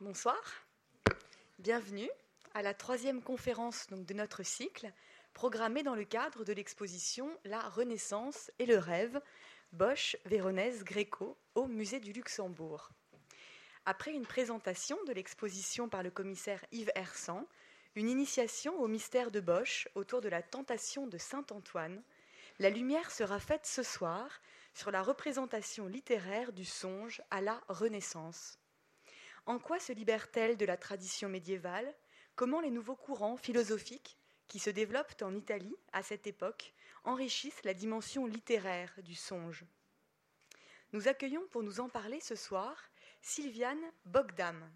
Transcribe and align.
Bonsoir, 0.00 0.40
bienvenue 1.58 2.08
à 2.54 2.62
la 2.62 2.72
troisième 2.72 3.20
conférence 3.20 3.88
de 3.90 4.14
notre 4.14 4.44
cycle, 4.44 4.92
programmée 5.34 5.82
dans 5.82 5.96
le 5.96 6.04
cadre 6.04 6.44
de 6.44 6.52
l'exposition 6.52 7.28
La 7.44 7.68
Renaissance 7.68 8.52
et 8.60 8.66
le 8.66 8.78
rêve, 8.78 9.20
Bosch, 9.72 10.16
Véronèse, 10.24 10.84
Gréco, 10.84 11.36
au 11.56 11.66
Musée 11.66 11.98
du 11.98 12.12
Luxembourg. 12.12 12.90
Après 13.86 14.12
une 14.12 14.24
présentation 14.24 14.96
de 15.08 15.12
l'exposition 15.12 15.88
par 15.88 16.04
le 16.04 16.12
commissaire 16.12 16.64
Yves 16.70 16.92
Hersan, 16.94 17.44
une 17.96 18.08
initiation 18.08 18.80
au 18.80 18.86
mystère 18.86 19.32
de 19.32 19.40
Bosch 19.40 19.88
autour 19.96 20.20
de 20.20 20.28
la 20.28 20.42
tentation 20.42 21.08
de 21.08 21.18
Saint 21.18 21.46
Antoine, 21.50 22.04
la 22.60 22.70
lumière 22.70 23.10
sera 23.10 23.40
faite 23.40 23.66
ce 23.66 23.82
soir 23.82 24.30
sur 24.74 24.92
la 24.92 25.02
représentation 25.02 25.88
littéraire 25.88 26.52
du 26.52 26.64
songe 26.64 27.20
à 27.32 27.40
la 27.40 27.60
Renaissance. 27.66 28.60
En 29.48 29.58
quoi 29.58 29.80
se 29.80 29.92
libère-t-elle 29.94 30.58
de 30.58 30.66
la 30.66 30.76
tradition 30.76 31.30
médiévale? 31.30 31.94
Comment 32.36 32.60
les 32.60 32.70
nouveaux 32.70 32.94
courants 32.94 33.38
philosophiques 33.38 34.18
qui 34.46 34.58
se 34.58 34.68
développent 34.68 35.22
en 35.22 35.34
Italie 35.34 35.74
à 35.94 36.02
cette 36.02 36.26
époque 36.26 36.74
enrichissent 37.02 37.64
la 37.64 37.72
dimension 37.72 38.26
littéraire 38.26 38.92
du 38.98 39.14
songe? 39.14 39.64
Nous 40.92 41.08
accueillons 41.08 41.46
pour 41.50 41.62
nous 41.62 41.80
en 41.80 41.88
parler 41.88 42.20
ce 42.20 42.36
soir 42.36 42.90
Sylviane 43.22 43.80
Bogdam, 44.04 44.70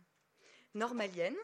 normalienne, 0.73 1.37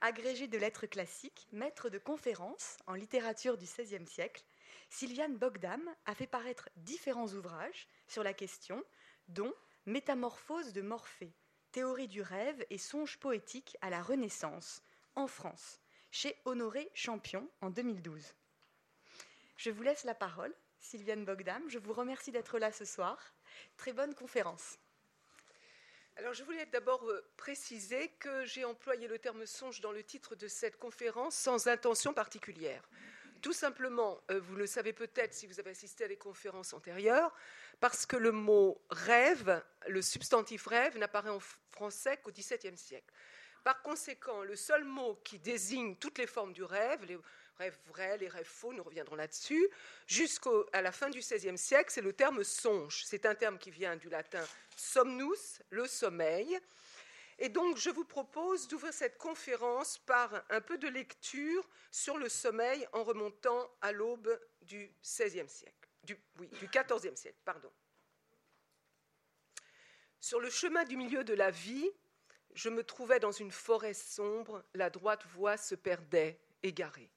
agrégée 0.00 0.48
de 0.48 0.58
lettres 0.58 0.86
classiques, 0.86 1.46
maître 1.52 1.88
de 1.88 1.98
conférences 1.98 2.76
en 2.88 2.94
littérature 2.94 3.56
du 3.56 3.66
XVIe 3.66 4.04
siècle, 4.04 4.44
Sylviane 4.90 5.36
Bogdam 5.36 5.88
a 6.06 6.14
fait 6.16 6.26
paraître 6.26 6.68
différents 6.74 7.28
ouvrages 7.28 7.86
sur 8.08 8.24
la 8.24 8.34
question, 8.34 8.82
dont 9.28 9.54
Métamorphose 9.86 10.72
de 10.72 10.82
Morphée, 10.82 11.32
théorie 11.72 12.08
du 12.08 12.22
rêve 12.22 12.64
et 12.70 12.78
songe 12.78 13.18
poétique 13.18 13.76
à 13.80 13.90
la 13.90 14.02
Renaissance, 14.02 14.82
en 15.14 15.26
France, 15.26 15.80
chez 16.10 16.36
Honoré 16.44 16.90
Champion 16.94 17.48
en 17.60 17.70
2012. 17.70 18.34
Je 19.56 19.70
vous 19.70 19.82
laisse 19.82 20.04
la 20.04 20.14
parole, 20.14 20.54
Sylviane 20.80 21.24
Bogdam. 21.24 21.62
Je 21.68 21.78
vous 21.78 21.92
remercie 21.92 22.32
d'être 22.32 22.58
là 22.58 22.72
ce 22.72 22.84
soir. 22.84 23.34
Très 23.76 23.92
bonne 23.92 24.14
conférence. 24.14 24.78
Alors, 26.16 26.34
je 26.34 26.42
voulais 26.42 26.66
d'abord 26.66 27.08
euh, 27.08 27.24
préciser 27.36 28.08
que 28.18 28.44
j'ai 28.44 28.64
employé 28.64 29.06
le 29.06 29.18
terme 29.18 29.46
songe 29.46 29.80
dans 29.80 29.92
le 29.92 30.02
titre 30.02 30.34
de 30.34 30.48
cette 30.48 30.76
conférence 30.76 31.36
sans 31.36 31.68
intention 31.68 32.12
particulière. 32.12 32.88
Tout 33.40 33.52
simplement, 33.52 34.20
euh, 34.30 34.40
vous 34.40 34.56
le 34.56 34.66
savez 34.66 34.92
peut-être 34.92 35.32
si 35.32 35.46
vous 35.46 35.60
avez 35.60 35.70
assisté 35.70 36.04
à 36.04 36.08
des 36.08 36.16
conférences 36.16 36.72
antérieures, 36.72 37.32
parce 37.80 38.06
que 38.06 38.16
le 38.16 38.32
mot 38.32 38.80
rêve, 38.90 39.62
le 39.86 40.02
substantif 40.02 40.66
rêve, 40.66 40.98
n'apparaît 40.98 41.30
en 41.30 41.40
français 41.70 42.16
qu'au 42.18 42.32
XVIIe 42.32 42.76
siècle. 42.76 43.12
Par 43.64 43.82
conséquent, 43.82 44.42
le 44.42 44.56
seul 44.56 44.84
mot 44.84 45.20
qui 45.24 45.38
désigne 45.38 45.96
toutes 45.96 46.18
les 46.18 46.26
formes 46.26 46.52
du 46.52 46.64
rêve, 46.64 47.04
les 47.04 47.18
rêves 47.58 47.78
vrais, 47.86 48.16
les 48.18 48.28
rêves 48.28 48.46
faux, 48.46 48.72
nous 48.72 48.82
reviendrons 48.82 49.16
là-dessus, 49.16 49.68
jusqu'à 50.06 50.80
la 50.80 50.92
fin 50.92 51.10
du 51.10 51.18
XVIe 51.18 51.58
siècle, 51.58 51.90
c'est 51.92 52.00
le 52.00 52.12
terme 52.12 52.42
songe. 52.44 53.02
C'est 53.04 53.26
un 53.26 53.34
terme 53.34 53.58
qui 53.58 53.70
vient 53.70 53.96
du 53.96 54.08
latin 54.08 54.44
somnus, 54.76 55.60
le 55.70 55.86
sommeil, 55.86 56.58
et 57.38 57.48
donc, 57.48 57.76
je 57.76 57.90
vous 57.90 58.04
propose 58.04 58.66
d'ouvrir 58.66 58.92
cette 58.92 59.16
conférence 59.16 59.98
par 59.98 60.44
un 60.50 60.60
peu 60.60 60.76
de 60.76 60.88
lecture 60.88 61.68
sur 61.92 62.18
le 62.18 62.28
sommeil 62.28 62.86
en 62.92 63.04
remontant 63.04 63.70
à 63.80 63.92
l'aube 63.92 64.40
du 64.62 64.92
XVIe 65.02 65.48
siècle, 65.48 65.88
XIVe 66.04 67.14
siècle. 67.14 67.38
Sur 70.18 70.40
le 70.40 70.50
chemin 70.50 70.84
du 70.84 70.96
milieu 70.96 71.22
de 71.22 71.34
la 71.34 71.52
vie, 71.52 71.88
je 72.54 72.68
me 72.68 72.82
trouvais 72.82 73.20
dans 73.20 73.30
une 73.30 73.52
forêt 73.52 73.94
sombre, 73.94 74.64
la 74.74 74.90
droite 74.90 75.24
voie 75.26 75.56
se 75.56 75.76
perdait, 75.76 76.40
égarée. 76.64 77.12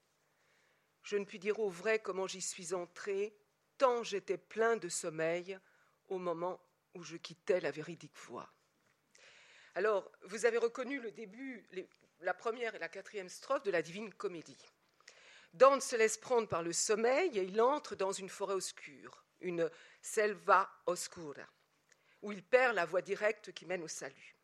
Je 1.01 1.17
ne 1.17 1.25
puis 1.25 1.39
dire 1.39 1.59
au 1.59 1.69
vrai 1.69 1.97
comment 1.97 2.27
j'y 2.27 2.41
suis 2.41 2.75
entré, 2.75 3.35
tant 3.79 4.03
j'étais 4.03 4.37
plein 4.37 4.77
de 4.77 4.87
sommeil 4.87 5.57
au 6.09 6.19
moment 6.19 6.61
où 6.93 7.01
je 7.01 7.17
quittais 7.17 7.59
la 7.59 7.71
véridique 7.71 8.17
voie. 8.17 8.53
Alors, 9.75 10.11
vous 10.23 10.45
avez 10.45 10.57
reconnu 10.57 10.99
le 10.99 11.11
début, 11.11 11.65
la 12.19 12.33
première 12.33 12.75
et 12.75 12.79
la 12.79 12.89
quatrième 12.89 13.29
strophe 13.29 13.63
de 13.63 13.71
la 13.71 13.81
Divine 13.81 14.13
Comédie. 14.13 14.57
Dante 15.53 15.81
se 15.81 15.95
laisse 15.95 16.17
prendre 16.17 16.47
par 16.47 16.61
le 16.61 16.73
sommeil 16.73 17.37
et 17.37 17.43
il 17.43 17.61
entre 17.61 17.95
dans 17.95 18.11
une 18.11 18.29
forêt 18.29 18.53
obscure, 18.53 19.23
une 19.39 19.69
selva 20.01 20.69
oscura, 20.85 21.47
où 22.21 22.31
il 22.31 22.43
perd 22.43 22.75
la 22.75 22.85
voie 22.85 23.01
directe 23.01 23.53
qui 23.53 23.65
mène 23.65 23.83
au 23.83 23.87
salut. 23.87 24.35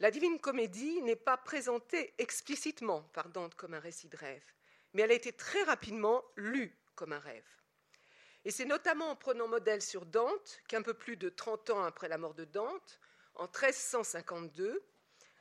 La 0.00 0.10
Divine 0.10 0.38
Comédie 0.38 1.00
n'est 1.00 1.16
pas 1.16 1.38
présentée 1.38 2.12
explicitement 2.18 3.02
par 3.14 3.30
Dante 3.30 3.54
comme 3.54 3.72
un 3.72 3.80
récit 3.80 4.08
de 4.08 4.16
rêve, 4.18 4.44
mais 4.92 5.02
elle 5.02 5.12
a 5.12 5.14
été 5.14 5.32
très 5.32 5.62
rapidement 5.62 6.22
lue 6.36 6.76
comme 6.94 7.14
un 7.14 7.18
rêve. 7.18 7.48
Et 8.44 8.50
c'est 8.50 8.66
notamment 8.66 9.10
en 9.10 9.16
prenant 9.16 9.48
modèle 9.48 9.80
sur 9.80 10.04
Dante 10.04 10.60
qu'un 10.68 10.82
peu 10.82 10.94
plus 10.94 11.16
de 11.16 11.30
30 11.30 11.70
ans 11.70 11.84
après 11.84 12.08
la 12.08 12.18
mort 12.18 12.34
de 12.34 12.44
Dante, 12.44 13.00
en 13.36 13.44
1352, 13.44 14.84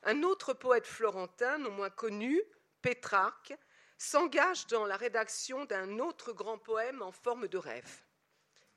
un 0.04 0.24
autre 0.24 0.54
poète 0.54 0.88
florentin, 0.88 1.58
non 1.58 1.72
moins 1.72 1.90
connu, 1.90 2.42
Pétrarque, 2.82 3.54
s'engage 3.98 4.68
dans 4.68 4.86
la 4.86 4.98
rédaction 4.98 5.66
d'un 5.66 6.00
autre 6.00 6.34
grand 6.34 6.58
poème 6.58 7.02
en 7.02 7.12
forme 7.12 7.48
de 7.48 7.58
rêve, 7.58 8.04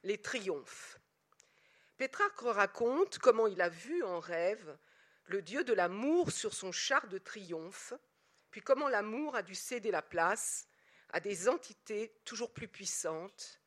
Les 0.03 0.19
Triomphes. 0.19 0.99
Pétrarque 1.97 2.41
raconte 2.41 3.19
comment 3.19 3.49
il 3.49 3.61
a 3.61 3.69
vu 3.69 4.03
en 4.05 4.21
rêve 4.21 4.79
le 5.27 5.43
dieu 5.43 5.65
de 5.65 5.75
l'amour 5.75 6.31
sur 6.31 6.55
son 6.55 6.73
char 6.73 7.07
de 7.09 7.19
triomphe, 7.19 7.93
puis 8.51 8.63
comment 8.63 8.89
l'amour 8.89 9.37
a 9.37 9.43
dû 9.43 9.55
céder 9.55 9.91
la 9.91 10.01
place 10.01 10.67
à 11.11 11.21
des 11.21 11.49
entités 11.49 12.15
toujours 12.25 12.53
plus 12.53 12.69
puissantes, 12.69 13.61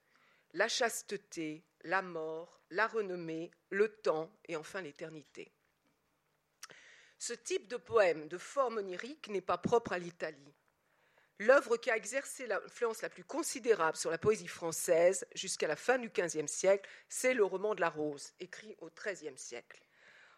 la 0.53 0.67
chasteté, 0.67 1.63
la 1.83 2.01
mort, 2.01 2.61
la 2.69 2.87
renommée, 2.87 3.51
le 3.69 3.89
temps 3.89 4.31
et 4.45 4.55
enfin 4.55 4.81
l'éternité. 4.81 5.51
Ce 7.19 7.33
type 7.33 7.67
de 7.67 7.77
poème 7.77 8.27
de 8.27 8.37
forme 8.37 8.77
onirique 8.77 9.27
n'est 9.27 9.41
pas 9.41 9.57
propre 9.57 9.93
à 9.93 9.99
l'Italie. 9.99 10.55
L'œuvre 11.39 11.77
qui 11.77 11.89
a 11.89 11.97
exercé 11.97 12.45
l'influence 12.45 13.01
la 13.01 13.09
plus 13.09 13.23
considérable 13.23 13.97
sur 13.97 14.11
la 14.11 14.17
poésie 14.17 14.47
française 14.47 15.25
jusqu'à 15.33 15.67
la 15.67 15.75
fin 15.75 15.97
du 15.97 16.09
XVe 16.09 16.47
siècle, 16.47 16.89
c'est 17.09 17.33
le 17.33 17.43
roman 17.43 17.73
de 17.73 17.81
la 17.81 17.89
Rose, 17.89 18.33
écrit 18.39 18.75
au 18.79 18.89
XIIIe 18.89 19.37
siècle. 19.37 19.81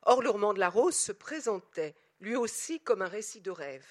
Or, 0.04 0.22
le 0.22 0.30
roman 0.30 0.54
de 0.54 0.60
la 0.60 0.70
Rose 0.70 0.96
se 0.96 1.12
présentait 1.12 1.96
lui 2.20 2.36
aussi 2.36 2.80
comme 2.80 3.02
un 3.02 3.08
récit 3.08 3.42
de 3.42 3.52
rêve. 3.52 3.86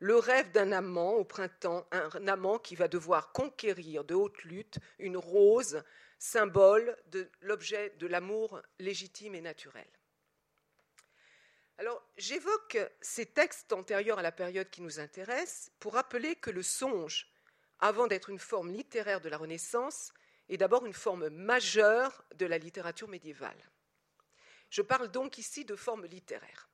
Le 0.00 0.16
rêve 0.16 0.50
d'un 0.52 0.72
amant 0.72 1.12
au 1.12 1.24
printemps, 1.24 1.86
un 1.92 2.28
amant 2.28 2.58
qui 2.58 2.76
va 2.76 2.88
devoir 2.88 3.32
conquérir 3.32 4.04
de 4.04 4.14
haute 4.14 4.42
lutte 4.44 4.78
une 4.98 5.16
rose 5.16 5.82
symbole 6.24 6.96
de 7.08 7.28
l'objet 7.42 7.90
de 7.98 8.06
l'amour 8.06 8.62
légitime 8.78 9.34
et 9.34 9.42
naturel. 9.42 9.86
Alors, 11.76 12.02
j'évoque 12.16 12.78
ces 13.02 13.26
textes 13.26 13.74
antérieurs 13.74 14.18
à 14.18 14.22
la 14.22 14.32
période 14.32 14.70
qui 14.70 14.80
nous 14.80 15.00
intéresse 15.00 15.70
pour 15.80 15.92
rappeler 15.92 16.34
que 16.36 16.50
le 16.50 16.62
songe, 16.62 17.30
avant 17.78 18.06
d'être 18.06 18.30
une 18.30 18.38
forme 18.38 18.70
littéraire 18.70 19.20
de 19.20 19.28
la 19.28 19.36
Renaissance, 19.36 20.14
est 20.48 20.56
d'abord 20.56 20.86
une 20.86 20.94
forme 20.94 21.28
majeure 21.28 22.24
de 22.36 22.46
la 22.46 22.56
littérature 22.56 23.08
médiévale. 23.08 23.70
Je 24.70 24.80
parle 24.80 25.08
donc 25.08 25.36
ici 25.36 25.66
de 25.66 25.76
forme 25.76 26.06
littéraire. 26.06 26.70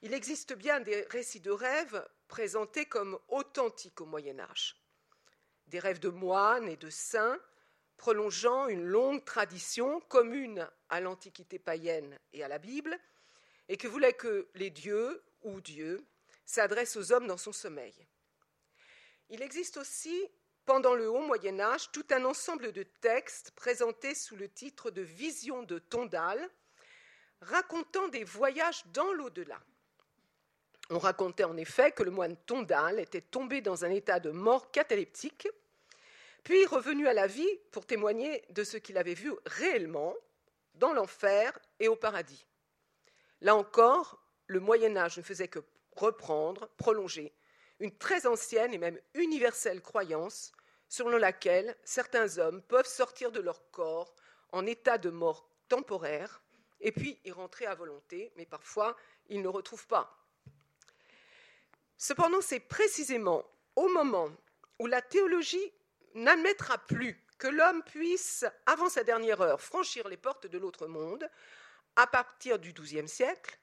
Il 0.00 0.14
existe 0.14 0.54
bien 0.54 0.80
des 0.80 1.02
récits 1.10 1.40
de 1.40 1.50
rêves 1.50 2.08
présentés 2.28 2.86
comme 2.86 3.18
authentiques 3.28 4.00
au 4.00 4.06
Moyen 4.06 4.40
Âge. 4.40 4.74
Des 5.66 5.80
rêves 5.80 6.00
de 6.00 6.08
moines 6.08 6.68
et 6.68 6.78
de 6.78 6.88
saints 6.88 7.38
prolongeant 7.98 8.68
une 8.68 8.84
longue 8.84 9.24
tradition 9.24 10.00
commune 10.08 10.66
à 10.88 11.00
l'Antiquité 11.00 11.58
païenne 11.58 12.18
et 12.32 12.42
à 12.42 12.48
la 12.48 12.58
Bible, 12.58 12.98
et 13.68 13.76
que 13.76 13.88
voulait 13.88 14.14
que 14.14 14.48
les 14.54 14.70
dieux 14.70 15.22
ou 15.42 15.60
Dieu 15.60 16.02
s'adressent 16.46 16.96
aux 16.96 17.12
hommes 17.12 17.26
dans 17.26 17.36
son 17.36 17.52
sommeil. 17.52 17.94
Il 19.28 19.42
existe 19.42 19.76
aussi, 19.76 20.26
pendant 20.64 20.94
le 20.94 21.10
Haut 21.10 21.26
Moyen 21.26 21.60
Âge, 21.60 21.90
tout 21.92 22.06
un 22.10 22.24
ensemble 22.24 22.72
de 22.72 22.82
textes 22.82 23.50
présentés 23.50 24.14
sous 24.14 24.36
le 24.36 24.48
titre 24.48 24.90
de 24.90 25.02
Vision 25.02 25.62
de 25.62 25.78
Tondal, 25.78 26.48
racontant 27.42 28.08
des 28.08 28.24
voyages 28.24 28.84
dans 28.86 29.12
l'au-delà. 29.12 29.60
On 30.90 30.98
racontait 30.98 31.44
en 31.44 31.56
effet 31.58 31.92
que 31.92 32.02
le 32.02 32.10
moine 32.10 32.36
Tondal 32.46 32.98
était 32.98 33.20
tombé 33.20 33.60
dans 33.60 33.84
un 33.84 33.90
état 33.90 34.20
de 34.20 34.30
mort 34.30 34.70
cataleptique 34.70 35.48
puis 36.44 36.66
revenu 36.66 37.06
à 37.06 37.14
la 37.14 37.26
vie 37.26 37.58
pour 37.70 37.86
témoigner 37.86 38.44
de 38.50 38.64
ce 38.64 38.76
qu'il 38.76 38.98
avait 38.98 39.14
vu 39.14 39.32
réellement 39.46 40.14
dans 40.74 40.92
l'enfer 40.92 41.58
et 41.80 41.88
au 41.88 41.96
paradis. 41.96 42.46
Là 43.40 43.54
encore, 43.54 44.22
le 44.46 44.60
Moyen 44.60 44.96
Âge 44.96 45.18
ne 45.18 45.22
faisait 45.22 45.48
que 45.48 45.60
reprendre, 45.96 46.68
prolonger 46.76 47.34
une 47.80 47.96
très 47.96 48.26
ancienne 48.26 48.74
et 48.74 48.78
même 48.78 48.98
universelle 49.14 49.82
croyance 49.82 50.52
selon 50.88 51.16
laquelle 51.16 51.76
certains 51.84 52.38
hommes 52.38 52.62
peuvent 52.62 52.86
sortir 52.86 53.30
de 53.30 53.40
leur 53.40 53.70
corps 53.70 54.14
en 54.52 54.66
état 54.66 54.98
de 54.98 55.10
mort 55.10 55.48
temporaire 55.68 56.42
et 56.80 56.92
puis 56.92 57.20
y 57.24 57.30
rentrer 57.30 57.66
à 57.66 57.74
volonté, 57.74 58.32
mais 58.36 58.46
parfois 58.46 58.96
il 59.28 59.42
ne 59.42 59.48
retrouve 59.48 59.86
pas. 59.86 60.18
Cependant, 61.96 62.40
c'est 62.40 62.60
précisément 62.60 63.44
au 63.76 63.88
moment 63.88 64.30
où 64.78 64.86
la 64.86 65.02
théologie 65.02 65.72
n'admettra 66.14 66.78
plus 66.78 67.24
que 67.38 67.48
l'homme 67.48 67.82
puisse, 67.84 68.44
avant 68.66 68.88
sa 68.88 69.04
dernière 69.04 69.40
heure, 69.40 69.60
franchir 69.60 70.08
les 70.08 70.16
portes 70.16 70.46
de 70.46 70.58
l'autre 70.58 70.86
monde, 70.86 71.28
à 71.96 72.06
partir 72.06 72.58
du 72.58 72.72
XIIe 72.72 73.08
siècle, 73.08 73.58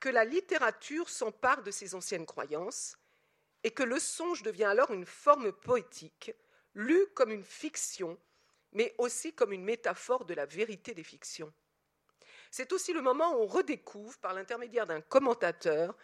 que 0.00 0.08
la 0.08 0.24
littérature 0.24 1.08
s'empare 1.08 1.62
de 1.62 1.70
ses 1.70 1.94
anciennes 1.94 2.26
croyances 2.26 2.96
et 3.64 3.70
que 3.70 3.82
le 3.82 3.98
songe 3.98 4.42
devient 4.42 4.64
alors 4.64 4.92
une 4.92 5.06
forme 5.06 5.52
poétique, 5.52 6.32
lue 6.74 7.06
comme 7.14 7.32
une 7.32 7.44
fiction, 7.44 8.18
mais 8.72 8.94
aussi 8.98 9.32
comme 9.32 9.52
une 9.52 9.64
métaphore 9.64 10.24
de 10.24 10.34
la 10.34 10.46
vérité 10.46 10.94
des 10.94 11.02
fictions. 11.02 11.52
C'est 12.50 12.72
aussi 12.72 12.92
le 12.92 13.02
moment 13.02 13.32
où 13.32 13.42
on 13.42 13.46
redécouvre, 13.46 14.18
par 14.18 14.34
l'intermédiaire 14.34 14.86
d'un 14.86 15.00
commentateur, 15.00 15.96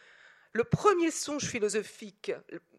le 0.53 0.65
premier 0.65 1.11
songe 1.11 1.45
philosophique 1.45 2.33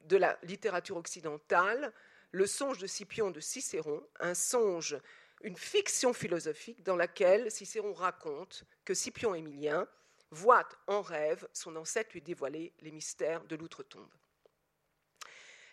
de 0.06 0.18
la 0.18 0.38
littérature 0.44 0.98
occidentale, 0.98 1.94
le 2.34 2.48
songe 2.48 2.80
de 2.80 2.88
Scipion 2.88 3.30
de 3.30 3.40
Cicéron, 3.40 4.06
un 4.20 4.34
songe, 4.34 4.98
une 5.42 5.56
fiction 5.56 6.14
philosophique 6.14 6.82
dans 6.84 6.96
laquelle 6.96 7.52
Cicéron 7.52 7.94
raconte 7.94 8.66
que 8.84 8.96
Scipion 8.96 9.36
Émilien 9.36 9.88
voit 10.32 10.68
en 10.88 11.02
rêve 11.02 11.48
son 11.54 11.76
ancêtre 11.76 12.10
lui 12.14 12.22
dévoiler 12.22 12.74
les 12.82 12.92
mystères 12.92 13.44
de 13.46 13.56
l'outre-tombe. 13.56 14.12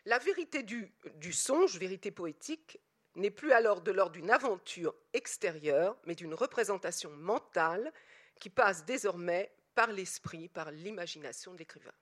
La 0.05 0.19
vérité 0.19 0.63
du, 0.63 0.93
songe, 1.33 1.79
vérité 1.79 2.11
poétique, 2.11 2.79
n'est 3.15 3.31
plus 3.31 3.53
alors 3.53 3.81
de 3.81 3.91
l'ordre 3.91 4.13
d'une 4.13 4.31
aventure 4.31 4.95
extérieure, 5.15 5.97
mais 6.05 6.15
d'une 6.15 6.35
représentation 6.35 7.11
mentale 7.11 7.91
qui 8.39 8.51
passe 8.51 8.85
désormais 8.85 9.51
par 9.75 9.93
l'esprit, 9.93 10.49
par 10.49 10.71
l'imagination 10.71 11.55
de 11.55 11.59
l'écrivain. 11.59 11.95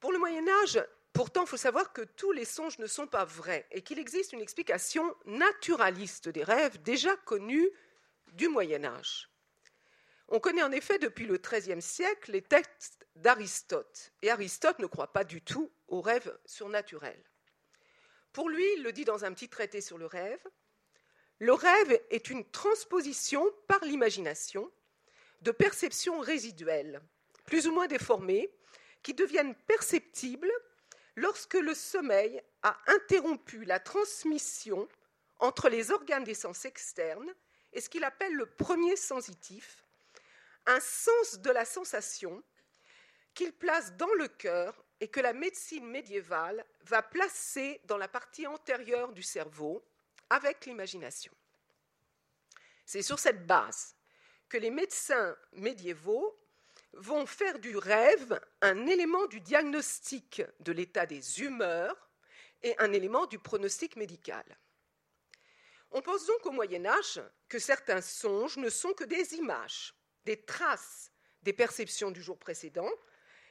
Pour 0.00 0.12
le 0.12 0.18
Moyen 0.18 0.46
Âge, 0.62 0.82
pourtant, 1.12 1.42
il 1.42 1.48
faut 1.48 1.56
savoir 1.56 1.92
que 1.92 2.02
tous 2.02 2.32
les 2.32 2.44
songes 2.44 2.78
ne 2.78 2.86
sont 2.86 3.06
pas 3.06 3.24
vrais 3.24 3.66
et 3.70 3.82
qu'il 3.82 3.98
existe 3.98 4.32
une 4.32 4.40
explication 4.40 5.14
naturaliste 5.26 6.28
des 6.28 6.44
rêves 6.44 6.80
déjà 6.82 7.16
connue 7.24 7.68
du 8.32 8.48
Moyen 8.48 8.84
Âge. 8.84 9.30
On 10.28 10.38
connaît 10.38 10.62
en 10.62 10.72
effet 10.72 10.98
depuis 10.98 11.26
le 11.26 11.38
XIIIe 11.38 11.82
siècle 11.82 12.30
les 12.30 12.42
textes 12.42 13.06
d'Aristote, 13.16 14.12
et 14.22 14.30
Aristote 14.30 14.78
ne 14.78 14.86
croit 14.86 15.12
pas 15.12 15.24
du 15.24 15.42
tout 15.42 15.72
aux 15.88 16.00
rêves 16.00 16.38
surnaturels. 16.46 17.24
Pour 18.32 18.48
lui, 18.48 18.64
il 18.76 18.84
le 18.84 18.92
dit 18.92 19.04
dans 19.04 19.24
un 19.24 19.32
petit 19.32 19.48
traité 19.48 19.80
sur 19.80 19.98
le 19.98 20.06
rêve, 20.06 20.40
le 21.40 21.52
rêve 21.52 22.00
est 22.10 22.30
une 22.30 22.48
transposition 22.50 23.44
par 23.66 23.84
l'imagination 23.84 24.70
de 25.40 25.50
perceptions 25.50 26.20
résiduelles, 26.20 27.00
plus 27.46 27.66
ou 27.66 27.72
moins 27.72 27.86
déformées, 27.86 28.50
qui 29.02 29.14
deviennent 29.14 29.54
perceptibles 29.66 30.52
lorsque 31.20 31.54
le 31.54 31.74
sommeil 31.74 32.42
a 32.62 32.76
interrompu 32.86 33.64
la 33.64 33.78
transmission 33.78 34.88
entre 35.38 35.68
les 35.68 35.90
organes 35.90 36.24
des 36.24 36.34
sens 36.34 36.64
externes 36.64 37.32
et 37.72 37.80
ce 37.80 37.88
qu'il 37.90 38.04
appelle 38.04 38.34
le 38.34 38.46
premier 38.46 38.96
sensitif, 38.96 39.84
un 40.66 40.80
sens 40.80 41.38
de 41.38 41.50
la 41.50 41.64
sensation 41.64 42.42
qu'il 43.34 43.52
place 43.52 43.94
dans 43.96 44.12
le 44.14 44.28
cœur 44.28 44.82
et 45.00 45.08
que 45.08 45.20
la 45.20 45.32
médecine 45.32 45.86
médiévale 45.86 46.64
va 46.84 47.02
placer 47.02 47.80
dans 47.84 47.98
la 47.98 48.08
partie 48.08 48.46
antérieure 48.46 49.12
du 49.12 49.22
cerveau 49.22 49.84
avec 50.30 50.66
l'imagination. 50.66 51.32
C'est 52.86 53.02
sur 53.02 53.18
cette 53.18 53.46
base 53.46 53.94
que 54.48 54.56
les 54.56 54.70
médecins 54.70 55.36
médiévaux 55.52 56.36
vont 56.92 57.26
faire 57.26 57.58
du 57.58 57.76
rêve 57.76 58.40
un 58.60 58.86
élément 58.86 59.26
du 59.26 59.40
diagnostic 59.40 60.42
de 60.60 60.72
l'état 60.72 61.06
des 61.06 61.40
humeurs 61.42 62.10
et 62.62 62.74
un 62.78 62.92
élément 62.92 63.26
du 63.26 63.38
pronostic 63.38 63.96
médical. 63.96 64.44
On 65.92 66.02
pense 66.02 66.26
donc 66.26 66.46
au 66.46 66.52
Moyen 66.52 66.86
Âge 66.86 67.20
que 67.48 67.58
certains 67.58 68.00
songes 68.00 68.56
ne 68.56 68.70
sont 68.70 68.92
que 68.92 69.04
des 69.04 69.34
images, 69.34 69.94
des 70.24 70.44
traces 70.44 71.10
des 71.42 71.52
perceptions 71.52 72.10
du 72.10 72.22
jour 72.22 72.38
précédent 72.38 72.90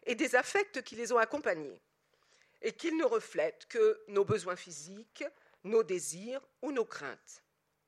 et 0.05 0.15
des 0.15 0.35
affects 0.35 0.81
qui 0.83 0.95
les 0.95 1.11
ont 1.11 1.17
accompagnés, 1.17 1.81
et 2.61 2.73
qu'ils 2.73 2.97
ne 2.97 3.05
reflètent 3.05 3.65
que 3.67 4.01
nos 4.07 4.25
besoins 4.25 4.55
physiques, 4.55 5.23
nos 5.63 5.83
désirs 5.83 6.41
ou 6.61 6.71
nos 6.71 6.85
craintes. 6.85 7.43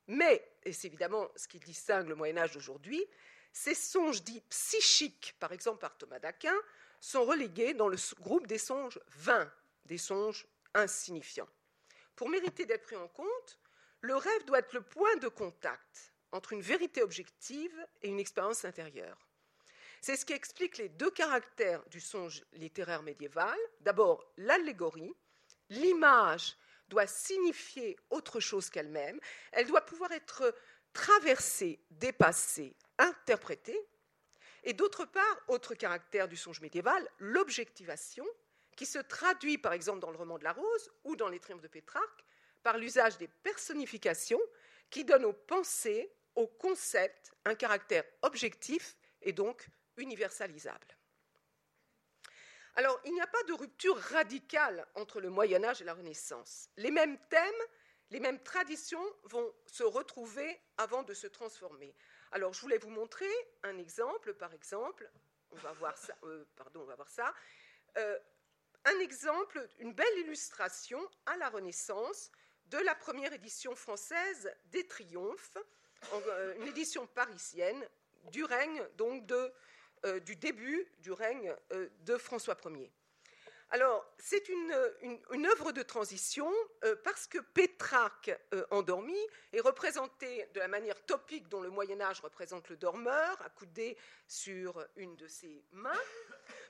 Mais, 0.08 0.46
et 0.64 0.72
c'est 0.72 0.88
évidemment 0.88 1.30
ce 1.36 1.48
qui 1.48 1.58
distingue 1.60 2.08
le 2.08 2.14
Moyen 2.14 2.38
Âge 2.38 2.52
d'aujourd'hui, 2.52 3.04
ces 3.52 3.74
songes 3.74 4.22
dits 4.22 4.42
psychiques, 4.48 5.34
par 5.38 5.52
exemple 5.52 5.80
par 5.80 5.96
Thomas 5.96 6.18
d'Aquin, 6.18 6.56
sont 7.00 7.24
relégués 7.24 7.74
dans 7.74 7.88
le 7.88 7.96
groupe 8.20 8.46
des 8.46 8.58
songes 8.58 9.00
vains, 9.08 9.52
des 9.86 9.98
songes 9.98 10.46
insignifiants. 10.74 11.48
Pour 12.16 12.28
mériter 12.28 12.66
d'être 12.66 12.84
pris 12.84 12.96
en 12.96 13.08
compte, 13.08 13.58
le 14.00 14.16
rêve 14.16 14.44
doit 14.46 14.58
être 14.58 14.72
le 14.72 14.82
point 14.82 15.16
de 15.16 15.28
contact 15.28 16.12
entre 16.32 16.52
une 16.52 16.62
vérité 16.62 17.02
objective 17.02 17.74
et 18.02 18.08
une 18.08 18.18
expérience 18.18 18.64
intérieure. 18.64 19.18
C'est 20.00 20.16
ce 20.16 20.24
qui 20.24 20.32
explique 20.32 20.78
les 20.78 20.88
deux 20.88 21.10
caractères 21.10 21.84
du 21.88 22.00
songe 22.00 22.44
littéraire 22.54 23.02
médiéval. 23.02 23.56
D'abord, 23.80 24.26
l'allégorie. 24.36 25.14
L'image 25.68 26.56
doit 26.88 27.06
signifier 27.06 27.96
autre 28.10 28.40
chose 28.40 28.68
qu'elle-même. 28.68 29.20
Elle 29.52 29.66
doit 29.66 29.86
pouvoir 29.86 30.10
être 30.12 30.54
traversée, 30.92 31.80
dépassée, 31.90 32.74
interprétée. 33.02 33.78
Et 34.64 34.72
d'autre 34.72 35.04
part, 35.04 35.42
autre 35.48 35.74
caractère 35.74 36.28
du 36.28 36.36
songe 36.36 36.60
médiéval, 36.60 37.06
l'objectivation, 37.18 38.26
qui 38.76 38.86
se 38.86 38.98
traduit 38.98 39.58
par 39.58 39.72
exemple 39.72 40.00
dans 40.00 40.10
le 40.10 40.16
roman 40.16 40.38
de 40.38 40.44
la 40.44 40.52
Rose 40.52 40.90
ou 41.04 41.16
dans 41.16 41.28
les 41.28 41.40
Triomphes 41.40 41.62
de 41.62 41.68
Pétrarque 41.68 42.24
par 42.62 42.78
l'usage 42.78 43.18
des 43.18 43.28
personnifications 43.28 44.40
qui 44.88 45.04
donnent 45.04 45.24
aux 45.24 45.32
pensées, 45.32 46.10
aux 46.36 46.46
concepts, 46.46 47.32
un 47.44 47.54
caractère 47.54 48.04
objectif 48.22 48.96
et 49.20 49.32
donc 49.32 49.66
universalisable. 49.96 50.86
Alors, 52.74 52.98
il 53.04 53.12
n'y 53.12 53.20
a 53.20 53.26
pas 53.26 53.42
de 53.44 53.52
rupture 53.52 53.98
radicale 53.98 54.86
entre 54.94 55.20
le 55.20 55.28
Moyen 55.28 55.62
Âge 55.64 55.82
et 55.82 55.84
la 55.84 55.92
Renaissance. 55.92 56.70
Les 56.78 56.90
mêmes 56.90 57.18
thèmes, 57.28 57.62
les 58.10 58.20
mêmes 58.20 58.42
traditions 58.42 59.04
vont 59.24 59.52
se 59.66 59.82
retrouver 59.82 60.60
avant 60.78 61.02
de 61.02 61.12
se 61.12 61.26
transformer. 61.26 61.94
Alors, 62.32 62.54
je 62.54 62.60
voulais 62.62 62.78
vous 62.78 62.88
montrer 62.88 63.28
un 63.62 63.76
exemple, 63.76 64.32
par 64.32 64.54
exemple, 64.54 65.08
on 65.50 65.56
va 65.56 65.72
voir 65.72 65.96
ça, 65.98 66.16
euh, 66.24 66.46
pardon, 66.56 66.80
on 66.80 66.86
va 66.86 66.94
voir 66.94 67.10
ça, 67.10 67.34
euh, 67.98 68.18
un 68.86 68.98
exemple, 69.00 69.68
une 69.80 69.92
belle 69.92 70.18
illustration 70.20 70.98
à 71.26 71.36
la 71.36 71.50
Renaissance 71.50 72.30
de 72.66 72.78
la 72.78 72.94
première 72.94 73.34
édition 73.34 73.76
française 73.76 74.50
des 74.70 74.86
Triomphes, 74.86 75.58
euh, 76.14 76.56
une 76.56 76.68
édition 76.68 77.06
parisienne 77.06 77.86
du 78.30 78.44
règne 78.44 78.82
donc 78.96 79.30
du 80.24 80.34
début 80.36 80.90
du 81.00 81.12
règne 81.12 81.54
de 82.00 82.16
François 82.16 82.56
Ier. 82.64 82.90
Alors, 83.74 84.04
c'est 84.18 84.50
une, 84.50 85.46
œuvre 85.46 85.72
de 85.72 85.80
transition 85.80 86.52
euh, 86.84 86.94
parce 87.04 87.26
que 87.26 87.38
Pétrarque 87.38 88.30
endormi 88.70 89.16
est 89.54 89.60
représenté 89.60 90.46
de 90.52 90.60
la 90.60 90.68
manière 90.68 91.02
topique 91.06 91.48
dont 91.48 91.62
le 91.62 91.70
Moyen 91.70 91.98
Âge 92.02 92.20
représente 92.20 92.68
le 92.68 92.76
dormeur, 92.76 93.40
accoudé 93.40 93.96
sur 94.28 94.86
une 94.96 95.16
de 95.16 95.26
ses 95.26 95.64
mains. 95.72 95.90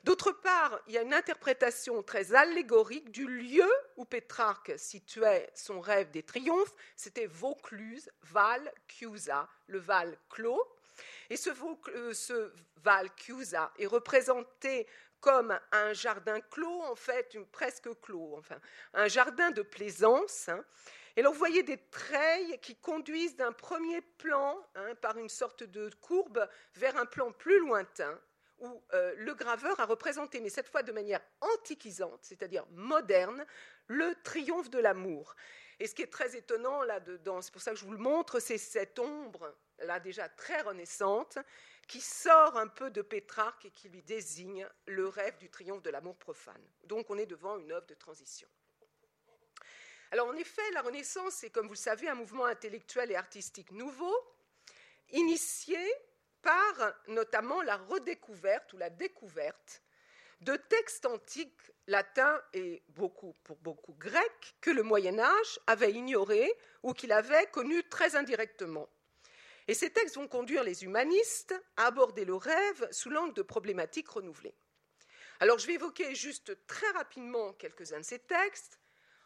D'autre 0.05 0.31
part, 0.31 0.81
il 0.87 0.95
y 0.95 0.99
a 0.99 1.03
une 1.03 1.13
interprétation 1.13 2.05
très 2.05 2.35
allégorique 2.35 3.11
du 3.11 3.27
lieu 3.27 3.71
où 3.97 4.05
Pétrarque 4.05 4.75
situait 4.79 5.51
son 5.57 5.81
rêve 5.81 6.13
des 6.13 6.23
triomphes. 6.23 6.75
C'était 6.95 7.27
Vaucluse, 7.27 8.13
Val, 8.23 8.73
Chiusa, 8.87 9.49
le 9.67 9.81
Val 9.81 10.17
clos. 10.31 10.65
Et 11.31 11.37
ce, 11.37 11.51
ce 12.13 12.53
Val 12.77 13.11
Chiusa 13.17 13.73
est 13.77 13.87
représenté 13.87 14.87
comme 15.23 15.59
un 15.71 15.93
jardin 15.95 16.41
clos, 16.41 16.83
en 16.83 16.97
fait, 16.97 17.39
presque 17.53 17.89
clos, 18.01 18.35
enfin, 18.37 18.61
un 18.93 19.07
jardin 19.07 19.53
de 19.53 19.63
plaisance. 19.63 20.49
Hein. 20.49 20.63
Et 21.17 21.23
là, 21.23 21.31
vous 21.31 21.39
voyez 21.39 21.63
des 21.63 21.79
treilles 21.79 22.59
qui 22.61 22.75
conduisent 22.77 23.37
d'un 23.37 23.53
premier 23.53 24.01
plan, 24.01 24.59
hein, 24.75 24.95
par 24.97 25.17
une 25.17 25.29
sorte 25.29 25.63
de 25.63 25.89
courbe, 26.01 26.47
vers 26.75 26.97
un 26.97 27.07
plan 27.07 27.31
plus 27.31 27.61
lointain, 27.61 28.21
où 28.59 28.83
euh, 28.95 29.15
le 29.17 29.35
graveur 29.35 29.79
a 29.79 29.85
représenté, 29.85 30.41
mais 30.41 30.51
cette 30.51 30.69
fois 30.69 30.83
de 30.83 30.93
manière 30.93 31.23
antiquisante, 31.41 32.21
c'est-à-dire 32.23 32.67
moderne, 32.73 33.47
le 33.87 34.15
triomphe 34.25 34.71
de 34.71 34.81
l'amour. 34.81 35.37
Et 35.79 35.87
ce 35.87 35.95
qui 35.95 36.03
est 36.03 36.13
très 36.13 36.37
étonnant 36.37 36.83
là-dedans, 36.83 37.41
c'est 37.43 37.53
pour 37.53 37.63
ça 37.63 37.71
que 37.71 37.77
je 37.77 37.85
vous 37.85 37.93
le 37.93 37.99
montre, 37.99 38.41
c'est 38.41 38.59
cette 38.59 38.99
ombre 38.99 39.55
là 39.79 40.01
déjà 40.01 40.29
très 40.29 40.61
renaissante, 40.63 41.39
qui 41.93 42.01
sort 42.01 42.57
un 42.57 42.69
peu 42.69 42.91
de 42.91 43.03
Pétrarque 43.03 43.67
et 43.67 43.71
qui 43.71 43.91
lui 43.91 44.03
désigne 44.03 44.67
le 44.87 45.09
rêve 45.09 45.37
du 45.37 45.51
triomphe 45.51 45.83
de 45.83 45.91
l'amour 45.91 46.17
profane. 46.17 46.67
Donc 46.85 47.11
on 47.11 47.19
est 47.19 47.27
devant 47.27 47.59
une 47.59 47.71
œuvre 47.71 47.87
de 47.87 47.93
transition. 47.93 48.49
Alors 50.11 50.29
en 50.29 50.33
effet, 50.37 50.63
la 50.73 50.81
Renaissance 50.81 51.45
est, 51.45 51.51
comme 51.51 51.67
vous 51.67 51.75
le 51.75 51.79
savez, 51.79 52.09
un 52.09 52.15
mouvement 52.15 52.47
intellectuel 52.47 53.11
et 53.11 53.15
artistique 53.15 53.73
nouveau. 53.73 54.17
initiée 55.11 55.93
par 56.41 56.95
notamment 57.09 57.61
la 57.61 57.77
redécouverte 57.77 58.73
ou 58.73 58.79
la 58.79 58.89
découverte 58.89 59.83
de 60.41 60.57
textes 60.57 61.05
antiques 61.05 61.73
latins 61.89 62.41
et 62.55 62.83
beaucoup, 62.89 63.35
pour 63.45 63.59
beaucoup 63.59 63.93
grecs 63.93 64.55
que 64.63 64.71
le 64.71 64.83
Moyen 64.83 65.19
Âge 65.19 65.61
avait 65.67 65.93
ignorés 65.93 66.51
ou 66.83 66.95
qu'il 66.95 67.13
avait 67.13 67.47
connus 67.49 67.87
très 67.91 68.17
indirectement. 68.17 68.89
Et 69.69 69.75
ces 69.75 69.91
textes 69.91 70.17
vont 70.17 70.29
conduire 70.29 70.65
les 70.65 70.85
humanistes 70.85 71.55
à 71.77 71.87
aborder 71.87 72.25
le 72.25 72.35
rêve 72.35 72.89
sous 72.91 73.11
l'angle 73.11 73.35
de 73.35 73.43
problématiques 73.43 74.09
renouvelées. 74.09 74.55
Alors 75.41 75.59
je 75.59 75.67
vais 75.67 75.75
évoquer 75.75 76.15
juste 76.15 76.67
très 76.67 76.91
rapidement 76.91 77.53
quelques-uns 77.55 78.01
de 78.01 78.05
ces 78.05 78.19
textes. 78.19 78.79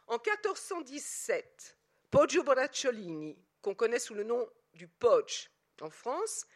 En 0.07 0.15
1417, 0.15 1.77
Poggio 2.11 2.43
Boracciolini, 2.43 3.37
qu'on 3.61 3.75
connaît 3.75 3.99
sous 3.99 4.15
le 4.15 4.25
nom 4.25 4.49
du 4.75 4.89
Poggio 4.89 5.49
en 5.81 5.91
France, 5.91 6.47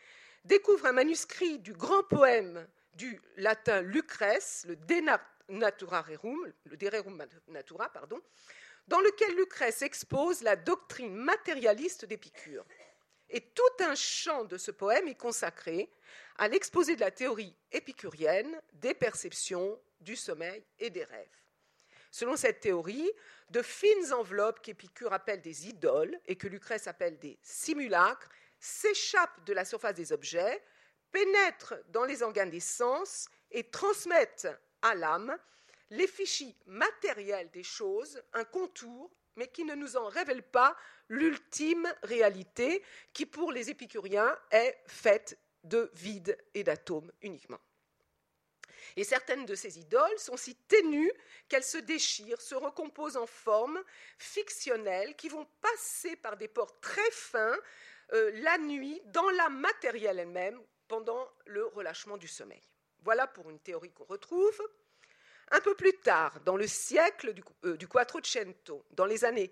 découvre 0.45 0.87
un 0.87 0.93
manuscrit 0.93 1.59
du 1.59 1.73
grand 1.73 2.03
poème 2.05 2.67
du 2.95 3.21
latin 3.37 3.83
Lucrèce, 3.83 4.65
le 4.69 4.77
De 4.77 4.95
Natura 5.49 6.03
Rerum, 6.03 6.53
le 6.65 6.77
De 6.77 6.87
Rerum 6.87 7.23
Natura, 7.49 7.89
pardon, 7.93 8.21
dans 8.89 9.01
lequel 9.01 9.35
Lucrèce 9.37 9.83
expose 9.83 10.43
la 10.43 10.57
doctrine 10.57 11.15
matérialiste 11.15 12.05
d'Épicure. 12.05 12.65
Et 13.31 13.41
tout 13.41 13.85
un 13.85 13.95
champ 13.95 14.45
de 14.45 14.59
ce 14.59 14.71
poème 14.71 15.09
est 15.09 15.15
consacré 15.15 15.91
à 16.37 16.49
l'exposé 16.49 16.97
de 16.97 17.01
la 17.01 17.11
théorie 17.11 17.55
épicurienne 17.71 18.61
des 18.75 18.95
perceptions, 18.95 19.81
du 20.01 20.17
sommeil 20.17 20.65
et 20.79 20.91
des 20.91 21.05
rêves. 21.05 21.29
Selon 22.11 22.37
cette 22.37 22.61
théorie, 22.61 23.11
de 23.51 23.63
fines 23.63 24.13
enveloppes 24.13 24.61
qu'Épicure 24.63 25.13
appelle 25.13 25.43
des 25.43 25.69
idoles 25.69 26.19
et 26.27 26.37
que 26.37 26.49
Lucrèce 26.49 26.89
appelle 26.89 27.19
des 27.19 27.39
simulacres 27.43 28.29
s'échappent 28.59 29.45
de 29.45 29.53
la 29.53 29.65
surface 29.65 29.95
des 29.95 30.13
objets, 30.13 30.63
pénètrent 31.13 31.75
dans 31.89 32.05
les 32.05 32.23
organes 32.23 32.51
des 32.51 32.61
sens 32.61 33.29
et 33.51 33.71
transmettent 33.71 34.49
à 34.83 34.95
l'âme 34.95 35.37
les 35.91 36.07
fichiers 36.07 36.57
matériels 36.67 37.51
des 37.51 37.65
choses, 37.65 38.23
un 38.33 38.45
contour, 38.45 39.11
mais 39.37 39.49
qui 39.49 39.65
ne 39.65 39.75
nous 39.75 39.97
en 39.97 40.07
révèle 40.07 40.43
pas 40.43 40.77
l'ultime 41.11 41.93
réalité, 42.03 42.83
qui 43.13 43.27
pour 43.27 43.53
les 43.53 43.69
épicuriens 43.69 44.35
est 44.51 44.79
faite 44.87 45.39
de 45.65 45.91
vide 45.95 46.39
et 46.55 46.65
d'atomes 46.65 47.13
uniquement. 47.21 47.61
Et 48.97 49.05
certaines 49.05 49.45
de 49.45 49.55
ces 49.55 49.79
idoles 49.79 50.19
sont 50.19 50.37
si 50.37 50.55
ténues 50.55 51.13
qu'elles 51.49 51.65
se 51.65 51.79
déchirent, 51.79 52.41
se 52.41 52.55
recomposent 52.55 53.17
en 53.17 53.27
formes 53.27 53.83
fictionnelles 54.19 55.15
qui 55.17 55.29
vont 55.29 55.47
passer 55.61 56.17
par 56.17 56.37
des 56.37 56.49
ports 56.49 56.81
très 56.81 57.11
fins 57.11 57.59
euh, 58.13 58.31
la 58.43 58.59
nuit 58.59 59.01
dans 59.07 59.29
la 59.31 59.49
matérielle 59.49 60.19
elle-même 60.19 60.61
pendant 60.89 61.29
le 61.47 61.67
relâchement 61.67 62.17
du 62.17 62.27
sommeil. 62.27 62.63
Voilà 63.03 63.27
pour 63.27 63.51
une 63.51 63.61
théorie 63.61 63.93
qu'on 63.93 64.05
retrouve. 64.05 64.61
Un 65.53 65.61
peu 65.61 65.75
plus 65.75 65.97
tard, 65.99 66.41
dans 66.45 66.57
le 66.57 66.67
siècle 66.67 67.33
du, 67.33 67.43
euh, 67.65 67.77
Quattrocento, 67.89 68.85
dans 68.91 69.05
les 69.05 69.25
années 69.25 69.49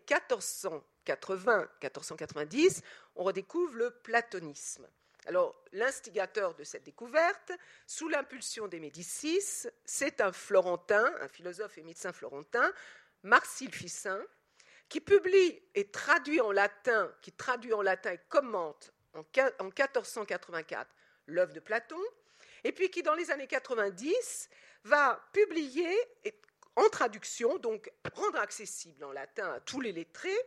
1480-1490, 1.09 2.83
on 3.17 3.25
redécouvre 3.25 3.75
le 3.75 3.91
platonisme. 3.91 4.89
Alors, 5.27 5.63
l'instigateur 5.73 6.55
de 6.55 6.65
cette 6.65 6.85
découverte, 6.85 7.53
sous 7.87 8.09
l'impulsion 8.09 8.69
des 8.69 8.81
Médicis, 8.81 9.69
c'est 9.85 10.21
un 10.21 10.33
Florentin, 10.33 11.13
un 11.21 11.29
philosophe 11.29 11.77
et 11.79 11.83
médecin 11.83 12.13
florentin, 12.13 12.73
Marcille 13.23 13.75
Ficin, 13.75 14.23
qui 14.89 15.01
publie 15.01 15.61
et 15.75 15.91
traduit 15.91 16.41
en 16.41 16.51
latin, 16.51 17.13
qui 17.21 17.33
traduit 17.33 17.75
en 17.75 17.83
latin 17.83 18.13
et 18.13 18.21
commente 18.29 18.93
en 19.13 19.25
1484 19.65 20.91
l'œuvre 21.27 21.53
de 21.53 21.61
Platon, 21.61 22.01
et 22.65 22.73
puis 22.73 22.91
qui, 22.91 23.03
dans 23.03 23.15
les 23.15 23.31
années 23.31 23.47
90, 23.47 24.49
va 24.85 25.21
publier 25.33 25.95
en 26.77 26.89
traduction, 26.89 27.59
donc 27.59 27.91
rendre 28.15 28.39
accessible 28.39 29.05
en 29.05 29.13
latin 29.13 29.53
à 29.53 29.61
tous 29.61 29.81
les 29.81 29.93
lettrés, 29.93 30.39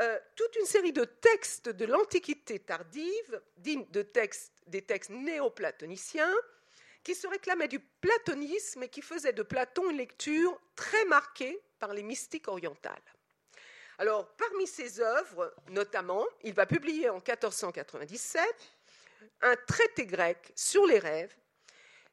euh, 0.00 0.18
toute 0.34 0.56
une 0.56 0.66
série 0.66 0.92
de 0.92 1.04
textes 1.04 1.68
de 1.68 1.84
l'Antiquité 1.84 2.58
tardive, 2.58 3.42
dignes 3.58 3.86
de 3.90 4.02
textes, 4.02 4.52
des 4.66 4.82
textes 4.82 5.10
néoplatoniciens, 5.10 6.34
qui 7.02 7.14
se 7.14 7.26
réclamaient 7.26 7.68
du 7.68 7.80
platonisme 7.80 8.82
et 8.82 8.88
qui 8.88 9.02
faisaient 9.02 9.32
de 9.32 9.42
Platon 9.42 9.90
une 9.90 9.96
lecture 9.96 10.58
très 10.74 11.04
marquée 11.06 11.60
par 11.78 11.94
les 11.94 12.02
mystiques 12.02 12.48
orientales. 12.48 13.02
Alors, 13.98 14.26
parmi 14.36 14.66
ses 14.66 15.00
œuvres, 15.00 15.54
notamment, 15.68 16.26
il 16.42 16.54
va 16.54 16.64
publier 16.66 17.10
en 17.10 17.16
1497 17.16 18.42
un 19.42 19.56
traité 19.66 20.06
grec 20.06 20.52
sur 20.56 20.86
les 20.86 20.98
rêves, 20.98 21.34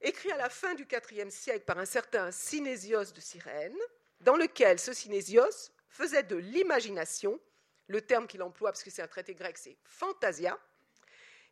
écrit 0.02 0.32
à 0.32 0.38
la 0.38 0.50
fin 0.50 0.74
du 0.76 0.86
IVe 0.92 1.30
siècle 1.30 1.64
par 1.66 1.78
un 1.78 1.86
certain 1.86 2.32
Synésios 2.32 3.14
de 3.14 3.22
Cyrène, 3.22 3.78
dans 4.20 4.36
lequel 4.36 4.80
ce 4.80 4.94
Synésios 4.94 5.72
faisait 5.90 6.24
de 6.24 6.36
l'imagination, 6.36 7.40
le 7.88 8.02
terme 8.02 8.28
qu'il 8.28 8.44
emploie, 8.44 8.72
parce 8.72 8.84
que 8.84 8.90
c'est 8.90 9.02
un 9.02 9.08
traité 9.08 9.34
grec, 9.34 9.58
c'est 9.58 9.78
fantasia, 9.84 10.58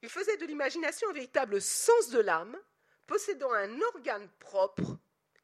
il 0.02 0.10
faisait 0.10 0.38
de 0.38 0.46
l'imagination 0.46 1.10
un 1.10 1.14
véritable 1.14 1.62
sens 1.62 2.10
de 2.10 2.20
l'âme, 2.20 2.58
possédant 3.08 3.52
un 3.54 3.82
organe 3.82 4.30
propre 4.40 4.98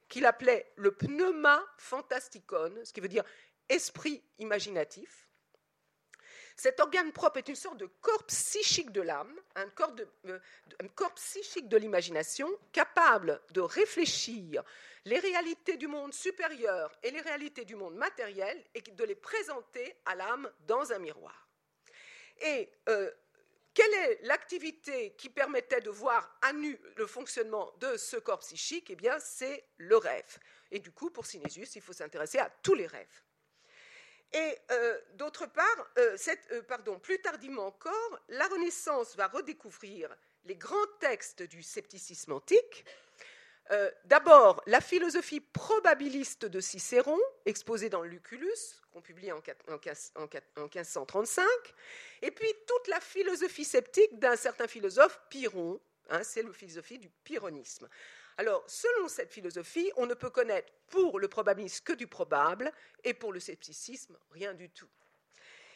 qu'il 0.07 0.25
appelait 0.25 0.71
le 0.75 0.91
pneuma 0.91 1.65
fantasticon, 1.77 2.74
ce 2.83 2.91
qui 2.91 3.00
veut 3.00 3.07
dire 3.07 3.24
esprit 3.69 4.24
imaginatif. 4.39 5.29
Cet 6.62 6.80
organe 6.80 7.12
propre 7.12 7.38
est 7.38 7.48
une 7.48 7.56
sorte 7.56 7.77
de 7.77 7.88
corps 7.88 8.24
psychique 8.27 8.91
de 8.91 9.01
l'âme, 9.01 9.34
un, 9.56 9.68
corps, 9.70 9.96
euh, 10.27 10.38
psychique 11.15 11.68
de 11.68 11.75
l'imagination, 11.75 12.48
capable 12.72 13.41
de 13.50 13.62
réfléchir 13.62 14.63
les 15.06 15.18
réalités 15.18 15.75
du 15.77 15.88
monde 15.88 16.13
supérieur 16.13 16.91
et 17.01 17.10
les 17.10 17.22
réalités 17.22 17.65
du 17.65 17.75
monde 17.75 17.96
matériel 17.96 18.63
et 18.75 18.82
de 18.84 19.03
les 19.03 19.15
présenter 19.15 19.96
à 20.06 20.13
l'âme 20.13 20.51
dans 20.68 20.94
un 20.94 21.00
miroir. 21.00 21.50
Et 22.44 22.70
euh, 22.89 23.10
quelle 23.74 23.94
est 23.96 24.20
l'activité 24.22 25.15
qui 25.18 25.32
permettait 25.32 25.82
de 25.82 25.89
voir 25.89 26.38
à 26.44 26.53
nu 26.53 26.80
le 26.96 27.08
fonctionnement 27.08 27.74
de 27.80 27.98
ce 27.98 28.18
corps 28.18 28.38
psychique? 28.38 28.91
Eh 28.91 28.96
bien, 28.96 29.18
c'est 29.18 29.65
le 29.77 29.98
rêve. 29.98 30.38
Et 30.70 30.77
du 30.77 30.91
coup, 30.91 31.10
pour 31.10 31.25
Synésius, 31.25 31.75
il 31.75 31.82
faut 31.82 31.91
s'intéresser 31.91 32.38
à 32.38 32.51
tous 32.62 32.75
les 32.75 32.86
rêves. 32.86 33.24
Et 34.33 34.57
euh, 34.71 34.97
d'autre 35.15 35.45
part, 35.45 35.89
euh, 35.97 36.17
euh, 36.51 36.97
plus 37.01 37.19
tardivement 37.19 37.67
encore, 37.67 38.19
la 38.29 38.47
Renaissance 38.47 39.15
va 39.17 39.27
redécouvrir 39.27 40.15
les 40.45 40.55
grands 40.55 40.88
textes 41.00 41.43
du 41.43 41.61
scepticisme 41.61 42.33
antique. 42.33 42.85
D'abord, 44.03 44.61
la 44.65 44.81
philosophie 44.81 45.39
probabiliste 45.39 46.43
de 46.43 46.59
Cicéron, 46.59 47.17
exposée 47.45 47.89
dans 47.89 48.01
Lucullus, 48.01 48.81
qu'on 48.91 49.00
publie 49.00 49.31
en, 49.31 49.38
en, 49.38 49.77
1535, 49.77 51.45
et 52.21 52.31
puis 52.31 52.53
toute 52.67 52.89
la 52.89 53.00
philosophie 53.00 53.63
sceptique 53.63 54.19
d'un 54.19 54.35
certain 54.35 54.67
philosophe, 54.67 55.21
Pyrrhon, 55.29 55.79
hein, 56.09 56.21
c'est 56.21 56.43
la 56.43 56.51
philosophie 56.51 57.00
du 57.00 57.09
pyrrhonisme. 57.23 57.88
Alors, 58.38 58.63
selon 58.67 59.07
cette 59.07 59.31
philosophie, 59.31 59.91
on 59.97 60.05
ne 60.05 60.13
peut 60.13 60.29
connaître 60.29 60.71
pour 60.89 61.19
le 61.19 61.27
probabilisme 61.27 61.83
que 61.83 61.93
du 61.93 62.07
probable 62.07 62.71
et 63.03 63.13
pour 63.13 63.33
le 63.33 63.39
scepticisme 63.39 64.17
rien 64.31 64.53
du 64.53 64.69
tout. 64.69 64.89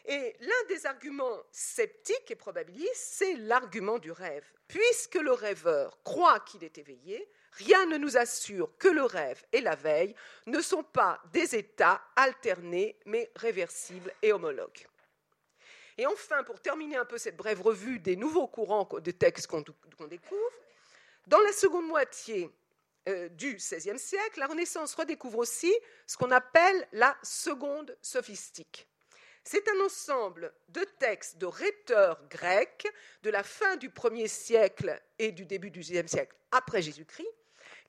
Et 0.08 0.36
l'un 0.40 0.68
des 0.70 0.86
arguments 0.86 1.42
sceptiques 1.52 2.30
et 2.30 2.36
probabilistes, 2.36 2.94
c'est 2.96 3.34
l'argument 3.38 3.98
du 3.98 4.12
rêve. 4.12 4.46
Puisque 4.68 5.16
le 5.16 5.32
rêveur 5.32 6.02
croit 6.04 6.40
qu'il 6.42 6.64
est 6.64 6.78
éveillé, 6.78 7.28
rien 7.54 7.86
ne 7.88 7.98
nous 7.98 8.18
assure 8.18 8.78
que 8.78 8.88
le 8.88 9.04
rêve 9.04 9.44
et 9.52 9.62
la 9.62 9.76
veille 9.76 10.16
ne 10.46 10.62
sont 10.62 10.84
pas 10.84 11.22
des 11.32 11.56
états 11.56 12.02
alternés 12.16 13.00
mais 13.06 13.32
réversibles 13.36 14.14
et 14.22 14.32
homologues. 14.32 14.86
Et 15.98 16.06
enfin, 16.06 16.44
pour 16.44 16.60
terminer 16.60 16.98
un 16.98 17.06
peu 17.06 17.18
cette 17.18 17.38
brève 17.38 17.62
revue 17.62 18.00
des 18.00 18.16
nouveaux 18.16 18.48
courants 18.48 18.88
de 19.00 19.12
textes 19.12 19.48
qu'on 19.48 19.62
découvre, 20.08 20.52
dans 21.28 21.40
la 21.40 21.52
seconde 21.52 21.88
moitié 21.88 22.50
euh, 23.08 23.30
du 23.30 23.56
XVIe 23.56 24.00
siècle, 24.00 24.40
la 24.40 24.48
Renaissance 24.48 24.96
redécouvre 24.96 25.40
aussi 25.40 25.74
ce 26.08 26.18
qu'on 26.18 26.32
appelle 26.32 26.88
la 26.92 27.16
seconde 27.24 27.96
sophistique. 28.02 28.88
C'est 29.44 29.68
un 29.70 29.80
ensemble 29.86 30.52
de 30.70 30.84
textes 30.98 31.38
de 31.38 31.46
rhéteurs 31.46 32.20
grecs 32.30 32.88
de 33.22 33.30
la 33.30 33.44
fin 33.44 33.76
du 33.76 33.90
1er 33.90 34.28
siècle 34.28 35.00
et 35.20 35.32
du 35.32 35.46
début 35.46 35.70
du 35.70 35.82
XIe 35.82 36.08
siècle 36.08 36.36
après 36.52 36.82
Jésus-Christ, 36.82 37.30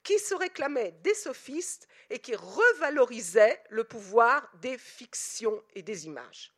qui 0.02 0.19
se 0.19 0.35
réclamaient 0.35 0.93
des 1.02 1.14
sophistes 1.14 1.88
et 2.11 2.19
qui 2.19 2.35
revalorisaient 2.37 3.62
le 3.71 3.85
pouvoir 3.85 4.50
des 4.61 4.76
fictions 4.76 5.62
et 5.75 5.83
des 5.83 6.07
images. 6.07 6.52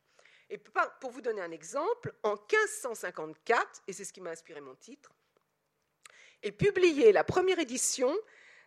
Et 0.50 0.58
pour 0.58 1.10
vous 1.10 1.20
donner 1.20 1.42
un 1.42 1.52
exemple, 1.52 2.12
en 2.24 2.34
1554, 2.34 3.82
et 3.86 3.92
c'est 3.92 4.04
ce 4.04 4.12
qui 4.12 4.20
m'a 4.20 4.30
inspiré 4.30 4.60
mon 4.60 4.74
titre, 4.74 5.12
et 6.42 6.52
publié 6.52 7.12
la 7.12 7.24
première 7.24 7.58
édition 7.58 8.14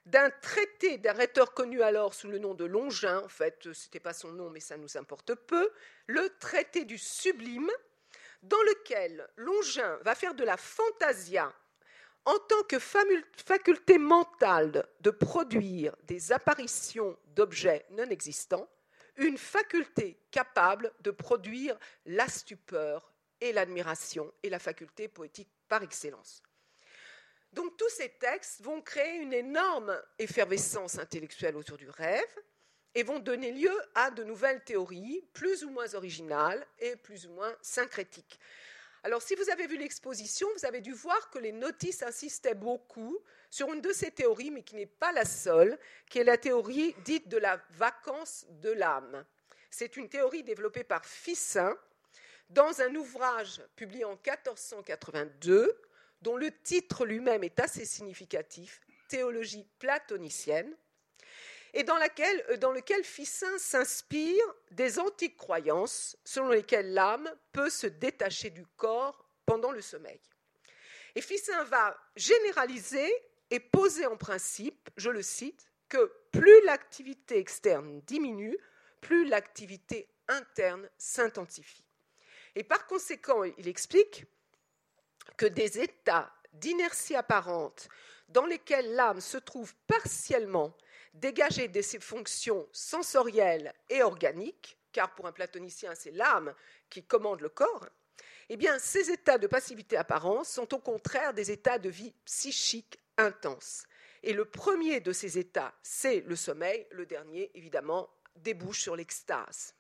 d'un 0.06 0.30
traité 0.42 0.98
d'un 0.98 1.14
rhéteur 1.14 1.54
connu 1.54 1.82
alors 1.82 2.14
sous 2.14 2.28
le 2.28 2.40
nom 2.40 2.54
de 2.54 2.66
Longin, 2.66 3.20
en 3.20 3.30
fait, 3.30 3.60
ce 3.62 3.86
n'était 3.86 4.00
pas 4.00 4.14
son 4.14 4.32
nom, 4.32 4.50
mais 4.50 4.60
ça 4.60 4.78
nous 4.78 4.98
importe 4.98 5.36
peu, 5.36 5.72
le 6.08 6.30
traité 6.40 6.86
du 6.86 6.98
sublime, 6.98 7.70
dans 8.42 8.62
lequel 8.64 9.28
Longin 9.36 9.98
va 10.02 10.16
faire 10.16 10.34
de 10.34 10.44
la 10.44 10.58
fantasia 10.58 11.54
en 12.26 12.38
tant 12.40 12.64
que 12.64 12.80
faculté 12.80 13.98
mentale 13.98 14.88
de 15.00 15.10
produire 15.10 15.96
des 16.04 16.32
apparitions 16.32 17.18
d'objets 17.36 17.86
non 17.92 18.10
existants, 18.10 18.68
une 19.18 19.38
faculté 19.38 20.20
capable 20.30 20.92
de 21.02 21.12
produire 21.12 21.78
la 22.06 22.28
stupeur 22.28 23.12
et 23.40 23.54
l'admiration 23.54 24.32
et 24.44 24.50
la 24.50 24.60
faculté 24.60 25.08
poétique 25.08 25.50
par 25.68 25.84
excellence. 25.84 26.44
Donc 27.54 27.76
tous 27.78 27.90
ces 27.90 28.10
textes 28.10 28.62
vont 28.62 28.82
créer 28.82 29.18
une 29.18 29.34
énorme 29.34 30.02
effervescence 30.20 30.98
intellectuelle 30.98 31.58
autour 31.58 31.78
du 31.78 31.90
rêve 31.90 32.24
et 32.96 33.04
vont 33.04 33.20
donner 33.20 33.52
lieu 33.52 33.74
à 33.96 34.12
de 34.12 34.24
nouvelles 34.24 34.64
théories, 34.64 35.24
plus 35.34 35.64
ou 35.64 35.70
moins 35.70 35.94
originales 35.94 36.66
et 36.80 36.96
plus 36.96 37.26
ou 37.28 37.32
moins 37.32 37.54
syncrétiques. 37.62 38.40
Alors, 39.04 39.22
si 39.22 39.34
vous 39.36 39.50
avez 39.50 39.66
vu 39.66 39.78
l'exposition, 39.78 40.48
vous 40.56 40.66
avez 40.66 40.80
dû 40.80 40.94
voir 40.94 41.32
que 41.32 41.40
les 41.40 41.52
notices 41.52 42.04
insistaient 42.04 42.54
beaucoup 42.54 43.18
sur 43.50 43.74
une 43.74 43.82
de 43.82 43.92
ces 43.92 44.12
théories, 44.12 44.52
mais 44.52 44.62
qui 44.62 44.76
n'est 44.76 44.86
pas 44.86 45.12
la 45.12 45.26
seule, 45.26 45.80
qui 46.08 46.20
est 46.20 46.24
la 46.24 46.38
théorie 46.38 46.96
dite 47.04 47.28
de 47.28 47.38
la 47.38 47.60
vacance 47.72 48.46
de 48.50 48.72
l'âme. 48.72 49.26
C'est 49.72 49.98
une 49.98 50.08
théorie 50.08 50.44
développée 50.44 50.84
par 50.84 51.04
Fissin 51.04 51.76
dans 52.50 52.82
un 52.82 52.94
ouvrage 52.96 53.62
publié 53.76 54.06
en 54.06 54.12
1482, 54.12 55.82
dont 56.22 56.38
le 56.38 56.52
titre 56.64 57.06
lui-même 57.06 57.44
est 57.44 57.60
assez 57.60 57.86
significatif, 57.86 58.82
Théologie 59.08 59.68
platonicienne, 59.80 60.76
et 61.74 61.84
dans, 61.84 61.98
laquelle, 61.98 62.46
euh, 62.50 62.58
dans 62.58 62.72
lequel 62.72 63.04
Fissin 63.04 63.58
s'inspire 63.58 64.44
des 64.72 65.00
antiques 65.00 65.38
croyances 65.38 66.18
selon 66.26 66.50
lesquelles 66.50 66.94
l'âme 66.94 67.30
peut 67.52 67.70
se 67.70 67.88
détacher 67.88 68.50
du 68.50 68.66
corps 68.78 69.26
pendant 69.46 69.72
le 69.72 69.82
sommeil. 69.82 70.20
Et 71.16 71.22
Fissin 71.22 71.64
va 71.66 71.98
généraliser 72.16 73.12
et 73.50 73.60
poser 73.60 74.06
en 74.06 74.18
principe, 74.18 74.90
je 74.98 75.10
le 75.10 75.22
cite, 75.22 75.72
que 75.90 76.12
plus 76.32 76.64
l'activité 76.66 77.38
externe 77.38 78.02
diminue, 78.02 78.58
plus 79.02 79.28
l'activité 79.28 80.08
interne 80.30 80.90
s'intensifie. 80.98 81.84
Et 82.56 82.64
par 82.64 82.88
conséquent, 82.88 83.44
il 83.44 83.68
explique 83.68 84.26
que 85.38 85.46
des 85.46 85.80
états 85.80 86.32
d'inertie 86.54 87.16
apparente 87.16 87.88
dans 88.30 88.46
lesquels 88.46 88.94
l'âme 88.94 89.22
se 89.22 89.38
trouve 89.38 89.74
partiellement 89.88 90.76
dégager 91.14 91.68
de 91.68 91.82
ses 91.82 92.00
fonctions 92.00 92.68
sensorielles 92.72 93.74
et 93.90 94.02
organiques, 94.04 94.78
car 94.92 95.14
pour 95.16 95.28
un 95.28 95.32
platonicien, 95.32 95.94
c'est 95.96 96.12
l'âme 96.12 96.54
qui 96.90 97.04
commande 97.04 97.42
le 97.42 97.50
corps, 97.50 97.88
eh 98.50 98.58
ces 98.80 99.10
états 99.12 99.38
de 99.38 99.48
passivité 99.48 99.96
apparente 99.96 100.46
sont 100.46 100.74
au 100.74 100.80
contraire 100.80 101.34
des 101.34 101.52
états 101.52 101.80
de 101.80 101.90
vie 101.90 102.14
psychique 102.26 103.00
intense. 103.18 103.84
Et 104.24 104.34
le 104.34 104.46
premier 104.46 105.00
de 105.00 105.14
ces 105.14 105.38
états, 105.38 105.74
c'est 105.82 106.20
le 106.22 106.36
sommeil, 106.36 106.86
le 106.92 107.06
dernier, 107.06 107.50
évidemment, 107.56 108.10
débouche 108.36 108.82
sur 108.82 108.96
l'extase. 108.96 109.74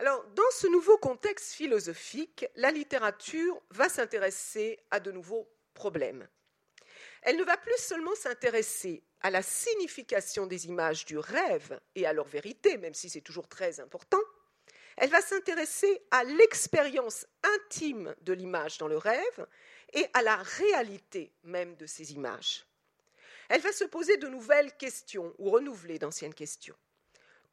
Dans 0.00 0.50
ce 0.52 0.68
nouveau 0.68 0.96
contexte 0.96 1.54
philosophique, 1.54 2.46
la 2.54 2.70
littérature 2.70 3.60
va 3.70 3.88
s'intéresser 3.88 4.78
à 4.90 5.00
de 5.00 5.10
nouveaux 5.10 5.48
problèmes. 5.74 6.28
Elle 7.22 7.36
ne 7.36 7.44
va 7.44 7.56
plus 7.56 7.78
seulement 7.78 8.14
s'intéresser 8.14 9.02
à 9.20 9.30
la 9.30 9.42
signification 9.42 10.46
des 10.46 10.68
images 10.68 11.04
du 11.04 11.18
rêve 11.18 11.80
et 11.96 12.06
à 12.06 12.12
leur 12.12 12.26
vérité, 12.26 12.78
même 12.78 12.94
si 12.94 13.10
c'est 13.10 13.20
toujours 13.20 13.48
très 13.48 13.80
important, 13.80 14.20
elle 14.96 15.10
va 15.10 15.20
s'intéresser 15.20 16.02
à 16.10 16.24
l'expérience 16.24 17.26
intime 17.42 18.14
de 18.22 18.32
l'image 18.32 18.78
dans 18.78 18.88
le 18.88 18.98
rêve 18.98 19.46
et 19.92 20.06
à 20.14 20.22
la 20.22 20.36
réalité 20.36 21.32
même 21.42 21.76
de 21.76 21.86
ces 21.86 22.12
images. 22.12 22.66
Elle 23.48 23.60
va 23.60 23.72
se 23.72 23.84
poser 23.84 24.16
de 24.16 24.28
nouvelles 24.28 24.76
questions 24.76 25.34
ou 25.38 25.50
renouveler 25.50 25.98
d'anciennes 25.98 26.34
questions. 26.34 26.76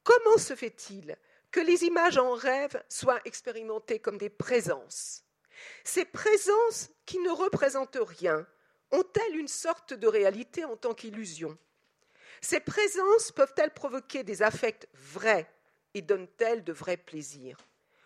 Comment 0.04 0.38
se 0.38 0.56
fait-il 0.56 1.18
que 1.56 1.62
les 1.62 1.86
images 1.86 2.18
en 2.18 2.34
rêve 2.34 2.84
soient 2.90 3.22
expérimentées 3.24 4.00
comme 4.00 4.18
des 4.18 4.30
présences. 4.30 5.24
Ces 5.86 6.04
présences 6.04 6.90
qui 7.06 7.18
ne 7.20 7.30
représentent 7.30 7.98
rien, 8.02 8.46
ont-elles 8.92 9.38
une 9.38 9.48
sorte 9.48 9.94
de 9.94 10.06
réalité 10.06 10.66
en 10.66 10.76
tant 10.76 10.94
qu'illusion. 10.94 11.58
Ces 12.42 12.60
présences 12.60 13.32
peuvent-elles 13.32 13.74
provoquer 13.74 14.26
des 14.26 14.44
affects 14.44 14.86
vrais 14.94 15.50
et 15.94 16.02
donnent-elles 16.02 16.66
de 16.66 16.74
vrais 16.74 16.98
plaisirs? 16.98 17.58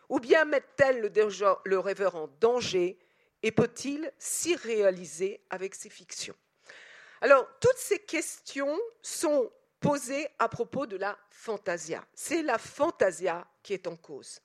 Ou 0.10 0.20
bien 0.20 0.46
mettent-elles 0.46 1.02
le, 1.02 1.80
rêveur 1.80 2.18
en 2.18 2.28
danger 2.40 3.00
et 3.42 3.52
peut-il 3.52 4.14
s'y 4.20 4.56
réaliser 4.58 5.42
avec 5.50 5.74
ses 5.74 5.90
fictions? 5.90 6.36
Alors, 7.20 7.48
toutes 7.60 7.78
ces 7.78 7.98
questions 7.98 8.80
sont 9.02 9.52
posées 9.80 10.28
à 10.40 10.50
propos 10.50 10.86
de 10.86 10.98
la 10.98 11.18
fantasia. 11.30 12.06
C'est 12.14 12.42
la 12.42 12.58
fantasia 12.58 13.48
qui 13.64 13.74
est 13.74 13.88
en 13.88 13.96
cause. 13.96 14.42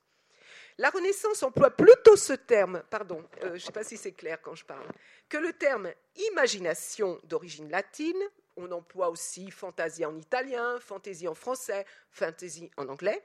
La 0.79 0.91
Renaissance 0.91 1.43
emploie 1.43 1.71
plutôt 1.71 2.17
ce 2.17 2.33
terme, 2.33 2.83
pardon, 2.91 3.25
euh, 3.43 3.51
je 3.51 3.53
ne 3.53 3.59
sais 3.59 3.73
pas 3.73 3.85
si 3.85 3.97
c'est 3.97 4.13
clair 4.13 4.41
quand 4.43 4.57
je 4.57 4.65
parle, 4.65 4.87
que 5.29 5.37
le 5.37 5.53
terme 5.53 5.93
imagination 6.33 7.21
d'origine 7.25 7.71
latine, 7.71 8.21
on 8.57 8.71
emploie 8.73 9.09
aussi 9.09 9.51
fantasia 9.51 10.09
en 10.09 10.17
italien, 10.17 10.79
fantaisie 10.81 11.29
en 11.29 11.35
français, 11.35 11.87
fantasy 12.11 12.71
en 12.77 12.89
anglais, 12.89 13.23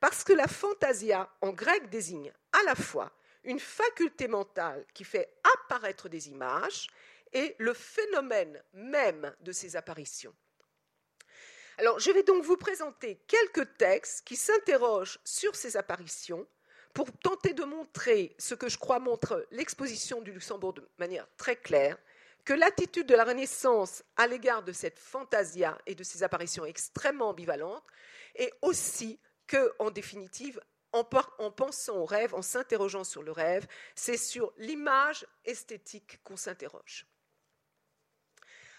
parce 0.00 0.22
que 0.22 0.32
la 0.32 0.46
fantasia 0.46 1.28
en 1.40 1.50
grec 1.50 1.88
désigne 1.90 2.32
à 2.52 2.62
la 2.64 2.74
fois 2.76 3.10
une 3.42 3.60
faculté 3.60 4.28
mentale 4.28 4.84
qui 4.94 5.04
fait 5.04 5.34
apparaître 5.56 6.08
des 6.08 6.28
images 6.28 6.88
et 7.32 7.56
le 7.58 7.74
phénomène 7.74 8.62
même 8.72 9.34
de 9.40 9.52
ces 9.52 9.76
apparitions. 9.76 10.34
Alors, 11.78 11.98
je 11.98 12.10
vais 12.10 12.22
donc 12.22 12.44
vous 12.44 12.56
présenter 12.56 13.20
quelques 13.26 13.76
textes 13.76 14.26
qui 14.26 14.36
s'interrogent 14.36 15.18
sur 15.24 15.56
ces 15.56 15.76
apparitions 15.76 16.46
pour 16.92 17.10
tenter 17.18 17.52
de 17.52 17.64
montrer 17.64 18.34
ce 18.38 18.54
que 18.54 18.68
je 18.68 18.78
crois 18.78 19.00
montre 19.00 19.46
l'exposition 19.50 20.20
du 20.20 20.32
Luxembourg 20.32 20.74
de 20.74 20.88
manière 20.98 21.26
très 21.36 21.56
claire, 21.56 21.98
que 22.44 22.52
l'attitude 22.52 23.06
de 23.06 23.14
la 23.14 23.24
Renaissance 23.24 24.04
à 24.16 24.26
l'égard 24.28 24.62
de 24.62 24.72
cette 24.72 24.98
fantasia 24.98 25.76
et 25.86 25.94
de 25.94 26.04
ces 26.04 26.22
apparitions 26.22 26.64
extrêmement 26.64 27.30
ambivalentes 27.30 27.84
est 28.36 28.52
aussi 28.62 29.18
que, 29.46 29.72
en 29.78 29.90
définitive, 29.90 30.60
en, 30.92 31.02
pensant 31.50 31.96
au 31.96 32.04
rêve, 32.04 32.34
en 32.34 32.42
s'interrogeant 32.42 33.02
sur 33.02 33.22
le 33.22 33.32
rêve, 33.32 33.66
c'est 33.96 34.16
sur 34.16 34.52
l'image 34.58 35.26
esthétique 35.44 36.20
qu'on 36.22 36.36
s'interroge. 36.36 37.06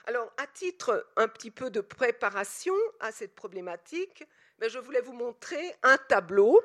Alors, 0.07 0.31
à 0.37 0.47
titre 0.47 1.07
un 1.15 1.27
petit 1.27 1.51
peu 1.51 1.69
de 1.69 1.81
préparation 1.81 2.75
à 2.99 3.11
cette 3.11 3.33
problématique, 3.33 4.23
ben, 4.59 4.69
je 4.69 4.79
voulais 4.79 5.01
vous 5.01 5.13
montrer 5.13 5.75
un 5.83 5.97
tableau 5.97 6.63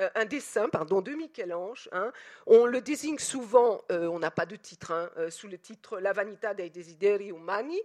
euh, 0.00 0.08
un 0.14 0.24
dessin 0.24 0.68
pardon, 0.68 1.00
de 1.00 1.12
Michel-Ange. 1.12 1.88
Hein. 1.92 2.12
On 2.46 2.66
le 2.66 2.80
désigne 2.80 3.18
souvent, 3.18 3.82
euh, 3.90 4.06
on 4.06 4.20
n'a 4.20 4.30
pas 4.30 4.46
de 4.46 4.54
titre, 4.54 4.92
hein, 4.92 5.10
euh, 5.16 5.28
sous 5.30 5.48
le 5.48 5.58
titre 5.58 5.98
La 5.98 6.12
vanità 6.12 6.54
dei 6.54 6.70
desideri 6.70 7.30
umani. 7.30 7.80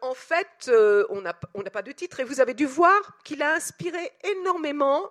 en 0.00 0.14
fait, 0.14 0.70
on 1.08 1.20
n'a 1.20 1.34
pas 1.34 1.82
de 1.82 1.90
titre 1.90 2.20
et 2.20 2.24
vous 2.24 2.40
avez 2.40 2.54
dû 2.54 2.66
voir 2.66 3.18
qu'il 3.24 3.42
a 3.42 3.54
inspiré 3.54 4.12
énormément 4.22 5.10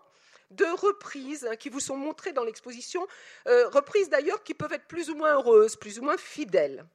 de 0.51 0.65
reprises 0.65 1.45
hein, 1.45 1.57
qui 1.57 1.67
vous 1.67 1.81
sont 1.81 1.97
montrées 1.97 2.31
dans 2.31 2.45
l'exposition, 2.45 3.05
reprises 3.45 4.09
d'ailleurs 4.09 4.43
qui 4.43 4.53
peuvent 4.53 4.71
être 4.71 4.87
plus 4.87 5.09
ou 5.09 5.15
moins 5.15 5.33
heureuses, 5.33 5.75
plus 5.75 5.99
ou 5.99 6.03
moins 6.03 6.17
fidèles. 6.17 6.85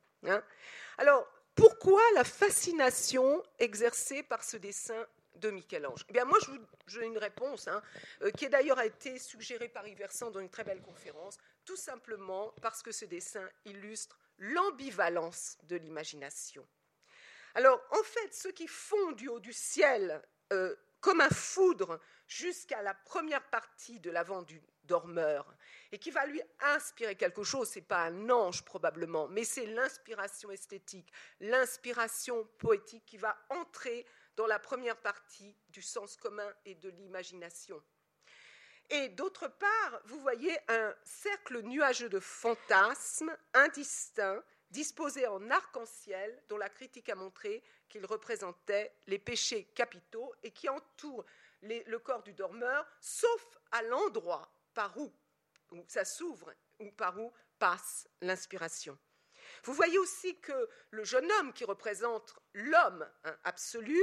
Alors, 0.97 1.27
pourquoi 1.57 2.03
la 2.15 2.23
fascination 2.23 3.43
exercée 3.59 4.23
par 4.23 4.45
ce 4.45 4.57
dessin 4.59 5.07
de 5.37 5.51
Michel-Ange? 5.51 6.05
Eh 6.09 6.13
bien, 6.13 6.25
Moi, 6.25 6.39
j'ai 6.87 7.05
une 7.05 7.19
réponse, 7.19 7.67
hein, 7.67 7.83
euh, 8.23 8.31
qui 8.31 8.47
a 8.47 8.49
d'ailleurs 8.51 8.81
été 8.81 9.19
suggérée 9.19 9.69
par 9.69 9.89
Yves 9.89 10.07
dans 10.21 10.41
une 10.41 10.51
très 10.51 10.65
belle 10.65 10.83
conférence, 10.83 11.39
tout 11.65 11.77
simplement 11.77 12.53
parce 12.63 12.83
que 12.83 12.93
ce 12.93 13.07
dessin 13.07 13.49
illustre 13.65 14.19
l'ambivalence 14.39 15.57
de 15.65 15.77
l'imagination. 15.77 16.67
Alors, 17.55 17.83
en 17.91 18.03
fait, 18.03 18.35
ce 18.35 18.49
qui 18.49 18.69
fond 18.69 19.13
du 19.13 19.29
haut 19.29 19.41
du 19.41 19.55
ciel 19.55 20.23
euh, 20.53 20.77
comme 21.01 21.23
un 21.23 21.31
foudre 21.31 22.01
jusqu'à 22.27 22.83
la 22.83 22.93
première 22.93 23.49
partie 23.49 23.99
de 23.99 24.11
l'avant 24.11 24.43
du 24.43 24.61
dormeur 24.87 25.55
et 25.93 25.99
qui 25.99 26.11
va 26.11 26.27
lui 26.27 26.41
inspirer 26.61 27.17
quelque 27.17 27.43
chose, 27.43 27.71
ce 27.71 27.79
n'est 27.79 27.85
pas 27.85 28.05
un 28.05 28.31
ange 28.31 28.65
probablement, 28.65 29.29
mais 29.29 29.45
c'est 29.45 29.67
l'inspiration 29.67 30.51
esthétique, 30.51 31.13
l'inspiration 31.41 32.45
poétique 32.59 33.05
qui 33.07 33.17
va 33.17 33.37
entrer 33.51 34.07
dans 34.37 34.47
la 34.47 34.59
première 34.59 34.97
partie 34.97 35.57
du 35.71 35.83
sens 35.83 36.17
commun 36.17 36.53
et 36.65 36.75
de 36.75 36.91
l'imagination. 36.91 37.83
Et 38.91 39.09
d'autre 39.09 39.49
part, 39.49 40.01
vous 40.05 40.21
voyez 40.21 40.57
un 40.69 40.95
cercle 41.03 41.63
nuageux 41.63 42.09
de 42.09 42.21
fantasmes 42.21 43.37
indistincts, 43.55 44.43
disposés 44.71 45.27
en 45.27 45.51
arc-en-ciel, 45.51 46.43
dont 46.49 46.59
la 46.59 46.69
critique 46.69 47.09
a 47.09 47.15
montré 47.15 47.63
qu'ils 47.89 48.07
représentaient 48.07 48.93
les 49.07 49.19
péchés 49.19 49.65
capitaux 49.75 50.33
et 50.43 50.51
qui 50.53 50.69
entourent 50.69 51.25
le 51.63 51.97
corps 51.99 52.23
du 52.23 52.33
dormeur, 52.33 52.87
sauf 53.01 53.59
à 53.73 53.83
l'endroit 53.83 54.56
par 54.77 54.95
où 54.99 55.11
ça 55.89 56.05
s'ouvre, 56.05 56.53
ou 56.79 56.91
par 56.93 57.19
où 57.19 57.33
passe 57.59 58.07
l'inspiration. 58.21 58.97
Vous 59.65 59.73
voyez 59.73 59.99
aussi 59.99 60.39
que 60.41 60.69
le 60.91 61.03
jeune 61.03 61.31
homme 61.33 61.55
qui 61.55 61.65
représente 61.65 62.35
l'homme 62.53 63.09
hein, 63.25 63.37
absolu 63.45 63.99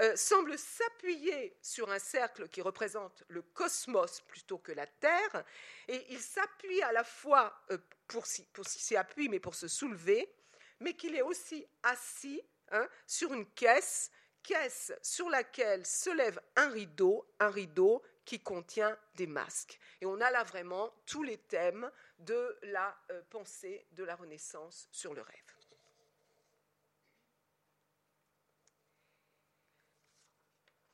euh, 0.00 0.16
semble 0.16 0.58
s'appuyer 0.58 1.56
sur 1.62 1.88
un 1.90 2.00
cercle 2.00 2.48
qui 2.48 2.60
représente 2.60 3.22
le 3.28 3.42
cosmos 3.42 4.20
plutôt 4.22 4.58
que 4.58 4.72
la 4.72 4.88
Terre, 4.88 5.44
et 5.86 6.04
il 6.10 6.20
s'appuie 6.20 6.82
à 6.82 6.90
la 6.90 7.04
fois 7.04 7.56
euh, 7.70 7.78
pour, 8.08 8.26
s'y 8.26 8.96
appuyer, 8.96 9.28
mais 9.28 9.40
pour 9.40 9.54
se 9.54 9.68
soulever, 9.68 10.34
mais 10.80 10.94
qu'il 10.94 11.14
est 11.14 11.22
aussi 11.22 11.64
assis 11.84 12.42
hein, 12.72 12.88
sur 13.06 13.32
une 13.32 13.48
caisse, 13.52 14.10
caisse 14.42 14.92
sur 15.00 15.28
laquelle 15.28 15.86
se 15.86 16.10
lève 16.10 16.40
un 16.56 16.70
rideau, 16.70 17.24
un 17.38 17.50
rideau 17.50 18.02
qui 18.28 18.40
contient 18.40 18.94
des 19.14 19.26
masques. 19.26 19.80
Et 20.02 20.06
on 20.06 20.20
a 20.20 20.30
là 20.30 20.44
vraiment 20.44 20.92
tous 21.06 21.22
les 21.22 21.38
thèmes 21.38 21.90
de 22.18 22.58
la 22.64 22.94
euh, 23.10 23.22
pensée 23.30 23.86
de 23.92 24.04
la 24.04 24.16
Renaissance 24.16 24.86
sur 24.92 25.14
le 25.14 25.22
rêve. 25.22 25.56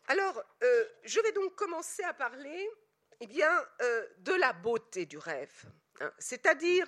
Alors, 0.07 0.45
euh, 0.63 0.89
je 1.03 1.19
vais 1.19 1.33
donc 1.33 1.57
commencer 1.57 2.05
à 2.05 2.15
parler 2.15 2.71
eh 3.19 3.29
euh, 3.43 4.07
de 4.19 4.35
la 4.35 4.53
beauté 4.53 5.05
du 5.05 5.19
rêve, 5.19 5.65
hein, 5.99 6.13
c'est-à-dire 6.21 6.87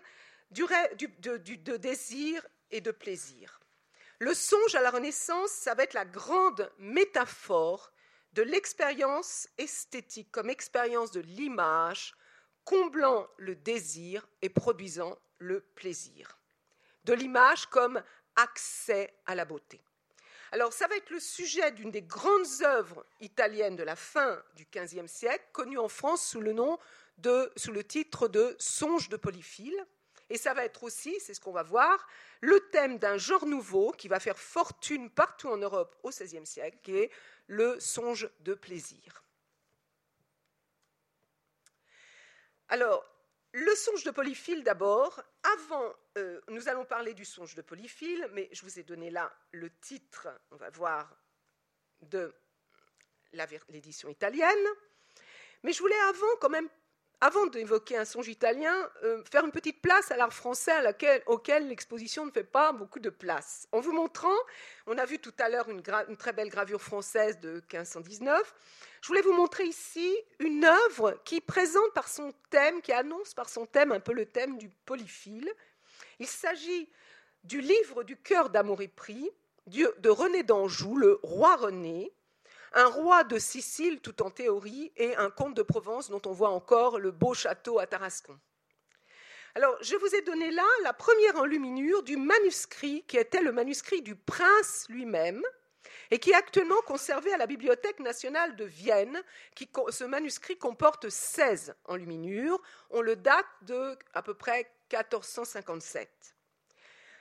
du, 0.52 0.64
de 0.64 1.76
désir 1.76 2.46
et 2.70 2.80
de 2.80 2.92
plaisir. 2.92 3.58
Le 4.20 4.32
songe 4.32 4.76
à 4.76 4.80
la 4.80 4.92
Renaissance, 4.92 5.50
ça 5.50 5.74
va 5.74 5.82
être 5.82 5.94
la 5.94 6.04
grande 6.04 6.70
métaphore 6.78 7.90
de 8.36 8.42
l'expérience 8.42 9.48
esthétique 9.56 10.30
comme 10.30 10.50
expérience 10.50 11.10
de 11.10 11.20
l'image, 11.20 12.14
comblant 12.64 13.26
le 13.38 13.56
désir 13.56 14.28
et 14.42 14.50
produisant 14.50 15.18
le 15.38 15.60
plaisir. 15.74 16.38
De 17.04 17.14
l'image 17.14 17.64
comme 17.66 18.02
accès 18.36 19.14
à 19.24 19.34
la 19.34 19.46
beauté. 19.46 19.80
Alors, 20.52 20.74
ça 20.74 20.86
va 20.86 20.96
être 20.96 21.10
le 21.10 21.18
sujet 21.18 21.72
d'une 21.72 21.90
des 21.90 22.02
grandes 22.02 22.62
œuvres 22.62 23.06
italiennes 23.20 23.74
de 23.76 23.82
la 23.82 23.96
fin 23.96 24.42
du 24.54 24.66
XVe 24.70 25.06
siècle, 25.06 25.44
connue 25.52 25.78
en 25.78 25.88
France 25.88 26.26
sous 26.26 26.40
le 26.42 26.52
nom 26.52 26.78
titre 27.88 28.28
de 28.28 28.54
Songe 28.58 29.08
de 29.08 29.16
Polyphile. 29.16 29.86
Et 30.28 30.38
ça 30.38 30.54
va 30.54 30.64
être 30.64 30.82
aussi, 30.82 31.18
c'est 31.20 31.34
ce 31.34 31.40
qu'on 31.40 31.52
va 31.52 31.62
voir, 31.62 32.06
le 32.40 32.58
thème 32.70 32.98
d'un 32.98 33.16
genre 33.16 33.46
nouveau 33.46 33.92
qui 33.92 34.08
va 34.08 34.18
faire 34.18 34.38
fortune 34.38 35.10
partout 35.10 35.48
en 35.48 35.56
Europe 35.56 35.96
au 36.02 36.10
XVIe 36.10 36.46
siècle, 36.46 36.78
qui 36.82 36.96
est 36.96 37.10
le 37.46 37.78
songe 37.78 38.28
de 38.40 38.54
plaisir. 38.54 39.22
Alors, 42.68 43.04
le 43.52 43.74
songe 43.74 44.04
de 44.04 44.10
Polyphile 44.10 44.64
d'abord. 44.64 45.22
Avant, 45.54 45.94
euh, 46.18 46.40
nous 46.48 46.68
allons 46.68 46.84
parler 46.84 47.14
du 47.14 47.24
songe 47.24 47.54
de 47.54 47.62
Polyphile, 47.62 48.28
mais 48.32 48.48
je 48.52 48.62
vous 48.62 48.78
ai 48.78 48.82
donné 48.82 49.10
là 49.10 49.32
le 49.52 49.70
titre, 49.78 50.28
on 50.50 50.56
va 50.56 50.68
voir, 50.70 51.16
de 52.02 52.34
l'édition 53.68 54.08
italienne. 54.08 54.66
Mais 55.62 55.72
je 55.72 55.80
voulais 55.80 55.98
avant 56.08 56.36
quand 56.40 56.48
même 56.48 56.68
avant 57.20 57.46
d'évoquer 57.46 57.96
un 57.96 58.04
songe 58.04 58.28
italien, 58.28 58.74
euh, 59.02 59.22
faire 59.30 59.44
une 59.44 59.52
petite 59.52 59.80
place 59.80 60.10
à 60.10 60.16
l'art 60.16 60.32
français 60.32 60.72
auquel 61.26 61.68
l'exposition 61.68 62.26
ne 62.26 62.30
fait 62.30 62.44
pas 62.44 62.72
beaucoup 62.72 63.00
de 63.00 63.08
place. 63.08 63.66
En 63.72 63.80
vous 63.80 63.92
montrant, 63.92 64.36
on 64.86 64.98
a 64.98 65.04
vu 65.06 65.18
tout 65.18 65.32
à 65.38 65.48
l'heure 65.48 65.68
une, 65.70 65.82
très 65.82 66.32
belle 66.32 66.50
gravure 66.50 66.82
française 66.82 67.40
de 67.40 67.54
1519, 67.72 68.54
je 69.00 69.08
voulais 69.08 69.22
vous 69.22 69.32
montrer 69.32 69.64
ici 69.64 70.14
une 70.40 70.64
œuvre 70.64 71.18
qui 71.24 71.40
présente 71.40 71.92
par 71.94 72.08
son 72.08 72.32
thème, 72.50 72.82
qui 72.82 72.92
annonce 72.92 73.34
par 73.34 73.48
son 73.48 73.64
thème 73.64 73.92
un 73.92 74.00
peu 74.00 74.12
le 74.12 74.26
thème 74.26 74.58
du 74.58 74.68
polyphile. 74.84 75.50
Il 76.18 76.26
s'agit 76.26 76.88
du 77.44 77.60
livre 77.60 78.02
du 78.02 78.16
cœur 78.16 78.50
d'amour 78.50 78.82
et 78.82 78.88
prix 78.88 79.30
de 79.66 80.08
René 80.08 80.42
d'Anjou, 80.42 80.96
le 80.96 81.18
roi 81.22 81.56
René, 81.56 82.12
un 82.72 82.86
roi 82.86 83.24
de 83.24 83.38
Sicile 83.38 84.00
tout 84.00 84.22
en 84.22 84.30
théorie 84.30 84.92
et 84.96 85.16
un 85.16 85.30
comte 85.30 85.54
de 85.54 85.62
Provence 85.62 86.10
dont 86.10 86.22
on 86.26 86.32
voit 86.32 86.50
encore 86.50 86.98
le 86.98 87.10
beau 87.10 87.34
château 87.34 87.78
à 87.78 87.86
Tarascon. 87.86 88.38
Alors, 89.54 89.76
je 89.80 89.96
vous 89.96 90.14
ai 90.14 90.20
donné 90.20 90.50
là 90.50 90.66
la 90.82 90.92
première 90.92 91.36
enluminure 91.36 92.02
du 92.02 92.16
manuscrit 92.18 93.04
qui 93.08 93.16
était 93.16 93.40
le 93.40 93.52
manuscrit 93.52 94.02
du 94.02 94.14
prince 94.14 94.86
lui-même 94.90 95.42
et 96.10 96.18
qui 96.18 96.30
est 96.30 96.34
actuellement 96.34 96.80
conservé 96.82 97.32
à 97.32 97.38
la 97.38 97.46
Bibliothèque 97.46 98.00
nationale 98.00 98.54
de 98.56 98.64
Vienne. 98.64 99.22
ce 99.88 100.04
manuscrit 100.04 100.58
comporte 100.58 101.08
16 101.08 101.74
enluminures. 101.86 102.60
On 102.90 103.00
le 103.00 103.16
date 103.16 103.46
de 103.62 103.96
à 104.12 104.22
peu 104.22 104.34
près 104.34 104.70
1457. 104.92 106.36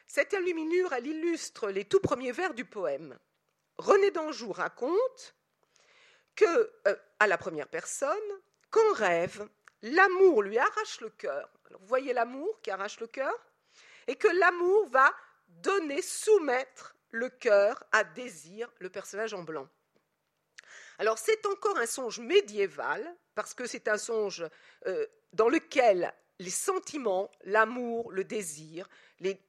Cette 0.08 0.34
enluminure, 0.34 0.94
elle 0.94 1.08
illustre 1.08 1.70
les 1.70 1.86
tout 1.86 2.00
premiers 2.00 2.32
vers 2.32 2.54
du 2.54 2.66
poème. 2.66 3.18
René 3.78 4.12
d'Anjou 4.12 4.52
raconte 4.52 5.36
que, 6.36 6.72
euh, 6.88 6.96
à 7.20 7.28
la 7.28 7.38
première 7.38 7.68
personne, 7.68 8.10
qu'en 8.70 8.94
rêve, 8.94 9.48
l'amour 9.82 10.44
lui 10.44 10.58
arrache 10.58 11.02
le 11.02 11.10
cœur. 11.10 11.50
vous 11.72 11.88
voyez 11.88 12.14
l'amour 12.14 12.60
qui 12.62 12.72
arrache 12.72 13.00
le 13.00 13.08
cœur? 13.08 13.34
Et 14.08 14.16
que 14.16 14.28
l'amour 14.28 14.88
va 14.90 15.14
donner, 15.48 16.02
soumettre 16.02 16.96
le 17.12 17.30
cœur 17.30 17.84
à 17.92 18.04
désir, 18.04 18.72
le 18.80 18.90
personnage 18.90 19.34
en 19.34 19.44
blanc. 19.44 19.68
Alors 20.98 21.18
c'est 21.18 21.46
encore 21.46 21.78
un 21.78 21.86
songe 21.86 22.20
médiéval, 22.20 23.16
parce 23.34 23.54
que 23.54 23.66
c'est 23.66 23.88
un 23.88 23.98
songe 23.98 24.46
euh, 24.88 25.06
dans 25.34 25.50
lequel 25.50 26.14
les 26.40 26.50
sentiments, 26.50 27.32
l'amour, 27.44 28.12
le 28.12 28.24
désir, 28.24 28.90
les, 29.20 29.40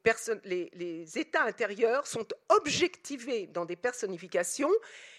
états 1.18 1.42
intérieurs 1.42 2.06
sont 2.06 2.26
objectivés 2.48 3.46
dans 3.48 3.64
des 3.64 3.76
personnifications 3.76 4.70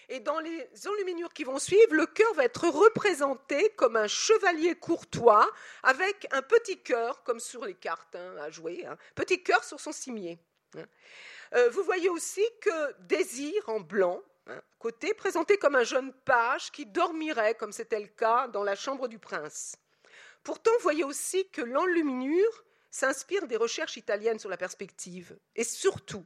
et 0.08 0.20
dans 0.20 0.40
les 0.40 0.68
enluminures 0.86 1.32
qui 1.32 1.44
vont 1.44 1.58
suivre, 1.58 1.94
le 1.94 2.06
cœur 2.06 2.32
va 2.34 2.44
être 2.44 2.68
représenté 2.68 3.70
comme 3.76 3.96
un 3.96 4.06
chevalier 4.06 4.74
courtois 4.74 5.50
avec 5.82 6.26
un 6.30 6.40
petit 6.40 6.82
cœur, 6.82 7.22
comme 7.24 7.40
sur 7.40 7.66
les 7.66 7.74
cartes 7.74 8.16
hein, 8.16 8.36
à 8.40 8.50
jouer, 8.50 8.86
hein, 8.86 8.96
petit 9.14 9.42
cœur 9.42 9.62
sur 9.64 9.78
son 9.78 9.92
cimier. 9.92 10.38
Hein. 10.76 10.86
Euh, 11.54 11.68
vous 11.70 11.82
voyez 11.82 12.08
aussi 12.08 12.44
que 12.60 13.02
Désir 13.02 13.68
en 13.68 13.80
blanc, 13.80 14.22
côté, 14.78 15.12
présenté 15.12 15.58
comme 15.58 15.74
un 15.74 15.84
jeune 15.84 16.12
page 16.24 16.70
qui 16.70 16.86
dormirait, 16.86 17.54
comme 17.54 17.72
c'était 17.72 18.00
le 18.00 18.06
cas 18.06 18.48
dans 18.48 18.64
la 18.64 18.74
chambre 18.74 19.08
du 19.08 19.18
prince. 19.18 19.76
Pourtant, 20.48 20.70
voyez 20.80 21.04
aussi 21.04 21.46
que 21.50 21.60
l'enluminure 21.60 22.64
s'inspire 22.90 23.46
des 23.46 23.58
recherches 23.58 23.98
italiennes 23.98 24.38
sur 24.38 24.48
la 24.48 24.56
perspective. 24.56 25.38
Et 25.54 25.62
surtout, 25.62 26.24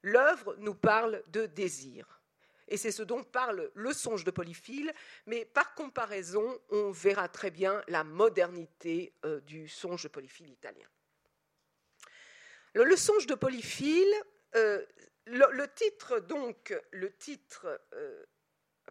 l'œuvre 0.00 0.56
nous 0.56 0.74
parle 0.74 1.22
de 1.26 1.44
désir. 1.44 2.22
Et 2.68 2.78
c'est 2.78 2.90
ce 2.90 3.02
dont 3.02 3.22
parle 3.22 3.70
le 3.74 3.92
songe 3.92 4.24
de 4.24 4.30
Polyphile, 4.30 4.90
mais 5.26 5.44
par 5.44 5.74
comparaison, 5.74 6.58
on 6.70 6.92
verra 6.92 7.28
très 7.28 7.50
bien 7.50 7.82
la 7.88 8.04
modernité 8.04 9.12
euh, 9.26 9.38
du 9.40 9.68
songe 9.68 10.04
de 10.04 10.08
Polyphile 10.08 10.48
italien. 10.48 10.88
Le, 12.72 12.96
songe 12.96 13.26
de 13.26 13.34
Polyphile, 13.34 14.14
euh, 14.54 14.82
le, 15.26 15.66
titre 15.74 16.20
donc, 16.20 16.74
le 16.90 17.12
titre 17.12 17.78
euh, 17.92 18.24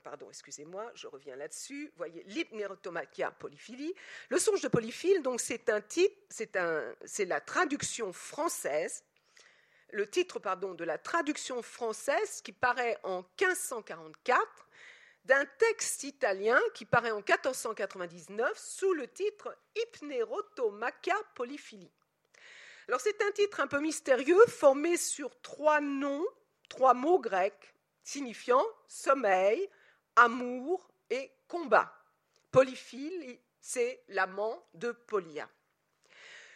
pardon, 0.08 0.30
excusez-moi, 0.30 0.90
je 0.96 1.06
reviens 1.08 1.36
là-dessus. 1.36 1.92
Voyez, 1.98 2.24
l'hypnérotomachia 2.28 3.30
polyphilie. 3.32 3.94
Le 4.30 4.40
songe 4.40 4.62
de 4.62 4.70
Polyphile, 4.70 5.22
donc 5.22 5.42
c'est 5.42 5.70
un 5.70 5.82
titre, 5.82 6.16
c'est 6.30 7.26
la 7.26 7.42
traduction 7.42 8.14
française, 8.14 9.04
le 9.92 10.10
titre 10.10 10.40
pardon 10.40 10.76
de 10.76 10.86
la 10.86 10.98
traduction 10.98 11.62
française 11.62 12.42
qui 12.42 12.54
paraît 12.54 12.98
en 13.04 13.18
1544 13.18 14.42
d'un 15.26 15.44
texte 15.58 16.06
italien 16.06 16.60
qui 16.74 16.86
paraît 16.86 17.12
en 17.12 17.18
1499 17.18 18.58
sous 18.58 18.94
le 18.94 19.10
titre 19.10 19.58
Hypnérotomachia 19.76 21.16
polyphilie. 21.36 21.92
Alors 22.88 23.02
c'est 23.02 23.22
un 23.22 23.32
titre 23.32 23.60
un 23.60 23.68
peu 23.68 23.82
mystérieux 23.82 24.46
formé 24.48 24.96
sur 24.96 25.38
trois 25.42 25.82
noms, 25.82 26.26
trois 26.70 26.94
mots 26.94 27.20
grecs 27.20 27.74
signifiant 28.04 28.64
sommeil, 28.88 29.70
amour 30.18 30.90
et 31.10 31.32
combat. 31.48 31.94
Polyphile, 32.52 33.40
c'est 33.62 34.04
l'amant 34.10 34.68
de 34.74 34.92
Polia. 34.92 35.48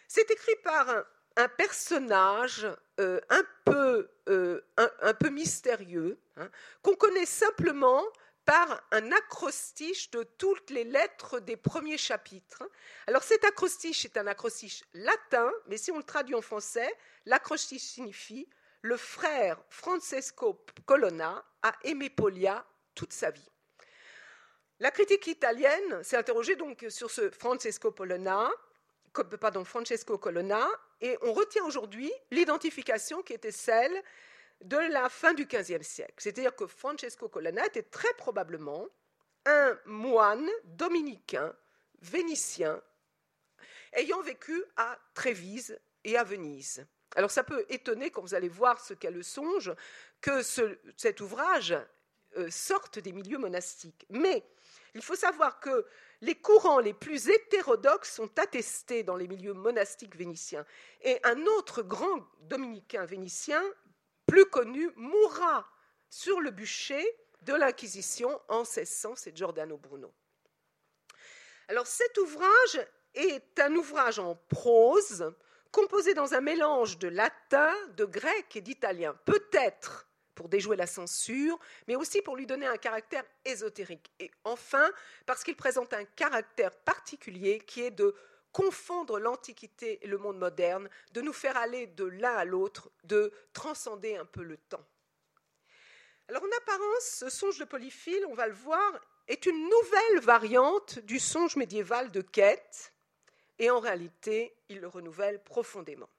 C'est 0.07 0.29
écrit 0.29 0.55
par 0.63 0.89
un, 1.37 1.47
personnage 1.47 2.67
euh, 2.99 3.21
un, 3.29 3.43
peu, 3.63 4.09
euh, 4.27 4.61
un, 4.77 5.13
peu, 5.13 5.29
mystérieux, 5.29 6.19
hein, 6.35 6.49
qu'on 6.81 6.95
connaît 6.95 7.25
simplement 7.25 8.03
par 8.43 8.83
un 8.91 9.11
acrostiche 9.11 10.11
de 10.11 10.23
toutes 10.23 10.69
les 10.71 10.83
lettres 10.83 11.39
des 11.39 11.55
premiers 11.55 11.97
chapitres. 11.97 12.63
Alors 13.07 13.23
cet 13.23 13.45
acrostiche 13.45 14.03
est 14.03 14.17
un 14.17 14.27
acrostiche 14.27 14.83
latin, 14.93 15.49
mais 15.67 15.77
si 15.77 15.91
on 15.91 15.97
le 15.97 16.03
traduit 16.03 16.35
en 16.35 16.41
français, 16.41 16.91
l'acrostiche 17.25 17.83
signifie 17.83 18.49
le 18.81 18.97
frère 18.97 19.63
Francesco 19.69 20.65
Colonna 20.85 21.43
a 21.61 21.73
aimé 21.83 22.09
Polia 22.09 22.65
toute 23.01 23.13
sa 23.13 23.31
vie. 23.31 23.49
La 24.79 24.91
critique 24.91 25.25
italienne 25.25 26.03
s'est 26.03 26.17
interrogée 26.17 26.55
donc 26.55 26.85
sur 26.89 27.09
ce 27.09 27.31
Francesco 27.31 27.91
pardon, 27.91 29.65
Francesco 29.65 30.19
Colonna, 30.19 30.69
et 31.01 31.17
on 31.23 31.33
retient 31.33 31.65
aujourd'hui 31.65 32.11
l'identification 32.29 33.23
qui 33.23 33.33
était 33.33 33.51
celle 33.51 33.91
de 34.63 34.77
la 34.77 35.09
fin 35.09 35.33
du 35.33 35.47
XVe 35.47 35.81
siècle. 35.81 36.13
C'est-à-dire 36.19 36.55
que 36.55 36.67
Francesco 36.67 37.27
Colonna 37.27 37.65
était 37.65 37.81
très 37.81 38.13
probablement 38.19 38.87
un 39.47 39.75
moine 39.85 40.47
dominicain, 40.65 41.55
vénitien, 42.03 42.79
ayant 43.93 44.21
vécu 44.21 44.63
à 44.77 44.95
Trévise 45.15 45.79
et 46.03 46.17
à 46.17 46.23
Venise. 46.23 46.85
Alors 47.15 47.31
ça 47.31 47.43
peut 47.43 47.65
étonner 47.69 48.11
quand 48.11 48.21
vous 48.21 48.35
allez 48.35 48.47
voir 48.47 48.79
ce 48.79 48.93
qu'est 48.93 49.09
le 49.09 49.23
songe, 49.23 49.73
que 50.21 50.43
cet 50.43 51.19
ouvrage 51.19 51.75
euh, 52.37 52.49
sorte 52.49 52.99
des 52.99 53.11
milieux 53.11 53.37
monastiques. 53.37 54.05
Mais 54.09 54.43
il 54.93 55.01
faut 55.01 55.15
savoir 55.15 55.59
que 55.59 55.85
les 56.21 56.35
courants 56.35 56.79
les 56.79 56.93
plus 56.93 57.29
hétérodoxes 57.29 58.13
sont 58.13 58.39
attestés 58.39 59.03
dans 59.03 59.15
les 59.15 59.27
milieux 59.27 59.53
monastiques 59.53 60.15
vénitiens. 60.15 60.65
Et 61.01 61.19
un 61.23 61.45
autre 61.45 61.81
grand 61.81 62.25
dominicain 62.41 63.05
vénitien, 63.05 63.61
plus 64.25 64.45
connu, 64.45 64.91
mourra 64.95 65.67
sur 66.09 66.39
le 66.39 66.51
bûcher 66.51 67.05
de 67.41 67.53
l'Inquisition 67.53 68.39
en 68.49 68.59
1600, 68.59 69.15
c'est 69.15 69.35
Giordano 69.35 69.77
Bruno. 69.77 70.13
Alors 71.67 71.87
cet 71.87 72.17
ouvrage 72.17 72.85
est 73.15 73.59
un 73.59 73.75
ouvrage 73.75 74.19
en 74.19 74.35
prose, 74.35 75.33
composé 75.71 76.13
dans 76.13 76.33
un 76.33 76.41
mélange 76.41 76.97
de 76.99 77.07
latin, 77.07 77.73
de 77.95 78.05
grec 78.05 78.55
et 78.55 78.61
d'italien. 78.61 79.17
Peut-être 79.25 80.07
pour 80.35 80.49
déjouer 80.49 80.75
la 80.75 80.87
censure, 80.87 81.59
mais 81.87 81.95
aussi 81.95 82.21
pour 82.21 82.35
lui 82.35 82.45
donner 82.45 82.67
un 82.67 82.77
caractère 82.77 83.23
ésotérique. 83.45 84.11
Et 84.19 84.31
enfin, 84.43 84.89
parce 85.25 85.43
qu'il 85.43 85.55
présente 85.55 85.93
un 85.93 86.05
caractère 86.05 86.71
particulier 86.71 87.59
qui 87.59 87.81
est 87.81 87.91
de 87.91 88.15
confondre 88.51 89.19
l'Antiquité 89.19 89.99
et 90.03 90.07
le 90.07 90.17
monde 90.17 90.37
moderne, 90.37 90.89
de 91.13 91.21
nous 91.21 91.33
faire 91.33 91.57
aller 91.57 91.87
de 91.87 92.05
l'un 92.05 92.33
à 92.33 92.45
l'autre, 92.45 92.91
de 93.03 93.31
transcender 93.53 94.17
un 94.17 94.25
peu 94.25 94.43
le 94.43 94.57
temps. 94.57 94.85
Alors 96.27 96.43
en 96.43 96.57
apparence, 96.57 97.03
ce 97.03 97.29
songe 97.29 97.57
de 97.57 97.65
Polyphile, 97.65 98.25
on 98.27 98.33
va 98.33 98.47
le 98.47 98.53
voir, 98.53 98.99
est 99.27 99.45
une 99.45 99.69
nouvelle 99.69 100.19
variante 100.21 100.99
du 100.99 101.19
songe 101.19 101.55
médiéval 101.55 102.11
de 102.11 102.21
Quête, 102.21 102.93
et 103.59 103.69
en 103.69 103.79
réalité, 103.79 104.55
il 104.69 104.79
le 104.79 104.87
renouvelle 104.87 105.43
profondément. 105.43 106.09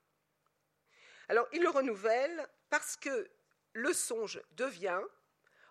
Alors 1.29 1.47
il 1.51 1.61
le 1.61 1.69
renouvelle 1.69 2.47
parce 2.69 2.95
que 2.95 3.29
le 3.73 3.93
songe 3.93 4.41
devient, 4.51 5.01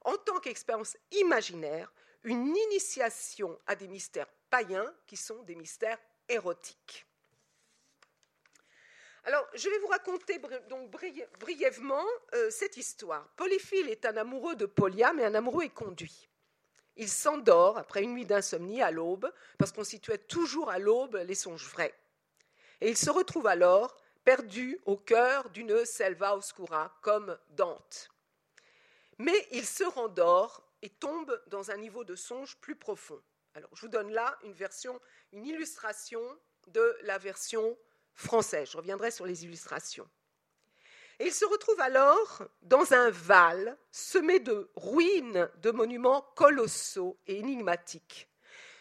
en 0.05 0.17
tant 0.17 0.39
qu'expérience 0.41 0.97
imaginaire, 1.13 1.93
une 2.25 2.57
initiation 2.57 3.59
à 3.67 3.75
des 3.75 3.89
mystères 3.89 4.29
païens 4.51 4.93
qui 5.07 5.17
sont 5.17 5.43
des 5.43 5.55
mystères 5.55 5.99
érotiques. 6.29 7.07
Alors, 9.25 9.47
je 9.55 9.69
vais 9.69 9.79
vous 9.79 9.87
raconter 9.87 10.41
brièvement 11.39 12.05
euh, 12.35 12.51
cette 12.51 12.77
histoire. 12.77 13.29
Polyphile 13.37 13.89
est 13.89 14.05
un 14.05 14.17
amoureux 14.17 14.57
de 14.57 14.67
Polia, 14.67 15.13
mais 15.13 15.25
un 15.25 15.35
amoureux 15.35 15.65
éconduit. 15.65 16.29
Il 16.97 17.09
s'endort 17.09 17.79
après 17.79 18.03
une 18.03 18.15
nuit 18.15 18.27
d'insomnie 18.27 18.83
à 18.83 18.91
l'aube, 18.91 19.33
parce 19.59 19.71
qu'on 19.71 19.85
situait 19.85 20.19
toujours 20.19 20.71
à 20.71 20.81
l'aube 20.81 21.23
les 21.25 21.37
songes 21.37 21.69
vrais. 21.69 21.95
Et 22.81 22.91
il 22.91 22.97
se 22.97 23.11
retrouve 23.11 23.47
alors 23.47 23.97
perdu 24.25 24.79
au 24.85 24.97
cœur 24.97 25.51
d'une 25.51 25.85
selva 25.85 26.37
oscura, 26.37 26.97
comme 27.03 27.39
Dante. 27.51 28.11
Mais 29.19 29.47
il 29.53 29.67
se 29.67 29.85
rendort 29.85 30.69
et 30.83 30.91
tombe 30.91 31.41
dans 31.49 31.71
un 31.71 31.77
niveau 31.77 32.05
de 32.05 32.15
songe 32.15 32.57
plus 32.57 32.77
profond. 32.77 33.23
Alors, 33.55 33.71
je 33.75 33.83
vous 33.83 33.89
donne 33.89 34.11
là 34.11 34.39
une 34.43 34.55
version, 34.55 35.01
une 35.33 35.47
illustration 35.47 36.23
de 36.69 36.97
la 37.03 37.19
version 37.19 37.77
française. 38.15 38.71
Je 38.71 38.77
reviendrai 38.77 39.11
sur 39.11 39.27
les 39.27 39.45
illustrations. 39.45 40.09
Il 41.21 41.33
se 41.33 41.45
retrouve 41.45 41.81
alors 41.81 42.43
dans 42.63 42.95
un 42.95 43.11
val 43.11 43.79
semé 43.91 44.41
de 44.41 44.71
ruines 44.75 45.49
de 45.59 45.71
monuments 45.71 46.23
colossaux 46.35 47.19
et 47.27 47.39
énigmatiques. 47.39 48.29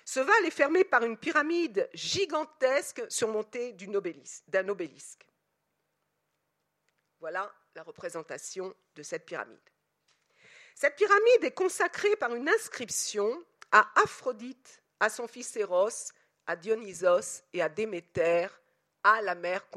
Ce 0.06 0.20
val 0.20 0.46
est 0.46 0.52
fermé 0.52 0.84
par 0.84 1.04
une 1.04 1.18
pyramide 1.18 1.90
gigantesque 1.94 3.04
surmontée 3.10 3.74
d'un 3.74 4.68
obélisque. 4.70 5.26
Voilà 7.22 7.54
la 7.76 7.84
représentation 7.84 8.76
de 8.96 9.04
cette 9.04 9.28
pyramide. 9.28 9.60
Cette 10.74 10.96
pyramide 10.96 11.44
est 11.44 11.54
consacrée 11.54 12.16
par 12.16 12.34
une 12.34 12.50
inscription 12.50 13.46
à 13.72 13.88
Aphrodite, 14.02 14.82
à 15.00 15.08
son 15.08 15.28
fils 15.28 15.56
Eros, 15.56 16.12
à 16.48 16.56
Dionysos 16.56 17.44
et 17.54 17.62
à 17.62 17.70
Déméter, 17.70 18.48
à 19.04 19.22
la 19.22 19.36
mère 19.36 19.68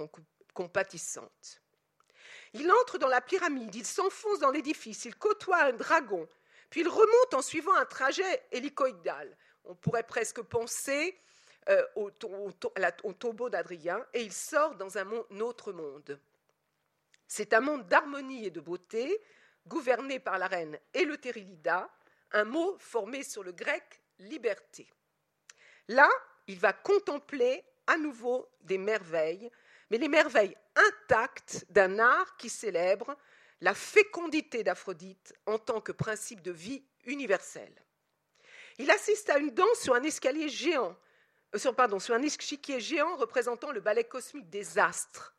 compatissante. 0.54 1.60
Il 2.54 2.72
entre 2.72 2.96
dans 2.96 3.08
la 3.08 3.20
pyramide, 3.20 3.74
il 3.74 3.84
s'enfonce 3.84 4.38
dans 4.38 4.50
l'édifice, 4.50 5.04
il 5.04 5.14
côtoie 5.14 5.64
un 5.64 5.74
dragon, 5.74 6.26
puis 6.70 6.80
il 6.80 6.88
remonte 6.88 7.34
en 7.34 7.42
suivant 7.42 7.74
un 7.74 7.84
trajet 7.84 8.46
hélicoïdal. 8.52 9.36
On 9.66 9.74
pourrait 9.74 10.06
presque 10.06 10.40
penser 10.40 11.20
euh, 11.68 11.84
au, 11.94 12.10
tombeau 12.10 13.50
d'Adrien, 13.50 14.02
et 14.14 14.22
il 14.22 14.32
sort 14.32 14.76
dans 14.76 14.96
un 14.96 15.10
autre 15.40 15.72
monde. 15.72 16.18
C'est 17.26 17.52
un 17.52 17.60
monde 17.60 17.86
d'harmonie 17.86 18.46
et 18.46 18.50
de 18.50 18.60
beauté, 18.60 19.20
gouverné 19.66 20.18
par 20.18 20.38
la 20.38 20.46
reine 20.46 20.78
Eleutérilida, 20.92 21.90
un 22.32 22.44
mot 22.44 22.76
formé 22.78 23.22
sur 23.22 23.42
le 23.42 23.52
grec 23.52 24.02
liberté. 24.18 24.88
Là, 25.88 26.08
il 26.46 26.58
va 26.58 26.72
contempler 26.72 27.64
à 27.86 27.96
nouveau 27.96 28.48
des 28.62 28.78
merveilles, 28.78 29.50
mais 29.90 29.98
les 29.98 30.08
merveilles 30.08 30.56
intactes 30.74 31.66
d'un 31.70 31.98
art 31.98 32.36
qui 32.36 32.48
célèbre 32.48 33.16
la 33.60 33.74
fécondité 33.74 34.64
d'Aphrodite 34.64 35.34
en 35.46 35.58
tant 35.58 35.80
que 35.80 35.92
principe 35.92 36.42
de 36.42 36.50
vie 36.50 36.84
universel. 37.04 37.72
Il 38.78 38.90
assiste 38.90 39.30
à 39.30 39.38
une 39.38 39.50
danse 39.50 39.80
sur 39.80 39.94
un 39.94 40.02
escalier 40.02 40.48
géant, 40.48 40.96
euh, 41.54 41.72
pardon, 41.72 41.98
sur 41.98 42.14
un 42.14 42.22
échiquier 42.22 42.80
géant 42.80 43.16
représentant 43.16 43.70
le 43.70 43.80
ballet 43.80 44.04
cosmique 44.04 44.50
des 44.50 44.78
astres. 44.78 45.34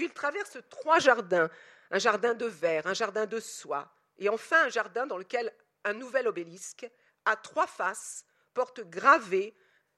Puis 0.00 0.06
il 0.06 0.14
traverse 0.14 0.56
trois 0.70 0.98
jardins, 0.98 1.50
un 1.90 1.98
jardin 1.98 2.32
de 2.32 2.46
verre, 2.46 2.86
un 2.86 2.94
jardin 2.94 3.26
de 3.26 3.38
soie, 3.38 3.94
et 4.16 4.30
enfin 4.30 4.64
un 4.64 4.70
jardin 4.70 5.06
dans 5.06 5.18
lequel 5.18 5.52
un 5.84 5.92
nouvel 5.92 6.26
obélisque, 6.26 6.90
à 7.26 7.36
trois 7.36 7.66
faces, 7.66 8.24
porte 8.54 8.80
gravés 8.80 9.54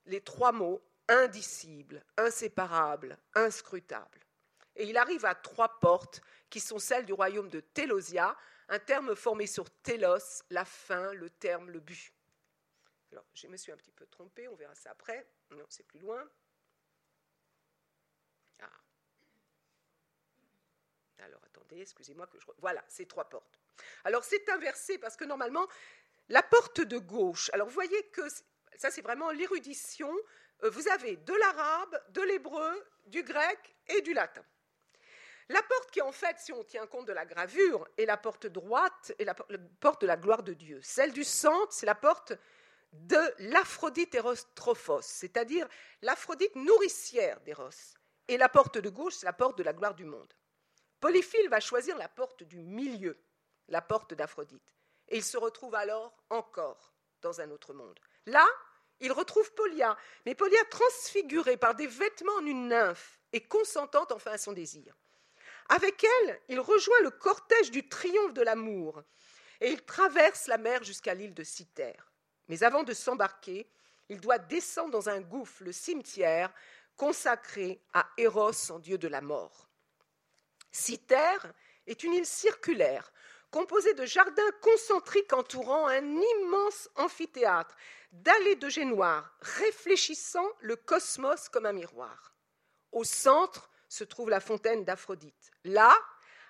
les 0.07 0.21
trois 0.21 0.51
mots 0.51 0.83
indicible, 1.07 2.05
inséparable, 2.17 3.17
inscrutable. 3.37 4.27
Et 4.75 4.89
il 4.89 4.97
arrive 4.97 5.25
à 5.25 5.37
trois 5.37 5.79
portes 5.79 6.21
qui 6.51 6.59
sont 6.59 6.81
celles 6.81 7.07
du 7.07 7.13
royaume 7.13 7.49
de 7.49 7.61
Télosia, 7.61 8.37
un 8.71 8.81
terme 8.81 9.15
formé 9.15 9.47
sur 9.47 9.71
télos, 9.71 10.43
la 10.51 10.65
fin, 10.65 11.13
le 11.13 11.31
terme, 11.31 11.71
le 11.71 11.79
but. 11.79 12.13
Alors, 13.13 13.25
je 13.35 13.47
me 13.47 13.57
suis 13.57 13.71
un 13.71 13.77
petit 13.77 13.93
peu 13.93 14.07
trompée, 14.07 14.49
on 14.49 14.57
verra 14.57 14.75
ça 14.75 14.91
après. 14.91 15.25
Non, 15.53 15.65
c'est 15.69 15.87
plus 15.87 16.01
loin. 16.01 16.29
Ah. 18.61 18.69
Alors, 21.19 21.41
excusez-moi 21.81 22.27
que. 22.27 22.39
Voilà, 22.59 22.85
ces 22.89 23.07
trois 23.07 23.29
portes. 23.29 23.59
Alors, 24.05 24.25
c'est 24.25 24.49
inversé 24.51 24.99
parce 24.99 25.17
que 25.17 25.25
normalement, 25.25 25.67
la 26.29 26.43
porte 26.43 26.81
de 26.81 26.99
gauche. 26.99 27.51
Alors, 27.53 27.69
vous 27.69 27.75
voyez 27.75 28.09
que 28.11 28.23
ça, 28.77 28.91
c'est 28.91 29.03
vraiment 29.03 29.31
l'érudition 29.31 30.13
euh, 30.65 30.71
vous 30.71 30.89
avez 30.89 31.17
de 31.17 31.35
l'arabe, 31.35 32.03
de 32.11 32.23
l'hébreu, 32.23 32.87
du 33.07 33.23
grec 33.23 33.59
et 33.89 34.01
du 34.03 34.15
latin. 34.15 34.45
La 35.49 35.63
porte 35.63 35.91
qui, 35.91 36.01
en 36.01 36.13
fait, 36.13 36.39
si 36.39 36.53
on 36.53 36.63
tient 36.63 36.87
compte 36.87 37.07
de 37.07 37.13
la 37.13 37.27
gravure, 37.27 37.87
est 37.99 38.07
la 38.07 38.17
porte 38.17 38.47
droite 38.47 39.13
et 39.19 39.25
la 39.25 39.35
porte 39.35 40.01
de 40.03 40.07
la 40.07 40.17
gloire 40.17 40.43
de 40.43 40.55
Dieu. 40.55 40.81
Celle 40.83 41.13
du 41.13 41.25
centre, 41.25 41.73
c'est 41.73 41.87
la 41.87 41.95
porte 41.95 42.33
de 42.93 43.21
l'Aphrodite 43.51 44.17
Trophos, 44.55 45.03
c'est-à-dire 45.03 45.67
l'Aphrodite 46.01 46.55
nourricière 46.57 47.41
d'Eros. 47.41 47.97
Et 48.29 48.37
la 48.37 48.49
porte 48.49 48.79
de 48.79 48.89
gauche, 48.89 49.15
c'est 49.15 49.27
la 49.27 49.33
porte 49.33 49.59
de 49.59 49.63
la 49.63 49.73
gloire 49.73 49.95
du 49.95 50.05
monde. 50.05 50.33
Polyphile 51.03 51.49
va 51.49 51.59
choisir 51.59 51.99
la 51.99 52.09
porte 52.09 52.45
du 52.45 52.61
milieu, 52.61 53.19
la 53.67 53.83
porte 53.83 54.15
d'Aphrodite. 54.15 54.77
Et 55.09 55.17
il 55.17 55.25
se 55.25 55.37
retrouve 55.37 55.75
alors 55.75 56.17
encore 56.31 56.95
dans 57.23 57.41
un 57.41 57.51
autre 57.51 57.75
monde. 57.75 57.99
Là, 58.27 58.47
il 59.01 59.11
retrouve 59.11 59.53
Polia, 59.55 59.97
mais 60.25 60.37
Polia 60.37 60.65
transfigurée 60.71 61.57
par 61.57 61.75
des 61.75 61.89
vêtements 61.89 62.37
en 62.37 62.47
une 62.47 62.69
nymphe 62.69 63.19
et 63.33 63.41
consentante 63.41 64.13
enfin 64.13 64.31
à 64.31 64.39
son 64.39 64.53
désir. 64.53 64.97
Avec 65.71 66.05
elle, 66.05 66.41
il 66.49 66.61
rejoint 66.61 67.01
le 67.01 67.11
cortège 67.11 67.73
du 67.73 67.89
triomphe 67.89 68.33
de 68.33 68.43
l'amour 68.43 69.03
et 69.61 69.73
il 69.73 69.85
traverse 69.85 70.47
la 70.47 70.57
mer 70.57 70.85
jusqu'à 70.85 71.15
l'île 71.15 71.35
de 71.35 71.43
Cythère. 71.43 72.13
Mais 72.47 72.63
avant 72.63 72.85
de 72.85 72.95
s'embarquer, 72.95 73.69
il 74.09 74.21
doit 74.21 74.39
descendre 74.39 74.93
dans 74.93 75.09
un 75.09 75.21
gouffre, 75.21 75.65
le 75.65 75.73
cimetière, 75.73 76.55
consacré 76.97 77.83
à 77.93 78.09
Eros, 78.19 78.53
son 78.53 78.79
dieu 78.79 78.99
de 78.99 79.09
la 79.09 79.21
mort. 79.21 79.72
Cythère 80.73 81.53
est 81.87 82.03
une 82.03 82.15
île 82.15 82.27
circulaire, 82.27 83.13
composée 83.51 83.95
de 83.95 84.07
jardins 84.07 84.51
concentriques 84.63 85.33
entourant 85.33 85.87
un 85.87 86.05
immense 86.05 86.89
amphithéâtre, 86.97 87.77
d'allées 88.13 88.57
de 88.57 88.69
génoirs, 88.69 89.37
réfléchissant 89.41 90.49
le 90.61 90.77
cosmos 90.77 91.49
comme 91.49 91.67
un 91.67 91.73
miroir. 91.73 92.35
Au 92.91 93.05
centre 93.05 93.71
se 93.89 94.05
trouve 94.05 94.31
la 94.31 94.41
fontaine 94.41 94.85
d'Aphrodite. 94.85 95.51
Là, 95.65 95.95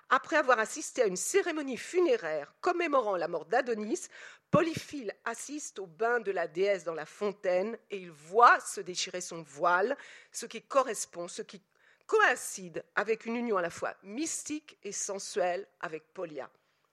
après 0.09 0.35
avoir 0.35 0.59
assisté 0.59 1.01
à 1.01 1.07
une 1.07 1.15
cérémonie 1.15 1.77
funéraire 1.77 2.53
commémorant 2.61 3.15
la 3.15 3.27
mort 3.27 3.45
d'Adonis, 3.45 4.07
Polyphile 4.51 5.13
assiste 5.25 5.79
au 5.79 5.87
bain 5.87 6.19
de 6.19 6.31
la 6.31 6.47
déesse 6.47 6.83
dans 6.83 6.93
la 6.93 7.05
fontaine 7.05 7.77
et 7.89 7.97
il 7.97 8.11
voit 8.11 8.59
se 8.59 8.81
déchirer 8.81 9.21
son 9.21 9.41
voile, 9.41 9.97
ce 10.31 10.45
qui 10.45 10.61
correspond, 10.61 11.27
ce 11.27 11.41
qui 11.41 11.61
coïncide 12.05 12.83
avec 12.95 13.25
une 13.25 13.35
union 13.35 13.57
à 13.57 13.61
la 13.61 13.69
fois 13.69 13.95
mystique 14.03 14.77
et 14.83 14.91
sensuelle 14.91 15.67
avec 15.79 16.13
Polia. 16.13 16.49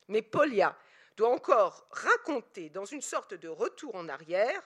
Mais 0.09 0.23
Polia 0.23 0.77
doit 1.17 1.31
encore 1.31 1.87
raconter, 1.91 2.71
dans 2.71 2.85
une 2.85 3.03
sorte 3.03 3.35
de 3.35 3.49
retour 3.49 3.95
en 3.95 4.09
arrière, 4.09 4.63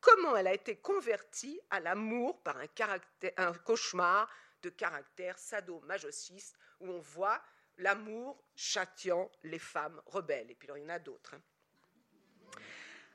comment 0.00 0.36
elle 0.36 0.46
a 0.46 0.54
été 0.54 0.76
convertie 0.76 1.60
à 1.70 1.80
l'amour 1.80 2.42
par 2.42 2.56
un, 2.56 3.52
cauchemar 3.64 4.30
de 4.62 4.70
caractère 4.70 5.38
sadomasochiste 5.38 6.56
où 6.80 6.90
on 6.90 7.00
voit 7.00 7.42
l'amour 7.76 8.42
châtiant 8.56 9.30
les 9.44 9.58
femmes 9.58 10.00
rebelles. 10.06 10.50
Et 10.50 10.54
puis 10.54 10.68
il 10.74 10.82
y 10.82 10.84
en 10.84 10.88
a 10.88 10.98
d'autres. 10.98 11.34
Hein. 11.34 11.42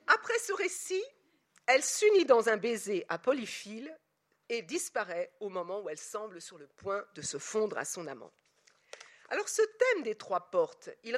Après 0.07 0.37
ce 0.39 0.53
récit, 0.53 1.03
elle 1.65 1.83
s'unit 1.83 2.25
dans 2.25 2.49
un 2.49 2.57
baiser 2.57 3.05
à 3.09 3.17
Polyphile 3.17 3.95
et 4.57 4.61
disparaît 4.61 5.31
au 5.39 5.49
moment 5.49 5.81
où 5.81 5.89
elle 5.89 5.97
semble 5.97 6.41
sur 6.41 6.57
le 6.57 6.67
point 6.67 7.05
de 7.15 7.21
se 7.21 7.37
fondre 7.37 7.77
à 7.77 7.85
son 7.85 8.07
amant. 8.07 8.31
Alors 9.29 9.49
ce 9.49 9.61
thème 9.61 10.03
des 10.03 10.15
trois 10.15 10.51
portes, 10.51 10.89
il, 11.03 11.17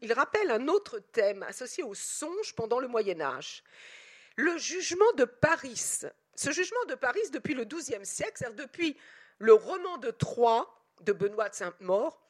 il 0.00 0.12
rappelle 0.12 0.50
un 0.50 0.68
autre 0.68 0.98
thème 0.98 1.42
associé 1.42 1.82
au 1.82 1.94
songe 1.94 2.54
pendant 2.54 2.80
le 2.80 2.88
Moyen 2.88 3.20
Âge. 3.20 3.62
Le 4.36 4.56
jugement 4.56 5.12
de 5.16 5.24
Paris. 5.24 6.00
Ce 6.34 6.50
jugement 6.50 6.84
de 6.88 6.94
Paris 6.94 7.28
depuis 7.32 7.54
le 7.54 7.64
XIIe 7.64 8.06
siècle, 8.06 8.32
c'est-à-dire 8.36 8.66
depuis 8.66 8.96
le 9.38 9.52
roman 9.52 9.98
de 9.98 10.10
Troie 10.10 10.82
de 11.02 11.12
Benoît 11.12 11.48
de 11.50 11.54
Saint-Maur, 11.54 12.20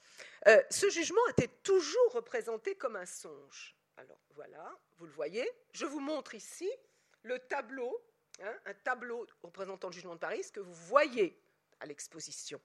euh, 0.49 0.61
ce 0.71 0.91
jugement 0.91 1.27
était 1.31 1.51
toujours 1.63 2.13
représenté 2.13 2.75
comme 2.75 2.97
un 2.97 3.07
songe. 3.07 3.77
Alors 3.97 4.21
voilà, 4.35 4.77
vous 4.99 5.07
le 5.07 5.13
voyez. 5.13 5.49
Je 5.73 5.87
vous 5.87 6.01
montre 6.01 6.35
ici 6.35 6.71
le 7.23 7.39
tableau, 7.39 8.05
hein, 8.43 8.55
un 8.67 8.75
tableau 8.75 9.27
représentant 9.43 9.89
le 9.89 9.95
jugement 9.95 10.15
de 10.15 10.21
Paris 10.21 10.45
que 10.53 10.61
vous 10.61 10.75
voyez 10.75 11.39
à 11.81 11.87
l'exposition. 11.87 12.61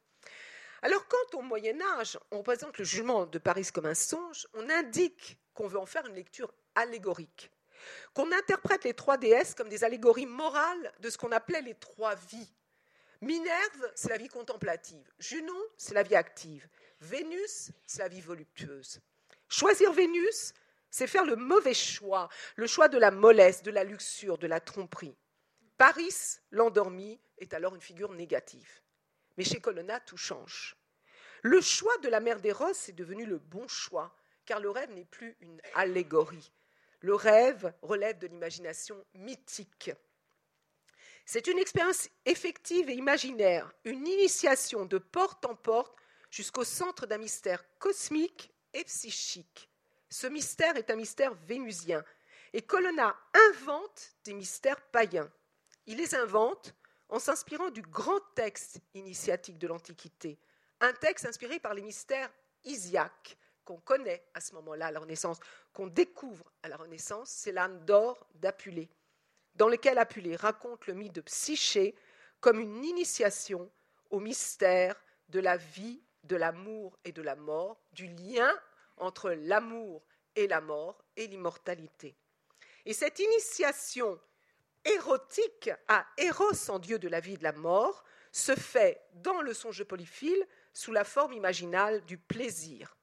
Alors 0.82 1.06
quand 1.08 1.38
au 1.38 1.42
Moyen 1.42 1.80
Âge, 1.98 2.18
on 2.32 2.38
représente 2.38 2.78
le 2.78 2.86
jugement 2.86 3.26
de 3.26 3.38
Paris 3.38 3.70
comme 3.74 3.86
un 3.86 3.96
songe, 3.96 4.48
on 4.54 4.70
indique 4.70 5.38
qu'on 5.54 5.68
veut 5.68 5.80
en 5.80 5.86
faire 5.86 6.06
une 6.06 6.16
lecture 6.16 6.54
allégorique, 6.76 7.52
qu'on 8.14 8.32
interprète 8.32 8.86
les 8.86 8.94
trois 8.94 9.18
déesses 9.18 9.56
comme 9.56 9.70
des 9.70 9.84
allégories 9.84 10.26
morales 10.26 10.94
de 11.00 11.10
ce 11.10 11.18
qu'on 11.18 11.32
appelait 11.32 11.62
les 11.62 11.76
trois 11.76 12.16
vies. 12.16 12.54
Minerve, 13.22 13.92
c'est 13.96 14.10
la 14.10 14.18
vie 14.18 14.30
contemplative. 14.30 15.06
Junon, 15.20 15.60
c'est 15.76 15.94
la 15.94 16.04
vie 16.04 16.16
active. 16.16 16.70
Vénus, 17.02 17.72
c'est 17.86 18.00
la 18.00 18.08
vie 18.08 18.22
voluptueuse. 18.22 19.02
Choisir 19.50 19.92
Vénus, 19.92 20.54
c'est 20.90 21.08
faire 21.08 21.26
le 21.26 21.36
mauvais 21.36 21.74
choix, 21.74 22.30
le 22.56 22.68
choix 22.68 22.88
de 22.88 22.98
la 22.98 23.12
mollesse, 23.12 23.62
de 23.62 23.72
la 23.72 23.84
luxure, 23.84 24.38
de 24.38 24.48
la 24.48 24.62
tromperie. 24.62 25.18
Paris, 25.80 26.42
l'endormi, 26.52 27.18
est 27.38 27.54
alors 27.54 27.74
une 27.74 27.80
figure 27.80 28.12
négative. 28.12 28.82
Mais 29.38 29.46
chez 29.46 29.62
Colonna, 29.62 30.02
tout 30.02 30.18
change. 30.18 30.76
Le 31.42 31.62
choix 31.62 31.98
de 32.00 32.10
la 32.10 32.20
mère 32.20 32.42
des 32.42 32.52
Roses 32.52 32.90
est 32.90 32.94
devenu 32.98 33.26
le 33.26 33.38
bon 33.38 33.66
choix, 33.70 34.14
car 34.46 34.60
le 34.60 34.70
rêve 34.70 34.92
n'est 34.92 35.06
plus 35.06 35.38
une 35.40 35.62
allégorie. 35.76 36.52
Le 37.00 37.16
rêve 37.16 37.74
relève 37.82 38.18
de 38.18 38.28
l'imagination 38.28 39.06
mythique. 39.14 39.92
C'est 41.26 41.48
une 41.48 41.60
expérience 41.60 42.10
effective 42.26 42.90
et 42.90 42.96
imaginaire, 42.96 43.72
une 43.86 44.06
initiation 44.06 44.84
de 44.84 44.98
porte 44.98 45.46
en 45.46 45.56
porte 45.56 45.96
jusqu'au 46.30 46.66
centre 46.66 47.06
d'un 47.06 47.20
mystère 47.20 47.64
cosmique 47.78 48.54
et 48.74 48.84
psychique. 48.84 49.70
Ce 50.10 50.28
mystère 50.28 50.76
est 50.76 50.90
un 50.90 50.98
mystère 50.98 51.36
vénusien, 51.48 52.04
et 52.52 52.64
Colonna 52.64 53.16
invente 53.34 54.12
des 54.26 54.34
mystères 54.34 54.82
païens. 54.88 55.32
Il 55.86 55.98
les 55.98 56.16
invente 56.16 56.76
en 57.10 57.20
s'inspirant 57.20 57.70
du 57.72 57.82
grand 57.82 58.20
texte 58.36 58.80
initiatique 58.94 59.58
de 59.58 59.68
l'Antiquité, 59.68 60.38
un 60.80 60.94
texte 60.94 61.26
inspiré 61.26 61.60
par 61.60 61.74
les 61.74 61.82
mystères 61.82 62.32
isiaques 62.64 63.38
qu'on 63.66 63.78
connaît 63.78 64.24
à 64.34 64.42
ce 64.42 64.54
moment-là, 64.56 64.88
à 64.88 64.92
la 64.92 65.00
Renaissance, 65.00 65.40
qu'on 65.74 65.88
découvre 65.88 66.52
à 66.64 66.70
la 66.70 66.78
Renaissance, 66.78 67.30
c'est 67.30 67.52
l'âne 67.52 67.86
d'or 67.86 68.28
d'Apulée, 68.36 68.90
dans 69.56 69.68
lequel 69.68 69.98
Apulée 69.98 70.36
raconte 70.36 70.88
le 70.88 70.94
mythe 70.94 71.14
de 71.14 71.22
Psyché 71.22 71.96
comme 72.40 72.60
une 72.60 72.84
initiation 72.84 73.70
au 74.10 74.20
mystère 74.20 74.96
de 75.28 75.40
la 75.40 75.58
vie, 75.58 76.02
de 76.24 76.36
l'amour 76.36 76.98
et 77.04 77.12
de 77.12 77.22
la 77.22 77.36
mort, 77.36 77.80
du 77.92 78.08
lien 78.08 78.52
entre 78.98 79.32
l'amour 79.32 80.04
et 80.36 80.48
la 80.48 80.62
mort 80.62 81.04
et 81.16 81.28
l'immortalité. 81.28 82.16
Et 82.86 82.94
cette 82.94 83.20
initiation 83.20 84.20
érotique 84.86 85.70
à 85.88 86.06
Eros 86.18 86.70
en 86.70 86.80
dieu 86.80 87.00
de 87.00 87.08
la 87.08 87.20
vie 87.20 87.34
et 87.34 87.38
de 87.38 87.44
la 87.44 87.54
mort 87.54 88.04
se 88.32 88.56
fait 88.56 89.02
dans 89.14 89.42
le 89.42 89.54
songe 89.54 89.84
Polyphile 89.84 90.48
sous 90.74 90.92
la 90.92 91.04
forme 91.04 91.34
imaginale 91.34 92.06
du 92.06 92.18
plaisir. 92.18 92.98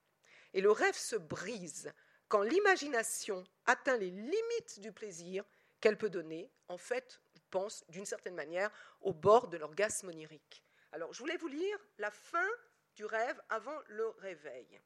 Et 0.55 0.61
le 0.61 0.71
rêve 0.71 0.97
se 0.97 1.17
brise 1.17 1.93
quand 2.29 2.43
l'imagination 2.43 3.45
atteint 3.67 3.97
les 3.97 4.11
limites 4.11 4.81
du 4.81 4.93
plaisir 4.93 5.45
qu'elle 5.81 5.99
peut 5.99 6.11
donner, 6.11 6.51
en 6.69 6.79
fait, 6.79 7.21
pense 7.51 7.85
d'une 7.89 8.07
certaine 8.07 8.35
manière 8.35 8.71
au 9.01 9.12
bord 9.12 9.49
de 9.49 9.57
l'orgasme 9.57 10.09
onirique. 10.09 10.62
Alors, 10.93 11.12
je 11.12 11.21
voulais 11.21 11.37
vous 11.37 11.49
lire 11.49 11.79
la 11.99 12.11
fin 12.11 12.49
du 12.95 13.05
rêve 13.05 13.41
avant 13.49 13.79
le 13.89 14.09
réveil. 14.19 14.81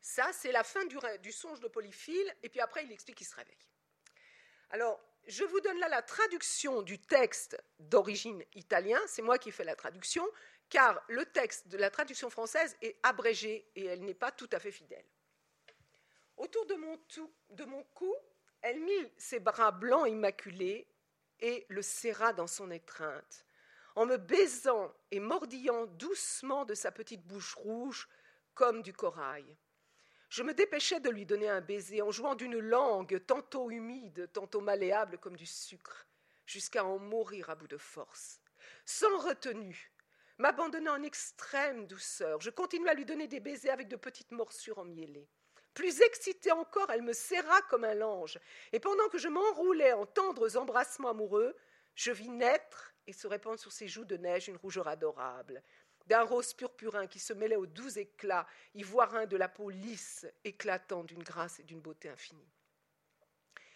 Ça, 0.00 0.32
c'est 0.32 0.52
la 0.52 0.64
fin 0.64 0.84
du, 0.86 0.98
du 1.20 1.32
songe 1.32 1.60
de 1.60 1.68
Polyphile, 1.68 2.34
et 2.42 2.48
puis 2.48 2.60
après, 2.60 2.84
il 2.84 2.92
explique 2.92 3.18
qu'il 3.18 3.26
se 3.26 3.36
réveille. 3.36 3.68
Alors, 4.70 5.00
je 5.26 5.44
vous 5.44 5.60
donne 5.60 5.78
là 5.78 5.88
la 5.88 6.02
traduction 6.02 6.82
du 6.82 6.98
texte 6.98 7.60
d'origine 7.78 8.42
italien, 8.54 8.98
c'est 9.06 9.22
moi 9.22 9.38
qui 9.38 9.50
fais 9.50 9.64
la 9.64 9.76
traduction, 9.76 10.26
car 10.68 11.02
le 11.08 11.24
texte 11.26 11.68
de 11.68 11.76
la 11.76 11.90
traduction 11.90 12.30
française 12.30 12.76
est 12.80 12.98
abrégé 13.02 13.68
et 13.74 13.84
elle 13.86 14.04
n'est 14.04 14.14
pas 14.14 14.30
tout 14.30 14.48
à 14.52 14.60
fait 14.60 14.70
fidèle. 14.70 15.04
Autour 16.36 16.66
de 16.66 16.74
mon, 16.74 16.98
de 17.50 17.64
mon 17.64 17.82
cou, 17.94 18.14
elle 18.62 18.80
mit 18.80 19.12
ses 19.18 19.40
bras 19.40 19.72
blancs 19.72 20.08
immaculés 20.08 20.86
et 21.40 21.66
le 21.68 21.82
serra 21.82 22.32
dans 22.32 22.46
son 22.46 22.70
étreinte, 22.70 23.44
en 23.96 24.06
me 24.06 24.16
baisant 24.16 24.94
et 25.10 25.20
mordillant 25.20 25.86
doucement 25.86 26.64
de 26.64 26.74
sa 26.74 26.92
petite 26.92 27.26
bouche 27.26 27.54
rouge 27.54 28.08
comme 28.54 28.82
du 28.82 28.92
corail. 28.92 29.44
Je 30.30 30.44
me 30.44 30.54
dépêchais 30.54 31.00
de 31.00 31.10
lui 31.10 31.26
donner 31.26 31.48
un 31.48 31.60
baiser 31.60 32.02
en 32.02 32.12
jouant 32.12 32.36
d'une 32.36 32.60
langue 32.60 33.20
tantôt 33.26 33.68
humide, 33.68 34.30
tantôt 34.32 34.60
malléable 34.60 35.18
comme 35.18 35.34
du 35.34 35.44
sucre, 35.44 36.06
jusqu'à 36.46 36.84
en 36.84 37.00
mourir 37.00 37.50
à 37.50 37.56
bout 37.56 37.66
de 37.66 37.76
force. 37.76 38.40
Sans 38.84 39.18
retenue, 39.18 39.90
m'abandonnant 40.38 40.94
en 40.94 41.02
extrême 41.02 41.88
douceur, 41.88 42.40
je 42.40 42.50
continuai 42.50 42.90
à 42.90 42.94
lui 42.94 43.04
donner 43.04 43.26
des 43.26 43.40
baisers 43.40 43.72
avec 43.72 43.88
de 43.88 43.96
petites 43.96 44.30
morsures 44.30 44.78
emmiellées. 44.78 45.28
Plus 45.74 46.00
excitée 46.00 46.52
encore, 46.52 46.90
elle 46.92 47.02
me 47.02 47.12
serra 47.12 47.60
comme 47.62 47.82
un 47.82 47.94
lange, 47.94 48.38
et 48.72 48.78
pendant 48.78 49.08
que 49.08 49.18
je 49.18 49.28
m'enroulais 49.28 49.94
en 49.94 50.06
tendres 50.06 50.56
embrassements 50.56 51.10
amoureux, 51.10 51.56
je 51.96 52.12
vis 52.12 52.30
naître 52.30 52.94
et 53.08 53.12
se 53.12 53.26
répandre 53.26 53.58
sur 53.58 53.72
ses 53.72 53.88
joues 53.88 54.04
de 54.04 54.16
neige 54.16 54.46
une 54.46 54.56
rougeur 54.56 54.86
adorable, 54.86 55.60
d'un 56.10 56.24
rose 56.24 56.54
purpurin 56.54 57.06
qui 57.06 57.20
se 57.20 57.32
mêlait 57.32 57.54
aux 57.54 57.66
doux 57.66 57.96
éclats 57.96 58.44
ivoirins 58.74 59.26
de 59.26 59.36
la 59.36 59.48
peau 59.48 59.70
lisse, 59.70 60.26
éclatant 60.42 61.04
d'une 61.04 61.22
grâce 61.22 61.60
et 61.60 61.62
d'une 61.62 61.80
beauté 61.80 62.08
infinie. 62.08 62.50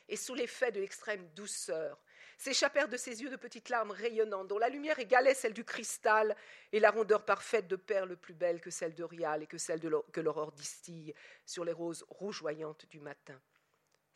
Et 0.09 0.17
sous 0.17 0.35
l'effet 0.35 0.73
de 0.73 0.81
l'extrême 0.81 1.29
douceur, 1.37 2.03
s'échappèrent 2.37 2.89
de 2.89 2.97
ses 2.97 3.23
yeux 3.23 3.31
de 3.31 3.37
petites 3.37 3.69
larmes 3.69 3.93
rayonnantes, 3.93 4.49
dont 4.49 4.59
la 4.59 4.69
lumière 4.69 4.99
égalait 4.99 5.33
celle 5.33 5.55
du 5.55 5.63
cristal 5.63 6.35
et 6.73 6.81
la 6.81 6.91
rondeur 6.91 7.25
parfaite 7.25 7.69
de 7.69 7.77
perles 7.77 8.17
plus 8.17 8.35
belle 8.35 8.61
que 8.61 8.71
celle 8.71 8.97
de 8.97 9.05
Rial 9.05 9.45
et 9.45 9.47
que 9.47 9.57
celle 9.57 9.81
que 10.13 10.21
l'aurore 10.21 10.51
distille 10.51 11.15
sur 11.47 11.65
les 11.65 11.73
roses 11.73 12.05
rougeoyantes 12.09 12.87
du 12.87 12.99
matin. 12.99 13.41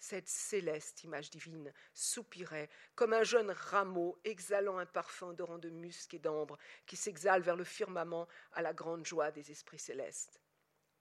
Cette 0.01 0.29
céleste 0.29 1.03
image 1.03 1.31
divine 1.31 1.73
soupirait 1.93 2.71
comme 2.95 3.13
un 3.13 3.25
jeune 3.25 3.51
rameau 3.51 4.19
exhalant 4.25 4.79
un 4.79 4.87
parfum 4.87 5.33
d'oran 5.33 5.59
de 5.59 5.71
musc 5.71 6.15
et 6.15 6.21
d'ambre 6.21 6.57
qui 6.87 6.97
s'exhale 6.97 7.43
vers 7.43 7.57
le 7.57 7.65
firmament 7.65 8.29
à 8.53 8.63
la 8.63 8.73
grande 8.73 9.05
joie 9.05 9.33
des 9.33 9.51
esprits 9.51 9.79
célestes. 9.79 10.41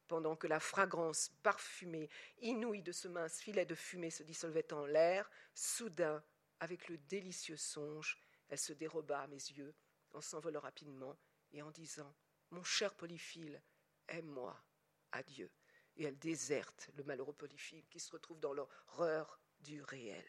Pendant 0.07 0.35
que 0.35 0.47
la 0.47 0.59
fragrance 0.59 1.29
parfumée, 1.43 2.09
inouïe 2.39 2.81
de 2.81 2.91
ce 2.91 3.07
mince 3.07 3.39
filet 3.39 3.65
de 3.65 3.75
fumée 3.75 4.09
se 4.09 4.23
dissolvait 4.23 4.73
en 4.73 4.85
l'air, 4.85 5.29
soudain, 5.53 6.23
avec 6.59 6.87
le 6.87 6.97
délicieux 6.97 7.57
songe, 7.57 8.17
elle 8.49 8.57
se 8.57 8.73
déroba 8.73 9.19
à 9.19 9.27
mes 9.27 9.35
yeux 9.35 9.75
en 10.13 10.21
s'envolant 10.21 10.61
rapidement 10.61 11.17
et 11.51 11.61
en 11.61 11.71
disant 11.71 12.15
Mon 12.51 12.63
cher 12.63 12.95
Polyphile, 12.95 13.61
aime-moi, 14.07 14.57
adieu 15.11 15.51
et 15.97 16.05
elle 16.05 16.17
déserte 16.17 16.89
le 16.95 17.03
malheureux 17.03 17.33
Polyphile 17.33 17.85
qui 17.89 17.99
se 17.99 18.11
retrouve 18.11 18.39
dans 18.39 18.53
l'horreur 18.53 19.39
du 19.61 19.81
réel. 19.81 20.25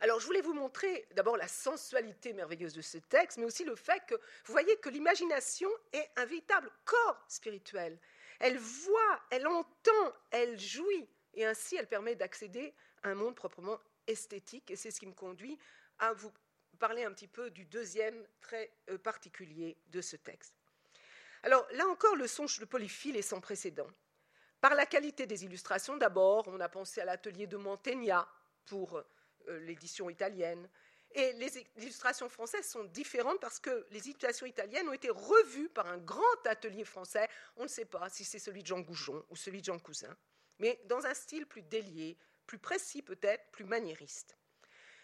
Alors, 0.00 0.18
je 0.18 0.26
voulais 0.26 0.40
vous 0.40 0.54
montrer 0.54 1.06
d'abord 1.12 1.36
la 1.36 1.48
sensualité 1.48 2.32
merveilleuse 2.32 2.72
de 2.72 2.80
ce 2.80 2.98
texte, 2.98 3.38
mais 3.38 3.44
aussi 3.44 3.64
le 3.64 3.76
fait 3.76 4.02
que 4.06 4.14
vous 4.14 4.52
voyez 4.52 4.76
que 4.78 4.88
l'imagination 4.88 5.68
est 5.92 6.10
un 6.16 6.24
véritable 6.24 6.70
corps 6.84 7.24
spirituel. 7.28 7.98
Elle 8.38 8.58
voit, 8.58 9.22
elle 9.30 9.46
entend, 9.46 10.14
elle 10.30 10.58
jouit, 10.58 11.08
et 11.34 11.44
ainsi 11.44 11.76
elle 11.76 11.86
permet 11.86 12.14
d'accéder 12.14 12.74
à 13.02 13.10
un 13.10 13.14
monde 13.14 13.36
proprement 13.36 13.78
esthétique, 14.06 14.70
et 14.70 14.76
c'est 14.76 14.90
ce 14.90 15.00
qui 15.00 15.06
me 15.06 15.12
conduit 15.12 15.58
à 15.98 16.12
vous 16.14 16.32
parler 16.78 17.04
un 17.04 17.12
petit 17.12 17.28
peu 17.28 17.50
du 17.50 17.66
deuxième 17.66 18.26
trait 18.40 18.72
euh, 18.88 18.96
particulier 18.96 19.76
de 19.88 20.00
ce 20.00 20.16
texte. 20.16 20.54
Alors 21.42 21.66
là 21.72 21.86
encore, 21.88 22.16
le 22.16 22.26
songe 22.26 22.58
de 22.58 22.64
Polyphile 22.64 23.16
est 23.16 23.22
sans 23.22 23.40
précédent. 23.40 23.88
Par 24.60 24.74
la 24.74 24.84
qualité 24.84 25.26
des 25.26 25.44
illustrations, 25.44 25.96
d'abord, 25.96 26.46
on 26.48 26.60
a 26.60 26.68
pensé 26.68 27.00
à 27.00 27.04
l'atelier 27.04 27.46
de 27.46 27.56
Mantegna 27.56 28.28
pour 28.66 28.96
euh, 28.96 29.58
l'édition 29.60 30.10
italienne. 30.10 30.68
Et 31.12 31.32
les 31.32 31.66
illustrations 31.76 32.28
françaises 32.28 32.68
sont 32.68 32.84
différentes 32.84 33.40
parce 33.40 33.58
que 33.58 33.86
les 33.90 34.06
illustrations 34.06 34.46
italiennes 34.46 34.88
ont 34.88 34.92
été 34.92 35.10
revues 35.10 35.68
par 35.68 35.86
un 35.88 35.98
grand 35.98 36.46
atelier 36.46 36.84
français. 36.84 37.28
On 37.56 37.64
ne 37.64 37.68
sait 37.68 37.86
pas 37.86 38.08
si 38.10 38.24
c'est 38.24 38.38
celui 38.38 38.62
de 38.62 38.68
Jean 38.68 38.80
Goujon 38.80 39.24
ou 39.30 39.34
celui 39.34 39.60
de 39.60 39.64
Jean 39.64 39.78
Cousin, 39.78 40.14
mais 40.60 40.78
dans 40.84 41.04
un 41.06 41.14
style 41.14 41.46
plus 41.46 41.62
délié, 41.62 42.16
plus 42.46 42.58
précis 42.58 43.02
peut-être, 43.02 43.50
plus 43.50 43.64
maniériste. 43.64 44.36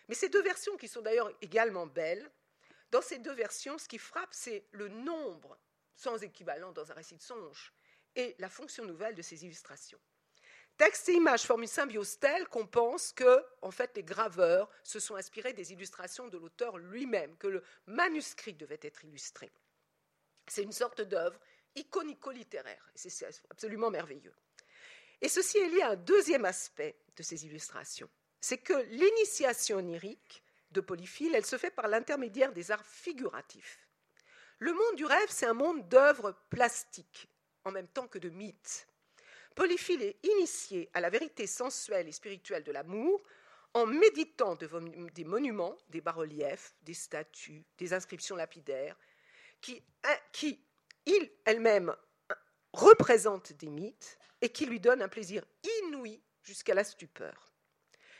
Mais 0.08 0.14
ces 0.14 0.28
deux 0.28 0.42
versions, 0.42 0.76
qui 0.76 0.86
sont 0.86 1.02
d'ailleurs 1.02 1.32
également 1.42 1.86
belles, 1.86 2.30
dans 2.92 3.02
ces 3.02 3.18
deux 3.18 3.32
versions, 3.32 3.76
ce 3.78 3.88
qui 3.88 3.98
frappe, 3.98 4.32
c'est 4.32 4.64
le 4.70 4.86
nombre 4.86 5.58
sans 5.96 6.22
équivalent 6.22 6.70
dans 6.70 6.88
un 6.92 6.94
récit 6.94 7.16
de 7.16 7.22
songe 7.22 7.72
et 8.16 8.34
la 8.38 8.48
fonction 8.48 8.84
nouvelle 8.84 9.14
de 9.14 9.22
ces 9.22 9.44
illustrations. 9.44 10.00
Texte 10.76 11.08
et 11.08 11.14
images 11.14 11.44
forment 11.44 11.62
une 11.62 11.68
symbiose 11.68 12.18
telle 12.18 12.48
qu'on 12.48 12.66
pense 12.66 13.12
que, 13.12 13.44
en 13.62 13.70
fait, 13.70 13.92
les 13.96 14.02
graveurs 14.02 14.70
se 14.82 15.00
sont 15.00 15.14
inspirés 15.14 15.54
des 15.54 15.72
illustrations 15.72 16.28
de 16.28 16.36
l'auteur 16.36 16.76
lui-même, 16.76 17.36
que 17.38 17.46
le 17.46 17.62
manuscrit 17.86 18.52
devait 18.52 18.80
être 18.82 19.04
illustré. 19.04 19.50
C'est 20.48 20.62
une 20.62 20.72
sorte 20.72 21.00
d'œuvre 21.00 21.40
iconico-littéraire, 21.76 22.90
c'est 22.94 23.26
absolument 23.50 23.90
merveilleux. 23.90 24.34
Et 25.22 25.28
ceci 25.28 25.58
est 25.58 25.68
lié 25.68 25.82
à 25.82 25.90
un 25.90 25.96
deuxième 25.96 26.44
aspect 26.44 26.98
de 27.16 27.22
ces 27.22 27.46
illustrations, 27.46 28.10
c'est 28.40 28.58
que 28.58 28.74
l'initiation 28.90 29.78
onirique 29.78 30.42
de 30.72 30.82
Polyphile, 30.82 31.34
elle 31.34 31.46
se 31.46 31.56
fait 31.56 31.70
par 31.70 31.88
l'intermédiaire 31.88 32.52
des 32.52 32.70
arts 32.70 32.84
figuratifs. 32.84 33.88
Le 34.58 34.72
monde 34.72 34.96
du 34.96 35.06
rêve, 35.06 35.28
c'est 35.30 35.46
un 35.46 35.54
monde 35.54 35.88
d'œuvres 35.88 36.32
plastiques, 36.50 37.28
en 37.66 37.72
même 37.72 37.88
temps 37.88 38.06
que 38.06 38.18
de 38.18 38.30
mythes. 38.30 38.88
Polyphile 39.54 40.02
est 40.02 40.24
initié 40.24 40.88
à 40.94 41.00
la 41.00 41.10
vérité 41.10 41.46
sensuelle 41.46 42.08
et 42.08 42.12
spirituelle 42.12 42.62
de 42.62 42.72
l'amour 42.72 43.22
en 43.74 43.86
méditant 43.86 44.54
des 44.54 45.24
monuments, 45.24 45.76
des 45.90 46.00
bas-reliefs, 46.00 46.74
des 46.82 46.94
statues, 46.94 47.64
des 47.76 47.92
inscriptions 47.92 48.36
lapidaires, 48.36 48.96
qui, 49.60 49.82
qui 50.32 50.64
elles-mêmes 51.44 51.94
représentent 52.72 53.52
des 53.54 53.68
mythes 53.68 54.16
et 54.40 54.50
qui 54.50 54.66
lui 54.66 54.78
donnent 54.78 55.02
un 55.02 55.08
plaisir 55.08 55.44
inouï 55.82 56.22
jusqu'à 56.42 56.74
la 56.74 56.84
stupeur. 56.84 57.52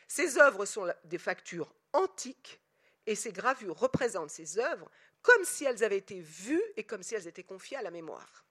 Ces 0.08 0.38
œuvres 0.38 0.64
sont 0.66 0.92
des 1.04 1.18
factures 1.18 1.72
antiques 1.92 2.60
et 3.06 3.14
ces 3.14 3.32
gravures 3.32 3.78
représentent 3.78 4.30
ces 4.30 4.58
œuvres 4.58 4.90
comme 5.22 5.44
si 5.44 5.64
elles 5.64 5.84
avaient 5.84 5.98
été 5.98 6.20
vues 6.20 6.62
et 6.76 6.84
comme 6.84 7.02
si 7.02 7.14
elles 7.14 7.28
étaient 7.28 7.44
confiées 7.44 7.76
à 7.76 7.82
la 7.82 7.90
mémoire. 7.90 8.45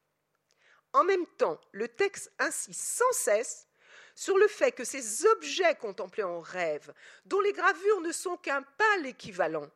En 0.96 1.04
même 1.04 1.28
temps, 1.38 1.60
le 1.74 1.90
texte 1.90 2.32
insiste 2.40 2.80
sans 2.80 3.12
cesse 3.12 3.68
sur 4.16 4.38
le 4.38 4.48
fait 4.48 4.72
que 4.72 4.86
ces 4.86 5.26
objets 5.26 5.76
contemplés 5.76 6.24
en 6.24 6.40
rêve, 6.40 6.94
dont 7.26 7.42
les 7.42 7.52
gravures 7.52 8.00
ne 8.00 8.14
sont 8.14 8.38
qu'un 8.38 8.62
pâle 8.62 9.06
équivalent, 9.06 9.70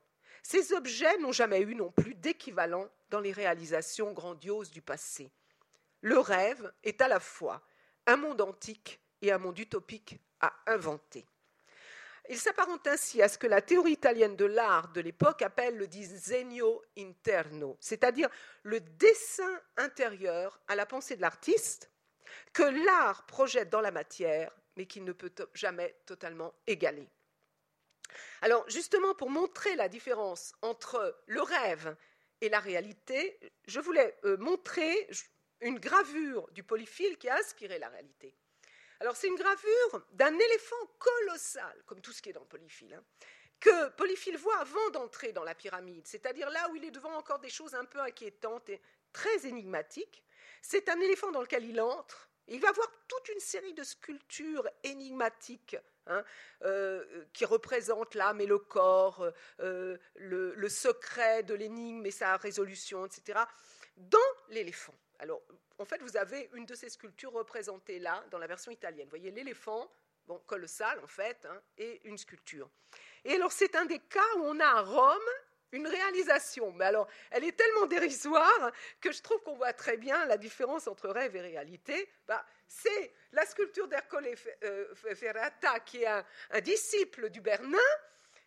ces 0.44 0.72
objets 0.72 1.18
n'ont 1.18 1.34
jamais 1.34 1.60
eu 1.60 1.76
non 1.76 1.92
plus 1.92 2.16
d'équivalent 2.16 2.88
dans 3.10 3.20
les 3.20 3.34
réalisations 3.34 4.14
grandioses 4.14 4.72
du 4.72 4.82
passé. 4.82 5.30
Le 6.00 6.18
rêve 6.20 6.72
est 6.86 7.02
à 7.02 7.10
la 7.10 7.20
fois 7.20 7.68
un 8.08 8.16
monde 8.16 8.40
antique 8.40 9.02
et 9.22 9.34
un 9.34 9.40
monde 9.40 9.60
utopique 9.60 10.22
à 10.40 10.54
inventer. 10.68 11.26
Il 12.32 12.38
s'apparente 12.38 12.86
ainsi 12.86 13.24
à 13.24 13.28
ce 13.28 13.40
que 13.40 13.48
la 13.48 13.60
théorie 13.60 13.94
italienne 13.94 14.36
de 14.36 14.46
l'art 14.46 14.90
de 14.90 15.02
l'époque 15.02 15.42
appelle 15.42 15.78
le 15.78 15.88
disegno 15.88 16.84
interno, 16.96 17.76
c'est-à-dire 17.80 18.30
le 18.62 18.80
dessin 18.80 19.60
intérieur 19.78 20.62
à 20.68 20.76
la 20.76 20.86
pensée 20.86 21.16
de 21.16 21.22
l'artiste 21.22 21.90
que 22.54 22.62
l'art 22.86 23.26
projette 23.26 23.72
dans 23.72 23.82
la 23.82 23.90
matière, 23.90 24.56
mais 24.78 24.86
qui 24.86 25.02
ne 25.02 25.12
peut 25.12 25.34
jamais 25.56 25.96
totalement 26.06 26.54
égaler. 26.68 27.10
Alors 28.44 28.64
justement, 28.70 29.16
pour 29.16 29.32
montrer 29.32 29.76
la 29.76 29.90
différence 29.90 30.54
entre 30.62 31.20
le 31.26 31.42
rêve 31.42 31.96
et 32.42 32.50
la 32.50 32.60
réalité, 32.60 33.40
je 33.66 33.80
voulais 33.80 34.16
euh, 34.26 34.38
montrer 34.38 35.10
une 35.62 35.80
gravure 35.80 36.48
du 36.52 36.64
polyphile 36.64 37.18
qui 37.18 37.28
a 37.28 37.38
inspiré 37.38 37.80
la 37.80 37.90
réalité. 37.90 38.36
Alors 39.00 39.16
c'est 39.16 39.28
une 39.28 39.36
gravure 39.36 40.06
d'un 40.12 40.38
éléphant 40.38 40.86
colossal, 40.98 41.84
comme 41.86 42.02
tout 42.02 42.12
ce 42.12 42.22
qui 42.22 42.30
est 42.30 42.34
dans 42.34 42.46
Polyphile, 42.46 42.94
hein, 42.94 43.04
que 43.60 43.90
Polyphile 43.90 44.38
voit 44.38 44.58
avant 44.58 44.90
d'entrer 44.92 45.32
dans 45.32 45.44
la 45.44 45.56
pyramide, 45.56 46.06
c'est-à-dire 46.06 46.50
là 46.50 46.70
où 46.70 46.76
il 46.76 46.86
est 46.86 46.92
devant 46.92 47.16
encore 47.16 47.40
des 47.40 47.50
choses 47.50 47.76
un 47.76 47.86
peu 47.86 48.00
inquiétantes 48.00 48.70
et 48.70 48.82
très 49.14 49.48
énigmatiques. 49.48 50.24
C'est 50.62 50.90
un 50.90 51.00
éléphant 51.00 51.32
dans 51.32 51.42
lequel 51.42 51.66
il 51.66 51.80
entre. 51.80 52.30
il 52.48 52.60
va 52.60 52.72
voir 52.72 52.88
toute 53.08 53.30
une 53.30 53.40
série 53.40 53.74
de 53.74 53.84
sculptures 53.84 54.68
énigmatiques 54.84 55.78
hein, 56.08 56.24
euh, 56.64 57.26
qui 57.34 57.46
représentent 57.46 58.16
l'âme 58.16 58.42
et 58.42 58.46
le 58.46 58.60
corps, 58.60 59.26
euh, 59.60 59.98
le, 60.16 60.70
secret 60.70 61.44
de 61.44 61.54
l'énigme 61.54 62.06
et 62.06 62.12
sa 62.12 62.36
résolution, 62.38 63.06
etc., 63.06 63.40
dans 63.96 64.20
l'éléphant. 64.50 64.96
Alors, 65.20 65.42
en 65.78 65.86
fait, 65.86 66.02
vous 66.02 66.18
avez 66.18 66.50
une 66.54 66.66
de 66.66 66.76
ces 66.76 66.90
sculptures 66.90 67.34
représentées 67.34 68.00
là, 68.00 68.24
dans 68.32 68.38
la 68.38 68.48
version 68.48 68.72
italienne. 68.72 69.06
Vous 69.06 69.12
voyez 69.12 69.32
l'éléphant, 69.32 69.90
colossal 70.38 71.00
en 71.04 71.08
fait, 71.08 71.46
hein, 71.46 71.62
et 71.78 72.02
une 72.08 72.18
sculpture. 72.18 72.70
Et 73.26 73.34
alors, 73.34 73.52
c'est 73.52 73.76
un 73.76 73.86
des 73.86 74.00
cas 74.00 74.36
où 74.38 74.44
on 74.44 74.60
a 74.60 74.66
à 74.66 74.82
Rome 74.82 75.30
une 75.72 75.88
réalisation. 75.88 76.72
Mais 76.72 76.86
alors, 76.86 77.08
elle 77.32 77.44
est 77.44 77.58
tellement 77.58 77.86
dérisoire 77.86 78.72
que 79.02 79.12
je 79.12 79.22
trouve 79.22 79.42
qu'on 79.44 79.56
voit 79.56 79.74
très 79.74 79.98
bien 79.98 80.26
la 80.26 80.38
différence 80.38 80.88
entre 80.88 81.10
rêve 81.10 81.36
et 81.36 81.42
réalité. 81.42 82.10
Bah, 82.28 82.44
c'est 82.68 83.14
la 83.32 83.46
sculpture 83.46 83.88
d'Ercole 83.88 84.30
euh, 84.64 84.96
Ferrata, 85.16 85.80
qui 85.82 86.04
est 86.04 86.08
un 86.08 86.62
disciple 86.62 87.30
du 87.30 87.42
Bernin, 87.42 87.78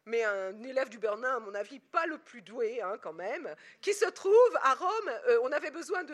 mais 0.07 0.23
un 0.25 0.63
élève 0.63 0.89
du 0.89 0.99
Bernin, 0.99 1.37
à 1.37 1.41
mon 1.41 1.55
avis, 1.55 1.79
pas 1.79 2.07
le 2.07 2.19
plus 2.19 2.43
doué 2.43 2.81
hein, 2.81 2.99
quand 3.03 3.13
même, 3.13 3.55
qui 3.81 3.95
se 3.95 4.07
trouve 4.07 4.59
à 4.63 4.75
Rome. 4.75 5.11
Euh, 5.29 5.41
on 5.43 5.53
avait 5.53 5.71
besoin 5.71 6.05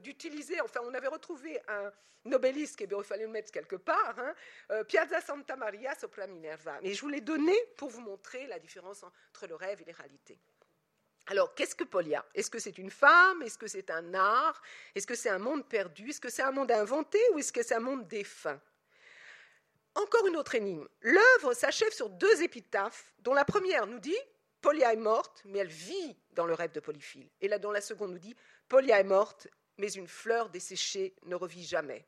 d'utiliser, 0.00 0.60
enfin, 0.60 0.80
on 0.84 0.94
avait 0.94 1.08
retrouvé 1.08 1.60
un 1.68 1.92
obélisque, 2.32 2.82
et 2.82 2.86
bien 2.86 2.98
il 2.98 3.04
fallait 3.04 3.24
le 3.24 3.30
mettre 3.30 3.52
quelque 3.52 3.76
part, 3.76 4.18
hein, 4.18 4.34
euh, 4.70 4.84
Piazza 4.84 5.20
Santa 5.20 5.56
Maria 5.56 5.94
sopra 5.94 6.26
Minerva. 6.26 6.78
Mais 6.82 6.92
je 6.94 7.00
vous 7.00 7.08
l'ai 7.08 7.20
donné 7.20 7.54
pour 7.76 7.88
vous 7.88 8.00
montrer 8.00 8.46
la 8.46 8.58
différence 8.58 9.02
entre 9.02 9.46
le 9.46 9.54
rêve 9.54 9.80
et 9.82 9.84
les 9.84 9.92
réalités. 9.92 10.38
Alors, 11.30 11.54
qu'est-ce 11.54 11.74
que 11.74 11.84
Polia 11.84 12.24
Est-ce 12.34 12.50
que 12.50 12.58
c'est 12.58 12.78
une 12.78 12.90
femme? 12.90 13.42
Est-ce 13.42 13.58
que 13.58 13.66
c'est 13.66 13.90
un 13.90 14.14
art? 14.14 14.62
Est-ce 14.94 15.06
que 15.06 15.14
c'est 15.14 15.28
un 15.28 15.38
monde 15.38 15.68
perdu? 15.68 16.08
Est-ce 16.08 16.20
que 16.22 16.30
c'est 16.30 16.42
un 16.42 16.52
monde 16.52 16.72
inventé? 16.72 17.18
Ou 17.34 17.38
est-ce 17.38 17.52
que 17.52 17.62
c'est 17.62 17.74
un 17.74 17.80
monde 17.80 18.08
défunt? 18.08 18.58
Encore 19.98 20.26
une 20.26 20.36
autre 20.36 20.54
énigme. 20.54 20.86
L'œuvre 21.02 21.54
s'achève 21.54 21.92
sur 21.92 22.08
deux 22.08 22.42
épitaphes, 22.42 23.12
dont 23.20 23.34
la 23.34 23.44
première 23.44 23.86
nous 23.86 23.98
dit 23.98 24.16
Polia 24.60 24.92
est 24.92 24.96
morte, 24.96 25.42
mais 25.44 25.58
elle 25.58 25.68
vit 25.68 26.16
dans 26.32 26.46
le 26.46 26.54
rêve 26.54 26.72
de 26.72 26.80
Polyphile. 26.80 27.30
Et 27.40 27.48
là, 27.48 27.58
la 27.58 27.80
seconde 27.80 28.12
nous 28.12 28.18
dit 28.18 28.36
Polia 28.68 28.98
est 29.00 29.04
morte, 29.04 29.48
mais 29.76 29.92
une 29.92 30.08
fleur 30.08 30.50
desséchée 30.50 31.14
ne 31.24 31.34
revit 31.34 31.64
jamais. 31.64 32.06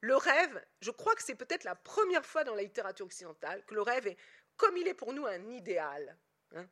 Le 0.00 0.16
rêve, 0.16 0.64
je 0.80 0.90
crois 0.90 1.14
que 1.14 1.22
c'est 1.22 1.34
peut-être 1.34 1.64
la 1.64 1.74
première 1.74 2.24
fois 2.24 2.44
dans 2.44 2.54
la 2.54 2.62
littérature 2.62 3.04
occidentale 3.04 3.62
que 3.66 3.74
le 3.74 3.82
rêve 3.82 4.06
est, 4.06 4.16
comme 4.56 4.76
il 4.76 4.88
est 4.88 4.94
pour 4.94 5.12
nous, 5.12 5.26
un 5.26 5.50
idéal. 5.50 6.16
Hein. 6.54 6.66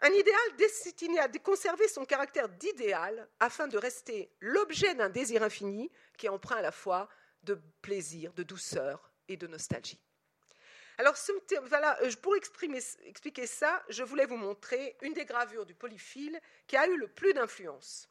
un 0.00 0.10
idéal 0.10 0.56
destiné 0.58 1.18
à 1.20 1.28
conserver 1.28 1.88
son 1.88 2.04
caractère 2.04 2.48
d'idéal 2.48 3.28
afin 3.40 3.66
de 3.66 3.78
rester 3.78 4.30
l'objet 4.40 4.94
d'un 4.94 5.08
désir 5.08 5.42
infini 5.42 5.90
qui 6.18 6.26
est 6.26 6.28
emprunt 6.28 6.56
à 6.56 6.62
la 6.62 6.72
fois 6.72 7.08
de 7.44 7.58
plaisir, 7.80 8.32
de 8.34 8.42
douceur 8.42 9.10
et 9.28 9.36
de 9.36 9.46
nostalgie. 9.46 10.00
Alors, 10.98 11.14
euh, 11.52 12.10
pour 12.22 12.36
expliquer 12.36 13.46
ça, 13.46 13.84
je 13.88 14.02
voulais 14.02 14.24
vous 14.24 14.36
montrer 14.36 14.96
une 15.02 15.12
des 15.12 15.26
gravures 15.26 15.66
du 15.66 15.74
polyphile 15.74 16.40
qui 16.66 16.76
a 16.76 16.86
eu 16.86 16.96
le 16.96 17.08
plus 17.08 17.34
d'influence. 17.34 18.08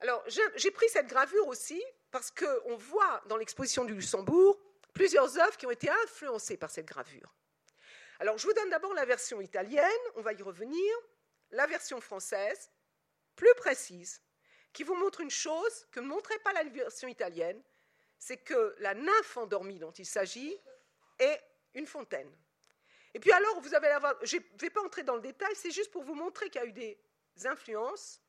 Alors, 0.00 0.24
j'ai 0.56 0.70
pris 0.70 0.88
cette 0.88 1.08
gravure 1.08 1.46
aussi 1.48 1.82
parce 2.10 2.30
qu'on 2.30 2.76
voit 2.76 3.22
dans 3.26 3.36
l'exposition 3.36 3.84
du 3.84 3.94
Luxembourg 3.94 4.58
plusieurs 4.92 5.38
œuvres 5.38 5.56
qui 5.56 5.66
ont 5.66 5.70
été 5.70 5.88
influencées 6.04 6.56
par 6.56 6.70
cette 6.70 6.86
gravure. 6.86 7.34
Alors, 8.20 8.38
je 8.38 8.46
vous 8.46 8.52
donne 8.52 8.70
d'abord 8.70 8.94
la 8.94 9.04
version 9.04 9.40
italienne, 9.40 9.90
on 10.14 10.22
va 10.22 10.32
y 10.32 10.42
revenir, 10.42 10.94
la 11.50 11.66
version 11.66 12.00
française, 12.00 12.70
plus 13.34 13.54
précise, 13.56 14.20
qui 14.72 14.84
vous 14.84 14.94
montre 14.94 15.20
une 15.20 15.30
chose 15.30 15.86
que 15.90 16.00
ne 16.00 16.06
montrait 16.06 16.38
pas 16.40 16.52
la 16.52 16.64
version 16.64 17.08
italienne, 17.08 17.60
c'est 18.22 18.36
que 18.36 18.76
la 18.78 18.94
nymphe 18.94 19.36
endormie 19.36 19.80
dont 19.80 19.90
il 19.90 20.06
s'agit 20.06 20.56
est 21.18 21.42
une 21.74 21.88
fontaine. 21.88 22.32
Et 23.14 23.18
puis 23.18 23.32
alors, 23.32 23.60
vous 23.60 23.74
allez 23.74 23.88
avoir, 23.88 24.14
je 24.24 24.36
ne 24.36 24.58
vais 24.60 24.70
pas 24.70 24.80
entrer 24.80 25.02
dans 25.02 25.16
le 25.16 25.20
détail, 25.20 25.52
c'est 25.56 25.72
juste 25.72 25.90
pour 25.90 26.04
vous 26.04 26.14
montrer 26.14 26.48
qu'il 26.48 26.60
y 26.60 26.64
a 26.64 26.68
eu 26.68 26.72
des 26.72 26.96
influences. 27.44 28.22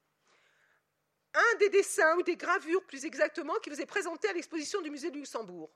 Un 1.35 1.57
des 1.59 1.69
dessins 1.69 2.17
ou 2.17 2.23
des 2.23 2.35
gravures, 2.35 2.83
plus 2.87 3.05
exactement, 3.05 3.53
qui 3.59 3.69
vous 3.69 3.79
est 3.79 3.85
présenté 3.85 4.27
à 4.29 4.33
l'exposition 4.33 4.81
du 4.81 4.89
musée 4.89 5.11
du 5.11 5.19
Luxembourg. 5.19 5.71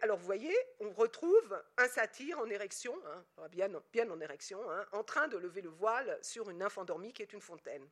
alors 0.00 0.16
vous 0.16 0.24
voyez, 0.24 0.56
on 0.80 0.90
retrouve 0.90 1.62
un 1.76 1.88
satyre 1.88 2.38
en 2.38 2.48
érection, 2.48 2.98
hein, 3.04 3.48
bien, 3.50 3.70
en 4.10 4.20
érection, 4.20 4.58
hein, 4.70 4.86
en 4.92 5.04
train 5.04 5.28
de 5.28 5.36
lever 5.36 5.60
le 5.60 5.68
voile 5.68 6.18
sur 6.22 6.48
une 6.48 6.58
nymphe 6.58 6.78
endormie 6.78 7.12
qui 7.12 7.20
est 7.20 7.32
une 7.34 7.42
fontaine. 7.42 7.86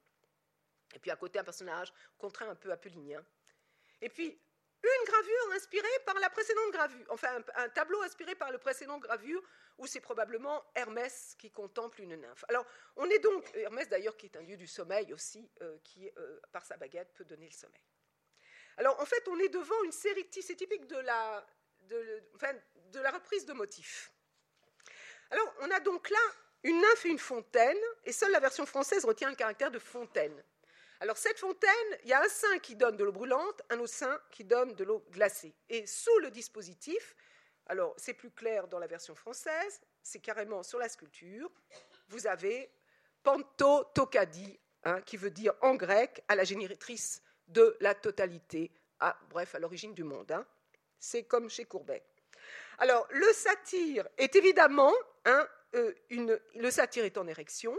Et 0.95 0.99
puis 0.99 1.11
à 1.11 1.17
côté, 1.17 1.39
un 1.39 1.45
personnage 1.45 1.93
contraint 2.17 2.49
un 2.49 2.55
peu 2.55 2.73
apollinien. 2.73 3.23
Et 4.01 4.09
puis 4.09 4.39
une 4.87 5.11
gravure 5.11 5.53
inspirée 5.55 5.99
par 6.05 6.19
la 6.21 6.31
précédente 6.31 6.71
gravure, 6.73 7.07
enfin 7.09 7.43
un, 7.57 7.69
tableau 7.71 8.03
inspiré 8.03 8.35
par 8.35 8.53
le 8.53 8.59
précédent 8.59 8.99
gravure, 8.99 9.43
où 9.79 9.87
c'est 9.87 10.01
probablement 10.01 10.65
Hermès 10.75 11.35
qui 11.39 11.51
contemple 11.51 12.01
une 12.03 12.17
nymphe. 12.17 12.45
Alors, 12.49 12.65
on 12.97 13.09
est 13.11 13.19
donc, 13.19 13.51
Hermès 13.55 13.89
d'ailleurs 13.89 14.17
qui 14.17 14.27
est 14.27 14.37
un 14.37 14.43
dieu 14.43 14.57
du 14.57 14.67
sommeil 14.67 15.13
aussi, 15.13 15.51
euh, 15.63 15.79
qui 15.83 16.09
euh, 16.17 16.41
par 16.53 16.65
sa 16.65 16.77
baguette 16.77 17.13
peut 17.15 17.25
donner 17.25 17.47
le 17.47 17.53
sommeil. 17.55 17.83
Alors, 18.77 19.01
en 19.01 19.07
fait, 19.07 19.27
on 19.29 19.39
est 19.39 19.49
devant 19.49 19.83
une 19.85 19.93
série, 19.93 20.29
c'est 20.31 20.55
typique 20.55 20.87
de 20.87 20.99
la, 20.99 21.47
de, 21.81 22.23
de 22.93 23.01
la 23.01 23.11
reprise 23.11 23.47
de 23.47 23.55
motifs. 23.55 24.13
Alors, 25.31 25.55
on 25.61 25.71
a 25.71 25.81
donc 25.81 26.11
là 26.11 26.19
une 26.63 26.81
nymphe 26.81 27.07
et 27.07 27.09
une 27.09 27.19
fontaine, 27.19 27.79
et 28.05 28.13
seule 28.13 28.33
la 28.33 28.41
version 28.41 28.67
française 28.67 29.05
retient 29.05 29.31
le 29.31 29.37
caractère 29.37 29.71
de 29.71 29.79
fontaine. 29.79 30.45
Alors 31.01 31.19
cette 31.19 31.39
fontaine, 31.39 31.71
il 32.05 32.09
y 32.09 32.13
a 32.15 32.23
un 32.23 32.29
sein 32.29 32.59
qui 32.61 32.75
donne 32.75 32.97
de 32.97 33.05
l'eau 33.05 33.13
brûlante, 33.13 33.63
un 33.69 33.79
autre 33.79 33.93
sein 33.93 34.19
qui 34.31 34.45
donne 34.45 34.75
de 34.75 34.85
l'eau 34.85 35.05
glacée. 35.11 35.55
Et 35.69 35.87
sous 35.87 36.19
le 36.21 36.31
dispositif, 36.31 37.15
alors 37.67 37.95
c'est 37.99 38.15
plus 38.15 38.31
clair 38.31 38.67
dans 38.69 38.79
la 38.79 38.87
version 38.87 39.15
française, 39.15 39.81
c'est 40.03 40.21
carrément 40.21 40.63
sur 40.63 40.79
la 40.79 40.89
sculpture, 40.89 41.51
vous 42.09 42.27
avez 42.27 42.71
panto 43.23 43.85
tokadi, 43.95 44.59
hein, 44.85 45.03
qui 45.03 45.17
veut 45.17 45.31
dire 45.31 45.53
en 45.61 45.75
grec 45.75 46.23
à 46.29 46.35
la 46.35 46.45
génératrice 46.45 47.23
de 47.49 47.77
la 47.81 47.95
totalité, 47.95 48.73
à, 49.01 49.19
bref, 49.29 49.55
à 49.55 49.59
l'origine 49.59 49.93
du 49.93 50.05
monde. 50.05 50.33
Hein. 50.33 50.47
C'est 50.99 51.25
comme 51.25 51.51
chez 51.51 51.67
Courbet. 51.67 52.03
Alors 52.79 53.07
le 53.11 53.33
satyre 53.33 54.09
est 54.17 54.35
évidemment, 54.35 54.95
hein, 55.27 55.47
euh, 55.75 55.93
le 56.11 56.71
satyre 56.71 57.05
est 57.05 57.19
en 57.19 57.27
érection, 57.27 57.77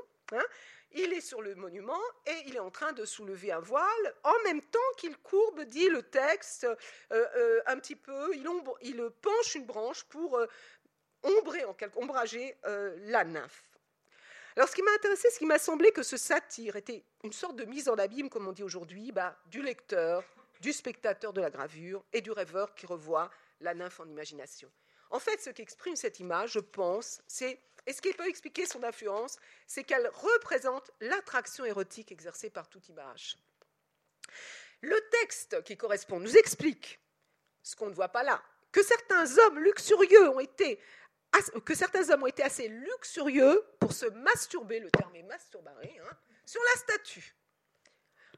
il 0.91 1.13
est 1.13 1.21
sur 1.21 1.41
le 1.41 1.55
monument 1.55 1.99
et 2.25 2.43
il 2.45 2.55
est 2.55 2.59
en 2.59 2.71
train 2.71 2.93
de 2.93 3.05
soulever 3.05 3.51
un 3.51 3.59
voile 3.59 4.15
en 4.23 4.43
même 4.45 4.61
temps 4.61 4.79
qu'il 4.97 5.17
courbe, 5.17 5.61
dit 5.63 5.87
le 5.89 6.03
texte, 6.03 6.65
euh, 6.65 6.75
euh, 7.11 7.61
un 7.65 7.77
petit 7.77 7.95
peu, 7.95 8.35
il, 8.35 9.09
penche 9.21 9.55
une 9.55 9.65
branche 9.65 10.03
pour 10.05 10.37
euh, 10.37 10.47
ombrer, 11.23 11.65
en 11.65 11.73
quelque, 11.73 11.97
ombrager 11.97 12.55
la 12.63 13.23
nymphe. 13.23 13.63
Alors, 14.55 14.69
ce 14.69 14.75
qui 14.75 14.81
m'a 14.81 14.91
intéressé, 14.91 15.29
ce 15.29 15.37
qui 15.37 15.45
m'a 15.45 15.59
semblé 15.59 15.91
que 15.91 16.01
ce 16.01 16.17
satire 16.17 16.75
était 16.77 17.03
une 17.23 17.33
sorte 17.33 17.55
de 17.57 17.65
mise 17.65 17.89
en 17.89 17.97
abîme, 17.97 18.29
comme 18.29 18.47
on 18.47 18.53
dit 18.53 18.63
aujourd'hui, 18.63 19.11
bah, 19.11 19.37
du 19.47 19.61
lecteur, 19.61 20.23
du 20.61 20.73
spectateur 20.73 21.31
de 21.33 21.41
la 21.41 21.51
gravure 21.51 22.03
et 22.11 22.21
du 22.21 22.31
rêveur 22.31 22.73
qui 22.73 22.87
revoit 22.87 23.29
la 23.61 23.75
nymphe 23.75 23.99
en 23.99 24.07
imagination. 24.07 24.71
En 25.09 25.19
fait, 25.19 25.39
ce 25.41 25.51
qu'exprime 25.51 25.95
cette 25.95 26.19
image, 26.19 26.53
je 26.53 26.59
pense, 26.59 27.21
c'est 27.27 27.59
et 27.87 27.93
ce 27.93 28.01
qui 28.01 28.13
peut 28.13 28.27
expliquer 28.27 28.65
son 28.65 28.83
influence, 28.83 29.37
c'est 29.65 29.83
qu'elle 29.83 30.07
représente 30.09 30.91
l'attraction 30.99 31.65
érotique 31.65 32.11
exercée 32.11 32.49
par 32.49 32.67
toute 32.67 32.89
image. 32.89 33.37
Le 34.81 34.99
texte 35.09 35.63
qui 35.63 35.77
correspond 35.77 36.19
nous 36.19 36.37
explique 36.37 36.99
ce 37.63 37.75
qu'on 37.75 37.87
ne 37.87 37.95
voit 37.95 38.09
pas 38.09 38.23
là, 38.23 38.43
que 38.71 38.83
certains 38.83 39.37
hommes 39.39 39.59
luxurieux 39.59 40.29
ont 40.29 40.39
été 40.39 40.79
que 41.65 41.75
certains 41.75 42.09
hommes 42.09 42.23
ont 42.23 42.27
été 42.27 42.41
assez 42.41 42.67
luxurieux 42.67 43.63
pour 43.79 43.93
se 43.93 44.05
masturber, 44.07 44.79
le 44.79 44.89
terme 44.89 45.15
est 45.15 45.23
masturber, 45.23 45.71
hein, 45.71 46.17
sur 46.45 46.61
la 46.63 46.79
statue. 46.79 47.35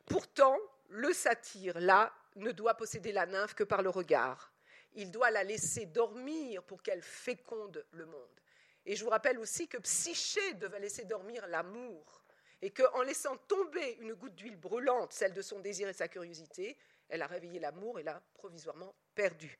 Pourtant, 0.06 0.58
le 0.90 1.14
satyre, 1.14 1.80
là, 1.80 2.14
ne 2.36 2.52
doit 2.52 2.74
posséder 2.74 3.12
la 3.12 3.26
nymphe 3.26 3.54
que 3.54 3.64
par 3.64 3.84
le 3.84 3.90
regard. 3.90 4.52
Il 4.94 5.12
doit 5.12 5.32
la 5.32 5.44
laisser 5.44 5.86
dormir 5.86 6.64
pour 6.64 6.82
qu'elle 6.82 7.04
féconde 7.04 7.86
le 7.92 8.06
monde. 8.06 8.42
Et 8.86 8.96
je 8.96 9.04
vous 9.04 9.10
rappelle 9.10 9.40
aussi 9.40 9.68
que 9.68 9.78
Psyché 9.78 10.54
devait 10.56 10.80
laisser 10.80 11.06
dormir 11.06 11.46
l'amour, 11.48 12.24
et 12.62 12.72
qu'en 12.72 13.02
laissant 13.02 13.38
tomber 13.48 13.98
une 14.02 14.14
goutte 14.14 14.36
d'huile 14.36 14.58
brûlante, 14.58 15.14
celle 15.14 15.34
de 15.34 15.42
son 15.42 15.60
désir 15.60 15.88
et 15.88 15.94
sa 15.94 16.08
curiosité, 16.08 16.78
elle 17.08 17.22
a 17.22 17.28
réveillé 17.28 17.60
l'amour 17.60 18.00
et 18.00 18.04
l'a 18.04 18.22
provisoirement 18.34 18.94
perdu. 19.16 19.60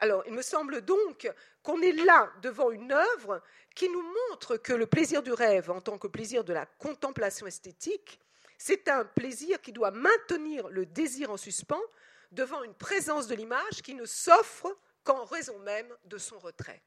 Alors, 0.00 0.24
il 0.26 0.32
me 0.32 0.42
semble 0.42 0.80
donc 0.80 1.30
qu'on 1.62 1.80
est 1.80 1.92
là 1.92 2.32
devant 2.42 2.70
une 2.70 2.92
œuvre 2.92 3.42
qui 3.74 3.88
nous 3.88 4.02
montre 4.28 4.56
que 4.56 4.72
le 4.72 4.86
plaisir 4.86 5.22
du 5.22 5.32
rêve, 5.32 5.70
en 5.70 5.80
tant 5.80 5.98
que 5.98 6.08
plaisir 6.08 6.44
de 6.44 6.52
la 6.52 6.66
contemplation 6.66 7.46
esthétique, 7.46 8.20
c'est 8.58 8.88
un 8.88 9.04
plaisir 9.04 9.60
qui 9.60 9.72
doit 9.72 9.90
maintenir 9.90 10.68
le 10.68 10.86
désir 10.86 11.30
en 11.30 11.36
suspens 11.36 11.82
devant 12.32 12.62
une 12.62 12.74
présence 12.74 13.26
de 13.26 13.34
l'image 13.34 13.82
qui 13.82 13.94
ne 13.94 14.06
s'offre 14.06 14.76
qu'en 15.04 15.24
raison 15.24 15.58
même 15.60 15.94
de 16.04 16.18
son 16.18 16.38
retrait. 16.38 16.82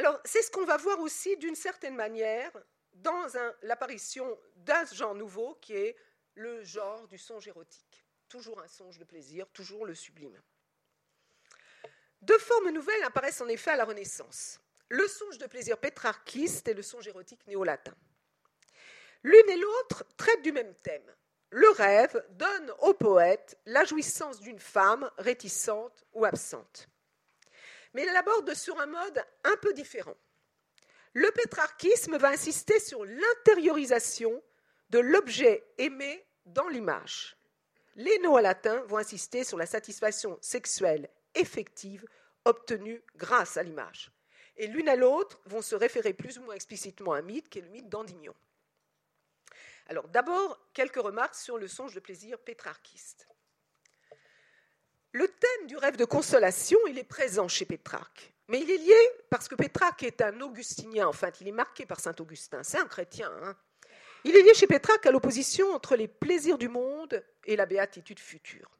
Alors, 0.00 0.18
c'est 0.24 0.40
ce 0.40 0.50
qu'on 0.50 0.64
va 0.64 0.78
voir 0.78 0.98
aussi 1.00 1.36
d'une 1.36 1.54
certaine 1.54 1.94
manière 1.94 2.50
dans 2.94 3.26
l'apparition 3.60 4.38
d'un 4.56 4.82
genre 4.86 5.14
nouveau 5.14 5.58
qui 5.60 5.74
est 5.74 5.94
le 6.36 6.64
genre 6.64 7.06
du 7.06 7.18
songe 7.18 7.46
érotique. 7.46 8.06
Toujours 8.26 8.62
un 8.62 8.66
songe 8.66 8.96
de 8.96 9.04
plaisir, 9.04 9.46
toujours 9.52 9.84
le 9.84 9.94
sublime. 9.94 10.40
Deux 12.22 12.38
formes 12.38 12.70
nouvelles 12.70 13.02
apparaissent 13.02 13.42
en 13.42 13.48
effet 13.48 13.72
à 13.72 13.76
la 13.76 13.84
Renaissance. 13.84 14.58
Le 14.88 15.06
songe 15.06 15.36
de 15.36 15.46
plaisir 15.46 15.76
pétrarchiste 15.76 16.66
et 16.68 16.72
le 16.72 16.80
songe 16.80 17.06
érotique 17.06 17.46
néo-latin. 17.46 17.94
L'une 19.22 19.50
et 19.50 19.58
l'autre 19.58 20.06
traitent 20.16 20.40
du 20.40 20.52
même 20.52 20.74
thème. 20.76 21.14
Le 21.50 21.68
rêve 21.72 22.24
donne 22.30 22.72
au 22.78 22.94
poète 22.94 23.58
la 23.66 23.84
jouissance 23.84 24.40
d'une 24.40 24.60
femme 24.60 25.10
réticente 25.18 26.06
ou 26.14 26.24
absente 26.24 26.88
mais 27.94 28.04
il 28.04 28.12
l'aborde 28.12 28.54
sur 28.54 28.78
un 28.80 28.86
mode 28.86 29.24
un 29.44 29.56
peu 29.56 29.72
différent. 29.72 30.16
Le 31.12 31.30
pétrarchisme 31.32 32.16
va 32.18 32.28
insister 32.28 32.78
sur 32.78 33.04
l'intériorisation 33.04 34.42
de 34.90 34.98
l'objet 35.00 35.64
aimé 35.78 36.24
dans 36.46 36.68
l'image. 36.68 37.36
Les 37.96 38.18
néo-latins 38.20 38.82
vont 38.82 38.98
insister 38.98 39.44
sur 39.44 39.58
la 39.58 39.66
satisfaction 39.66 40.38
sexuelle 40.40 41.08
effective 41.34 42.06
obtenue 42.44 43.02
grâce 43.16 43.56
à 43.56 43.62
l'image. 43.62 44.10
Et 44.56 44.66
l'une 44.66 44.88
à 44.88 44.96
l'autre 44.96 45.40
vont 45.46 45.62
se 45.62 45.74
référer 45.74 46.12
plus 46.12 46.38
ou 46.38 46.42
moins 46.42 46.54
explicitement 46.54 47.12
à 47.12 47.18
un 47.18 47.22
mythe 47.22 47.48
qui 47.48 47.58
est 47.58 47.62
le 47.62 47.68
mythe 47.68 47.88
d'Endymion. 47.88 48.34
Alors 49.86 50.08
d'abord, 50.08 50.58
quelques 50.72 50.96
remarques 50.96 51.34
sur 51.34 51.58
le 51.58 51.66
songe 51.66 51.94
de 51.94 52.00
plaisir 52.00 52.38
pétrarchiste. 52.38 53.26
Le 55.12 55.26
thème 55.26 55.66
du 55.66 55.76
rêve 55.76 55.96
de 55.96 56.04
consolation, 56.04 56.78
il 56.88 56.98
est 56.98 57.04
présent 57.04 57.48
chez 57.48 57.64
Pétrarque. 57.64 58.32
Mais 58.48 58.60
il 58.60 58.70
est 58.70 58.78
lié 58.78 59.10
parce 59.28 59.48
que 59.48 59.54
Pétrarque 59.54 60.02
est 60.02 60.22
un 60.22 60.40
augustinien, 60.40 61.06
en 61.06 61.12
fait, 61.12 61.40
il 61.40 61.48
est 61.48 61.52
marqué 61.52 61.86
par 61.86 62.00
saint 62.00 62.14
Augustin, 62.18 62.62
c'est 62.62 62.78
un 62.78 62.86
chrétien. 62.86 63.30
Hein. 63.42 63.56
il 64.24 64.36
est 64.36 64.42
lié 64.42 64.54
chez 64.54 64.66
Pétrarque 64.66 65.06
à 65.06 65.10
l'opposition 65.10 65.72
entre 65.72 65.94
les 65.96 66.08
plaisirs 66.08 66.58
du 66.58 66.68
monde 66.68 67.24
et 67.44 67.56
la 67.56 67.66
béatitude 67.66 68.18
future. 68.18 68.70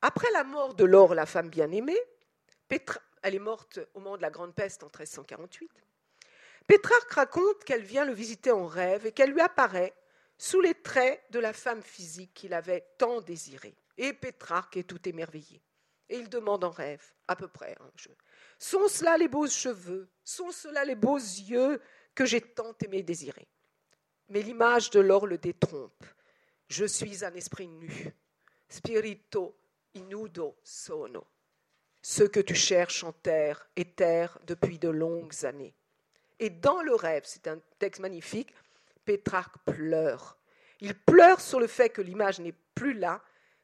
Après 0.00 0.30
la 0.32 0.42
mort 0.42 0.74
de 0.74 0.84
Laure, 0.84 1.14
la 1.14 1.26
femme 1.26 1.48
bien-aimée, 1.48 2.00
elle 3.22 3.34
est 3.34 3.38
morte 3.38 3.78
au 3.94 4.00
moment 4.00 4.16
de 4.16 4.22
la 4.22 4.30
Grande 4.30 4.54
Peste 4.54 4.82
en 4.82 4.86
1348, 4.86 5.70
Pétrarque 6.66 7.12
raconte 7.12 7.64
qu'elle 7.64 7.82
vient 7.82 8.04
le 8.04 8.12
visiter 8.12 8.50
en 8.50 8.66
rêve 8.66 9.06
et 9.06 9.12
qu'elle 9.12 9.30
lui 9.30 9.40
apparaît 9.40 9.94
sous 10.38 10.60
les 10.60 10.74
traits 10.74 11.22
de 11.30 11.38
la 11.38 11.52
femme 11.52 11.82
physique 11.82 12.32
qu'il 12.34 12.54
avait 12.54 12.86
tant 12.98 13.20
désirée. 13.20 13.74
Et 13.96 14.12
Pétrarque 14.12 14.76
est 14.76 14.84
tout 14.84 15.08
émerveillé. 15.08 15.62
Et 16.08 16.18
il 16.18 16.28
demande 16.28 16.64
en 16.64 16.70
rêve, 16.70 17.12
à 17.28 17.36
peu 17.36 17.48
près, 17.48 17.76
hein, 17.80 17.90
sont 18.58 18.88
cela 18.88 19.16
les 19.16 19.28
beaux 19.28 19.48
cheveux, 19.48 20.08
sont 20.24 20.50
cela 20.50 20.84
les 20.84 20.94
beaux 20.94 21.16
yeux 21.16 21.80
que 22.14 22.26
j'ai 22.26 22.40
tant 22.40 22.74
aimé 22.84 23.02
désirer 23.02 23.48
Mais 24.28 24.42
l'image 24.42 24.90
de 24.90 25.00
l'or 25.00 25.26
le 25.26 25.38
détrompe. 25.38 26.04
Je 26.68 26.84
suis 26.84 27.24
un 27.24 27.34
esprit 27.34 27.68
nu, 27.68 28.14
spirito 28.68 29.56
inudo 29.94 30.56
sono. 30.62 31.26
Ce 32.02 32.24
que 32.24 32.40
tu 32.40 32.54
cherches 32.54 33.04
en 33.04 33.12
terre 33.12 33.68
est 33.76 33.96
terre 33.96 34.38
depuis 34.46 34.78
de 34.78 34.88
longues 34.88 35.44
années. 35.44 35.74
Et 36.38 36.50
dans 36.50 36.82
le 36.82 36.94
rêve, 36.94 37.22
c'est 37.24 37.46
un 37.46 37.60
texte 37.78 38.00
magnifique, 38.00 38.52
Pétrarque 39.04 39.56
pleure. 39.64 40.36
Il 40.80 40.94
pleure 40.94 41.40
sur 41.40 41.60
le 41.60 41.66
fait 41.66 41.90
que 41.90 42.02
l'image 42.02 42.40
n'est 42.40 42.54
plus 42.74 42.94
là 42.94 43.22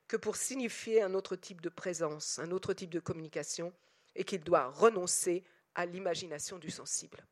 que 0.08 0.16
pour 0.16 0.36
signifier 0.36 1.02
un 1.02 1.14
autre 1.14 1.36
type 1.36 1.60
de 1.60 1.68
présence, 1.68 2.38
un 2.38 2.50
autre 2.50 2.72
type 2.72 2.90
de 2.90 3.00
communication, 3.00 3.72
et 4.16 4.24
qu'il 4.24 4.42
doit 4.42 4.68
renoncer 4.68 5.44
à 5.74 5.86
l'imagination 5.86 6.58
du 6.58 6.70
sensible. 6.70 7.24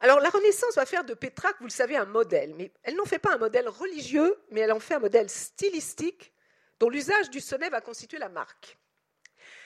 Alors 0.00 0.20
la 0.20 0.30
Renaissance 0.30 0.76
va 0.76 0.86
faire 0.86 1.04
de 1.04 1.14
Pétrarque, 1.14 1.58
vous 1.58 1.66
le 1.66 1.72
savez, 1.72 1.96
un 1.96 2.04
modèle, 2.06 2.54
mais 2.54 2.72
elle 2.84 2.94
n'en 2.94 3.04
fait 3.04 3.18
pas 3.18 3.34
un 3.34 3.38
modèle 3.38 3.68
religieux, 3.68 4.38
mais 4.50 4.60
elle 4.60 4.72
en 4.72 4.78
fait 4.78 4.94
un 4.94 5.00
modèle 5.00 5.28
stylistique 5.28 6.32
dont 6.78 6.88
l'usage 6.88 7.30
du 7.30 7.40
sonnet 7.40 7.68
va 7.68 7.80
constituer 7.80 8.18
la 8.18 8.28
marque. 8.28 8.78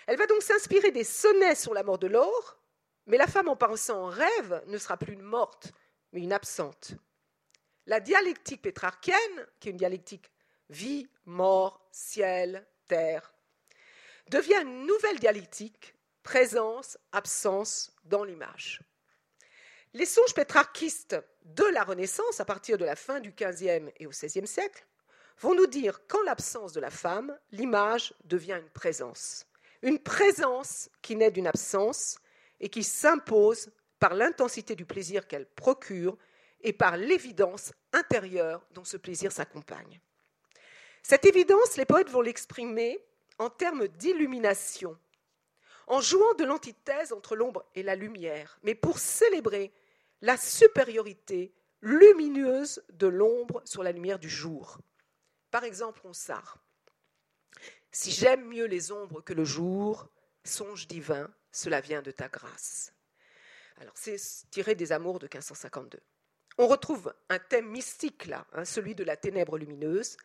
Elle 0.07 0.16
va 0.16 0.26
donc 0.26 0.42
s'inspirer 0.42 0.90
des 0.90 1.05
sonnets 1.05 1.55
sur 1.55 1.74
la 1.74 1.82
mort 1.82 1.98
de 1.98 2.07
l'or, 2.07 2.59
mais 3.07 3.18
la 3.18 3.26
femme 3.26 3.48
en 3.48 3.57
pensant 3.57 4.05
en 4.05 4.07
rêve 4.07 4.62
ne 4.66 4.78
sera 4.78 4.96
plus 4.96 5.12
une 5.12 5.22
morte, 5.22 5.72
mais 6.12 6.22
une 6.22 6.32
absente. 6.32 6.94
La 7.86 8.00
dialectique 8.00 8.62
pétrarchienne, 8.62 9.46
qui 9.61 9.68
est 9.68 9.72
une 9.72 9.76
dialectique 9.76 10.32
vie, 10.72 11.08
mort, 11.26 11.86
ciel, 11.92 12.66
terre, 12.88 13.32
devient 14.28 14.62
une 14.62 14.86
nouvelle 14.86 15.18
dialectique, 15.18 15.94
présence, 16.22 16.98
absence 17.12 17.92
dans 18.04 18.24
l'image. 18.24 18.80
Les 19.94 20.06
songes 20.06 20.34
pétrarchistes 20.34 21.16
de 21.44 21.64
la 21.64 21.84
Renaissance, 21.84 22.40
à 22.40 22.44
partir 22.44 22.78
de 22.78 22.84
la 22.84 22.96
fin 22.96 23.20
du 23.20 23.32
XVe 23.32 23.90
et 23.98 24.06
au 24.06 24.10
XVIe 24.10 24.46
siècle, 24.46 24.86
vont 25.38 25.54
nous 25.54 25.66
dire 25.66 26.06
qu'en 26.06 26.22
l'absence 26.22 26.72
de 26.72 26.80
la 26.80 26.90
femme, 26.90 27.36
l'image 27.50 28.14
devient 28.24 28.58
une 28.62 28.70
présence. 28.70 29.46
Une 29.82 29.98
présence 29.98 30.88
qui 31.02 31.16
naît 31.16 31.30
d'une 31.30 31.48
absence 31.48 32.18
et 32.60 32.68
qui 32.68 32.84
s'impose 32.84 33.70
par 33.98 34.14
l'intensité 34.14 34.74
du 34.74 34.86
plaisir 34.86 35.26
qu'elle 35.26 35.46
procure 35.46 36.16
et 36.62 36.72
par 36.72 36.96
l'évidence 36.96 37.72
intérieure 37.92 38.64
dont 38.70 38.84
ce 38.84 38.96
plaisir 38.96 39.32
s'accompagne. 39.32 40.00
Cette 41.03 41.24
évidence, 41.24 41.76
les 41.76 41.84
poètes 41.84 42.11
vont 42.11 42.20
l'exprimer 42.20 43.05
en 43.38 43.50
termes 43.50 43.88
d'illumination, 43.88 44.96
en 45.86 46.00
jouant 46.00 46.34
de 46.34 46.44
l'antithèse 46.44 47.12
entre 47.12 47.34
l'ombre 47.34 47.64
et 47.74 47.82
la 47.82 47.96
lumière, 47.96 48.59
mais 48.62 48.74
pour 48.74 48.98
célébrer 48.98 49.72
la 50.20 50.36
supériorité 50.36 51.53
lumineuse 51.80 52.82
de 52.90 53.09
l'ombre 53.09 53.61
sur 53.64 53.82
la 53.82 53.92
lumière 53.92 54.18
du 54.18 54.28
jour. 54.28 54.78
Par 55.50 55.64
exemple, 55.64 56.00
Ronsard. 56.03 56.59
Si 57.90 58.11
j'aime 58.11 58.46
mieux 58.46 58.64
les 58.64 58.92
ombres 58.92 59.20
que 59.20 59.34
le 59.34 59.44
jour, 59.44 60.09
songe 60.44 60.86
divin, 60.86 61.30
cela 61.50 61.80
vient 61.80 62.00
de 62.00 62.11
ta 62.11 62.28
grâce. 62.28 62.94
Alors, 63.78 63.92
c'est 63.96 64.16
tiré 64.50 64.74
des 64.74 64.92
Amours 64.92 65.18
de 65.18 65.26
1552. 65.26 65.98
On 66.59 66.68
retrouve 66.68 67.12
un 67.28 67.38
thème 67.38 67.68
mystique 67.68 68.26
là, 68.26 68.46
hein, 68.53 68.64
celui 68.64 68.94
de 68.94 69.05
la 69.05 69.16
ténèbre 69.16 69.59
lumineuse, 69.59 70.16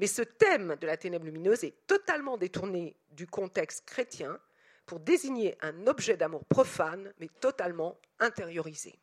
mais 0.00 0.06
ce 0.06 0.22
thème 0.22 0.76
de 0.80 0.86
la 0.86 0.96
ténèbre 0.96 1.24
lumineuse 1.24 1.64
est 1.64 1.86
totalement 1.86 2.36
détourné 2.36 2.96
du 3.10 3.26
contexte 3.26 3.84
chrétien 3.86 4.38
pour 4.86 5.00
désigner 5.00 5.56
un 5.62 5.86
objet 5.86 6.16
d'amour 6.16 6.44
profane, 6.44 7.12
mais 7.18 7.28
totalement 7.40 7.98
intériorisé. 8.20 8.98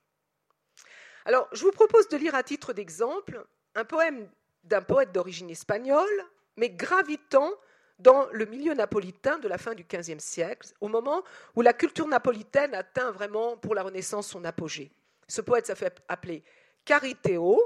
Alors, 1.25 1.47
je 1.53 1.63
vous 1.63 1.71
propose 1.71 2.07
de 2.09 2.17
lire 2.17 2.35
à 2.35 2.43
titre 2.43 2.73
d'exemple 2.73 3.45
un 3.75 3.85
poème 3.85 4.29
d'un 4.63 4.81
poète 4.81 5.11
d'origine 5.11 5.49
espagnole, 5.49 6.25
mais 6.57 6.69
gravitant 6.69 7.51
dans 7.99 8.27
le 8.31 8.45
milieu 8.45 8.73
napolitain 8.73 9.37
de 9.39 9.47
la 9.47 9.57
fin 9.57 9.75
du 9.75 9.83
XVe 9.83 10.19
siècle, 10.19 10.69
au 10.81 10.87
moment 10.87 11.23
où 11.55 11.61
la 11.61 11.73
culture 11.73 12.07
napolitaine 12.07 12.73
atteint 12.73 13.11
vraiment 13.11 13.57
pour 13.57 13.75
la 13.75 13.83
Renaissance 13.83 14.27
son 14.27 14.43
apogée. 14.43 14.91
Ce 15.27 15.41
poète 15.41 15.67
s'est 15.67 15.75
fait 15.75 16.01
appeler 16.07 16.43
Cariteo, 16.83 17.61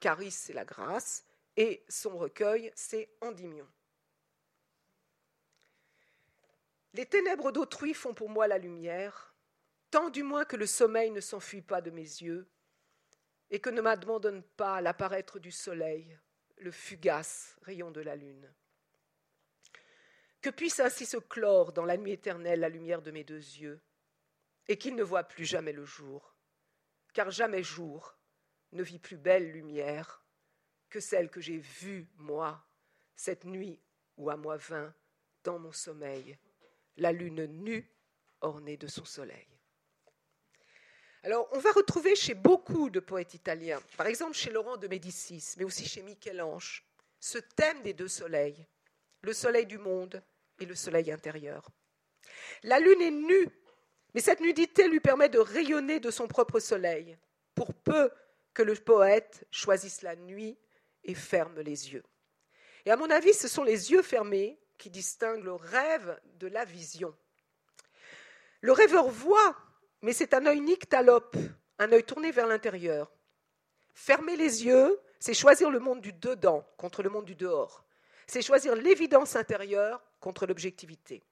Caris 0.00 0.30
c'est 0.30 0.54
la 0.54 0.64
grâce, 0.64 1.24
et 1.56 1.84
son 1.88 2.16
recueil 2.16 2.72
c'est 2.74 3.10
Endymion. 3.20 3.68
Les 6.94 7.06
ténèbres 7.06 7.50
d'autrui 7.50 7.92
font 7.92 8.14
pour 8.14 8.30
moi 8.30 8.46
la 8.46 8.58
lumière, 8.58 9.34
tant 9.90 10.10
du 10.10 10.22
moins 10.22 10.44
que 10.44 10.56
le 10.56 10.66
sommeil 10.66 11.10
ne 11.10 11.20
s'enfuit 11.20 11.62
pas 11.62 11.80
de 11.80 11.90
mes 11.90 12.02
yeux, 12.02 12.48
et 13.50 13.60
que 13.60 13.70
ne 13.70 13.80
m'abandonne 13.80 14.42
pas 14.42 14.80
l'apparaître 14.80 15.38
du 15.38 15.50
soleil, 15.50 16.18
le 16.58 16.70
fugace 16.70 17.56
rayon 17.62 17.90
de 17.90 18.00
la 18.00 18.16
lune. 18.16 18.52
Que 20.40 20.50
puisse 20.50 20.80
ainsi 20.80 21.04
se 21.04 21.16
clore 21.16 21.72
dans 21.72 21.84
la 21.84 21.96
nuit 21.96 22.12
éternelle 22.12 22.60
la 22.60 22.68
lumière 22.68 23.02
de 23.02 23.10
mes 23.10 23.24
deux 23.24 23.34
yeux, 23.34 23.80
et 24.68 24.78
qu'il 24.78 24.94
ne 24.94 25.02
voie 25.02 25.24
plus 25.24 25.44
jamais 25.44 25.72
le 25.72 25.84
jour, 25.84 26.36
car 27.12 27.30
jamais 27.30 27.62
jour 27.62 28.16
ne 28.72 28.82
vit 28.82 28.98
plus 28.98 29.16
belle 29.16 29.50
lumière 29.50 30.23
que 30.94 31.00
celle 31.00 31.28
que 31.28 31.40
j'ai 31.40 31.58
vue, 31.58 32.06
moi, 32.18 32.64
cette 33.16 33.44
nuit 33.44 33.80
où 34.16 34.30
à 34.30 34.36
moi 34.36 34.56
vint, 34.56 34.94
dans 35.42 35.58
mon 35.58 35.72
sommeil, 35.72 36.38
la 36.98 37.10
lune 37.10 37.46
nue 37.46 37.90
ornée 38.40 38.76
de 38.76 38.86
son 38.86 39.04
soleil. 39.04 39.48
Alors, 41.24 41.48
on 41.50 41.58
va 41.58 41.72
retrouver 41.72 42.14
chez 42.14 42.34
beaucoup 42.34 42.90
de 42.90 43.00
poètes 43.00 43.34
italiens, 43.34 43.82
par 43.96 44.06
exemple 44.06 44.34
chez 44.34 44.52
Laurent 44.52 44.76
de 44.76 44.86
Médicis, 44.86 45.54
mais 45.56 45.64
aussi 45.64 45.84
chez 45.84 46.00
Michel-Ange, 46.02 46.84
ce 47.18 47.38
thème 47.38 47.82
des 47.82 47.92
deux 47.92 48.06
soleils, 48.06 48.64
le 49.22 49.32
soleil 49.32 49.66
du 49.66 49.78
monde 49.78 50.22
et 50.60 50.64
le 50.64 50.76
soleil 50.76 51.10
intérieur. 51.10 51.70
La 52.62 52.78
lune 52.78 53.02
est 53.02 53.10
nue, 53.10 53.48
mais 54.14 54.20
cette 54.20 54.38
nudité 54.38 54.86
lui 54.86 55.00
permet 55.00 55.28
de 55.28 55.40
rayonner 55.40 55.98
de 55.98 56.12
son 56.12 56.28
propre 56.28 56.60
soleil, 56.60 57.18
pour 57.56 57.74
peu 57.74 58.12
que 58.52 58.62
le 58.62 58.76
poète 58.76 59.44
choisisse 59.50 60.02
la 60.02 60.14
nuit 60.14 60.56
et 61.04 61.14
ferme 61.14 61.60
les 61.60 61.92
yeux. 61.92 62.04
Et 62.86 62.90
à 62.90 62.96
mon 62.96 63.10
avis, 63.10 63.32
ce 63.32 63.48
sont 63.48 63.64
les 63.64 63.92
yeux 63.92 64.02
fermés 64.02 64.58
qui 64.78 64.90
distinguent 64.90 65.44
le 65.44 65.54
rêve 65.54 66.20
de 66.38 66.48
la 66.48 66.64
vision. 66.64 67.14
Le 68.60 68.72
rêveur 68.72 69.08
voit 69.08 69.56
mais 70.04 70.12
c'est 70.12 70.34
un 70.34 70.44
œil 70.44 70.60
nyctalope, 70.60 71.34
un 71.78 71.90
œil 71.90 72.04
tourné 72.04 72.30
vers 72.30 72.46
l'intérieur. 72.46 73.10
Fermer 73.94 74.36
les 74.36 74.66
yeux, 74.66 75.00
c'est 75.18 75.32
choisir 75.32 75.70
le 75.70 75.80
monde 75.80 76.02
du 76.02 76.12
dedans 76.12 76.62
contre 76.76 77.02
le 77.02 77.08
monde 77.08 77.24
du 77.24 77.34
dehors. 77.34 77.86
C'est 78.26 78.42
choisir 78.42 78.74
l'évidence 78.74 79.34
intérieure 79.34 80.04
contre 80.20 80.44
l'objectivité. 80.44 81.22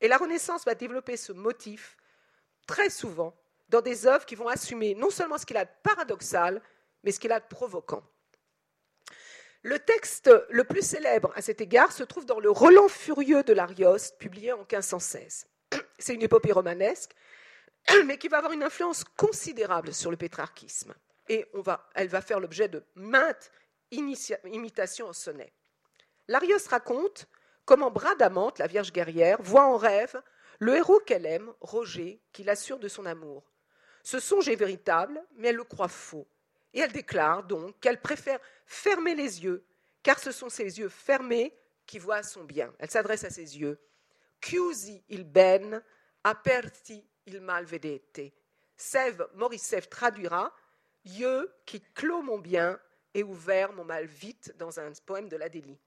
Et 0.00 0.06
la 0.06 0.18
Renaissance 0.18 0.64
va 0.64 0.76
développer 0.76 1.16
ce 1.16 1.32
motif 1.32 1.96
très 2.68 2.90
souvent 2.90 3.36
dans 3.68 3.80
des 3.80 4.06
œuvres 4.06 4.24
qui 4.24 4.36
vont 4.36 4.46
assumer 4.46 4.94
non 4.94 5.10
seulement 5.10 5.36
ce 5.36 5.44
qu'il 5.44 5.56
a 5.56 5.64
de 5.64 5.70
paradoxal, 5.82 6.62
mais 7.02 7.10
ce 7.10 7.18
qu'il 7.18 7.32
a 7.32 7.40
de 7.40 7.48
provoquant. 7.48 8.04
Le 9.64 9.78
texte 9.78 10.28
le 10.50 10.64
plus 10.64 10.82
célèbre 10.82 11.32
à 11.36 11.42
cet 11.42 11.60
égard 11.60 11.92
se 11.92 12.02
trouve 12.02 12.26
dans 12.26 12.40
le 12.40 12.50
Roland 12.50 12.88
furieux 12.88 13.44
de 13.44 13.52
l'Arioste, 13.52 14.18
publié 14.18 14.52
en 14.52 14.58
1516. 14.58 15.46
C'est 15.98 16.14
une 16.14 16.22
épopée 16.22 16.50
romanesque 16.50 17.12
mais 18.06 18.18
qui 18.18 18.28
va 18.28 18.38
avoir 18.38 18.52
une 18.52 18.64
influence 18.64 19.04
considérable 19.16 19.92
sur 19.92 20.10
le 20.10 20.16
pétrarchisme. 20.16 20.94
Et 21.28 21.46
elle 21.94 22.08
va 22.08 22.20
faire 22.20 22.40
l'objet 22.40 22.68
de 22.68 22.82
maintes 22.96 23.52
imitations 23.92 25.06
en 25.06 25.12
sonnet. 25.12 25.52
Larios 26.26 26.68
raconte 26.68 27.28
comment 27.64 27.90
Bradamante, 27.90 28.58
la 28.58 28.66
Vierge 28.66 28.92
guerrière, 28.92 29.40
voit 29.40 29.66
en 29.66 29.76
rêve 29.76 30.20
le 30.58 30.76
héros 30.76 31.00
qu'elle 31.00 31.26
aime, 31.26 31.52
Roger, 31.60 32.20
qui 32.32 32.42
l'assure 32.42 32.78
de 32.78 32.88
son 32.88 33.06
amour. 33.06 33.44
Ce 34.02 34.18
songe 34.18 34.48
est 34.48 34.56
véritable, 34.56 35.22
mais 35.36 35.48
elle 35.48 35.56
le 35.56 35.64
croit 35.64 35.88
faux. 35.88 36.26
Et 36.72 36.80
elle 36.80 36.92
déclare 36.92 37.44
donc 37.44 37.78
qu'elle 37.80 38.00
préfère 38.00 38.40
fermer 38.66 39.14
les 39.14 39.42
yeux, 39.44 39.64
car 40.02 40.18
ce 40.18 40.32
sont 40.32 40.48
ses 40.48 40.78
yeux 40.78 40.88
fermés 40.88 41.54
qui 41.86 41.98
voient 41.98 42.22
son 42.22 42.44
bien. 42.44 42.72
Elle 42.78 42.90
s'adresse 42.90 43.24
à 43.24 43.30
ses 43.30 43.58
yeux. 43.58 43.78
Chiusi 44.40 45.04
il 45.08 45.24
ben, 45.24 45.82
aperti 46.24 47.06
il 47.26 47.40
malvedete. 47.40 48.32
Sève 48.76 49.28
Morissev 49.34 49.88
traduira 49.88 50.52
Yeux 51.04 51.52
qui 51.66 51.80
clôt 51.80 52.22
mon 52.22 52.38
bien 52.38 52.80
et 53.14 53.22
ouvert 53.22 53.72
mon 53.72 53.84
mal 53.84 54.06
vite 54.06 54.54
dans 54.56 54.80
un 54.80 54.92
poème 55.04 55.28
de 55.28 55.36
l'Adélie. 55.36 55.78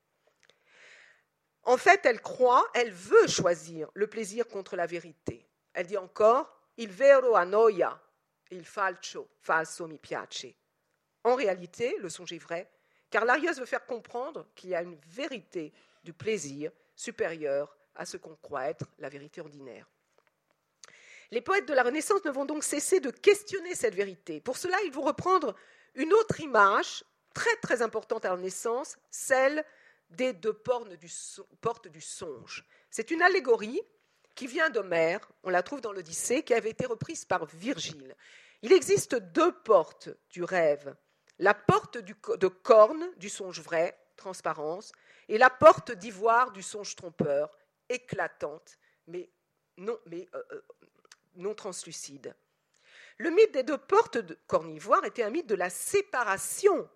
En 1.63 1.77
fait, 1.77 2.05
elle 2.05 2.21
croit, 2.21 2.65
elle 2.73 2.91
veut 2.91 3.27
choisir 3.27 3.89
le 3.93 4.07
plaisir 4.07 4.47
contre 4.47 4.75
la 4.75 4.85
vérité. 4.85 5.47
Elle 5.73 5.87
dit 5.87 5.97
encore 5.97 6.55
Il 6.77 6.91
vero 6.91 7.35
annoia, 7.35 7.99
il 8.51 8.65
falso, 8.65 9.27
falso 9.39 9.87
mi 9.87 9.97
piace. 9.97 10.53
En 11.25 11.33
réalité, 11.33 11.97
le 11.99 12.09
songe 12.09 12.33
est 12.33 12.37
vrai, 12.37 12.69
car 13.09 13.25
l'Arius 13.25 13.57
veut 13.57 13.65
faire 13.65 13.87
comprendre 13.87 14.45
qu'il 14.53 14.69
y 14.69 14.75
a 14.75 14.83
une 14.83 14.95
vérité 15.07 15.73
du 16.03 16.13
plaisir 16.13 16.71
supérieure 16.95 17.75
à 17.95 18.05
ce 18.05 18.15
qu'on 18.15 18.35
croit 18.35 18.69
être 18.69 18.85
la 18.99 19.09
vérité 19.09 19.41
ordinaire. 19.41 19.89
Les 21.31 21.41
poètes 21.41 21.67
de 21.67 21.73
la 21.73 21.81
Renaissance 21.81 22.23
ne 22.25 22.29
vont 22.29 22.45
donc 22.45 22.63
cesser 22.63 22.99
de 22.99 23.09
questionner 23.09 23.73
cette 23.73 23.95
vérité. 23.95 24.39
Pour 24.39 24.55
cela, 24.55 24.77
ils 24.85 24.91
vont 24.91 25.01
reprendre 25.01 25.55
une 25.95 26.13
autre 26.13 26.41
image 26.41 27.03
très 27.33 27.55
très 27.55 27.81
importante 27.81 28.23
à 28.25 28.29
la 28.29 28.35
Renaissance, 28.35 28.95
celle 29.09 29.65
des 30.11 30.31
deux 30.31 30.53
portes 30.53 30.95
du, 30.95 31.09
songe. 32.01 32.67
C'est 32.91 33.09
une 33.09 33.23
allégorie 33.23 33.81
qui 34.35 34.45
vient 34.45 34.69
d'Homère, 34.69 35.27
on 35.41 35.49
la 35.49 35.63
trouve 35.63 35.81
dans 35.81 35.91
l'Odyssée, 35.91 36.43
qui 36.43 36.53
avait 36.53 36.69
été 36.69 36.85
reprise 36.85 37.25
par 37.25 37.47
Virgile. 37.47 38.15
Il 38.61 38.71
existe 38.71 39.15
deux 39.15 39.51
portes 39.63 40.09
du 40.29 40.43
rêve. 40.43 40.95
La 41.39 41.53
porte 41.53 41.97
de 41.97 42.47
corne 42.47 43.05
du 43.17 43.29
songe 43.29 43.61
vrai, 43.61 43.97
transparence, 44.15 44.91
et 45.27 45.37
la 45.37 45.49
porte 45.49 45.91
d'ivoire 45.91 46.51
du 46.51 46.61
songe 46.61 46.95
trompeur, 46.95 47.55
éclatante, 47.89 48.77
mais, 49.07 49.29
non, 49.77 49.97
euh, 50.11 50.25
euh, 50.33 50.61
non 51.35 51.53
translucide. 51.53 52.35
Le 53.17 53.29
mythe 53.29 53.53
des 53.53 53.63
deux 53.63 53.77
portes 53.77 54.17
de 54.17 54.37
Cornivoire 54.47 55.05
était 55.05 55.23
un 55.23 55.29
mythe 55.29 55.47
de 55.47 55.55
la 55.55 55.69
séparation, 55.69 56.89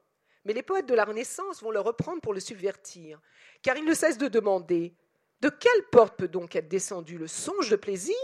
mais 0.45 0.53
les 0.53 0.63
poètes 0.63 0.85
de 0.85 0.95
la 0.95 1.05
Renaissance 1.05 1.61
vont 1.61 1.71
le 1.71 1.79
reprendre 1.79 2.21
pour 2.21 2.33
le 2.33 2.39
subvertir, 2.39 3.19
car 3.61 3.77
ils 3.77 3.85
ne 3.85 3.93
cessent 3.93 4.17
de 4.17 4.27
demander 4.27 4.93
De 5.41 5.49
quelle 5.49 5.83
porte 5.91 6.17
peut 6.17 6.27
donc 6.27 6.55
être 6.55 6.67
descendu 6.67 7.17
le 7.17 7.27
songe 7.27 7.69
de 7.69 7.75
plaisir, 7.75 8.15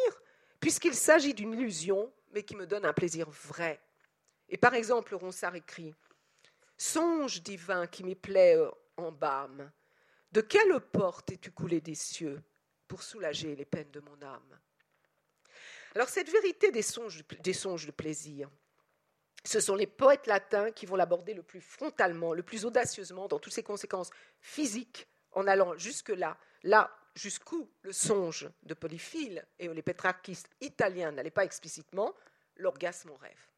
puisqu'il 0.59 0.93
s'agit 0.95 1.33
d'une 1.33 1.53
illusion, 1.53 2.11
mais 2.33 2.43
qui 2.43 2.55
me 2.55 2.67
donne 2.67 2.85
un 2.85 2.93
plaisir 2.93 3.29
vrai 3.29 3.79
Et 4.49 4.57
par 4.57 4.73
exemple, 4.73 5.15
Ronsard 5.15 5.55
écrit 5.55 5.95
Songe 6.77 7.41
divin 7.41 7.87
qui 7.87 8.03
m'y 8.03 8.15
plaît 8.15 8.57
euh, 8.57 8.69
en 8.97 9.11
bâme, 9.11 9.71
de 10.31 10.41
quelle 10.41 10.79
porte 10.79 11.31
es-tu 11.31 11.51
coulé 11.51 11.79
des 11.79 11.95
cieux 11.95 12.43
pour 12.87 13.03
soulager 13.03 13.55
les 13.55 13.65
peines 13.65 13.91
de 13.91 14.01
mon 14.01 14.21
âme? 14.21 14.59
Alors, 15.95 16.09
cette 16.09 16.29
vérité 16.29 16.71
des 16.71 16.81
songes, 16.81 17.23
de 17.25 17.91
plaisir, 17.91 18.49
ce 19.45 19.61
sont 19.61 19.75
les 19.75 19.87
poètes 19.87 20.27
latins 20.27 20.71
qui 20.71 20.85
vont 20.85 20.97
l'aborder 20.97 21.33
le 21.33 21.43
plus 21.43 21.61
frontalement, 21.61 22.33
le 22.33 22.43
plus 22.43 22.65
audacieusement 22.65 23.27
dans 23.27 23.39
toutes 23.39 23.53
ses 23.53 23.63
conséquences 23.63 24.09
physiques, 24.41 25.07
en 25.31 25.47
allant 25.47 25.77
jusque-là, 25.77 26.37
là 26.63 26.91
jusqu'où 27.15 27.71
le 27.81 27.93
songe 27.93 28.49
de 28.63 28.73
Polyphile 28.73 29.45
et 29.59 29.69
les 29.69 29.81
pétrarchistes 29.81 30.49
italiens 30.59 31.13
n'allaient 31.13 31.29
pas 31.29 31.45
explicitement, 31.45 32.13
l'orgasme 32.57 33.11
en 33.11 33.17
rêve. 33.17 33.54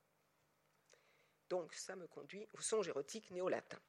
Donc 1.50 1.74
ça 1.74 1.96
me 1.96 2.08
conduit 2.08 2.48
au 2.54 2.62
songe 2.62 2.88
érotique 2.88 3.32
néo-latin. 3.32 3.80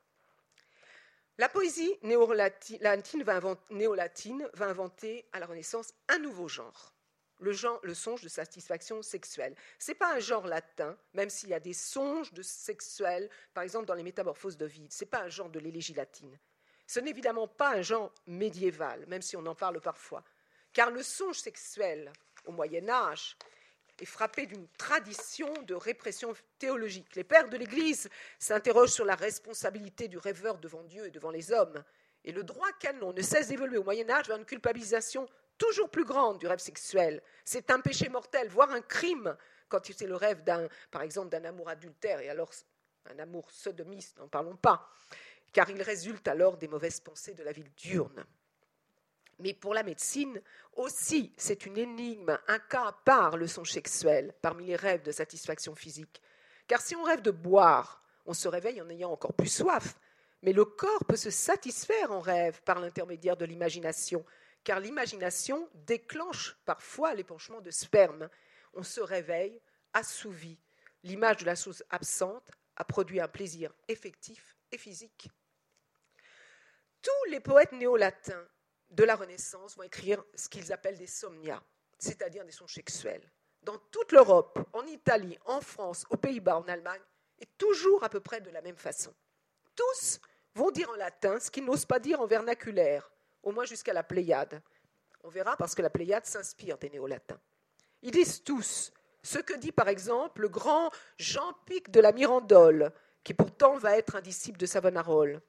La 1.39 1.49
poésie 1.49 1.97
néo-latine 2.03 2.83
va, 3.23 4.67
inventer 4.67 5.25
à 5.33 5.39
la 5.39 5.47
Renaissance 5.47 5.95
un 6.09 6.19
nouveau 6.19 6.49
genre, 6.49 6.93
le, 7.39 7.55
songe 7.95 8.23
de 8.23 8.29
satisfaction 8.29 9.03
sexuelle. 9.03 9.55
Ce 9.79 9.93
n'est 9.93 9.95
pas 9.95 10.15
un 10.15 10.19
genre 10.19 10.49
latin, 10.49 10.99
même 11.15 11.31
s'il 11.31 11.51
y 11.51 11.55
a 11.55 11.61
des 11.61 11.75
songes 11.75 12.33
de 12.33 12.43
sexuels, 12.43 13.31
par 13.55 13.63
exemple 13.63 13.87
dans 13.87 13.95
les 13.95 14.03
Métamorphoses 14.03 14.57
d'Ovide. 14.57 14.93
Ce 14.93 15.05
n'est 15.05 15.11
pas 15.11 15.23
un 15.23 15.29
genre 15.29 15.49
de 15.49 15.61
l'élégie 15.61 15.95
latine. 15.95 16.37
Ce 16.89 16.99
n'est 16.99 17.11
évidemment 17.11 17.47
pas 17.47 17.71
un 17.71 17.83
genre 17.83 18.13
médiéval, 18.27 19.07
même 19.07 19.23
si 19.23 19.37
on 19.37 19.47
en 19.47 19.55
parle 19.55 19.81
parfois, 19.81 20.25
car 20.73 20.91
le 20.91 21.05
songe 21.05 21.39
sexuel 21.39 22.13
au 22.47 22.53
Moyen 22.53 22.89
Âge 22.89 23.37
est 24.01 24.07
frappé 24.07 24.46
d'une 24.46 24.68
tradition 24.76 25.53
de 25.62 25.74
répression 25.74 26.32
théologique. 26.59 27.16
Les 27.16 27.24
pères 27.24 27.49
de 27.49 27.57
l'Église 27.57 28.09
s'interrogent 28.38 28.92
sur 28.92 29.05
la 29.05 29.14
responsabilité 29.14 30.09
du 30.09 30.18
rêveur 30.18 30.59
devant 30.59 30.82
Dieu 30.84 31.07
et 31.07 31.11
devant 31.11 31.30
les 31.30 31.53
hommes. 31.53 31.82
Et 32.24 32.32
le 32.32 32.44
droit 32.44 32.70
canon 32.80 33.12
ne 33.12 33.22
cesse 33.22 33.49
d'évoluer 33.49 33.78
au 33.78 33.84
Moyen 33.84 34.09
Âge 34.11 34.28
vers 34.28 34.36
une 34.36 34.44
culpabilisation 34.44 35.28
toujours 35.57 35.90
plus 35.90 36.05
grande 36.05 36.38
du 36.38 36.46
rêve 36.46 36.59
sexuel. 36.59 37.22
C'est 37.44 37.70
un 37.70 37.80
péché 37.80 38.09
mortel, 38.09 38.49
voire 38.49 38.70
un 38.70 38.80
crime, 38.80 39.36
quand 39.68 39.84
c'est 39.84 40.07
le 40.07 40.16
rêve 40.16 40.42
d'un, 40.44 40.68
par 40.90 41.03
exemple, 41.03 41.28
d'un 41.28 41.44
amour 41.44 41.68
adultère, 41.68 42.20
et 42.20 42.28
alors 42.28 42.53
un 43.07 43.18
amour 43.18 43.51
sodomiste, 43.51 44.18
n'en 44.18 44.28
parlons 44.28 44.57
pas, 44.57 44.88
car 45.53 45.68
il 45.70 45.82
résulte 45.82 46.28
alors 46.28 46.57
des 46.57 46.68
mauvaises 46.68 47.01
pensées 47.01 47.34
de 47.34 47.42
la 47.42 47.53
ville 47.53 47.70
diurne. 47.74 48.24
Mais 49.39 49.55
pour 49.55 49.74
la 49.74 49.82
médecine 49.82 50.41
aussi, 50.74 51.32
c'est 51.36 51.66
une 51.66 51.78
énigme, 51.78 52.39
un 52.49 52.59
cas 52.59 52.86
à 52.86 52.93
part 52.93 53.36
le 53.36 53.47
songe 53.47 53.70
sexuel 53.70 54.34
parmi 54.43 54.66
les 54.66 54.76
rêves 54.76 55.03
de 55.03 55.12
satisfaction 55.12 55.74
physique. 55.74 56.20
Car 56.66 56.80
si 56.80 56.97
on 56.97 57.05
rêve 57.05 57.22
de 57.22 57.30
boire, 57.30 58.03
on 58.26 58.34
se 58.34 58.49
réveille 58.49 58.82
en 58.82 58.91
ayant 58.91 59.11
encore 59.12 59.32
plus 59.32 59.49
soif. 59.49 59.99
Mais 60.43 60.53
le 60.53 60.64
corps 60.64 61.05
peut 61.05 61.16
se 61.16 61.30
satisfaire 61.30 62.12
en 62.12 62.20
rêve 62.20 62.62
par 62.62 62.78
l'intermédiaire 62.80 63.36
de 63.36 63.45
l'imagination, 63.45 64.24
car 64.64 64.80
l'imagination 64.80 65.68
déclenche 65.74 66.57
parfois 66.64 67.14
l'épanchement 67.14 67.61
de 67.61 67.70
sperme. 67.70 68.28
On 68.74 68.82
se 68.82 69.01
réveille 69.01 69.61
assouvi. 69.93 70.59
L'image 71.05 71.39
de 71.39 71.47
la 71.47 71.55
chose 71.55 71.84
absente 71.91 72.51
a 72.76 72.84
produit 72.84 73.20
un 73.20 73.28
plaisir 73.28 73.72
effectif 73.89 74.57
et 74.70 74.78
physique. 74.78 75.28
Tous 77.03 77.30
les 77.30 77.41
poètes 77.41 77.72
néo-latins 77.72 78.47
de 78.91 79.05
la 79.05 79.16
Renaissance 79.16 79.76
vont 79.76 79.82
écrire 79.82 80.22
ce 80.34 80.49
qu'ils 80.49 80.72
appellent 80.72 80.99
des 80.99 81.07
somnia, 81.07 81.62
c'est-à-dire 81.99 82.45
des 82.45 82.53
songes 82.53 82.74
sexuels. 82.74 83.30
Dans 83.62 83.78
toute 83.91 84.12
l'Europe, 84.12 84.59
en 84.72 84.86
Italie, 84.86 85.39
en 85.45 85.61
France, 85.61 86.05
aux 86.11 86.16
Pays-Bas, 86.16 86.59
en 86.59 86.68
Allemagne, 86.68 87.03
et 87.39 87.47
toujours 87.59 88.03
à 88.05 88.09
peu 88.09 88.20
près 88.20 88.41
de 88.41 88.51
la 88.51 88.62
même 88.62 88.76
façon. 88.76 89.14
Tous 89.74 90.20
vont 90.55 90.70
dire 90.70 90.91
en 90.91 90.97
latin 90.97 91.39
ce 91.39 91.51
qu'ils 91.51 91.64
n'osent 91.64 91.86
pas 91.86 91.99
dire 91.99 92.20
en 92.20 92.26
vernaculaire, 92.26 93.11
au 93.43 93.53
moins 93.53 93.64
jusqu'à 93.64 93.93
la 93.93 94.03
Pléiade. 94.03 94.62
On 95.22 95.28
verra 95.28 95.57
parce 95.57 95.74
que 95.74 95.82
la 95.82 95.91
Pléiade 95.91 96.26
s'inspire 96.26 96.78
des 96.78 96.91
néo-latins. 96.91 97.41
Ils 98.03 98.11
disent 98.11 98.43
tous 98.43 98.93
ce 99.22 99.39
que 99.39 99.55
dit 99.55 99.72
par 99.72 99.89
exemple 99.89 100.43
le 100.43 100.49
grand 100.49 100.91
Jean 101.18 101.53
Pic 101.66 101.91
de 101.91 102.01
la 102.01 102.12
Mirandole, 102.12 102.93
qui 103.24 103.34
pourtant 103.34 103.76
va 103.76 103.97
être 103.97 104.16
un 104.16 104.20
disciple 104.20 104.59
de 104.59 104.66
Savonarole. 104.66 105.43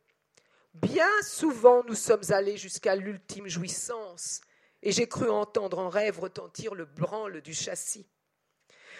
Bien 0.73 1.09
souvent 1.23 1.83
nous 1.83 1.95
sommes 1.95 2.21
allés 2.29 2.57
jusqu'à 2.57 2.95
l'ultime 2.95 3.47
jouissance, 3.47 4.41
et 4.81 4.91
j'ai 4.91 5.07
cru 5.07 5.29
entendre 5.29 5.79
en 5.79 5.89
rêve 5.89 6.19
retentir 6.19 6.75
le 6.75 6.85
branle 6.85 7.41
du 7.41 7.53
châssis. 7.53 8.07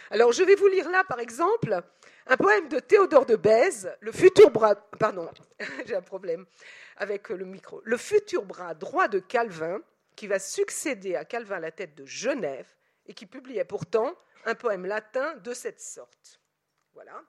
Alors 0.10 0.32
je 0.32 0.44
vais 0.44 0.56
vous 0.56 0.68
lire 0.68 0.90
là, 0.90 1.04
par 1.04 1.20
exemple, 1.20 1.82
un 2.26 2.38
poème 2.38 2.68
de 2.70 2.80
Théodore 2.80 3.26
de 3.26 3.36
Bèze, 3.36 3.96
le 4.00 4.12
futur 4.12 4.50
bras, 4.50 4.76
pardon, 4.76 5.30
j'ai 5.86 5.96
un 5.96 6.02
problème 6.02 6.46
avec 6.98 7.30
le 7.30 7.46
micro, 7.46 7.82
le 7.84 7.98
futur 7.98 8.46
bras 8.46 8.74
droit 8.74 9.08
de 9.08 9.20
Calvin, 9.20 9.80
qui 10.16 10.28
va 10.28 10.40
succéder 10.40 11.16
à 11.16 11.24
Calvin 11.24 11.60
la 11.60 11.72
tête 11.72 11.96
de 11.96 12.06
Genève, 12.06 12.68
et 13.06 13.14
qui 13.14 13.26
publiait 13.26 13.64
pourtant 13.64 14.16
un 14.46 14.56
poème 14.56 14.86
latin 14.86 15.36
de 15.38 15.54
cette 15.54 15.82
sorte. 15.82 16.42
Voilà. 16.94 17.24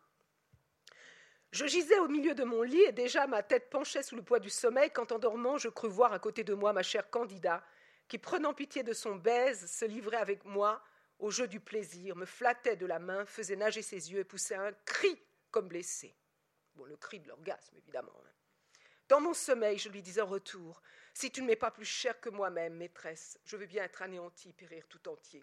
Je 1.52 1.66
gisais 1.66 1.98
au 1.98 2.06
milieu 2.06 2.34
de 2.34 2.44
mon 2.44 2.62
lit 2.62 2.82
et 2.82 2.92
déjà 2.92 3.26
ma 3.26 3.42
tête 3.42 3.70
penchait 3.70 4.04
sous 4.04 4.14
le 4.14 4.22
poids 4.22 4.38
du 4.38 4.50
sommeil 4.50 4.90
quand 4.90 5.10
en 5.10 5.18
dormant 5.18 5.58
je 5.58 5.68
crus 5.68 5.90
voir 5.90 6.12
à 6.12 6.20
côté 6.20 6.44
de 6.44 6.54
moi 6.54 6.72
ma 6.72 6.84
chère 6.84 7.10
Candida, 7.10 7.64
qui 8.06 8.18
prenant 8.18 8.54
pitié 8.54 8.84
de 8.84 8.92
son 8.92 9.16
baise 9.16 9.68
se 9.70 9.84
livrait 9.84 10.16
avec 10.16 10.44
moi 10.44 10.80
au 11.18 11.30
jeu 11.30 11.48
du 11.48 11.58
plaisir, 11.58 12.14
me 12.16 12.24
flattait 12.24 12.76
de 12.76 12.86
la 12.86 12.98
main, 12.98 13.26
faisait 13.26 13.56
nager 13.56 13.82
ses 13.82 14.12
yeux 14.12 14.20
et 14.20 14.24
poussait 14.24 14.54
un 14.54 14.72
cri 14.84 15.20
comme 15.50 15.68
blessé. 15.68 16.14
Bon, 16.76 16.84
le 16.84 16.96
cri 16.96 17.18
de 17.18 17.28
l'orgasme, 17.28 17.76
évidemment. 17.76 18.14
Hein. 18.24 18.30
Dans 19.08 19.20
mon 19.20 19.34
sommeil, 19.34 19.76
je 19.76 19.88
lui 19.88 20.02
disais 20.02 20.20
en 20.20 20.26
retour 20.26 20.80
Si 21.12 21.32
tu 21.32 21.42
ne 21.42 21.48
m'es 21.48 21.56
pas 21.56 21.72
plus 21.72 21.84
chère 21.84 22.20
que 22.20 22.30
moi-même, 22.30 22.74
maîtresse, 22.74 23.38
je 23.44 23.56
veux 23.56 23.66
bien 23.66 23.82
être 23.82 24.02
anéanti, 24.02 24.52
périr 24.52 24.86
tout 24.88 25.08
entier. 25.08 25.42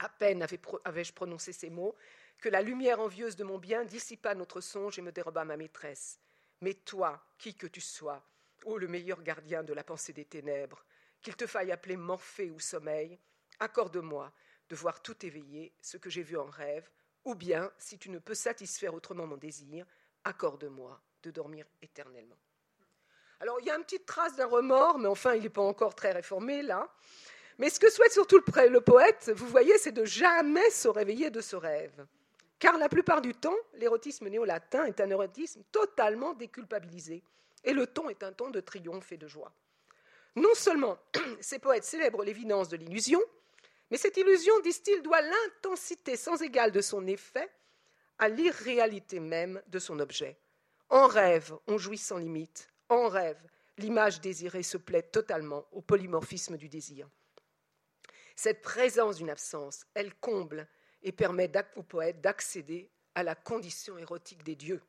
À 0.00 0.08
peine 0.08 0.44
avais-je 0.84 1.12
prononcé 1.12 1.52
ces 1.52 1.70
mots 1.70 1.94
que 2.42 2.48
la 2.48 2.60
lumière 2.60 3.00
envieuse 3.00 3.36
de 3.36 3.44
mon 3.44 3.56
bien 3.56 3.84
dissipa 3.84 4.34
notre 4.34 4.60
songe 4.60 4.98
et 4.98 5.02
me 5.02 5.12
déroba 5.12 5.44
ma 5.44 5.56
maîtresse. 5.56 6.18
Mais 6.60 6.74
toi, 6.74 7.24
qui 7.38 7.54
que 7.54 7.68
tu 7.68 7.80
sois, 7.80 8.22
ô 8.64 8.78
le 8.78 8.88
meilleur 8.88 9.22
gardien 9.22 9.62
de 9.62 9.72
la 9.72 9.84
pensée 9.84 10.12
des 10.12 10.24
ténèbres, 10.24 10.84
qu'il 11.22 11.36
te 11.36 11.46
faille 11.46 11.70
appeler 11.70 11.96
Morphée 11.96 12.50
ou 12.50 12.58
sommeil, 12.58 13.16
accorde-moi 13.60 14.32
de 14.68 14.74
voir 14.74 15.02
tout 15.02 15.24
éveillé 15.24 15.72
ce 15.80 15.96
que 15.96 16.10
j'ai 16.10 16.24
vu 16.24 16.36
en 16.36 16.46
rêve, 16.46 16.90
ou 17.24 17.36
bien, 17.36 17.70
si 17.78 17.96
tu 17.96 18.10
ne 18.10 18.18
peux 18.18 18.34
satisfaire 18.34 18.92
autrement 18.92 19.26
mon 19.26 19.36
désir, 19.36 19.86
accorde-moi 20.24 21.00
de 21.22 21.30
dormir 21.30 21.64
éternellement. 21.80 22.38
Alors, 23.38 23.60
il 23.60 23.66
y 23.66 23.70
a 23.70 23.76
une 23.76 23.84
petite 23.84 24.06
trace 24.06 24.34
d'un 24.34 24.46
remords, 24.46 24.98
mais 24.98 25.08
enfin, 25.08 25.34
il 25.34 25.42
n'est 25.42 25.48
pas 25.48 25.62
encore 25.62 25.94
très 25.94 26.10
réformé 26.10 26.62
là. 26.62 26.92
Mais 27.58 27.70
ce 27.70 27.78
que 27.78 27.90
souhaite 27.90 28.12
surtout 28.12 28.38
le, 28.38 28.80
poète, 28.80 29.30
vous 29.36 29.46
voyez, 29.46 29.78
c'est 29.78 29.92
de 29.92 30.04
jamais 30.04 30.70
se 30.70 30.88
réveiller 30.88 31.30
de 31.30 31.40
ce 31.40 31.54
rêve. 31.54 32.04
Car 32.62 32.78
la 32.78 32.88
plupart 32.88 33.20
du 33.20 33.34
temps, 33.34 33.56
l'érotisme 33.74 34.28
néo-latin 34.28 34.84
est 34.84 35.00
un 35.00 35.10
érotisme 35.10 35.64
totalement 35.72 36.32
déculpabilisé, 36.32 37.24
et 37.64 37.72
le 37.72 37.88
ton 37.88 38.08
est 38.08 38.22
un 38.22 38.32
ton 38.32 38.50
de 38.50 38.60
triomphe 38.60 39.10
et 39.10 39.16
de 39.16 39.26
joie. 39.26 39.52
Non 40.36 40.54
seulement 40.54 40.96
ces 41.40 41.58
poètes 41.58 41.82
célèbrent 41.82 42.22
l'évidence 42.22 42.68
de 42.68 42.76
l'illusion, 42.76 43.20
mais 43.90 43.96
cette 43.96 44.16
illusion, 44.16 44.60
disent-ils, 44.60 45.02
doit 45.02 45.22
l'intensité 45.22 46.16
sans 46.16 46.40
égale 46.40 46.70
de 46.70 46.80
son 46.80 47.04
effet 47.08 47.50
à 48.20 48.28
l'irréalité 48.28 49.18
même 49.18 49.60
de 49.66 49.80
son 49.80 49.98
objet. 49.98 50.38
En 50.88 51.08
rêve, 51.08 51.52
on 51.66 51.78
jouit 51.78 51.98
sans 51.98 52.18
limite. 52.18 52.68
En 52.88 53.08
rêve, 53.08 53.42
l'image 53.76 54.20
désirée 54.20 54.62
se 54.62 54.76
plaît 54.76 55.02
totalement 55.02 55.66
au 55.72 55.82
polymorphisme 55.82 56.56
du 56.56 56.68
désir. 56.68 57.08
Cette 58.36 58.62
présence 58.62 59.16
d'une 59.16 59.30
absence, 59.30 59.84
elle 59.94 60.14
comble 60.14 60.68
et 61.02 61.12
permet 61.12 61.50
aux 61.76 61.82
poètes 61.82 62.20
d'accéder 62.20 62.90
à 63.14 63.22
la 63.22 63.34
condition 63.34 63.98
érotique 63.98 64.42
des 64.42 64.56
dieux. 64.56 64.82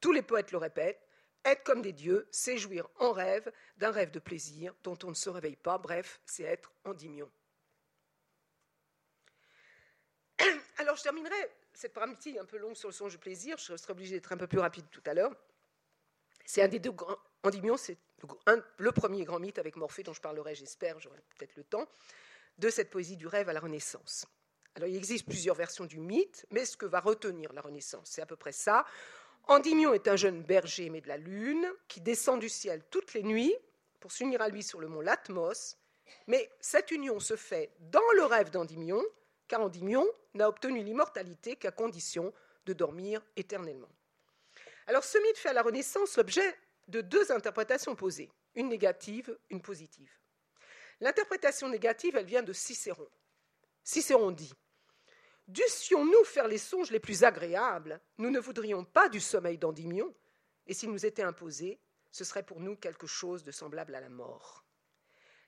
Tous 0.00 0.12
les 0.12 0.22
poètes 0.22 0.52
le 0.52 0.58
répètent, 0.58 1.06
être 1.44 1.64
comme 1.64 1.82
des 1.82 1.92
dieux, 1.92 2.28
c'est 2.30 2.56
jouir 2.56 2.88
en 2.98 3.12
rêve 3.12 3.52
d'un 3.76 3.90
rêve 3.90 4.10
de 4.10 4.20
plaisir 4.20 4.74
dont 4.84 4.98
on 5.02 5.08
ne 5.08 5.14
se 5.14 5.28
réveille 5.28 5.56
pas, 5.56 5.78
bref, 5.78 6.20
c'est 6.24 6.44
être 6.44 6.72
endymion. 6.84 7.30
Alors 10.78 10.96
je 10.96 11.02
terminerai 11.02 11.50
cette 11.74 11.94
partie 11.94 12.38
un 12.38 12.44
peu 12.44 12.58
longue 12.58 12.76
sur 12.76 12.88
le 12.88 12.94
songe 12.94 13.14
de 13.14 13.18
plaisir, 13.18 13.58
je 13.58 13.76
serai 13.76 13.92
obligé 13.92 14.14
d'être 14.14 14.32
un 14.32 14.36
peu 14.36 14.46
plus 14.46 14.60
rapide 14.60 14.86
tout 14.90 15.02
à 15.06 15.14
l'heure. 15.14 15.34
C'est 16.44 16.62
un 16.62 16.68
des 16.68 16.78
deux 16.78 16.92
grands. 16.92 17.16
Endymion, 17.44 17.76
c'est 17.76 17.98
le, 18.46 18.64
le, 18.76 18.92
premier 18.92 19.24
grand 19.24 19.40
mythe 19.40 19.58
avec 19.58 19.74
Morphée 19.74 20.04
dont 20.04 20.12
je 20.12 20.20
parlerai, 20.20 20.54
j'espère, 20.54 21.00
j'aurai 21.00 21.18
peut-être 21.36 21.56
le 21.56 21.64
temps, 21.64 21.88
de 22.58 22.70
cette 22.70 22.90
poésie 22.90 23.16
du 23.16 23.26
rêve 23.26 23.48
à 23.48 23.52
la 23.52 23.60
Renaissance. 23.60 24.26
Alors 24.74 24.88
il 24.88 24.96
existe 24.96 25.26
plusieurs 25.26 25.54
versions 25.54 25.84
du 25.84 25.98
mythe, 25.98 26.46
mais 26.50 26.64
ce 26.64 26.76
que 26.76 26.86
va 26.86 27.00
retenir 27.00 27.52
la 27.52 27.60
Renaissance, 27.60 28.08
c'est 28.10 28.22
à 28.22 28.26
peu 28.26 28.36
près 28.36 28.52
ça. 28.52 28.86
Endymion 29.48 29.92
est 29.92 30.08
un 30.08 30.16
jeune 30.16 30.42
berger 30.42 30.86
aimé 30.86 31.00
de 31.00 31.08
la 31.08 31.16
lune 31.16 31.66
qui 31.88 32.00
descend 32.00 32.40
du 32.40 32.48
ciel 32.48 32.82
toutes 32.90 33.12
les 33.12 33.22
nuits 33.22 33.54
pour 34.00 34.12
s'unir 34.12 34.40
à 34.40 34.48
lui 34.48 34.62
sur 34.62 34.80
le 34.80 34.88
mont 34.88 35.00
Latmos, 35.00 35.76
mais 36.26 36.50
cette 36.60 36.90
union 36.90 37.20
se 37.20 37.36
fait 37.36 37.70
dans 37.78 38.00
le 38.14 38.24
rêve 38.24 38.50
d'Endymion, 38.50 39.02
car 39.48 39.60
Endymion 39.60 40.06
n'a 40.34 40.48
obtenu 40.48 40.82
l'immortalité 40.82 41.56
qu'à 41.56 41.70
condition 41.70 42.32
de 42.64 42.72
dormir 42.72 43.20
éternellement. 43.36 43.90
Alors 44.86 45.04
ce 45.04 45.18
mythe 45.18 45.38
fait 45.38 45.50
à 45.50 45.52
la 45.52 45.62
Renaissance 45.62 46.16
l'objet 46.16 46.56
de 46.88 47.00
deux 47.00 47.30
interprétations 47.30 47.94
posées, 47.94 48.30
une 48.54 48.68
négative, 48.68 49.36
une 49.50 49.60
positive. 49.60 50.12
L'interprétation 51.00 51.68
négative, 51.68 52.16
elle 52.16 52.26
vient 52.26 52.42
de 52.42 52.52
Cicéron. 52.52 53.08
Cicéron 53.82 54.30
dit 54.30 54.52
Dussions-nous 55.48 56.24
faire 56.24 56.48
les 56.48 56.58
songes 56.58 56.90
les 56.90 57.00
plus 57.00 57.24
agréables, 57.24 58.00
nous 58.18 58.30
ne 58.30 58.38
voudrions 58.38 58.84
pas 58.84 59.08
du 59.08 59.20
sommeil 59.20 59.58
d'Endymion, 59.58 60.14
et 60.66 60.74
s'il 60.74 60.90
nous 60.90 61.04
était 61.04 61.22
imposé, 61.22 61.80
ce 62.10 62.24
serait 62.24 62.44
pour 62.44 62.60
nous 62.60 62.76
quelque 62.76 63.06
chose 63.06 63.42
de 63.42 63.50
semblable 63.50 63.94
à 63.94 64.00
la 64.00 64.08
mort. 64.08 64.64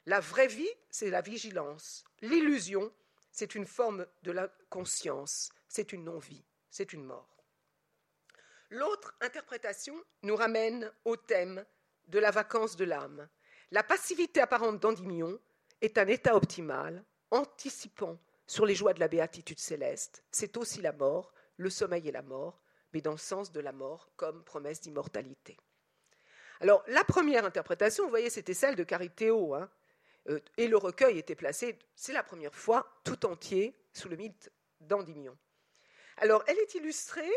La 0.07 0.21
vraie 0.21 0.49
vie, 0.49 0.69
c'est 0.91 1.11
la 1.11 1.21
vigilance. 1.21 2.05
L'illusion, 2.21 2.93
c'est 3.31 3.55
une 3.55 3.67
forme 3.67 4.07
de 4.23 4.33
la 4.33 4.49
conscience, 4.69 5.51
c'est 5.69 5.93
une 5.93 6.05
non-vie, 6.05 6.45
c'est 6.71 6.93
une 6.93 7.05
mort. 7.05 7.45
L'autre 8.71 9.15
interprétation 9.21 9.95
nous 10.23 10.37
ramène 10.37 10.91
au 11.05 11.17
thème 11.17 11.65
de 12.09 12.19
la 12.19 12.31
vacance 12.31 12.77
de 12.77 12.85
l'âme. 12.85 13.29
La 13.71 13.83
passivité 13.83 14.41
apparente 14.41 14.81
d'Endymion 14.81 15.39
est 15.81 15.99
un 15.99 16.07
état 16.09 16.35
optimal, 16.35 17.05
anticipant 17.31 18.19
sur 18.47 18.67
les 18.67 18.75
joies 18.75 18.95
de 18.95 19.01
la 19.01 19.09
béatitude 19.09 19.59
céleste. 19.59 20.25
C'est 20.31 20.57
aussi 20.57 20.81
la 20.81 20.93
mort, 20.93 21.33
le 21.57 21.71
sommeil 21.71 22.09
et 22.09 22.13
la 22.13 22.23
mort, 22.23 22.61
mais 22.93 23.01
dans 23.01 23.13
le 23.13 23.19
sens 23.19 23.53
de 23.53 23.61
la 23.61 23.73
mort 23.73 24.11
comme 24.17 24.45
promesse 24.45 24.81
d'immortalité. 24.81 25.57
Alors, 26.61 26.85
la 26.87 27.05
première 27.05 27.45
interprétation, 27.45 28.05
vous 28.05 28.11
voyez, 28.11 28.31
c'était 28.31 28.55
celle 28.55 28.77
de 28.77 28.85
Carithéo, 28.85 29.55
hein, 29.55 29.69
euh, 30.29 30.41
et 30.57 30.69
le 30.69 30.77
recueil 30.77 31.19
était 31.19 31.35
placé, 31.35 31.79
c'est 31.95 32.13
la 32.13 32.23
première 32.23 32.55
fois, 32.55 33.01
tout 33.05 33.27
entier 33.27 33.75
sous 33.93 34.09
le 34.09 34.17
mythe 34.17 34.51
d'Endymion. 34.81 35.37
Alors, 36.19 36.45
elle 36.47 36.59
est 36.59 36.75
illustrée 36.75 37.33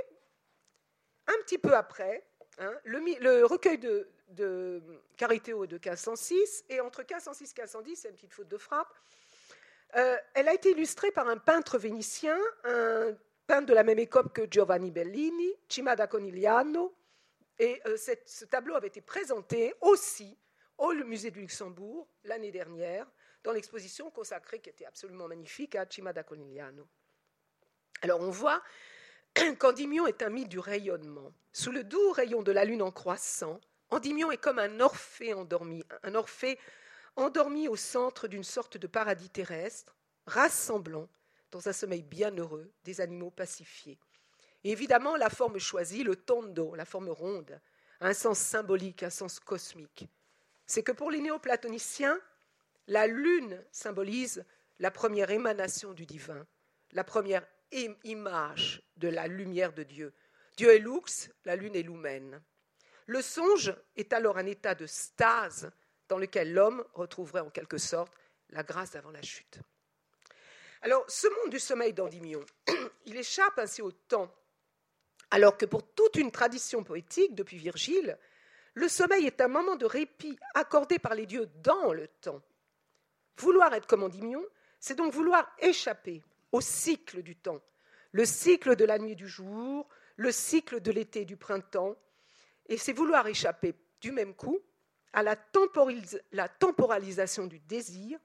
un 1.28 1.36
petit 1.44 1.58
peu 1.58 1.74
après, 1.74 2.26
hein, 2.60 2.74
le, 2.86 3.44
recueil 3.44 3.80
de, 3.80 4.10
de 4.30 4.82
Carithéo 5.18 5.66
de 5.66 5.76
1506, 5.76 6.66
et 6.70 6.80
entre 6.80 7.02
1506 7.02 7.44
et 7.44 7.62
1510, 7.62 7.96
c'est 7.96 8.10
une 8.10 8.16
petite 8.16 8.34
faute 8.34 8.48
de 8.48 8.58
frappe, 8.58 8.94
euh, 9.96 10.18
elle 10.34 10.48
a 10.48 10.54
été 10.54 10.72
illustrée 10.72 11.12
par 11.12 11.28
un 11.28 11.38
peintre 11.38 11.78
vénitien, 11.78 12.38
un 12.64 13.16
peintre 13.46 13.68
de 13.68 13.74
la 13.74 13.84
même 13.84 14.00
époque 14.00 14.34
que 14.34 14.48
Giovanni 14.50 14.92
Bellini, 14.92 15.54
Cimada 15.70 16.08
Conigliano, 16.08 16.94
et 17.60 17.82
euh, 17.88 17.98
ce 17.98 18.46
tableau 18.46 18.76
avait 18.76 18.88
été 18.88 19.02
présenté 19.02 19.74
aussi 19.82 20.38
au 20.78 20.94
Musée 20.94 21.32
du 21.32 21.42
Luxembourg 21.42 22.08
l'année 22.24 22.52
dernière, 22.52 23.08
dans 23.44 23.52
l'exposition 23.52 24.12
consacrée, 24.12 24.60
qui 24.60 24.70
était 24.70 24.86
absolument 24.86 25.28
magnifique, 25.28 25.76
à 25.76 25.86
Cimada 25.90 26.24
Conigliano. 26.24 26.88
Alors 28.02 28.22
on 28.22 28.30
voit 28.30 28.62
qu'Endymion 29.60 30.06
est 30.06 30.22
un 30.22 30.30
mythe 30.30 30.50
du 30.50 30.60
rayonnement. 30.60 31.34
Sous 31.52 31.72
le 31.72 31.84
doux 31.84 32.12
rayon 32.12 32.44
de 32.44 32.52
la 32.52 32.66
lune 32.66 32.82
en 32.82 32.92
croissant, 32.92 33.60
Endymion 33.90 34.32
est 34.32 34.38
comme 34.38 34.60
un 34.60 34.80
Orphée 34.80 35.34
endormi, 35.34 35.84
un 36.04 36.14
Orphée 36.14 36.60
endormi 37.18 37.68
au 37.68 37.76
centre 37.76 38.28
d'une 38.28 38.44
sorte 38.44 38.78
de 38.78 38.88
paradis 38.88 39.30
terrestre, 39.30 39.96
rassemblant, 40.26 41.10
dans 41.52 41.68
un 41.68 41.74
sommeil 41.74 42.04
bienheureux, 42.04 42.72
des 42.84 43.02
animaux 43.02 43.32
pacifiés. 43.32 44.00
Évidemment, 44.64 45.16
la 45.16 45.30
forme 45.30 45.60
choisie, 45.60 46.04
le 46.04 46.16
tondo, 46.16 46.76
la 46.76 46.86
forme 46.86 47.10
ronde, 47.10 47.60
a 48.00 48.08
un 48.08 48.14
sens 48.14 48.40
symbolique, 48.40 49.04
un 49.04 49.10
sens 49.10 49.40
cosmique. 49.40 50.08
C'est 50.66 50.84
que 50.84 50.92
pour 50.92 51.10
les 51.10 51.22
néoplatoniciens, 51.22 52.20
la 52.88 53.08
lune 53.08 53.64
symbolise 53.72 54.46
la 54.80 54.92
première 54.92 55.32
émanation 55.32 55.94
du 55.94 56.06
divin, 56.06 56.46
la 56.92 57.04
première 57.04 57.48
image 58.04 58.84
de 58.98 59.08
la 59.08 59.28
lumière 59.28 59.74
de 59.74 59.84
Dieu. 59.84 60.14
Dieu 60.56 60.74
est 60.74 60.80
lux, 60.80 61.30
la 61.46 61.56
lune 61.56 61.76
est 61.76 61.84
lumen. 61.84 62.42
Le 63.06 63.22
songe 63.22 63.74
est 63.96 64.14
alors 64.14 64.38
un 64.38 64.46
état 64.46 64.76
de 64.76 64.86
stase 64.86 65.72
dans 66.10 66.18
lequel 66.18 66.54
l'homme 66.54 66.84
retrouverait 66.94 67.42
en 67.42 67.50
quelque 67.50 67.78
sorte 67.78 68.14
la 68.50 68.64
grâce 68.64 68.96
avant 68.96 69.12
la 69.12 69.22
chute. 69.22 69.60
Alors, 70.82 71.04
ce 71.10 71.28
monde 71.28 71.52
du 71.52 71.60
sommeil 71.60 71.94
d'Endymion, 71.94 72.46
il 73.06 73.18
échappe 73.18 73.58
ainsi 73.58 73.82
au 73.82 73.92
temps, 73.92 74.34
alors 75.32 75.58
que 75.58 75.66
pour 75.66 75.84
toute 75.94 76.16
une 76.16 76.32
tradition 76.32 76.84
poétique, 76.84 77.36
depuis 77.36 77.58
Virgile, 77.58 78.18
le 78.74 78.88
sommeil 78.88 79.26
est 79.26 79.42
un 79.42 79.48
moment 79.48 79.76
de 79.76 79.86
répit 79.86 80.38
accordé 80.54 81.00
par 81.00 81.16
les 81.16 81.26
dieux 81.26 81.50
dans 81.64 81.94
le 81.94 82.08
temps. 82.08 82.42
Vouloir 83.40 83.74
être 83.74 83.88
comme 83.88 84.04
Endymion, 84.04 84.44
c'est 84.80 84.96
donc 84.96 85.14
vouloir 85.14 85.52
échapper 85.60 86.24
au 86.52 86.62
cycle 86.62 87.24
du 87.24 87.36
temps, 87.36 87.62
le 88.12 88.26
cycle 88.26 88.76
de 88.76 88.86
la 88.86 89.00
nuit 89.00 89.12
et 89.12 89.16
du 89.16 89.28
jour, 89.28 89.88
le 90.16 90.32
cycle 90.32 90.80
de 90.80 90.92
l'été 90.92 91.22
et 91.22 91.26
du 91.26 91.38
printemps, 91.38 91.96
et 92.68 92.78
c'est 92.78 92.94
vouloir 92.94 93.28
échapper 93.28 93.74
du 94.00 94.12
même 94.12 94.36
coup 94.36 94.60
à 95.14 95.24
la, 95.24 95.36
temporalisation 95.36 97.48
du 97.48 97.60
désir 97.60 98.20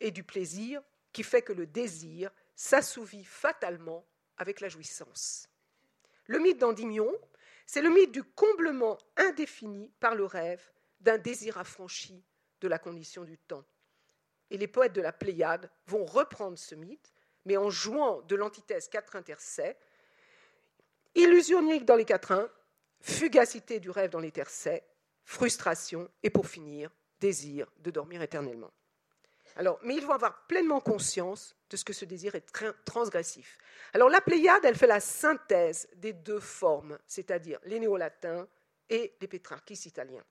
et 0.00 0.10
du 0.10 0.22
plaisir 0.22 0.82
qui 1.12 1.22
fait 1.22 1.42
que 1.42 1.52
le 1.52 1.66
désir 1.66 2.30
s'assouvit 2.54 3.24
fatalement 3.24 4.06
avec 4.36 4.60
la 4.60 4.68
jouissance. 4.68 5.48
Le 6.26 6.38
mythe 6.38 6.58
d'Endymion, 6.58 7.12
c'est 7.66 7.82
le 7.82 7.90
mythe 7.90 8.12
du 8.12 8.22
comblement 8.22 8.98
indéfini 9.16 9.92
par 10.00 10.14
le 10.14 10.24
rêve 10.24 10.70
d'un 11.00 11.18
désir 11.18 11.58
affranchi 11.58 12.24
de 12.60 12.68
la 12.68 12.78
condition 12.78 13.24
du 13.24 13.38
temps. 13.38 13.64
Et 14.50 14.58
les 14.58 14.68
poètes 14.68 14.92
de 14.92 15.00
la 15.00 15.12
Pléiade 15.12 15.70
vont 15.86 16.04
reprendre 16.04 16.58
ce 16.58 16.74
mythe, 16.74 17.12
mais 17.44 17.56
en 17.56 17.70
jouant 17.70 18.22
de 18.22 18.36
l'antithèse 18.36 18.88
quatrain 18.88 19.22
tercet, 19.22 19.76
illusionique 21.14 21.84
dans 21.84 21.96
les 21.96 22.04
quatrains, 22.04 22.48
fugacité 23.00 23.80
du 23.80 23.90
rêve 23.90 24.10
dans 24.10 24.20
les 24.20 24.32
tercets, 24.32 24.84
frustration 25.24 26.08
et 26.22 26.30
pour 26.30 26.46
finir, 26.46 26.90
désir 27.20 27.70
de 27.78 27.90
dormir 27.90 28.22
éternellement. 28.22 28.70
Mais 29.82 29.94
ils 29.94 30.04
vont 30.04 30.12
avoir 30.12 30.46
pleinement 30.46 30.80
conscience 30.80 31.56
de 31.70 31.76
ce 31.76 31.84
que 31.84 31.92
ce 31.92 32.04
désir 32.04 32.34
est 32.34 32.52
transgressif. 32.84 33.58
Alors 33.92 34.08
la 34.08 34.20
Pléiade, 34.20 34.64
elle 34.64 34.76
fait 34.76 34.88
la 34.88 35.00
synthèse 35.00 35.88
des 35.94 36.12
deux 36.12 36.40
formes, 36.40 36.98
c'est-à-dire 37.06 37.60
les 37.64 37.78
néo-latins 37.78 38.48
et 38.90 39.14
les 39.20 39.28
pétrarchis 39.28 39.86
italiens. 39.86 40.24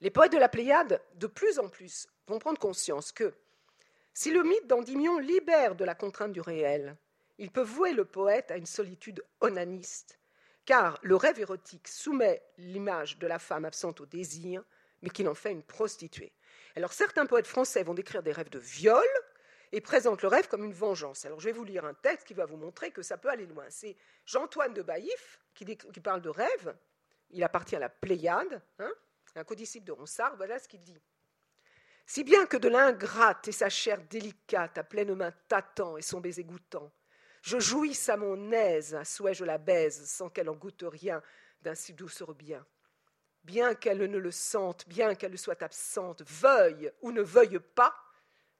Les 0.00 0.10
poètes 0.10 0.32
de 0.32 0.38
la 0.38 0.48
Pléiade, 0.48 1.02
de 1.16 1.26
plus 1.26 1.58
en 1.58 1.68
plus, 1.68 2.06
vont 2.28 2.38
prendre 2.38 2.58
conscience 2.58 3.12
que 3.12 3.34
si 4.14 4.30
le 4.30 4.44
mythe 4.44 4.66
d'Endymion 4.66 5.18
libère 5.18 5.74
de 5.74 5.84
la 5.84 5.94
contrainte 5.94 6.32
du 6.32 6.40
réel, 6.40 6.96
il 7.38 7.50
peut 7.50 7.60
vouer 7.60 7.92
le 7.92 8.04
poète 8.04 8.50
à 8.50 8.56
une 8.56 8.66
solitude 8.66 9.24
onaniste 9.40 10.19
car 10.70 11.00
le 11.02 11.16
rêve 11.16 11.40
érotique 11.40 11.88
soumet 11.88 12.40
l'image 12.56 13.18
de 13.18 13.26
la 13.26 13.40
femme 13.40 13.64
absente 13.64 14.00
au 14.00 14.06
désir, 14.06 14.62
mais 15.02 15.10
qui 15.10 15.26
en 15.26 15.34
fait 15.34 15.50
une 15.50 15.64
prostituée. 15.64 16.32
Alors 16.76 16.92
certains 16.92 17.26
poètes 17.26 17.48
français 17.48 17.82
vont 17.82 17.92
décrire 17.92 18.22
des 18.22 18.30
rêves 18.30 18.50
de 18.50 18.60
viol 18.60 19.04
et 19.72 19.80
présentent 19.80 20.22
le 20.22 20.28
rêve 20.28 20.46
comme 20.46 20.62
une 20.62 20.72
vengeance. 20.72 21.24
Alors 21.24 21.40
je 21.40 21.46
vais 21.46 21.52
vous 21.52 21.64
lire 21.64 21.84
un 21.84 21.94
texte 21.94 22.24
qui 22.24 22.34
va 22.34 22.46
vous 22.46 22.56
montrer 22.56 22.92
que 22.92 23.02
ça 23.02 23.18
peut 23.18 23.30
aller 23.30 23.46
loin. 23.46 23.64
C'est 23.68 23.96
Jean-Antoine 24.26 24.72
de 24.72 24.82
Baïf 24.82 25.40
qui, 25.54 25.64
parle 26.00 26.22
de 26.22 26.28
rêve. 26.28 26.76
Il 27.30 27.42
appartient 27.42 27.74
à 27.74 27.80
la 27.80 27.88
Pléiade, 27.88 28.62
hein, 28.78 28.92
un 29.34 29.42
codisciple 29.42 29.86
de 29.88 29.92
Ronsard. 29.92 30.36
Voilà 30.36 30.60
ce 30.60 30.68
qu'il 30.68 30.84
dit. 30.84 31.02
Si 32.06 32.22
bien 32.22 32.46
que 32.46 32.56
de 32.56 32.68
l'ingrate 32.68 33.48
et 33.48 33.52
sa 33.52 33.70
chair 33.70 34.00
délicate 34.08 34.78
à 34.78 34.84
pleine 34.84 35.16
main 35.16 35.32
t'attend 35.48 35.96
et 35.96 36.02
son 36.02 36.20
baiser 36.20 36.44
goûtant, 36.44 36.92
je 37.42 37.58
jouisse 37.58 38.08
à 38.08 38.16
mon 38.16 38.52
aise, 38.52 38.94
à 38.94 39.04
souhait 39.04 39.34
je 39.34 39.44
la 39.44 39.58
baise, 39.58 40.06
sans 40.06 40.28
qu'elle 40.28 40.50
en 40.50 40.54
goûte 40.54 40.84
rien 40.86 41.22
d'un 41.62 41.74
si 41.74 41.94
doux 41.94 42.08
bien. 42.34 42.66
Bien 43.44 43.74
qu'elle 43.74 43.98
ne 43.98 44.18
le 44.18 44.30
sente, 44.30 44.86
bien 44.86 45.14
qu'elle 45.14 45.38
soit 45.38 45.62
absente, 45.62 46.22
veuille 46.22 46.92
ou 47.00 47.12
ne 47.12 47.22
veuille 47.22 47.58
pas, 47.58 47.94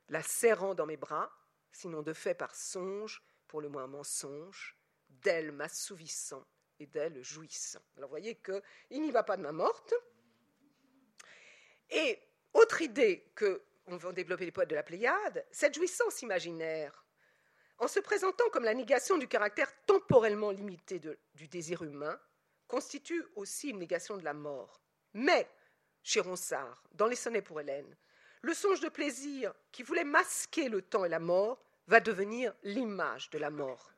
la 0.09 0.23
serrant 0.23 0.75
dans 0.75 0.87
mes 0.87 0.97
bras, 0.97 1.31
sinon 1.73 2.03
de 2.03 2.15
fait 2.15 2.35
par 2.35 2.55
songe, 2.55 3.23
pour 3.47 3.61
le 3.61 3.69
moins 3.69 3.87
mensonge, 3.87 4.77
d'elle 5.09 5.53
m'assouvissant 5.53 6.47
et 6.79 6.87
d'elle 6.87 7.23
jouissant. 7.23 7.83
Alors 7.97 8.09
vous 8.09 8.15
voyez 8.15 8.37
qu'il 8.37 9.03
n'y 9.03 9.11
va 9.11 9.23
pas 9.23 9.37
de 9.37 9.43
ma 9.43 9.53
morte. 9.53 9.93
Et 11.91 12.19
autre 12.55 12.81
idée 12.81 13.31
que 13.35 13.63
on 13.87 14.13
développer 14.13 14.45
les 14.45 14.53
poètes 14.53 14.71
de 14.71 14.77
la 14.77 14.83
Pléiade, 14.83 15.45
cette 15.51 15.75
jouissance 15.75 16.23
imaginaire 16.23 17.00
en 17.81 17.89
se 17.89 17.99
présentant 17.99 18.49
comme 18.53 18.65
la 18.65 18.75
négation 18.75 19.17
du 19.17 19.27
caractère 19.27 19.73
temporellement 19.87 20.51
limité 20.51 21.01
du 21.35 21.49
désir 21.49 21.83
humain, 21.83 22.19
constitue 22.69 23.25
aussi 23.35 23.71
une 23.71 23.79
négation 23.79 24.19
de 24.19 24.23
la 24.23 24.35
mort. 24.35 24.81
Mais, 25.15 25.49
chez 26.03 26.21
Ronsard, 26.21 26.85
dans 26.93 27.07
les 27.07 27.17
sonnets 27.17 27.43
pour 27.43 27.61
Hélène, 27.61 27.97
le 28.43 28.55
songe 28.55 28.81
de 28.81 28.89
plaisir 28.89 29.53
qui 29.73 29.83
voulait 29.83 30.05
masquer 30.05 30.69
le 30.69 30.83
temps 30.83 31.05
et 31.05 31.09
la 31.09 31.19
mort 31.19 31.65
va 31.89 32.01
devenir 32.01 32.55
l'image 32.63 33.31
de 33.31 33.39
la 33.39 33.51
mort. 33.51 33.93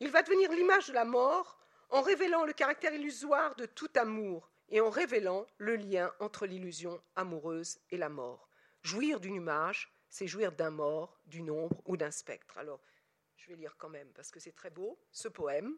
Il 0.00 0.10
va 0.10 0.22
devenir 0.22 0.50
l'image 0.52 0.88
de 0.88 0.92
la 0.92 1.04
mort 1.04 1.58
en 1.90 2.02
révélant 2.02 2.44
le 2.44 2.52
caractère 2.52 2.92
illusoire 2.92 3.54
de 3.54 3.66
tout 3.66 3.90
amour 3.94 4.50
et 4.68 4.80
en 4.80 4.90
révélant 4.90 5.46
le 5.58 5.76
lien 5.76 6.12
entre 6.18 6.44
l'illusion 6.44 7.00
amoureuse 7.14 7.78
et 7.90 7.96
la 7.96 8.08
mort. 8.08 8.48
Jouir 8.82 9.20
d'une 9.20 9.36
image, 9.36 9.92
c'est 10.10 10.26
jouir 10.26 10.52
d'un 10.52 10.70
mort, 10.70 11.20
d'une 11.26 11.50
ombre 11.50 11.80
ou 11.86 11.96
d'un 11.96 12.10
spectre. 12.10 12.58
Alors, 12.58 12.80
je 13.42 13.48
vais 13.48 13.56
lire 13.56 13.74
quand 13.76 13.88
même 13.88 14.08
parce 14.14 14.30
que 14.30 14.38
c'est 14.38 14.54
très 14.54 14.70
beau, 14.70 14.96
ce 15.10 15.26
poème. 15.26 15.76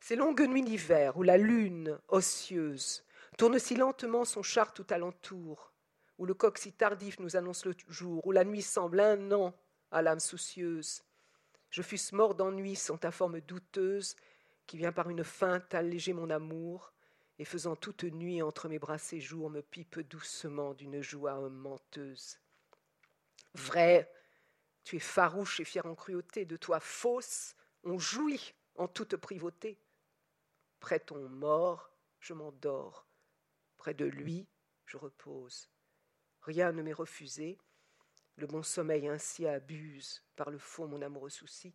Ces 0.00 0.16
longues 0.16 0.48
nuits 0.48 0.64
d'hiver 0.64 1.16
où 1.16 1.22
la 1.22 1.36
lune, 1.36 1.96
osseuse, 2.08 3.04
tourne 3.38 3.58
si 3.60 3.76
lentement 3.76 4.24
son 4.24 4.42
char 4.42 4.74
tout 4.74 4.86
alentour, 4.90 5.72
où 6.18 6.26
le 6.26 6.34
coq 6.34 6.58
si 6.58 6.72
tardif 6.72 7.20
nous 7.20 7.36
annonce 7.36 7.64
le 7.66 7.74
jour, 7.88 8.26
où 8.26 8.32
la 8.32 8.44
nuit 8.44 8.62
semble 8.62 8.98
un 8.98 9.30
an 9.30 9.54
à 9.92 10.02
l'âme 10.02 10.18
soucieuse. 10.18 11.04
Je 11.70 11.82
fusse 11.82 12.12
mort 12.12 12.34
d'ennui 12.34 12.74
sans 12.74 12.98
ta 12.98 13.12
forme 13.12 13.40
douteuse, 13.40 14.16
qui 14.66 14.76
vient 14.76 14.92
par 14.92 15.08
une 15.08 15.22
feinte 15.22 15.74
alléger 15.74 16.12
mon 16.12 16.30
amour, 16.30 16.92
et 17.38 17.44
faisant 17.44 17.76
toute 17.76 18.02
nuit 18.02 18.42
entre 18.42 18.68
mes 18.68 18.80
bras 18.80 18.98
séjour, 18.98 19.50
me 19.50 19.62
pipe 19.62 20.00
doucement 20.00 20.74
d'une 20.74 21.00
joie 21.00 21.48
menteuse. 21.48 22.40
Vrai, 23.54 24.10
tu 24.84 24.96
es 24.96 25.00
farouche 25.00 25.60
et 25.60 25.64
fier 25.64 25.84
en 25.86 25.94
cruauté, 25.94 26.44
de 26.44 26.56
toi 26.56 26.80
fausse, 26.80 27.54
on 27.84 27.98
jouit 27.98 28.54
en 28.76 28.88
toute 28.88 29.16
privauté. 29.16 29.78
Près 30.80 31.00
ton 31.00 31.28
mort, 31.28 31.90
je 32.20 32.34
m'endors, 32.34 33.06
près 33.76 33.94
de 33.94 34.04
lui, 34.04 34.48
je 34.86 34.96
repose. 34.96 35.68
Rien 36.42 36.72
ne 36.72 36.82
m'est 36.82 36.92
refusé, 36.92 37.58
le 38.36 38.46
bon 38.46 38.62
sommeil 38.62 39.08
ainsi 39.08 39.46
abuse 39.46 40.24
par 40.36 40.50
le 40.50 40.58
fond 40.58 40.86
mon 40.86 41.02
amoureux 41.02 41.30
souci. 41.30 41.74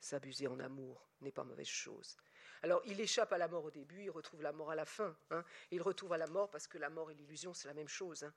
S'abuser 0.00 0.46
en 0.46 0.58
amour 0.60 1.08
n'est 1.20 1.32
pas 1.32 1.44
mauvaise 1.44 1.66
chose. 1.66 2.16
Alors 2.62 2.82
il 2.86 3.00
échappe 3.00 3.32
à 3.32 3.38
la 3.38 3.48
mort 3.48 3.64
au 3.64 3.70
début, 3.70 4.02
il 4.02 4.10
retrouve 4.10 4.42
la 4.42 4.52
mort 4.52 4.70
à 4.70 4.74
la 4.74 4.84
fin. 4.84 5.16
Hein. 5.30 5.44
Il 5.70 5.82
retrouve 5.82 6.12
à 6.12 6.18
la 6.18 6.26
mort 6.26 6.50
parce 6.50 6.66
que 6.66 6.78
la 6.78 6.90
mort 6.90 7.10
et 7.10 7.14
l'illusion, 7.14 7.54
c'est 7.54 7.68
la 7.68 7.74
même 7.74 7.88
chose. 7.88 8.22
Hein. 8.24 8.32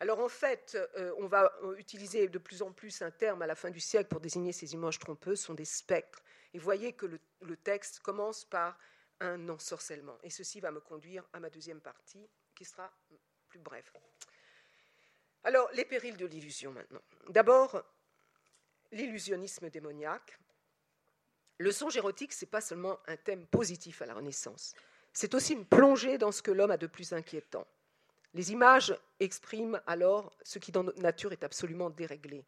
Alors 0.00 0.20
en 0.20 0.28
fait, 0.28 0.76
euh, 0.96 1.14
on 1.18 1.26
va 1.26 1.52
euh, 1.62 1.76
utiliser 1.76 2.28
de 2.28 2.38
plus 2.38 2.62
en 2.62 2.72
plus 2.72 3.02
un 3.02 3.10
terme 3.10 3.42
à 3.42 3.46
la 3.46 3.54
fin 3.54 3.70
du 3.70 3.80
siècle 3.80 4.08
pour 4.08 4.20
désigner 4.20 4.52
ces 4.52 4.74
images 4.74 4.98
trompeuses, 4.98 5.40
sont 5.40 5.54
des 5.54 5.64
spectres. 5.64 6.22
Et 6.54 6.58
voyez 6.58 6.92
que 6.92 7.06
le 7.06 7.56
texte 7.56 8.00
commence 8.00 8.44
par 8.44 8.78
un 9.22 9.48
ensorcellement. 9.48 10.18
Et 10.22 10.30
ceci 10.30 10.60
va 10.60 10.70
me 10.70 10.80
conduire 10.80 11.24
à 11.32 11.40
ma 11.40 11.48
deuxième 11.48 11.80
partie, 11.80 12.28
qui 12.54 12.64
sera 12.64 12.92
plus 13.48 13.60
brève. 13.60 13.90
Alors, 15.44 15.70
les 15.72 15.84
périls 15.84 16.16
de 16.16 16.26
l'illusion 16.26 16.72
maintenant. 16.72 17.02
D'abord, 17.28 17.82
l'illusionnisme 18.90 19.70
démoniaque. 19.70 20.38
Le 21.62 21.70
songe 21.70 21.96
érotique, 21.96 22.32
ce 22.32 22.44
n'est 22.44 22.50
pas 22.50 22.60
seulement 22.60 22.98
un 23.06 23.16
thème 23.16 23.46
positif 23.46 24.02
à 24.02 24.06
la 24.06 24.14
Renaissance, 24.14 24.74
c'est 25.12 25.32
aussi 25.32 25.52
une 25.52 25.64
plongée 25.64 26.18
dans 26.18 26.32
ce 26.32 26.42
que 26.42 26.50
l'homme 26.50 26.72
a 26.72 26.76
de 26.76 26.88
plus 26.88 27.12
inquiétant. 27.12 27.64
Les 28.34 28.50
images 28.50 28.98
expriment 29.20 29.80
alors 29.86 30.36
ce 30.42 30.58
qui 30.58 30.72
dans 30.72 30.82
notre 30.82 31.00
nature 31.00 31.30
est 31.30 31.44
absolument 31.44 31.88
déréglé. 31.88 32.44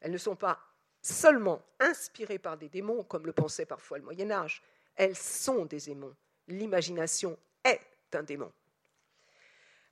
Elles 0.00 0.10
ne 0.10 0.16
sont 0.16 0.36
pas 0.36 0.58
seulement 1.02 1.62
inspirées 1.80 2.38
par 2.38 2.56
des 2.56 2.70
démons, 2.70 3.04
comme 3.04 3.26
le 3.26 3.34
pensait 3.34 3.66
parfois 3.66 3.98
le 3.98 4.04
Moyen 4.04 4.30
Âge, 4.30 4.62
elles 4.94 5.18
sont 5.18 5.66
des 5.66 5.80
démons. 5.80 6.16
L'imagination 6.48 7.38
est 7.62 7.82
un 8.14 8.22
démon. 8.22 8.50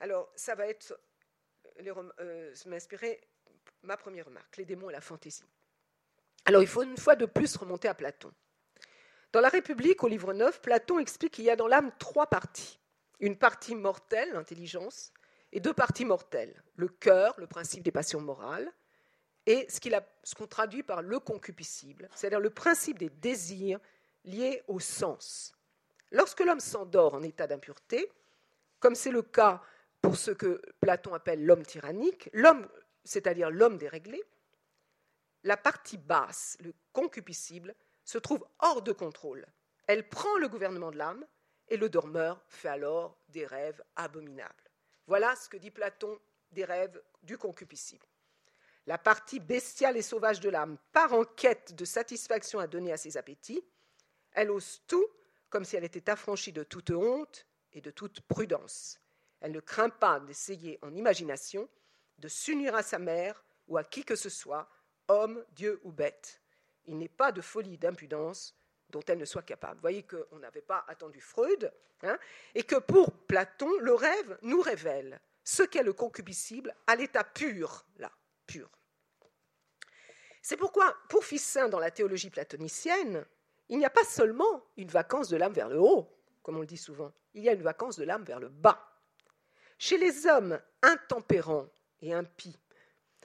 Alors, 0.01 0.33
ça 0.37 0.55
va 0.55 0.69
être 0.69 0.99
euh, 1.87 2.55
m'inspirer 2.65 3.21
ma 3.83 3.99
première 3.99 4.25
remarque, 4.25 4.57
les 4.57 4.65
démons 4.65 4.89
et 4.89 4.95
la 4.95 5.03
fantaisie. 5.03 5.45
Alors, 6.47 6.63
il 6.63 6.69
faut 6.69 6.83
une 6.83 6.97
fois 6.97 7.15
de 7.15 7.27
plus 7.27 7.55
remonter 7.57 7.89
à 7.89 7.95
Platon. 7.95 8.33
Dans 9.35 9.41
la 9.41 9.49
République, 9.49 10.05
au 10.05 10.07
livre 10.07 10.33
9, 10.33 10.61
Platon 10.63 11.01
explique 11.01 11.33
qu'il 11.33 11.45
y 11.45 11.51
a 11.51 11.57
dans 11.57 11.67
l'âme 11.67 11.91
trois 11.99 12.29
parties. 12.29 12.79
Une 13.19 13.37
partie 13.37 13.75
mortelle, 13.75 14.31
l'intelligence, 14.33 15.13
et 15.51 15.59
deux 15.59 15.73
parties 15.73 16.05
mortelles, 16.05 16.63
le 16.77 16.87
cœur, 16.87 17.35
le 17.39 17.49
principe 17.49 17.83
des 17.83 17.91
passions 17.91 18.21
morales, 18.21 18.73
et 19.47 19.67
ce 19.69 20.35
qu'on 20.37 20.47
traduit 20.47 20.85
par 20.85 21.03
le 21.03 21.19
concupiscible, 21.19 22.09
c'est-à-dire 22.15 22.39
le 22.39 22.51
principe 22.51 22.97
des 22.97 23.11
désirs 23.11 23.81
liés 24.25 24.63
au 24.69 24.79
sens. 24.79 25.53
Lorsque 26.13 26.39
l'homme 26.39 26.61
s'endort 26.61 27.15
en 27.15 27.23
état 27.25 27.49
d'impureté, 27.49 28.13
comme 28.79 28.95
c'est 28.95 29.11
le 29.11 29.23
cas 29.23 29.61
pour 30.01 30.15
ce 30.17 30.31
que 30.31 30.63
Platon 30.79 31.13
appelle 31.13 31.45
l'homme 31.45 31.65
tyrannique, 31.65 32.31
l'homme, 32.35 32.69
c'est-à-dire 33.03 33.51
l'homme 33.51 33.79
déréglé, 33.79 34.23
la 35.43 35.57
partie 35.57 35.99
basse, 35.99 36.57
le 36.61 36.73
concupiscible, 36.93 37.75
se 38.05 38.19
trouve 38.19 38.47
hors 38.59 38.83
de 38.83 38.93
contrôle. 38.93 39.47
Elle 39.87 40.09
prend 40.09 40.37
le 40.39 40.49
gouvernement 40.49 40.91
de 40.91 40.97
l'âme 40.97 41.25
et 41.69 41.77
le 41.77 41.89
dormeur 41.89 42.43
fait 42.49 42.69
alors 42.69 43.19
des 43.29 43.47
rêves 43.47 43.83
abominables. 43.97 44.71
Voilà 45.07 45.37
ce 45.37 45.49
que 45.49 45.57
dit 45.57 45.71
Platon 45.71 46.19
des 46.53 46.65
rêves 46.65 47.03
du 47.23 47.37
concupiscible. 47.37 48.07
La 48.87 48.99
partie 48.99 49.41
bestiale 49.41 49.97
et 49.97 50.03
sauvage 50.03 50.41
de 50.41 50.51
l'âme 50.51 50.79
part 50.93 51.15
en 51.15 51.25
quête 51.25 51.75
de 51.75 51.85
satisfaction 51.85 52.59
à 52.59 52.67
donner 52.67 52.93
à 52.93 52.97
ses 52.97 53.17
appétits, 53.17 53.65
elle 54.33 54.51
ose 54.51 54.83
tout 54.87 55.07
comme 55.49 55.65
si 55.65 55.77
elle 55.77 55.85
était 55.85 56.11
affranchie 56.11 56.53
de 56.53 56.65
toute 56.65 56.91
honte 56.91 57.47
et 57.73 57.81
de 57.81 57.91
toute 57.91 58.21
prudence. 58.23 59.01
Elle 59.41 59.53
ne 59.53 59.61
craint 59.61 59.91
pas 59.91 60.21
d'essayer 60.21 60.79
en 60.83 60.95
imagination 60.95 61.69
de 62.19 62.29
s'unir 62.29 62.75
à 62.75 62.83
sa 62.83 62.99
mère 62.99 63.45
ou 63.69 63.77
à 63.77 63.85
qui 63.85 64.05
que 64.05 64.17
ce 64.17 64.29
soit, 64.29 64.69
homme, 65.09 65.45
Dieu 65.53 65.81
ou 65.85 65.93
bête. 65.93 66.43
Il 66.87 66.99
n'est 66.99 67.09
pas 67.09 67.33
de 67.33 67.41
folie 67.41 67.79
d'impudence 67.79 68.55
dont 68.91 69.03
elle 69.07 69.19
ne 69.19 69.25
soit 69.25 69.43
capable. 69.43 69.77
Vous 69.77 69.83
voyez 69.83 70.05
qu'on 70.05 70.39
n'avait 70.39 70.63
pas 70.63 70.85
attendu 70.89 71.21
Freud, 71.21 71.73
hein, 72.03 72.19
et 72.55 72.63
que 72.63 72.77
pour 72.77 73.13
Platon, 73.13 73.71
le 73.81 73.95
rêve 73.95 74.39
nous 74.43 74.61
révèle 74.61 75.21
ce 75.43 75.63
qu'est 75.63 75.83
le 75.83 75.93
concupiscible 75.93 76.75
à 76.87 76.97
l'état 76.97 77.25
pur, 77.25 77.85
là, 77.99 78.11
pur. 78.47 78.71
C'est 80.43 80.57
pourquoi, 80.57 80.95
pour 81.09 81.25
Ficin, 81.25 81.69
dans 81.69 81.79
la 81.79 81.91
théologie 81.91 82.31
platonicienne, 82.31 83.25
il 83.69 83.79
n'y 83.79 83.87
a 83.87 83.91
pas 83.91 84.05
seulement 84.05 84.63
une 84.77 84.89
vacance 84.89 85.29
de 85.29 85.37
l'âme 85.37 85.55
vers 85.55 85.69
le 85.69 85.81
haut, 85.81 86.09
comme 86.43 86.57
on 86.57 86.61
le 86.61 86.67
dit 86.67 86.77
souvent, 86.77 87.13
il 87.33 87.43
y 87.43 87.49
a 87.49 87.53
une 87.53 87.63
vacance 87.63 87.97
de 87.97 88.05
l'âme 88.05 88.25
vers 88.25 88.41
le 88.41 88.49
bas. 88.49 89.01
Chez 89.79 89.99
les 89.99 90.27
hommes 90.27 90.61
intempérants 90.83 91.69
et 92.01 92.13
impies, 92.13 92.59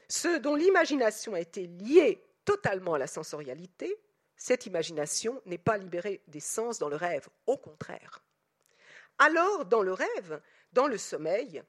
ceux 0.07 0.39
dont 0.39 0.55
l'imagination 0.55 1.33
a 1.33 1.39
été 1.39 1.67
liée 1.67 2.23
totalement 2.49 2.95
à 2.95 2.97
la 2.97 3.05
sensorialité, 3.05 3.95
cette 4.35 4.65
imagination 4.65 5.39
n'est 5.45 5.59
pas 5.59 5.77
libérée 5.77 6.23
des 6.27 6.39
sens 6.39 6.79
dans 6.79 6.89
le 6.89 6.95
rêve, 6.95 7.29
au 7.45 7.57
contraire. 7.57 8.23
Alors, 9.19 9.65
dans 9.65 9.83
le 9.83 9.93
rêve, 9.93 10.41
dans 10.73 10.87
le 10.87 10.97
sommeil, 10.97 11.61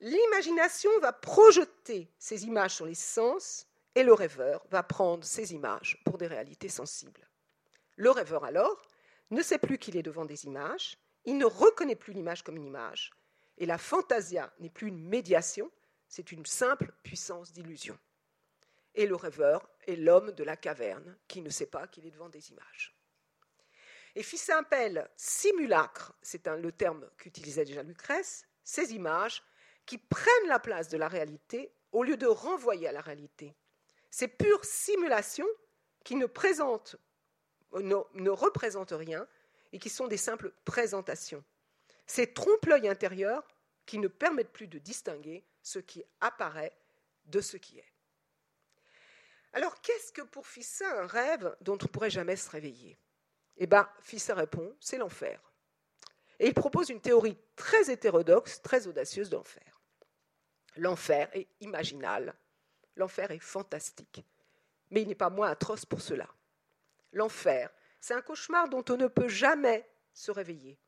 l'imagination 0.00 0.90
va 1.00 1.12
projeter 1.12 2.10
ces 2.18 2.46
images 2.46 2.76
sur 2.76 2.86
les 2.86 2.94
sens 2.94 3.66
et 3.94 4.02
le 4.02 4.14
rêveur 4.14 4.64
va 4.70 4.82
prendre 4.82 5.24
ces 5.24 5.52
images 5.52 6.00
pour 6.06 6.16
des 6.16 6.26
réalités 6.26 6.70
sensibles. 6.70 7.28
Le 7.96 8.10
rêveur, 8.10 8.44
alors, 8.44 8.80
ne 9.30 9.42
sait 9.42 9.58
plus 9.58 9.76
qu'il 9.76 9.94
est 9.94 10.02
devant 10.02 10.24
des 10.24 10.46
images, 10.46 10.96
il 11.26 11.36
ne 11.36 11.44
reconnaît 11.44 11.96
plus 11.96 12.14
l'image 12.14 12.42
comme 12.42 12.56
une 12.56 12.64
image, 12.64 13.10
et 13.58 13.66
la 13.66 13.76
fantasia 13.76 14.50
n'est 14.58 14.70
plus 14.70 14.88
une 14.88 15.06
médiation, 15.06 15.70
c'est 16.08 16.32
une 16.32 16.46
simple 16.46 16.94
puissance 17.02 17.52
d'illusion. 17.52 17.98
Et 18.94 19.06
le 19.06 19.16
rêveur 19.16 19.68
est 19.86 19.96
l'homme 19.96 20.32
de 20.32 20.44
la 20.44 20.56
caverne 20.56 21.16
qui 21.26 21.42
ne 21.42 21.50
sait 21.50 21.66
pas 21.66 21.86
qu'il 21.86 22.06
est 22.06 22.10
devant 22.10 22.28
des 22.28 22.50
images. 22.50 22.94
Et 24.14 24.22
appelle 24.52 25.10
simulacre, 25.16 26.14
c'est 26.22 26.46
le 26.46 26.70
terme 26.70 27.08
qu'utilisait 27.18 27.64
déjà 27.64 27.82
Lucrèce, 27.82 28.46
ces 28.62 28.94
images 28.94 29.42
qui 29.86 29.98
prennent 29.98 30.48
la 30.48 30.60
place 30.60 30.88
de 30.88 30.96
la 30.96 31.08
réalité 31.08 31.72
au 31.90 32.04
lieu 32.04 32.16
de 32.16 32.26
renvoyer 32.26 32.88
à 32.88 32.92
la 32.92 33.00
réalité. 33.00 33.54
Ces 34.10 34.28
pures 34.28 34.64
simulations 34.64 35.48
qui 36.04 36.14
ne 36.14 36.26
présentent 36.26 36.96
ne, 37.72 38.30
représentent 38.30 38.92
rien 38.92 39.26
et 39.72 39.78
qui 39.78 39.90
sont 39.90 40.06
des 40.06 40.16
simples 40.16 40.52
présentations. 40.64 41.42
Ces 42.06 42.32
trompe-l'œil 42.32 42.88
intérieur 42.88 43.42
qui 43.86 43.98
ne 43.98 44.08
permettent 44.08 44.52
plus 44.52 44.68
de 44.68 44.78
distinguer 44.78 45.44
ce 45.62 45.78
qui 45.78 46.04
apparaît 46.20 46.76
de 47.24 47.40
ce 47.40 47.56
qui 47.56 47.78
est. 47.78 47.93
Alors, 49.54 49.80
qu'est-ce 49.80 50.12
que 50.12 50.22
pour 50.22 50.46
Ficin 50.46 50.86
un 50.86 51.06
rêve 51.06 51.56
dont 51.62 51.78
on 51.80 51.84
ne 51.84 51.88
pourrait 51.88 52.10
jamais 52.10 52.36
se 52.36 52.50
réveiller? 52.50 52.98
Eh 53.56 53.66
bien, 53.66 53.88
Ficin 54.00 54.34
répond 54.34 54.76
c'est 54.80 54.98
l'enfer. 54.98 55.40
Et 56.38 56.48
il 56.48 56.54
propose 56.54 56.90
une 56.90 57.00
théorie 57.00 57.38
très 57.56 57.90
hétérodoxe, 57.90 58.60
très 58.60 58.86
audacieuse 58.86 59.30
de 59.30 59.36
l'enfer. 59.36 59.80
L'enfer 60.76 61.30
est 61.32 61.48
imaginal, 61.60 62.34
l'enfer 62.96 63.30
est 63.30 63.38
fantastique, 63.38 64.24
mais 64.90 65.02
il 65.02 65.08
n'est 65.08 65.14
pas 65.14 65.30
moins 65.30 65.48
atroce 65.48 65.86
pour 65.86 66.02
cela 66.02 66.28
l'enfer. 67.14 67.70
C'est 68.00 68.14
un 68.14 68.20
cauchemar 68.20 68.68
dont 68.68 68.84
on 68.90 68.96
ne 68.96 69.06
peut 69.06 69.28
jamais 69.28 69.88
se 70.12 70.30
réveiller. 70.30 70.78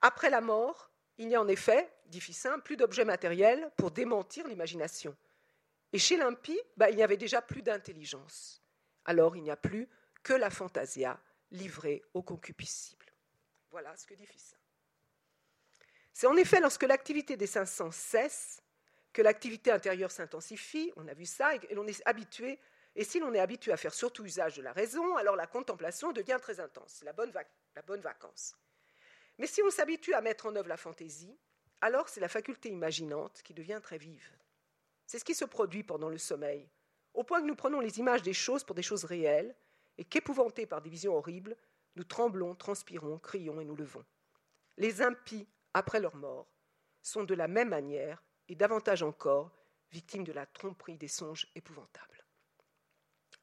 Après 0.00 0.30
la 0.30 0.40
mort, 0.40 0.90
il 1.18 1.28
n'y 1.28 1.36
a 1.36 1.40
en 1.40 1.48
effet, 1.48 1.92
dit 2.06 2.20
Ficin, 2.20 2.58
plus 2.58 2.76
d'objets 2.76 3.04
matériels 3.04 3.70
pour 3.76 3.92
démentir 3.92 4.48
l'imagination. 4.48 5.16
Et 5.92 5.98
chez 5.98 6.16
l'impie, 6.16 6.60
bah, 6.76 6.90
il 6.90 6.96
n'y 6.96 7.02
avait 7.02 7.16
déjà 7.16 7.42
plus 7.42 7.62
d'intelligence. 7.62 8.62
Alors 9.04 9.36
il 9.36 9.42
n'y 9.42 9.50
a 9.50 9.56
plus 9.56 9.88
que 10.22 10.32
la 10.32 10.50
fantasia 10.50 11.20
livrée 11.50 12.02
au 12.14 12.22
concupiscible. 12.22 13.06
Voilà 13.70 13.94
ce 13.96 14.06
que 14.06 14.14
dit 14.14 14.26
Ficin. 14.26 14.56
C'est 16.12 16.26
en 16.26 16.36
effet 16.36 16.60
lorsque 16.60 16.82
l'activité 16.82 17.36
des 17.36 17.46
cinq 17.46 17.66
sens 17.66 17.96
cesse 17.96 18.62
que 19.12 19.22
l'activité 19.22 19.70
intérieure 19.70 20.10
s'intensifie, 20.10 20.92
on 20.96 21.08
a 21.08 21.14
vu 21.14 21.26
ça, 21.26 21.54
et 21.54 21.74
l'on 21.74 21.86
est 21.86 22.02
habitué, 22.06 22.58
et 22.94 23.04
si 23.04 23.18
l'on 23.18 23.34
est 23.34 23.40
habitué 23.40 23.72
à 23.72 23.76
faire 23.76 23.92
surtout 23.92 24.24
usage 24.24 24.56
de 24.56 24.62
la 24.62 24.72
raison, 24.72 25.16
alors 25.16 25.36
la 25.36 25.46
contemplation 25.46 26.12
devient 26.12 26.38
très 26.40 26.60
intense, 26.60 27.02
la 27.02 27.14
la 27.74 27.82
bonne 27.82 28.00
vacance. 28.00 28.56
Mais 29.38 29.46
si 29.46 29.62
on 29.62 29.70
s'habitue 29.70 30.14
à 30.14 30.20
mettre 30.20 30.46
en 30.46 30.56
œuvre 30.56 30.68
la 30.68 30.76
fantaisie, 30.76 31.36
alors 31.80 32.08
c'est 32.08 32.20
la 32.20 32.28
faculté 32.28 32.68
imaginante 32.68 33.42
qui 33.42 33.54
devient 33.54 33.80
très 33.82 33.98
vive. 33.98 34.30
C'est 35.12 35.18
ce 35.18 35.26
qui 35.26 35.34
se 35.34 35.44
produit 35.44 35.82
pendant 35.82 36.08
le 36.08 36.16
sommeil, 36.16 36.66
au 37.12 37.22
point 37.22 37.42
que 37.42 37.46
nous 37.46 37.54
prenons 37.54 37.80
les 37.80 37.98
images 37.98 38.22
des 38.22 38.32
choses 38.32 38.64
pour 38.64 38.74
des 38.74 38.82
choses 38.82 39.04
réelles, 39.04 39.54
et 39.98 40.06
qu'épouvantés 40.06 40.64
par 40.64 40.80
des 40.80 40.88
visions 40.88 41.14
horribles, 41.14 41.54
nous 41.96 42.04
tremblons, 42.04 42.54
transpirons, 42.54 43.18
crions 43.18 43.60
et 43.60 43.66
nous 43.66 43.76
levons. 43.76 44.06
Les 44.78 45.02
impies, 45.02 45.46
après 45.74 46.00
leur 46.00 46.16
mort, 46.16 46.48
sont 47.02 47.24
de 47.24 47.34
la 47.34 47.46
même 47.46 47.68
manière, 47.68 48.24
et 48.48 48.54
davantage 48.54 49.02
encore, 49.02 49.54
victimes 49.90 50.24
de 50.24 50.32
la 50.32 50.46
tromperie 50.46 50.96
des 50.96 51.08
songes 51.08 51.46
épouvantables. 51.54 52.24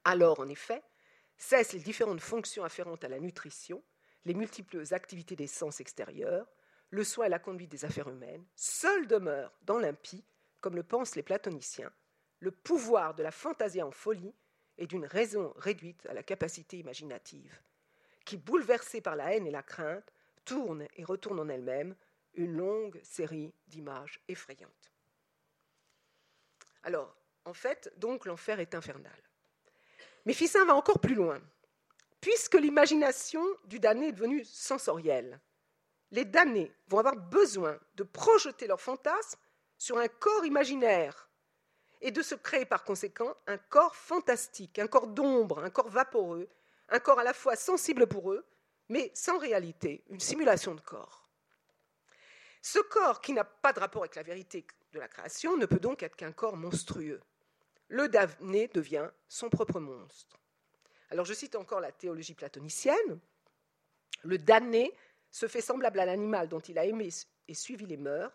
Alors, 0.05 0.39
en 0.39 0.47
effet, 0.47 0.81
cessent 1.37 1.73
les 1.73 1.81
différentes 1.81 2.19
fonctions 2.19 2.63
afférentes 2.63 3.03
à 3.03 3.09
la 3.09 3.19
nutrition, 3.19 3.83
les 4.25 4.33
multiples 4.33 4.91
activités 4.91 5.35
des 5.35 5.45
sens 5.45 5.81
extérieurs, 5.81 6.47
le 6.89 7.03
soin 7.03 7.27
et 7.27 7.29
la 7.29 7.37
conduite 7.37 7.69
des 7.69 7.85
affaires 7.85 8.09
humaines, 8.09 8.47
seul 8.55 9.05
demeure 9.05 9.53
dans 9.61 9.77
l'impie, 9.77 10.25
comme 10.61 10.75
le 10.75 10.83
pensent 10.83 11.15
les 11.15 11.23
platoniciens, 11.23 11.91
le 12.39 12.51
pouvoir 12.51 13.15
de 13.15 13.23
la 13.23 13.31
fantaisie 13.31 13.81
en 13.81 13.91
folie 13.91 14.33
et 14.77 14.87
d'une 14.87 15.05
raison 15.05 15.53
réduite 15.57 16.05
à 16.05 16.13
la 16.13 16.23
capacité 16.23 16.77
imaginative, 16.77 17.61
qui, 18.25 18.37
bouleversée 18.37 19.01
par 19.01 19.15
la 19.15 19.33
haine 19.33 19.47
et 19.47 19.51
la 19.51 19.63
crainte, 19.63 20.13
tourne 20.45 20.87
et 20.95 21.03
retourne 21.03 21.39
en 21.39 21.49
elle-même 21.49 21.95
une 22.35 22.55
longue 22.55 22.99
série 23.03 23.53
d'images 23.67 24.21
effrayantes. 24.27 24.91
Alors, 26.83 27.15
en 27.45 27.53
fait, 27.53 27.91
donc 27.97 28.25
l'enfer 28.25 28.59
est 28.59 28.75
infernal. 28.75 29.19
Mais 30.25 30.33
Ficin 30.33 30.65
va 30.65 30.75
encore 30.75 30.99
plus 30.99 31.15
loin. 31.15 31.41
Puisque 32.21 32.55
l'imagination 32.55 33.43
du 33.65 33.79
damné 33.79 34.07
est 34.07 34.13
devenue 34.13 34.45
sensorielle, 34.45 35.39
les 36.11 36.25
damnés 36.25 36.71
vont 36.87 36.99
avoir 36.99 37.15
besoin 37.15 37.79
de 37.95 38.03
projeter 38.03 38.67
leurs 38.67 38.81
fantasmes 38.81 39.39
sur 39.79 39.97
un 39.97 40.07
corps 40.07 40.45
imaginaire 40.45 41.29
et 42.01 42.11
de 42.11 42.21
se 42.21 42.35
créer 42.35 42.65
par 42.65 42.83
conséquent 42.83 43.35
un 43.47 43.57
corps 43.57 43.95
fantastique, 43.95 44.77
un 44.77 44.87
corps 44.87 45.07
d'ombre, 45.07 45.63
un 45.63 45.71
corps 45.71 45.89
vaporeux, 45.89 46.47
un 46.89 46.99
corps 46.99 47.19
à 47.19 47.23
la 47.23 47.33
fois 47.33 47.55
sensible 47.55 48.05
pour 48.05 48.31
eux, 48.31 48.45
mais 48.89 49.09
sans 49.15 49.39
réalité, 49.39 50.03
une 50.09 50.19
simulation 50.19 50.75
de 50.75 50.81
corps. 50.81 51.27
Ce 52.61 52.79
corps 52.79 53.21
qui 53.21 53.33
n'a 53.33 53.45
pas 53.45 53.73
de 53.73 53.79
rapport 53.79 54.03
avec 54.03 54.15
la 54.15 54.23
vérité 54.23 54.67
de 54.91 54.99
la 54.99 55.07
création 55.07 55.55
ne 55.55 55.65
peut 55.65 55.79
donc 55.79 56.03
être 56.03 56.15
qu'un 56.15 56.33
corps 56.33 56.57
monstrueux. 56.57 57.21
Le 57.87 58.09
damné 58.09 58.67
devient 58.67 59.09
son 59.27 59.49
propre 59.49 59.79
monstre. 59.79 60.37
Alors 61.09 61.25
je 61.25 61.33
cite 61.33 61.55
encore 61.55 61.79
la 61.79 61.91
théologie 61.91 62.35
platonicienne. 62.35 63.19
Le 64.23 64.37
damné 64.37 64.93
se 65.31 65.47
fait 65.47 65.61
semblable 65.61 65.99
à 65.99 66.05
l'animal 66.05 66.49
dont 66.49 66.59
il 66.59 66.77
a 66.77 66.85
aimé 66.85 67.09
et 67.47 67.53
suivi 67.53 67.85
les 67.85 67.97
mœurs. 67.97 68.33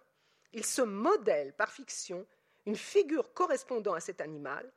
Il 0.55 0.65
se 0.65 0.83
modèle 0.83 1.53
par 1.53 1.73
fiction 1.73 2.27
une 2.65 2.77
figure 2.77 3.35
correspondant 3.35 3.93
à 3.93 4.01
cet 4.01 4.21
animal 4.21 4.73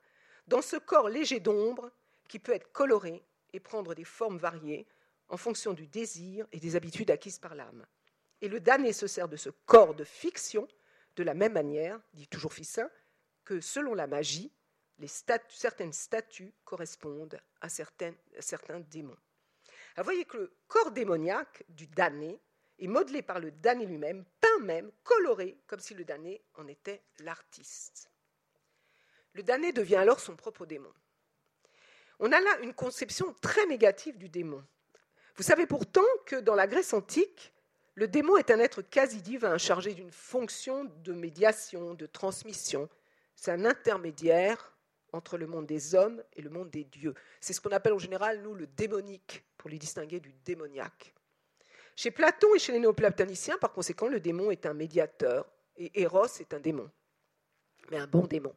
dans 0.48 0.60
ce 0.60 0.76
corps 0.76 1.08
léger 1.08 1.40
d'ombre 1.40 1.90
qui 2.28 2.38
peut 2.38 2.52
être 2.52 2.72
coloré 2.72 3.24
et 3.52 3.60
prendre 3.60 3.94
des 3.94 4.04
formes 4.04 4.38
variées 4.38 4.86
en 5.28 5.36
fonction 5.36 5.72
du 5.72 5.86
désir 5.86 6.46
et 6.52 6.58
des 6.58 6.74
habitudes 6.74 7.10
acquises 7.10 7.38
par 7.38 7.54
l'âme. 7.54 7.86
Et 8.40 8.48
le 8.48 8.60
damné 8.60 8.92
se 8.92 9.06
sert 9.06 9.28
de 9.28 9.36
ce 9.36 9.50
corps 9.66 9.94
de 9.94 10.04
fiction 10.04 10.66
de 11.16 11.22
la 11.22 11.34
même 11.34 11.52
manière, 11.52 12.00
dit 12.12 12.28
toujours 12.28 12.52
Ficin, 12.52 12.90
que 13.44 13.60
selon 13.60 13.94
la 13.94 14.06
magie, 14.06 14.52
certaines 15.06 15.92
statues 15.92 16.52
correspondent 16.64 17.40
à, 17.60 17.68
certains 17.68 18.80
démons. 18.90 19.16
vous 19.96 20.04
voyez 20.04 20.24
que 20.24 20.38
le 20.38 20.56
corps 20.66 20.90
démoniaque 20.90 21.64
du 21.68 21.86
damné 21.86 22.40
est 22.78 22.86
modelé 22.88 23.22
par 23.22 23.40
le 23.40 23.50
damné 23.50 23.86
lui-même, 23.86 24.24
même, 24.60 24.90
coloré, 25.04 25.58
comme 25.66 25.80
si 25.80 25.94
le 25.94 26.04
damné 26.04 26.42
en 26.56 26.66
était 26.68 27.02
l'artiste. 27.20 28.10
Le 29.34 29.42
damné 29.42 29.72
devient 29.72 29.96
alors 29.96 30.20
son 30.20 30.36
propre 30.36 30.66
démon. 30.66 30.92
On 32.20 32.32
a 32.32 32.40
là 32.40 32.58
une 32.62 32.74
conception 32.74 33.34
très 33.40 33.66
négative 33.66 34.18
du 34.18 34.28
démon. 34.28 34.64
Vous 35.36 35.44
savez 35.44 35.66
pourtant 35.66 36.06
que 36.26 36.36
dans 36.36 36.56
la 36.56 36.66
Grèce 36.66 36.92
antique, 36.92 37.52
le 37.94 38.08
démon 38.08 38.36
est 38.36 38.50
un 38.50 38.58
être 38.58 38.82
quasi 38.82 39.22
divin, 39.22 39.58
chargé 39.58 39.94
d'une 39.94 40.10
fonction 40.10 40.84
de 41.04 41.12
médiation, 41.12 41.94
de 41.94 42.06
transmission. 42.06 42.88
C'est 43.34 43.52
un 43.52 43.64
intermédiaire 43.64 44.72
entre 45.12 45.38
le 45.38 45.46
monde 45.46 45.66
des 45.66 45.94
hommes 45.94 46.22
et 46.34 46.42
le 46.42 46.50
monde 46.50 46.70
des 46.70 46.84
dieux. 46.84 47.14
C'est 47.40 47.52
ce 47.52 47.60
qu'on 47.60 47.70
appelle 47.70 47.92
en 47.92 47.98
général, 47.98 48.42
nous, 48.42 48.54
le 48.54 48.66
démonique, 48.66 49.44
pour 49.56 49.70
les 49.70 49.78
distinguer 49.78 50.20
du 50.20 50.32
démoniaque. 50.44 51.14
Chez 51.98 52.12
Platon 52.12 52.54
et 52.54 52.60
chez 52.60 52.70
les 52.70 52.78
néoplatoniciens, 52.78 53.58
par 53.58 53.72
conséquent, 53.72 54.06
le 54.06 54.20
démon 54.20 54.52
est 54.52 54.66
un 54.66 54.72
médiateur, 54.72 55.50
et 55.76 56.00
Eros 56.00 56.26
est 56.38 56.54
un 56.54 56.60
démon, 56.60 56.88
mais 57.90 57.96
un 57.96 58.06
bon 58.06 58.24
démon. 58.24 58.54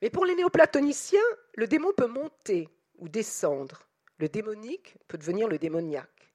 Mais 0.00 0.08
pour 0.08 0.24
les 0.24 0.34
néoplatoniciens, 0.34 1.20
le 1.52 1.66
démon 1.66 1.92
peut 1.94 2.06
monter 2.06 2.66
ou 2.96 3.10
descendre. 3.10 3.86
Le 4.16 4.30
démonique 4.30 4.96
peut 5.06 5.18
devenir 5.18 5.48
le 5.48 5.58
démoniaque. 5.58 6.34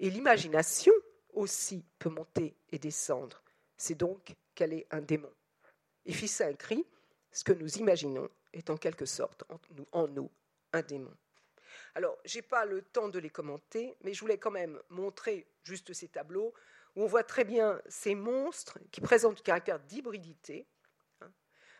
Et 0.00 0.08
l'imagination 0.08 0.94
aussi 1.34 1.84
peut 1.98 2.08
monter 2.08 2.56
et 2.72 2.78
descendre. 2.78 3.42
C'est 3.76 3.96
donc 3.96 4.34
qu'elle 4.54 4.72
est 4.72 4.86
un 4.92 5.02
démon. 5.02 5.34
Et 6.06 6.14
Ficin 6.14 6.48
écrit 6.48 6.86
Ce 7.30 7.44
que 7.44 7.52
nous 7.52 7.76
imaginons 7.76 8.30
est 8.54 8.70
en 8.70 8.78
quelque 8.78 9.04
sorte 9.04 9.44
en 9.92 10.08
nous, 10.08 10.30
un 10.72 10.80
démon. 10.80 11.14
Alors, 11.94 12.18
je 12.24 12.36
n'ai 12.36 12.42
pas 12.42 12.64
le 12.64 12.82
temps 12.82 13.08
de 13.08 13.18
les 13.18 13.30
commenter, 13.30 13.96
mais 14.02 14.14
je 14.14 14.20
voulais 14.20 14.38
quand 14.38 14.50
même 14.50 14.80
montrer 14.88 15.46
juste 15.62 15.92
ces 15.92 16.08
tableaux 16.08 16.52
où 16.96 17.02
on 17.02 17.06
voit 17.06 17.22
très 17.22 17.44
bien 17.44 17.80
ces 17.88 18.14
monstres 18.14 18.78
qui 18.90 19.00
présentent 19.00 19.40
un 19.40 19.42
caractère 19.42 19.78
d'hybridité, 19.80 20.66
hein, 21.20 21.30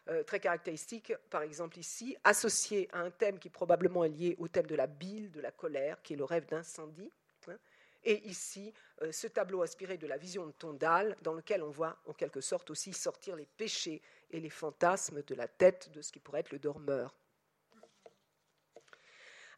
euh, 0.08 0.22
très 0.22 0.38
caractéristique, 0.38 1.12
par 1.30 1.42
exemple 1.42 1.78
ici, 1.78 2.16
associé 2.22 2.88
à 2.92 3.00
un 3.00 3.10
thème 3.10 3.38
qui 3.38 3.50
probablement 3.50 4.04
est 4.04 4.08
lié 4.08 4.36
au 4.38 4.48
thème 4.48 4.66
de 4.66 4.74
la 4.76 4.86
bile, 4.86 5.30
de 5.32 5.40
la 5.40 5.50
colère, 5.50 6.00
qui 6.02 6.14
est 6.14 6.16
le 6.16 6.24
rêve 6.24 6.46
d'incendie. 6.46 7.10
Hein, 7.48 7.58
et 8.04 8.26
ici, 8.28 8.72
euh, 9.02 9.10
ce 9.10 9.26
tableau 9.26 9.62
inspiré 9.62 9.96
de 9.98 10.06
la 10.06 10.16
vision 10.16 10.46
de 10.46 10.52
Tondal, 10.52 11.16
dans 11.22 11.34
lequel 11.34 11.62
on 11.62 11.70
voit 11.70 11.98
en 12.06 12.12
quelque 12.12 12.40
sorte 12.40 12.70
aussi 12.70 12.92
sortir 12.92 13.34
les 13.34 13.46
péchés 13.46 14.02
et 14.30 14.40
les 14.40 14.50
fantasmes 14.50 15.22
de 15.22 15.34
la 15.34 15.48
tête 15.48 15.90
de 15.92 16.02
ce 16.02 16.12
qui 16.12 16.20
pourrait 16.20 16.40
être 16.40 16.52
le 16.52 16.58
dormeur. 16.58 17.16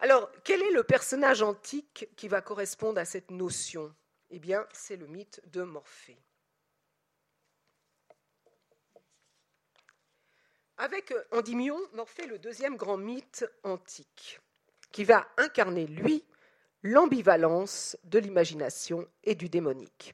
Alors, 0.01 0.31
quel 0.45 0.63
est 0.63 0.73
le 0.73 0.83
personnage 0.83 1.43
antique 1.43 2.09
qui 2.17 2.29
va 2.29 2.43
correspondre 2.43 3.01
à 3.01 3.05
cette 3.05 3.31
notion? 3.31 3.95
Eh 4.31 4.39
bien, 4.39 4.67
c'est 4.73 4.97
le 4.97 5.07
mythe 5.07 5.41
de 5.47 5.63
Morphée. 5.63 6.19
Avec 10.79 11.15
Endymion, 11.33 11.81
Morphée 11.95 12.25
est 12.25 12.29
le 12.29 12.39
deuxième 12.39 12.77
grand 12.77 12.99
mythe 12.99 13.47
antique, 13.63 14.41
qui 14.93 15.05
va 15.05 15.27
incarner, 15.39 15.87
lui, 15.87 16.23
l'ambivalence 16.83 17.97
de 18.05 18.19
l'imagination 18.19 19.09
et 19.25 19.35
du 19.35 19.49
démonique. 19.49 20.13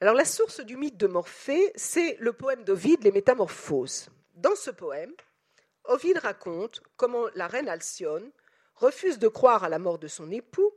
Alors 0.00 0.14
la 0.14 0.24
source 0.24 0.60
du 0.60 0.76
mythe 0.76 0.96
de 0.96 1.06
Morphée, 1.06 1.72
c'est 1.76 2.16
le 2.18 2.32
poème 2.32 2.64
d'Ovide, 2.64 3.04
Les 3.04 3.12
Métamorphoses. 3.12 4.08
Dans 4.34 4.56
ce 4.56 4.70
poème, 4.70 5.12
Ovide 5.84 6.18
raconte 6.18 6.82
comment 6.96 7.26
la 7.34 7.46
reine 7.46 7.68
Alcyone 7.68 8.30
refuse 8.78 9.18
de 9.18 9.28
croire 9.28 9.64
à 9.64 9.68
la 9.68 9.78
mort 9.78 9.98
de 9.98 10.08
son 10.08 10.30
époux 10.30 10.72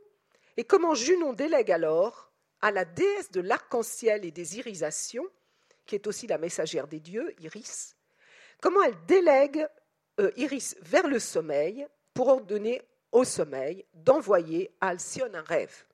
et 0.56 0.64
comment 0.64 0.94
Junon 0.94 1.32
délègue 1.32 1.72
alors 1.72 2.30
à 2.60 2.70
la 2.70 2.84
déesse 2.84 3.30
de 3.30 3.40
l'arc-en-ciel 3.40 4.24
et 4.24 4.30
des 4.30 4.58
irisations, 4.58 5.26
qui 5.84 5.96
est 5.96 6.06
aussi 6.06 6.26
la 6.26 6.38
messagère 6.38 6.86
des 6.86 7.00
dieux, 7.00 7.34
Iris, 7.40 7.96
comment 8.60 8.82
elle 8.82 8.96
délègue 9.06 9.66
euh, 10.20 10.30
Iris 10.36 10.76
vers 10.80 11.08
le 11.08 11.18
sommeil 11.18 11.86
pour 12.14 12.28
ordonner 12.28 12.82
au 13.10 13.24
sommeil 13.24 13.84
d'envoyer 13.94 14.74
à 14.80 14.88
Alcyone 14.88 15.34
un 15.34 15.42
rêve. 15.42 15.84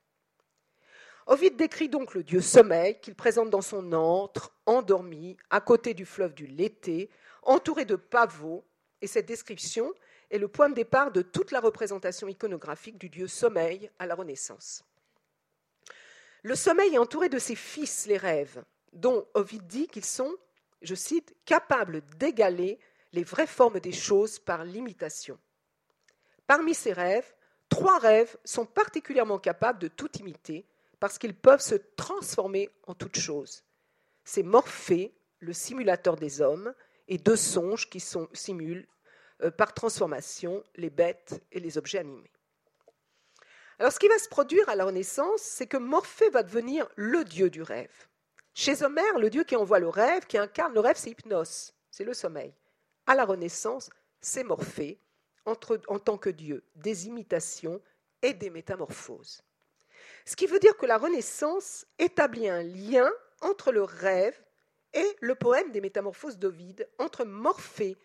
Ovide 1.25 1.57
décrit 1.57 1.89
donc 1.89 2.13
le 2.13 2.23
dieu 2.23 2.41
sommeil 2.41 2.99
qu'il 2.99 3.15
présente 3.15 3.49
dans 3.49 3.61
son 3.61 3.93
antre, 3.93 4.51
endormi, 4.65 5.37
à 5.49 5.61
côté 5.61 5.93
du 5.93 6.05
fleuve 6.05 6.33
du 6.33 6.47
Lété, 6.47 7.09
entouré 7.43 7.85
de 7.85 7.95
pavots, 7.95 8.63
et 9.01 9.07
cette 9.07 9.27
description 9.27 9.93
est 10.29 10.37
le 10.37 10.47
point 10.47 10.69
de 10.69 10.75
départ 10.75 11.11
de 11.11 11.21
toute 11.21 11.51
la 11.51 11.59
représentation 11.59 12.27
iconographique 12.27 12.97
du 12.97 13.09
dieu 13.09 13.27
sommeil 13.27 13.89
à 13.99 14.05
la 14.05 14.15
Renaissance. 14.15 14.83
Le 16.43 16.55
sommeil 16.55 16.95
est 16.95 16.99
entouré 16.99 17.29
de 17.29 17.39
ses 17.39 17.55
fils, 17.55 18.05
les 18.05 18.17
rêves, 18.17 18.63
dont 18.93 19.27
Ovide 19.33 19.67
dit 19.67 19.87
qu'ils 19.87 20.05
sont, 20.05 20.33
je 20.81 20.95
cite, 20.95 21.35
capables 21.45 22.01
d'égaler 22.17 22.79
les 23.11 23.23
vraies 23.23 23.47
formes 23.47 23.79
des 23.79 23.91
choses 23.91 24.39
par 24.39 24.63
l'imitation. 24.63 25.37
Parmi 26.47 26.73
ces 26.73 26.93
rêves, 26.93 27.33
trois 27.67 27.99
rêves 27.99 28.37
sont 28.45 28.65
particulièrement 28.65 29.39
capables 29.39 29.79
de 29.79 29.87
tout 29.87 30.09
imiter, 30.17 30.65
parce 30.99 31.17
qu'ils 31.17 31.35
peuvent 31.35 31.61
se 31.61 31.75
transformer 31.75 32.69
en 32.87 32.93
toute 32.93 33.17
chose. 33.17 33.63
C'est 34.23 34.43
Morphée, 34.43 35.13
le 35.39 35.53
simulateur 35.53 36.15
des 36.15 36.41
hommes, 36.41 36.73
et 37.07 37.17
deux 37.17 37.35
songes 37.35 37.89
qui 37.89 37.99
sont, 37.99 38.27
simulent 38.33 38.87
par 39.57 39.73
transformation 39.73 40.63
les 40.75 40.89
bêtes 40.89 41.41
et 41.51 41.59
les 41.59 41.77
objets 41.77 41.99
animés. 41.99 42.31
Alors 43.79 43.93
ce 43.93 43.99
qui 43.99 44.09
va 44.09 44.19
se 44.19 44.27
produire 44.27 44.67
à 44.67 44.75
la 44.75 44.85
Renaissance, 44.85 45.41
c'est 45.41 45.67
que 45.67 45.77
Morphée 45.77 46.29
va 46.29 46.43
devenir 46.43 46.87
le 46.95 47.23
dieu 47.23 47.49
du 47.49 47.61
rêve. 47.61 48.07
Chez 48.53 48.83
Homère, 48.83 49.19
le 49.19 49.29
dieu 49.29 49.45
qui 49.45 49.55
envoie 49.55 49.79
le 49.79 49.87
rêve, 49.87 50.25
qui 50.25 50.37
incarne 50.37 50.73
le 50.73 50.81
rêve, 50.81 50.97
c'est 50.97 51.11
Hypnos, 51.11 51.73
c'est 51.89 52.03
le 52.03 52.13
sommeil. 52.13 52.53
À 53.07 53.15
la 53.15 53.23
Renaissance, 53.23 53.89
c'est 54.19 54.43
Morphée, 54.43 54.99
en 55.45 55.55
tant 55.55 56.17
que 56.17 56.29
dieu 56.29 56.63
des 56.75 57.07
imitations 57.07 57.81
et 58.21 58.33
des 58.33 58.49
métamorphoses. 58.49 59.41
Ce 60.25 60.35
qui 60.35 60.45
veut 60.45 60.59
dire 60.59 60.77
que 60.77 60.85
la 60.85 60.97
Renaissance 60.97 61.85
établit 61.97 62.49
un 62.49 62.61
lien 62.61 63.09
entre 63.41 63.71
le 63.71 63.83
rêve 63.83 64.39
et 64.93 65.17
le 65.21 65.35
poème 65.35 65.71
des 65.71 65.81
Métamorphoses 65.81 66.37
d'Ovide, 66.37 66.87
entre 66.99 67.23
Morphée 67.23 67.97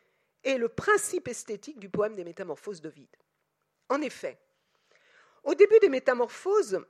et 0.44 0.58
le 0.58 0.68
principe 0.68 1.28
esthétique 1.28 1.78
du 1.78 1.88
poème 1.88 2.14
des 2.14 2.24
Métamorphoses 2.24 2.80
d'Ovide. 2.80 3.16
En 3.88 4.00
effet, 4.00 4.38
au 5.42 5.54
début 5.54 5.78
des 5.80 5.88
Métamorphoses, 5.88 6.80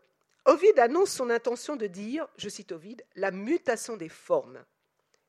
Ovide 0.44 0.78
annonce 0.78 1.10
son 1.10 1.30
intention 1.30 1.76
de 1.76 1.86
dire, 1.86 2.28
je 2.36 2.48
cite 2.48 2.72
Ovide, 2.72 3.04
la 3.14 3.30
mutation 3.30 3.96
des 3.96 4.08
formes. 4.08 4.62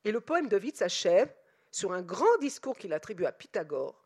Et 0.04 0.12
le 0.12 0.22
poème 0.22 0.50
d'Ovide 0.50 0.76
s'achève 0.76 1.34
sur 1.72 1.94
un 1.94 2.02
grand 2.02 2.38
discours 2.40 2.78
qu'il 2.78 2.94
attribue 2.94 3.26
à 3.26 3.32
Pythagore, 3.32 4.06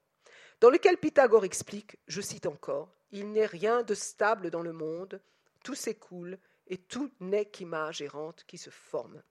dans 0.60 0.70
lequel 0.70 0.98
Pythagore 0.98 1.46
explique, 1.46 1.98
je 2.08 2.22
cite 2.22 2.46
encore, 2.46 2.94
Il 3.12 3.32
n'est 3.32 3.46
rien 3.46 3.82
de 3.82 3.94
stable 3.94 4.52
dans 4.52 4.62
le 4.62 4.74
monde, 4.74 5.22
tout 5.64 5.76
s'écoule 5.76 6.38
et 6.68 6.78
tout 6.78 7.12
n'est 7.20 7.46
qu'image 7.46 8.02
errante 8.02 8.44
qui 8.46 8.58
se 8.58 8.70
forme. 8.70 9.22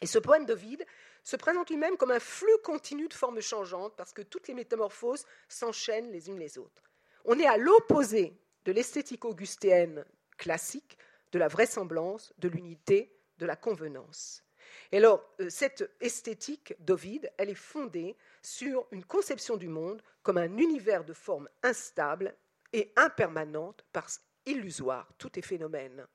Et 0.00 0.06
ce 0.06 0.18
poème 0.18 0.46
d'Ovide 0.46 0.84
se 1.28 1.36
présente 1.36 1.68
lui-même 1.68 1.98
comme 1.98 2.10
un 2.10 2.20
flux 2.20 2.56
continu 2.64 3.06
de 3.06 3.12
formes 3.12 3.42
changeantes 3.42 3.92
parce 3.98 4.14
que 4.14 4.22
toutes 4.22 4.48
les 4.48 4.54
métamorphoses 4.54 5.26
s'enchaînent 5.46 6.10
les 6.10 6.30
unes 6.30 6.38
les 6.38 6.56
autres. 6.56 6.82
On 7.26 7.38
est 7.38 7.46
à 7.46 7.58
l'opposé 7.58 8.32
de 8.64 8.72
l'esthétique 8.72 9.26
augustéenne 9.26 10.06
classique, 10.38 10.96
de 11.32 11.38
la 11.38 11.48
vraisemblance, 11.48 12.32
de 12.38 12.48
l'unité, 12.48 13.14
de 13.36 13.44
la 13.44 13.56
convenance. 13.56 14.42
Et 14.90 14.96
alors, 14.96 15.22
euh, 15.40 15.50
cette 15.50 15.90
esthétique 16.00 16.74
d'Ovide, 16.78 17.30
elle 17.36 17.50
est 17.50 17.54
fondée 17.54 18.16
sur 18.40 18.86
une 18.90 19.04
conception 19.04 19.58
du 19.58 19.68
monde 19.68 20.00
comme 20.22 20.38
un 20.38 20.56
univers 20.56 21.04
de 21.04 21.12
formes 21.12 21.50
instables 21.62 22.34
et 22.72 22.90
impermanentes 22.96 23.84
parce 23.92 24.22
illusoire, 24.46 25.12
tout 25.18 25.38
est 25.38 25.42
phénomène. 25.42 26.06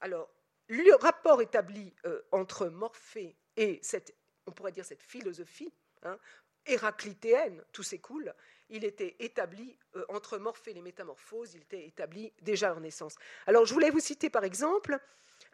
Alors, 0.00 0.30
le 0.68 0.94
rapport 0.94 1.42
établi 1.42 1.92
euh, 2.06 2.22
entre 2.32 2.68
Morphée 2.68 3.36
et 3.56 3.78
cette, 3.82 4.14
on 4.46 4.52
pourrait 4.52 4.72
dire 4.72 4.84
cette 4.84 5.02
philosophie 5.02 5.72
hein, 6.02 6.18
héraclitéenne, 6.66 7.62
tout 7.72 7.82
s'écoule, 7.82 8.34
il 8.68 8.84
était 8.84 9.16
établi 9.20 9.78
euh, 9.94 10.04
entre 10.08 10.38
Morphée 10.38 10.76
et 10.76 10.80
métamorphoses, 10.80 11.54
il 11.54 11.62
était 11.62 11.86
établi 11.86 12.32
déjà 12.42 12.74
en 12.74 12.80
naissance. 12.80 13.14
Alors, 13.46 13.64
je 13.64 13.72
voulais 13.72 13.90
vous 13.90 14.00
citer 14.00 14.30
par 14.30 14.44
exemple 14.44 14.98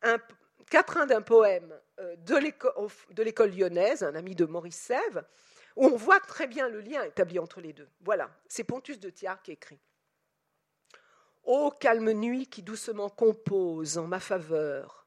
un 0.03 0.19
quatrain 0.71 1.07
d'un 1.07 1.23
poème 1.23 1.79
euh, 1.99 2.17
de 2.17 3.23
l'école 3.23 3.51
lyonnaise, 3.51 4.03
un 4.03 4.15
ami 4.15 4.35
de 4.35 4.47
Maurice 4.47 4.79
Sèvres, 4.79 5.25
où 5.77 5.87
on 5.87 5.97
voit 5.97 6.21
très 6.21 6.47
bien 6.47 6.69
le 6.69 6.81
lien 6.81 7.03
établi 7.05 7.39
entre 7.39 7.61
les 7.61 7.73
deux. 7.73 7.89
Voilà, 8.01 8.31
c'est 8.49 8.65
Pontus 8.65 8.99
de 8.99 9.11
Thiard 9.11 9.43
qui 9.43 9.53
écrit. 9.53 9.81
Ô 11.45 11.71
calme 11.71 12.13
nuit 12.13 12.47
qui 12.47 12.63
doucement 12.63 13.11
compose 13.11 13.99
en 13.99 14.07
ma 14.07 14.21
faveur 14.21 15.03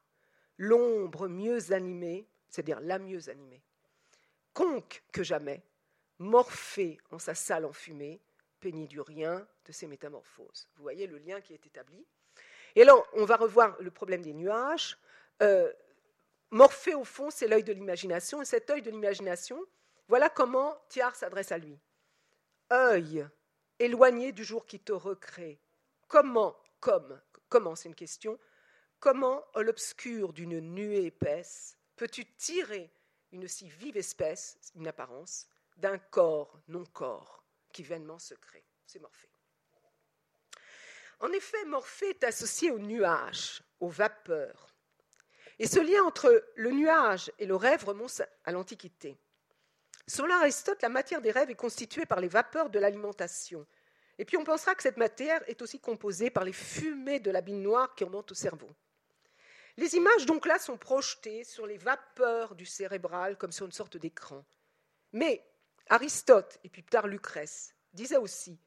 l'ombre 0.58 1.28
mieux 1.28 1.72
animée, 1.72 2.28
c'est-à-dire 2.48 2.80
la 2.80 2.98
mieux 2.98 3.28
animée, 3.28 3.62
conque 4.52 5.02
que 5.12 5.22
jamais, 5.22 5.62
Morphée 6.18 6.98
en 7.10 7.18
sa 7.18 7.34
salle 7.34 7.66
enfumée, 7.66 8.20
peignit 8.58 8.88
du 8.88 9.00
rien 9.00 9.46
de 9.66 9.72
ses 9.72 9.86
métamorphoses. 9.86 10.68
Vous 10.76 10.82
voyez 10.82 11.06
le 11.06 11.18
lien 11.18 11.40
qui 11.42 11.52
est 11.52 11.66
établi. 11.66 12.06
Et 12.74 12.82
alors, 12.82 13.06
on 13.12 13.24
va 13.24 13.36
revoir 13.36 13.76
le 13.80 13.90
problème 13.90 14.22
des 14.22 14.32
nuages. 14.32 14.98
Euh, 15.42 15.70
Morphée, 16.50 16.94
au 16.94 17.04
fond, 17.04 17.30
c'est 17.30 17.48
l'œil 17.48 17.64
de 17.64 17.72
l'imagination. 17.72 18.40
Et 18.40 18.46
cet 18.46 18.70
œil 18.70 18.82
de 18.82 18.90
l'imagination, 18.90 19.62
voilà 20.08 20.30
comment 20.30 20.76
Thiard 20.88 21.14
s'adresse 21.14 21.52
à 21.52 21.58
lui. 21.58 21.78
Œil, 22.72 23.26
éloigné 23.78 24.32
du 24.32 24.44
jour 24.44 24.66
qui 24.66 24.80
te 24.80 24.92
recrée, 24.92 25.60
comment, 26.08 26.56
comme, 26.80 27.20
comment, 27.48 27.74
c'est 27.74 27.88
une 27.88 27.94
question, 27.94 28.38
comment, 29.00 29.44
l'obscur 29.54 30.32
d'une 30.32 30.60
nuée 30.60 31.06
épaisse, 31.06 31.78
peux-tu 31.96 32.24
tirer 32.36 32.90
une 33.32 33.48
si 33.48 33.68
vive 33.68 33.96
espèce, 33.96 34.58
une 34.74 34.88
apparence, 34.88 35.48
d'un 35.76 35.98
corps 35.98 36.58
non-corps 36.68 37.44
qui 37.72 37.82
vainement 37.82 38.18
se 38.18 38.34
crée 38.34 38.64
C'est 38.86 39.00
Morphée. 39.00 39.30
En 41.20 41.32
effet, 41.32 41.64
Morphée 41.64 42.10
est 42.10 42.24
associé 42.24 42.70
au 42.70 42.78
nuage, 42.78 43.62
aux 43.80 43.88
vapeurs. 43.88 44.74
Et 45.58 45.66
ce 45.66 45.80
lien 45.80 46.02
entre 46.04 46.44
le 46.56 46.70
nuage 46.70 47.32
et 47.38 47.46
le 47.46 47.56
rêve 47.56 47.84
remonte 47.84 48.22
à 48.44 48.52
l'Antiquité. 48.52 49.18
Selon 50.06 50.34
Aristote, 50.34 50.82
la 50.82 50.88
matière 50.88 51.22
des 51.22 51.30
rêves 51.30 51.50
est 51.50 51.56
constituée 51.56 52.06
par 52.06 52.20
les 52.20 52.28
vapeurs 52.28 52.70
de 52.70 52.78
l'alimentation, 52.78 53.66
et 54.18 54.24
puis 54.24 54.36
on 54.36 54.44
pensera 54.44 54.74
que 54.74 54.82
cette 54.82 54.96
matière 54.96 55.42
est 55.48 55.60
aussi 55.62 55.80
composée 55.80 56.30
par 56.30 56.44
les 56.44 56.52
fumées 56.52 57.20
de 57.20 57.30
la 57.30 57.40
bile 57.40 57.60
noire 57.60 57.94
qui 57.94 58.04
remontent 58.04 58.32
au 58.32 58.34
cerveau. 58.34 58.68
Les 59.76 59.94
images 59.94 60.26
donc 60.26 60.46
là 60.46 60.58
sont 60.58 60.78
projetées 60.78 61.44
sur 61.44 61.66
les 61.66 61.76
vapeurs 61.76 62.54
du 62.54 62.64
cérébral 62.64 63.36
comme 63.36 63.52
sur 63.52 63.66
une 63.66 63.72
sorte 63.72 63.96
d'écran. 63.96 64.44
Mais 65.12 65.44
Aristote 65.88 66.58
et 66.64 66.68
puis 66.68 66.82
plus 66.82 66.90
tard 66.90 67.06
Lucrèce 67.06 67.74
disaient 67.92 68.16
aussi 68.16 68.58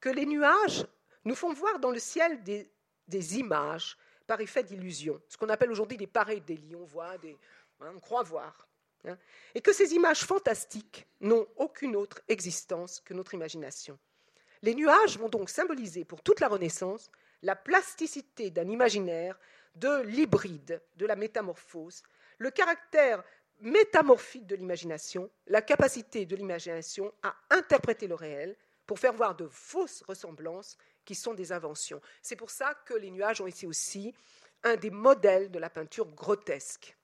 que 0.00 0.08
les 0.08 0.26
nuages 0.26 0.86
nous 1.24 1.34
font 1.34 1.52
voir 1.52 1.78
dans 1.78 1.90
le 1.90 1.98
ciel 1.98 2.42
des, 2.42 3.38
images 3.38 3.96
par 4.26 4.40
effet 4.40 4.62
d'illusion, 4.62 5.20
ce 5.28 5.36
qu'on 5.36 5.48
appelle 5.48 5.70
aujourd'hui 5.70 5.96
des 5.96 6.06
pareidolie, 6.06 6.76
on 6.76 6.84
voit 6.84 7.16
des, 7.18 7.36
hein, 7.80 7.92
on 7.94 8.00
croit 8.00 8.22
voir, 8.22 8.68
hein, 9.06 9.16
et 9.54 9.60
que 9.60 9.72
ces 9.72 9.94
images 9.94 10.24
fantastiques 10.24 11.06
n'ont 11.20 11.46
aucune 11.56 11.96
autre 11.96 12.20
existence 12.28 13.00
que 13.00 13.14
notre 13.14 13.34
imagination. 13.34 13.98
Les 14.62 14.74
nuages 14.74 15.18
vont 15.18 15.28
donc 15.28 15.50
symboliser 15.50 16.04
pour 16.04 16.22
toute 16.22 16.40
la 16.40 16.48
Renaissance 16.48 17.10
la 17.42 17.56
plasticité 17.56 18.50
d'un 18.50 18.68
imaginaire, 18.68 19.38
de 19.78 20.02
l'hybride, 20.02 20.80
de 20.96 21.06
la 21.06 21.16
métamorphose, 21.16 22.02
le 22.38 22.50
caractère 22.50 23.22
métamorphique 23.60 24.46
de 24.46 24.54
l'imagination, 24.54 25.30
la 25.46 25.62
capacité 25.62 26.26
de 26.26 26.36
l'imagination 26.36 27.12
à 27.22 27.34
interpréter 27.50 28.06
le 28.06 28.14
réel 28.14 28.56
pour 28.86 28.98
faire 28.98 29.12
voir 29.12 29.34
de 29.34 29.48
fausses 29.48 30.02
ressemblances 30.02 30.78
qui 31.04 31.14
sont 31.14 31.34
des 31.34 31.52
inventions. 31.52 32.00
C'est 32.22 32.36
pour 32.36 32.50
ça 32.50 32.74
que 32.84 32.94
les 32.94 33.10
nuages 33.10 33.40
ont 33.40 33.46
été 33.46 33.66
aussi 33.66 34.14
un 34.62 34.76
des 34.76 34.90
modèles 34.90 35.50
de 35.50 35.58
la 35.58 35.70
peinture 35.70 36.06
grotesque. 36.06 36.96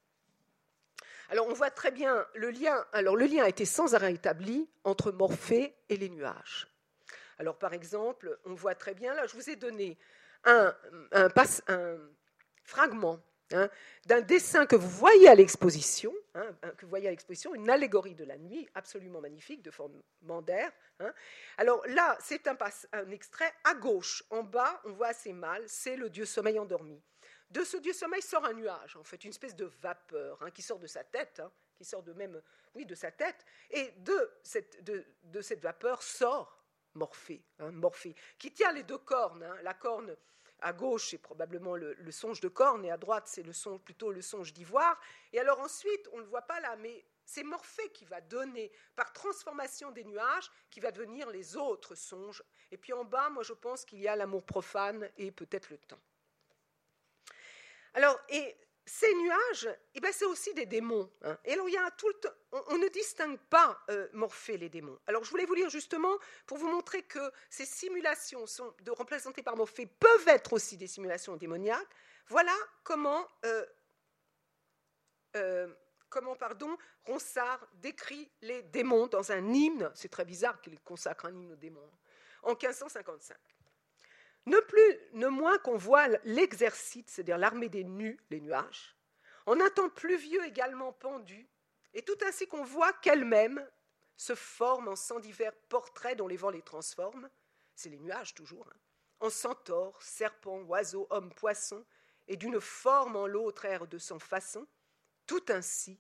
Alors 1.31 1.47
on 1.49 1.55
voit 1.55 1.71
très 1.71 1.91
bien 1.91 2.27
le 2.35 2.51
lien. 2.51 2.85
Alors 2.93 3.17
le 3.17 3.27
lien 3.27 3.45
a 3.45 3.49
été 3.49 3.65
sans 3.65 3.95
arrêt 3.95 4.15
établi 4.15 4.69
entre 4.85 5.11
Morphée 5.11 5.75
et 5.89 5.97
les 5.97 6.09
nuages. 6.09 6.69
Alors, 7.39 7.59
par 7.59 7.73
exemple, 7.73 8.39
on 8.45 8.55
voit 8.55 8.75
très 8.75 8.95
bien, 8.95 9.15
là, 9.15 9.27
je 9.27 9.35
vous 9.35 9.51
ai 9.51 9.57
donné 9.57 9.99
un, 10.45 10.75
fragment 12.65 13.21
hein, 13.53 13.71
d'un 14.07 14.21
dessin 14.21 14.67
que 14.67 14.77
vous 14.77 14.89
voyez 14.89 15.29
à 15.29 15.35
l'exposition, 15.35 16.13
hein, 16.35 16.57
que 16.77 16.85
vous 16.85 16.91
voyez 16.91 17.07
à 17.07 17.11
l'exposition, 17.11 17.55
une 17.55 17.71
allégorie 17.71 18.15
de 18.15 18.25
la 18.25 18.39
nuit 18.39 18.69
absolument 18.75 19.21
magnifique 19.21 19.63
de 19.63 19.71
forme 19.71 20.03
mandaire. 20.23 20.73
Hein. 21.01 21.13
Alors 21.59 21.87
là, 21.89 22.17
c'est 22.21 22.49
un, 22.49 22.57
extrait 23.11 23.53
à 23.65 23.75
gauche, 23.75 24.25
en 24.31 24.43
bas, 24.43 24.81
on 24.85 24.93
voit 24.93 25.09
assez 25.09 25.33
mal, 25.33 25.63
c'est 25.69 25.97
le 25.97 26.11
dieu 26.11 26.25
sommeil 26.25 26.59
endormi. 26.59 27.01
De 27.51 27.63
ce 27.63 27.77
dieu 27.77 27.93
sommeil 27.93 28.23
sort 28.23 28.45
un 28.45 28.55
nuage, 28.55 28.97
en 28.97 29.05
fait, 29.05 29.23
une 29.23 29.31
espèce 29.31 29.55
de 29.55 29.67
vapeur 29.81 30.41
qui 30.53 30.63
sort 30.63 30.79
de 30.79 30.87
sa 30.87 31.05
tête, 31.05 31.43
qui 31.77 31.85
sort 31.85 32.03
de 32.03 32.13
même, 32.13 32.41
oui, 32.75 32.87
de 32.87 32.95
sa 32.95 33.13
tête, 33.13 33.45
et 33.71 33.93
de 33.99 34.31
cette, 34.43 35.61
vapeur 35.61 36.03
sort 36.03 36.65
Morphée, 36.95 37.43
Morphée, 37.59 38.15
qui 38.39 38.53
tient 38.53 38.73
les 38.73 38.85
deux 38.85 38.99
cornes. 38.99 39.47
La 39.63 39.75
corne 39.75 40.17
à 40.65 40.73
gauche, 40.73 41.11
c'est 41.11 41.19
probablement 41.19 41.77
le, 41.77 42.11
songe 42.11 42.41
de 42.41 42.49
corne, 42.49 42.87
et 42.87 42.91
à 42.91 42.97
droite, 42.97 43.25
c'est 43.27 43.45
plutôt 43.85 44.11
le 44.11 44.23
songe 44.23 44.55
d'ivoire. 44.55 44.99
Et 45.33 45.39
alors 45.39 45.61
ensuite, 45.61 46.09
on 46.13 46.17
ne 46.17 46.23
le 46.23 46.29
voit 46.29 46.43
pas 46.43 46.59
là, 46.61 46.75
mais 46.77 47.05
c'est 47.27 47.45
Morphée 47.45 47.91
qui 47.91 48.07
va 48.07 48.23
donner, 48.23 48.73
par 48.97 49.13
transformation 49.13 49.91
des 49.91 50.05
nuages, 50.05 50.51
qui 50.71 50.81
va 50.81 50.91
devenir 50.91 51.29
les 51.29 51.57
autres 51.57 51.95
songes. 51.95 52.43
Et 52.71 52.79
puis 52.79 52.95
en 52.95 53.05
bas, 53.05 53.29
moi, 53.29 53.43
je 53.43 53.53
pense 53.53 53.85
qu'il 53.85 54.01
y 54.01 54.09
a 54.09 54.17
l'amour 54.17 54.43
profane 54.43 55.11
et 55.19 55.31
peut-être 55.31 55.69
le 55.69 55.77
temps. 55.77 56.01
Alors, 57.93 58.19
et 58.31 58.57
ces 58.87 59.13
nuages, 59.15 59.69
eh 59.95 60.01
ben, 60.01 60.13
c'est 60.13 60.27
aussi 60.27 60.53
des 60.53 60.67
démons. 60.67 61.11
Hein. 61.23 61.39
Et 61.45 61.53
y 61.55 61.77
a 61.77 61.91
tout 61.93 62.13
on, 62.53 62.79
ne 62.79 62.89
distingue 62.89 63.39
pas 63.51 63.83
euh, 63.91 64.09
Morphée 64.13 64.59
les 64.59 64.69
démons. 64.69 64.99
Alors, 65.07 65.25
je 65.25 65.31
voulais 65.31 65.47
vous 65.47 65.55
lire 65.55 65.71
justement 65.71 66.17
pour 66.47 66.59
vous 66.59 66.69
montrer 66.69 67.03
que 67.03 67.33
ces 67.49 67.65
simulations 67.65 68.47
sont, 68.47 68.75
représentées 68.89 69.43
par 69.43 69.57
Morphée 69.57 69.87
peuvent 69.87 70.29
être 70.29 70.53
aussi 70.53 70.77
des 70.77 70.87
simulations 70.87 71.37
démoniaques. 71.37 71.89
Voilà 72.29 72.55
comment, 72.83 73.27
euh, 73.47 73.65
euh, 75.37 75.75
comment 76.11 76.37
pardon, 76.37 76.77
Ronsard 77.07 77.67
décrit 77.75 78.31
les 78.43 78.63
démons 78.63 79.07
dans 79.07 79.33
un 79.33 79.53
hymne, 79.53 79.91
c'est 79.95 80.11
très 80.11 80.25
bizarre 80.25 80.61
qu'il 80.61 80.79
consacre 80.81 81.27
un 81.27 81.35
hymne 81.35 81.53
aux 81.53 81.57
démons, 81.57 81.91
en 82.43 82.51
1555. 82.51 83.37
Ne 84.47 84.59
plus, 84.61 84.99
ne 85.13 85.29
moins 85.29 85.59
qu'on 85.59 85.77
voit 85.77 86.09
l'exercice, 86.25 87.07
c'est-à-dire 87.07 87.39
l'armée 87.39 87.69
des 87.69 87.85
nus, 87.85 88.21
les 88.31 88.41
nuages, 88.41 88.97
en 89.47 89.59
un 89.61 89.71
temps 89.71 89.89
pluvieux 89.89 90.45
également 90.45 90.93
pendu, 90.93 91.49
et 91.95 92.03
tout 92.03 92.19
ainsi 92.27 92.47
qu'on 92.47 92.65
voit 92.65 92.93
qu'elle-même 92.93 93.67
se 94.17 94.35
forme 94.35 94.89
en 94.89 94.97
cent 94.97 95.19
divers 95.19 95.55
portraits 95.69 96.17
dont 96.17 96.29
les 96.29 96.37
vents 96.37 96.51
les 96.51 96.63
transforment, 96.63 97.29
c'est 97.75 97.89
les 97.89 97.99
nuages 97.99 98.35
toujours, 98.35 98.69
hein, 98.69 98.79
en 99.21 99.31
centaures, 99.31 100.01
serpents, 100.03 100.63
oiseaux, 100.63 101.07
hommes, 101.11 101.33
poissons, 101.33 101.85
et 102.29 102.37
d'une 102.37 102.61
forme 102.61 103.17
en 103.17 103.27
l'autre 103.27 103.65
air 103.65 103.87
de 103.87 103.99
son 103.99 104.19
façon, 104.19 104.67
tout 105.27 105.45
ainsi, 105.49 105.99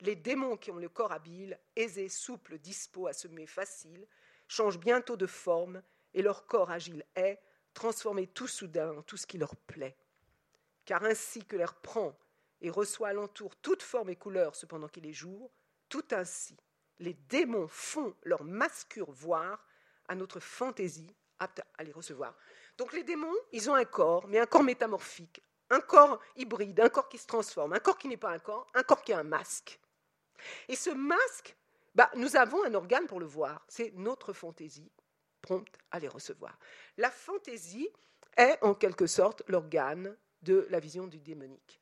les 0.00 0.16
démons 0.16 0.56
qui 0.56 0.70
ont 0.70 0.76
le 0.76 0.88
corps 0.88 1.12
habile, 1.12 1.58
aisé, 1.76 2.08
souple, 2.08 2.58
dispo 2.58 3.06
à 3.06 3.12
semer 3.12 3.46
facile, 3.46 4.06
changent 4.48 4.78
bientôt 4.78 5.16
de 5.16 5.26
forme, 5.26 5.82
et 6.14 6.22
leur 6.22 6.46
corps 6.46 6.70
agile 6.70 7.04
est, 7.14 7.40
transformé 7.74 8.26
tout 8.26 8.48
soudain 8.48 8.96
en 8.96 9.02
tout 9.02 9.16
ce 9.16 9.26
qui 9.26 9.38
leur 9.38 9.56
plaît. 9.56 9.96
Car 10.84 11.04
ainsi 11.04 11.44
que 11.44 11.56
l'air 11.56 11.74
prend 11.74 12.18
et 12.60 12.70
reçoit 12.70 13.08
alentour 13.08 13.56
toute 13.56 13.82
forme 13.82 14.10
et 14.10 14.16
couleur 14.16 14.54
cependant 14.54 14.88
qu'il 14.88 15.06
est 15.06 15.12
jour, 15.12 15.50
tout 15.88 16.04
ainsi 16.10 16.56
les 17.00 17.14
démons 17.14 17.66
font 17.68 18.14
leur 18.22 18.44
mascure 18.44 19.10
voir 19.10 19.66
à 20.06 20.14
notre 20.14 20.38
fantaisie 20.38 21.14
apte 21.38 21.62
à 21.78 21.82
les 21.82 21.92
recevoir. 21.92 22.36
Donc 22.76 22.92
les 22.92 23.02
démons, 23.02 23.34
ils 23.52 23.70
ont 23.70 23.74
un 23.74 23.84
corps, 23.84 24.28
mais 24.28 24.38
un 24.38 24.46
corps 24.46 24.62
métamorphique, 24.62 25.42
un 25.70 25.80
corps 25.80 26.20
hybride, 26.36 26.78
un 26.80 26.88
corps 26.88 27.08
qui 27.08 27.18
se 27.18 27.26
transforme, 27.26 27.72
un 27.72 27.78
corps 27.78 27.98
qui 27.98 28.08
n'est 28.08 28.16
pas 28.16 28.30
un 28.30 28.38
corps, 28.38 28.66
un 28.74 28.82
corps 28.82 29.02
qui 29.02 29.12
est 29.12 29.16
un 29.16 29.22
masque. 29.22 29.80
Et 30.68 30.76
ce 30.76 30.90
masque, 30.90 31.56
bah, 31.94 32.10
nous 32.14 32.36
avons 32.36 32.62
un 32.64 32.74
organe 32.74 33.06
pour 33.06 33.20
le 33.20 33.26
voir, 33.26 33.64
c'est 33.68 33.92
notre 33.94 34.32
fantaisie 34.32 34.90
prompte 35.40 35.76
à 35.90 35.98
les 35.98 36.08
recevoir. 36.08 36.58
La 36.96 37.10
fantaisie 37.10 37.88
est 38.36 38.58
en 38.62 38.74
quelque 38.74 39.06
sorte 39.06 39.42
l'organe 39.48 40.16
de 40.42 40.66
la 40.70 40.80
vision 40.80 41.06
du 41.06 41.18
démonique. 41.20 41.80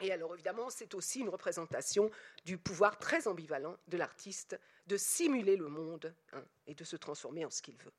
Et 0.00 0.10
alors 0.10 0.34
évidemment, 0.34 0.68
c'est 0.68 0.94
aussi 0.94 1.20
une 1.20 1.28
représentation 1.28 2.10
du 2.44 2.58
pouvoir 2.58 2.98
très 2.98 3.28
ambivalent 3.28 3.76
de 3.86 3.96
l'artiste 3.96 4.58
de 4.86 4.96
simuler 4.96 5.56
le 5.56 5.68
monde 5.68 6.12
hein, 6.32 6.44
et 6.66 6.74
de 6.74 6.82
se 6.82 6.96
transformer 6.96 7.44
en 7.44 7.50
ce 7.50 7.62
qu'il 7.62 7.76
veut. 7.76 7.92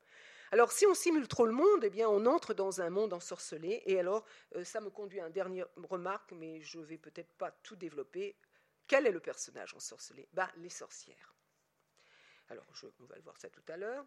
Alors 0.52 0.72
si 0.72 0.86
on 0.86 0.94
simule 0.94 1.28
trop 1.28 1.46
le 1.46 1.54
monde, 1.54 1.84
eh 1.84 1.90
bien 1.90 2.10
on 2.10 2.26
entre 2.26 2.54
dans 2.54 2.82
un 2.82 2.90
monde 2.90 3.14
ensorcelé. 3.14 3.82
Et 3.86 4.00
alors 4.00 4.26
euh, 4.56 4.64
ça 4.64 4.82
me 4.82 4.90
conduit 4.90 5.22
à 5.22 5.28
une 5.28 5.34
dernière 5.34 5.68
remarque, 5.90 6.34
mais 6.34 6.62
je 6.62 6.78
ne 6.78 6.84
vais 6.84 6.98
peut-être 6.98 7.34
pas 7.36 7.52
tout 7.64 7.76
développer. 7.76 8.36
Quel 8.86 9.08
est 9.08 9.12
le 9.12 9.22
personnage 9.22 9.74
ensorcelé? 9.74 10.28
Bah, 10.34 10.52
Les 10.58 10.70
sorcières. 10.70 11.34
Alors 12.50 12.68
je, 12.74 12.86
on 13.00 13.06
va 13.06 13.16
le 13.16 13.22
voir 13.22 13.38
ça 13.38 13.50
tout 13.50 13.64
à 13.70 13.78
l'heure. 13.78 14.06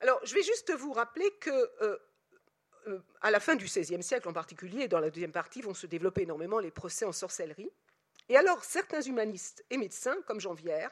Alors 0.00 0.20
je 0.24 0.34
vais 0.34 0.42
juste 0.42 0.72
vous 0.72 0.92
rappeler 0.92 1.30
que 1.40 1.50
euh, 1.50 1.98
euh, 2.86 3.00
à 3.20 3.30
la 3.30 3.40
fin 3.40 3.56
du 3.56 3.64
XVIe 3.64 4.02
siècle 4.02 4.28
en 4.28 4.32
particulier, 4.32 4.88
dans 4.88 5.00
la 5.00 5.10
deuxième 5.10 5.32
partie, 5.32 5.60
vont 5.60 5.74
se 5.74 5.86
développer 5.86 6.22
énormément 6.22 6.58
les 6.58 6.70
procès 6.70 7.04
en 7.04 7.12
sorcellerie. 7.12 7.70
Et 8.28 8.36
alors, 8.36 8.62
certains 8.64 9.00
humanistes 9.00 9.64
et 9.70 9.78
médecins, 9.78 10.16
comme 10.26 10.40
Jean 10.40 10.54
Vière, 10.54 10.90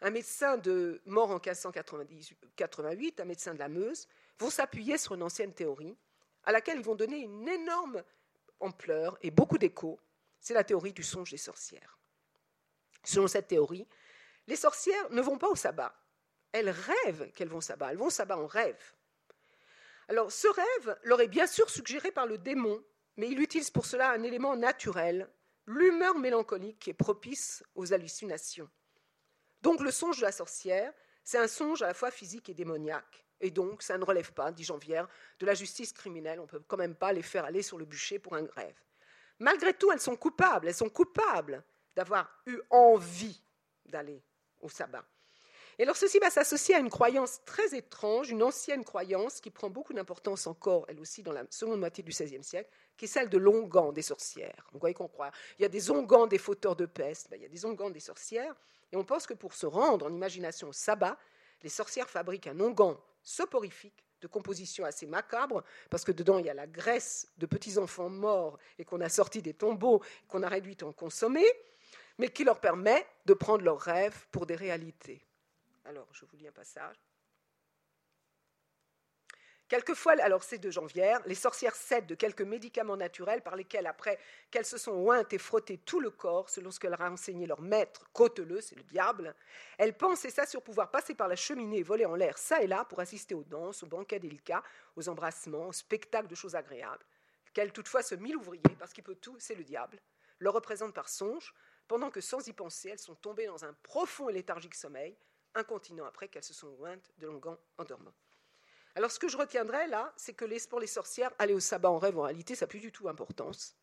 un 0.00 0.10
médecin 0.10 0.56
de 0.56 1.00
mort 1.06 1.30
en 1.30 1.40
1588, 1.40 3.20
un 3.20 3.24
médecin 3.24 3.54
de 3.54 3.58
la 3.58 3.68
Meuse, 3.68 4.08
vont 4.38 4.50
s'appuyer 4.50 4.98
sur 4.98 5.14
une 5.14 5.22
ancienne 5.22 5.52
théorie 5.52 5.96
à 6.44 6.52
laquelle 6.52 6.78
ils 6.78 6.84
vont 6.84 6.94
donner 6.94 7.18
une 7.18 7.48
énorme 7.48 8.02
ampleur 8.60 9.18
et 9.22 9.30
beaucoup 9.30 9.58
d'écho. 9.58 9.98
C'est 10.40 10.54
la 10.54 10.64
théorie 10.64 10.92
du 10.92 11.02
songe 11.02 11.30
des 11.30 11.38
sorcières. 11.38 11.98
Selon 13.02 13.28
cette 13.28 13.48
théorie, 13.48 13.86
les 14.46 14.56
sorcières 14.56 15.10
ne 15.10 15.22
vont 15.22 15.38
pas 15.38 15.48
au 15.48 15.54
sabbat. 15.54 15.94
Elles 16.54 16.70
rêvent 16.70 17.32
qu'elles 17.32 17.48
vont 17.48 17.60
sabbat. 17.60 17.90
Elles 17.90 17.98
vont 17.98 18.10
sabbat 18.10 18.38
en 18.38 18.46
rêve. 18.46 18.80
Alors, 20.06 20.30
ce 20.30 20.46
rêve 20.46 20.96
leur 21.02 21.20
est 21.20 21.26
bien 21.26 21.48
sûr 21.48 21.68
suggéré 21.68 22.12
par 22.12 22.26
le 22.26 22.38
démon, 22.38 22.80
mais 23.16 23.28
il 23.28 23.40
utilise 23.40 23.70
pour 23.70 23.86
cela 23.86 24.12
un 24.12 24.22
élément 24.22 24.56
naturel, 24.56 25.28
l'humeur 25.66 26.16
mélancolique 26.16 26.78
qui 26.78 26.90
est 26.90 26.94
propice 26.94 27.64
aux 27.74 27.92
hallucinations. 27.92 28.70
Donc, 29.62 29.80
le 29.80 29.90
songe 29.90 30.18
de 30.18 30.22
la 30.22 30.30
sorcière, 30.30 30.92
c'est 31.24 31.38
un 31.38 31.48
songe 31.48 31.82
à 31.82 31.88
la 31.88 31.94
fois 31.94 32.12
physique 32.12 32.48
et 32.48 32.54
démoniaque. 32.54 33.26
Et 33.40 33.50
donc, 33.50 33.82
ça 33.82 33.98
ne 33.98 34.04
relève 34.04 34.32
pas, 34.32 34.52
dit 34.52 34.62
Janvière, 34.62 35.08
de 35.40 35.46
la 35.46 35.54
justice 35.54 35.92
criminelle. 35.92 36.38
On 36.38 36.44
ne 36.44 36.48
peut 36.48 36.62
quand 36.68 36.76
même 36.76 36.94
pas 36.94 37.12
les 37.12 37.22
faire 37.22 37.44
aller 37.44 37.62
sur 37.62 37.78
le 37.78 37.84
bûcher 37.84 38.20
pour 38.20 38.36
un 38.36 38.46
rêve. 38.54 38.80
Malgré 39.40 39.74
tout, 39.74 39.90
elles 39.90 40.00
sont 40.00 40.14
coupables. 40.14 40.68
Elles 40.68 40.74
sont 40.74 40.88
coupables 40.88 41.64
d'avoir 41.96 42.30
eu 42.46 42.60
envie 42.70 43.42
d'aller 43.86 44.22
au 44.60 44.68
sabbat. 44.68 45.04
Et 45.78 45.82
alors 45.82 45.96
ceci 45.96 46.18
va 46.18 46.30
s'associer 46.30 46.74
à 46.74 46.78
une 46.78 46.90
croyance 46.90 47.40
très 47.44 47.74
étrange, 47.76 48.30
une 48.30 48.42
ancienne 48.42 48.84
croyance 48.84 49.40
qui 49.40 49.50
prend 49.50 49.70
beaucoup 49.70 49.92
d'importance 49.92 50.46
encore, 50.46 50.84
elle 50.88 51.00
aussi, 51.00 51.22
dans 51.22 51.32
la 51.32 51.44
seconde 51.50 51.80
moitié 51.80 52.04
du 52.04 52.10
XVIe 52.10 52.44
siècle, 52.44 52.70
qui 52.96 53.06
est 53.06 53.08
celle 53.08 53.28
de 53.28 53.38
l'onguent 53.38 53.92
des 53.92 54.02
sorcières. 54.02 54.68
Vous 54.72 54.78
voyez 54.78 54.94
qu'on 54.94 55.08
croit. 55.08 55.32
Il 55.58 55.62
y 55.62 55.64
a 55.64 55.68
des 55.68 55.90
onguents 55.90 56.26
des 56.26 56.38
fauteurs 56.38 56.76
de 56.76 56.86
peste, 56.86 57.28
ben, 57.30 57.36
il 57.36 57.42
y 57.42 57.46
a 57.46 57.48
des 57.48 57.64
onguents 57.64 57.90
des 57.90 58.00
sorcières, 58.00 58.54
et 58.92 58.96
on 58.96 59.04
pense 59.04 59.26
que 59.26 59.34
pour 59.34 59.54
se 59.54 59.66
rendre 59.66 60.06
en 60.06 60.12
imagination 60.12 60.68
au 60.68 60.72
sabbat, 60.72 61.18
les 61.62 61.68
sorcières 61.68 62.08
fabriquent 62.08 62.46
un 62.46 62.60
onguent 62.60 62.96
soporifique 63.22 64.04
de 64.20 64.28
composition 64.28 64.84
assez 64.84 65.06
macabre, 65.06 65.64
parce 65.90 66.04
que 66.04 66.12
dedans 66.12 66.38
il 66.38 66.46
y 66.46 66.50
a 66.50 66.54
la 66.54 66.66
graisse 66.66 67.26
de 67.36 67.46
petits 67.46 67.78
enfants 67.78 68.08
morts 68.08 68.58
et 68.78 68.84
qu'on 68.84 69.00
a 69.00 69.08
sorti 69.08 69.42
des 69.42 69.54
tombeaux, 69.54 70.02
qu'on 70.28 70.42
a 70.42 70.48
réduit 70.48 70.78
en 70.82 70.92
consommé, 70.92 71.44
mais 72.18 72.28
qui 72.28 72.44
leur 72.44 72.60
permet 72.60 73.06
de 73.26 73.34
prendre 73.34 73.64
leurs 73.64 73.80
rêves 73.80 74.26
pour 74.30 74.46
des 74.46 74.54
réalités. 74.54 75.20
Alors, 75.84 76.08
je 76.12 76.24
vous 76.24 76.36
lis 76.36 76.48
un 76.48 76.52
passage. 76.52 76.96
Quelquefois, 79.66 80.12
alors 80.20 80.44
c'est 80.44 80.58
de 80.58 80.70
Janvière, 80.70 81.20
les 81.24 81.34
sorcières 81.34 81.74
cèdent 81.74 82.06
de 82.06 82.14
quelques 82.14 82.42
médicaments 82.42 82.98
naturels 82.98 83.42
par 83.42 83.56
lesquels, 83.56 83.86
après 83.86 84.18
qu'elles 84.50 84.66
se 84.66 84.76
sont 84.76 84.92
ointes 84.92 85.32
et 85.32 85.38
frottées 85.38 85.78
tout 85.78 86.00
le 86.00 86.10
corps, 86.10 86.50
selon 86.50 86.70
ce 86.70 86.78
que 86.78 86.86
leur 86.86 87.00
a 87.00 87.10
enseigné 87.10 87.46
leur 87.46 87.62
maître 87.62 88.04
cauteleux, 88.12 88.60
c'est 88.60 88.76
le 88.76 88.82
diable, 88.82 89.34
elles 89.78 89.96
pensent 89.96 90.26
et 90.26 90.30
s'assurent 90.30 90.62
pouvoir 90.62 90.90
passer 90.90 91.14
par 91.14 91.28
la 91.28 91.34
cheminée 91.34 91.78
et 91.78 91.82
voler 91.82 92.04
en 92.04 92.14
l'air 92.14 92.36
ça 92.36 92.62
et 92.62 92.66
là 92.66 92.84
pour 92.84 93.00
assister 93.00 93.34
aux 93.34 93.42
danses, 93.42 93.82
aux 93.82 93.86
banquets 93.86 94.20
délicats, 94.20 94.62
aux 94.96 95.08
embrassements, 95.08 95.68
aux 95.68 95.72
spectacles 95.72 96.28
de 96.28 96.34
choses 96.34 96.54
agréables. 96.54 97.04
Qu'elles 97.54 97.72
toutefois 97.72 98.02
se 98.02 98.14
mille 98.14 98.36
ouvriers, 98.36 98.76
parce 98.78 98.92
qu'il 98.92 99.02
peut 99.04 99.16
tout, 99.16 99.36
c'est 99.38 99.54
le 99.54 99.64
diable, 99.64 99.98
leur 100.40 100.52
représentent 100.52 100.94
par 100.94 101.08
songe, 101.08 101.54
pendant 101.88 102.10
que 102.10 102.20
sans 102.20 102.46
y 102.46 102.52
penser, 102.52 102.90
elles 102.90 102.98
sont 102.98 103.14
tombées 103.14 103.46
dans 103.46 103.64
un 103.64 103.72
profond 103.82 104.28
et 104.28 104.34
léthargique 104.34 104.74
sommeil, 104.74 105.16
un 105.54 105.64
continent 105.64 106.04
après 106.04 106.28
qu'elles 106.28 106.44
se 106.44 106.54
sont 106.54 106.74
ointes 106.80 107.10
de 107.18 107.26
longan 107.26 107.58
en 107.78 107.84
dormant. 107.84 108.14
Alors 108.96 109.10
ce 109.10 109.18
que 109.18 109.28
je 109.28 109.36
retiendrai 109.36 109.88
là, 109.88 110.12
c'est 110.16 110.34
que 110.34 110.68
pour 110.68 110.80
les 110.80 110.86
sorcières, 110.86 111.32
aller 111.38 111.54
au 111.54 111.60
sabbat 111.60 111.90
en 111.90 111.98
rêve, 111.98 112.18
en 112.18 112.22
réalité, 112.22 112.54
ça 112.54 112.66
n'a 112.66 112.68
plus 112.68 112.80
du 112.80 112.92
tout 112.92 113.04
d'importance. 113.04 113.76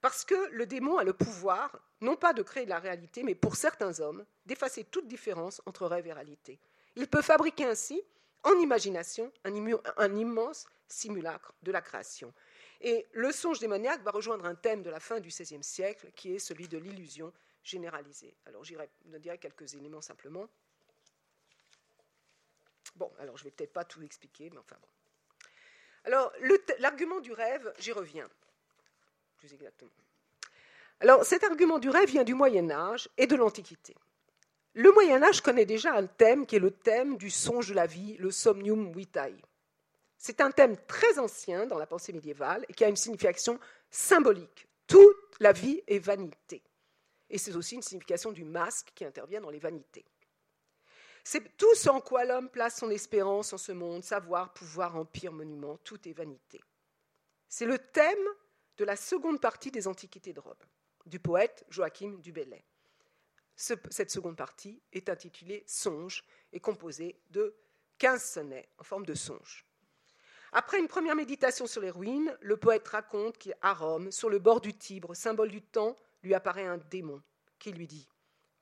Parce 0.00 0.24
que 0.24 0.34
le 0.50 0.66
démon 0.66 0.98
a 0.98 1.04
le 1.04 1.12
pouvoir, 1.12 1.78
non 2.00 2.16
pas 2.16 2.32
de 2.32 2.42
créer 2.42 2.64
de 2.64 2.70
la 2.70 2.78
réalité, 2.78 3.22
mais 3.22 3.34
pour 3.34 3.56
certains 3.56 4.00
hommes, 4.00 4.24
d'effacer 4.44 4.84
toute 4.84 5.08
différence 5.08 5.60
entre 5.66 5.86
rêve 5.86 6.06
et 6.06 6.12
réalité. 6.12 6.58
Il 6.96 7.08
peut 7.08 7.22
fabriquer 7.22 7.64
ainsi, 7.64 8.02
en 8.42 8.54
imagination, 8.58 9.32
un, 9.44 10.16
immense 10.16 10.66
simulacre 10.88 11.52
de 11.62 11.72
la 11.72 11.80
création. 11.80 12.32
Et 12.80 13.06
le 13.12 13.32
songe 13.32 13.58
démoniaque 13.58 14.02
va 14.02 14.10
rejoindre 14.10 14.44
un 14.44 14.54
thème 14.54 14.82
de 14.82 14.90
la 14.90 15.00
fin 15.00 15.20
du 15.20 15.28
XVIe 15.28 15.62
siècle, 15.62 16.10
qui 16.14 16.34
est 16.34 16.38
celui 16.38 16.68
de 16.68 16.78
l'illusion 16.78 17.32
généralisée. 17.62 18.36
Alors 18.46 18.64
j'irai 18.64 18.88
dirai 19.18 19.38
quelques 19.38 19.74
éléments 19.74 20.02
simplement. 20.02 20.48
Bon, 22.96 23.10
alors 23.18 23.36
je 23.36 23.44
ne 23.44 23.48
vais 23.48 23.50
peut-être 23.52 23.72
pas 23.72 23.84
tout 23.84 24.02
expliquer, 24.02 24.50
mais 24.50 24.58
enfin 24.58 24.76
bon. 24.80 24.88
Alors, 26.04 26.32
l'argument 26.78 27.20
du 27.20 27.32
rêve, 27.32 27.72
j'y 27.78 27.92
reviens, 27.92 28.28
plus 29.38 29.52
exactement. 29.52 29.90
Alors, 31.00 31.24
cet 31.24 31.44
argument 31.44 31.78
du 31.78 31.90
rêve 31.90 32.08
vient 32.08 32.24
du 32.24 32.34
Moyen 32.34 32.70
Âge 32.70 33.08
et 33.18 33.26
de 33.26 33.36
l'Antiquité. 33.36 33.94
Le 34.74 34.92
Moyen 34.92 35.22
Âge 35.22 35.40
connaît 35.40 35.66
déjà 35.66 35.94
un 35.94 36.06
thème 36.06 36.46
qui 36.46 36.56
est 36.56 36.60
le 36.60 36.70
thème 36.70 37.16
du 37.16 37.28
songe 37.28 37.68
de 37.70 37.74
la 37.74 37.86
vie, 37.86 38.16
le 38.18 38.30
somnium 38.30 38.92
vitae. 38.92 39.32
C'est 40.16 40.40
un 40.40 40.50
thème 40.50 40.76
très 40.86 41.18
ancien 41.18 41.66
dans 41.66 41.78
la 41.78 41.86
pensée 41.86 42.12
médiévale 42.12 42.64
et 42.68 42.72
qui 42.72 42.84
a 42.84 42.88
une 42.88 42.96
signification 42.96 43.58
symbolique. 43.90 44.68
Toute 44.86 45.16
la 45.40 45.52
vie 45.52 45.82
est 45.86 45.98
vanité. 45.98 46.62
Et 47.28 47.38
c'est 47.38 47.56
aussi 47.56 47.74
une 47.74 47.82
signification 47.82 48.32
du 48.32 48.44
masque 48.44 48.92
qui 48.94 49.04
intervient 49.04 49.40
dans 49.40 49.50
les 49.50 49.58
vanités. 49.58 50.04
C'est 51.28 51.56
tout 51.56 51.74
ce 51.74 51.88
en 51.88 52.00
quoi 52.00 52.24
l'homme 52.24 52.48
place 52.48 52.76
son 52.76 52.88
espérance 52.88 53.52
en 53.52 53.58
ce 53.58 53.72
monde, 53.72 54.04
savoir, 54.04 54.54
pouvoir, 54.54 54.94
empire, 54.94 55.32
monument, 55.32 55.76
tout 55.78 56.08
est 56.08 56.12
vanité. 56.12 56.62
C'est 57.48 57.66
le 57.66 57.78
thème 57.78 58.28
de 58.76 58.84
la 58.84 58.94
seconde 58.94 59.40
partie 59.40 59.72
des 59.72 59.88
Antiquités 59.88 60.32
de 60.32 60.38
Rome, 60.38 60.54
du 61.04 61.18
poète 61.18 61.66
Joachim 61.68 62.20
du 62.20 62.30
Bellay. 62.30 62.64
cette 63.56 64.12
seconde 64.12 64.36
partie 64.36 64.80
est 64.92 65.08
intitulée 65.08 65.64
Songe 65.66 66.22
et 66.52 66.60
composée 66.60 67.18
de 67.30 67.56
15 67.98 68.22
sonnets 68.22 68.68
en 68.78 68.84
forme 68.84 69.04
de 69.04 69.14
songe. 69.14 69.66
Après 70.52 70.78
une 70.78 70.86
première 70.86 71.16
méditation 71.16 71.66
sur 71.66 71.80
les 71.80 71.90
ruines, 71.90 72.38
le 72.40 72.56
poète 72.56 72.86
raconte 72.86 73.36
qu'à 73.36 73.74
Rome, 73.74 74.12
sur 74.12 74.30
le 74.30 74.38
bord 74.38 74.60
du 74.60 74.74
Tibre, 74.74 75.12
symbole 75.16 75.50
du 75.50 75.60
temps, 75.60 75.96
lui 76.22 76.34
apparaît 76.34 76.66
un 76.66 76.78
démon 76.78 77.20
qui 77.58 77.72
lui 77.72 77.88
dit 77.88 78.06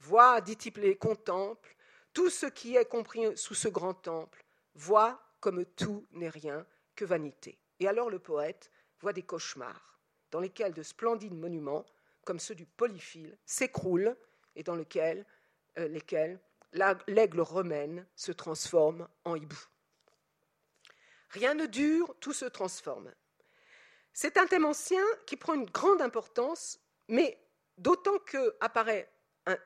Vois, 0.01 0.41
dit-il, 0.41 0.99
contemple, 0.99 1.74
tout 2.15 2.31
ce 2.31 2.47
qui 2.47 2.77
est 2.77 2.85
compris 2.87 3.37
sous 3.37 3.55
ce 3.55 3.69
grand 3.69 3.93
temple, 3.93 4.45
vois 4.75 5.21
comme 5.41 5.67
tout 5.67 6.07
n'est 6.13 6.31
rien 6.31 6.65
que 6.97 7.05
vanité. 7.05 7.59
Et 7.81 7.89
alors 7.89 8.09
le 8.09 8.19
poète 8.19 8.71
voit 9.01 9.13
des 9.13 9.25
cauchemars, 9.25 10.01
dans 10.31 10.41
lesquels 10.41 10.73
de 10.73 10.83
splendides 10.83 11.35
monuments, 11.35 11.85
comme 12.25 12.39
ceux 12.39 12.55
du 12.55 12.65
Polyphile, 12.65 13.37
s'écroulent 13.45 14.17
et 14.57 14.63
dans 14.63 14.77
lesquels, 14.77 15.27
euh, 15.79 15.89
lesquels 15.89 16.41
l'aigle 17.07 17.41
romaine 17.41 18.07
se 18.15 18.33
transforme 18.33 19.09
en 19.25 19.35
hibou. 19.37 19.59
Rien 21.31 21.55
ne 21.55 21.67
dure, 21.67 22.15
tout 22.21 22.33
se 22.33 22.45
transforme. 22.45 23.13
C'est 24.13 24.37
un 24.37 24.47
thème 24.47 24.65
ancien 24.65 25.05
qui 25.27 25.37
prend 25.37 25.55
une 25.55 25.67
grande 25.67 26.01
importance, 26.01 26.79
mais 27.09 27.39
d'autant 27.77 28.19
que 28.19 28.57
apparaît 28.61 29.13
un, 29.47 29.59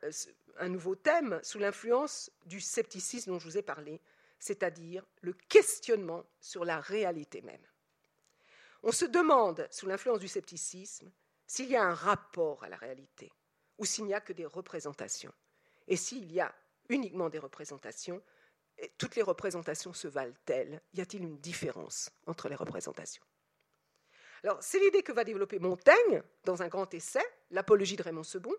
un 0.59 0.68
nouveau 0.68 0.94
thème 0.94 1.40
sous 1.43 1.59
l'influence 1.59 2.30
du 2.47 2.60
scepticisme 2.60 3.30
dont 3.32 3.39
je 3.39 3.44
vous 3.44 3.59
ai 3.59 3.62
parlé, 3.62 4.01
c'est-à-dire 4.39 5.05
le 5.20 5.32
questionnement 5.32 6.24
sur 6.40 6.64
la 6.64 6.80
réalité 6.80 7.43
même. 7.43 7.66
On 8.82 8.93
se 8.93 9.05
demande, 9.05 9.66
sous 9.70 9.86
l'influence 9.86 10.20
du 10.20 10.28
scepticisme, 10.28 11.10
s'il 11.47 11.68
y 11.68 11.76
a 11.76 11.82
un 11.82 11.94
rapport 11.94 12.62
à 12.62 12.68
la 12.68 12.76
réalité 12.76 13.32
ou 13.78 13.85
s'il 13.85 14.05
n'y 14.05 14.14
a 14.14 14.20
que 14.20 14.32
des 14.32 14.47
représentations. 14.47 15.32
Et 15.86 15.97
s'il 15.97 16.30
y 16.32 16.40
a 16.40 16.55
uniquement 16.89 17.28
des 17.28 17.39
représentations, 17.39 18.22
toutes 18.97 19.16
les 19.16 19.22
représentations 19.22 19.93
se 19.93 20.09
valent-elles 20.09 20.80
Y 20.94 21.01
a-t-il 21.01 21.22
une 21.22 21.39
différence 21.39 22.10
entre 22.26 22.48
les 22.48 22.55
représentations? 22.55 23.22
Alors, 24.44 24.62
c'est 24.62 24.78
l'idée 24.78 25.02
que 25.02 25.12
va 25.12 25.24
développer 25.24 25.59
Montaigne 25.59 26.22
dans 26.44 26.62
un 26.62 26.68
grand 26.68 26.93
essai, 26.94 27.24
L'Apologie 27.51 27.97
de 27.97 28.02
Raymond 28.02 28.22
Sebon, 28.22 28.55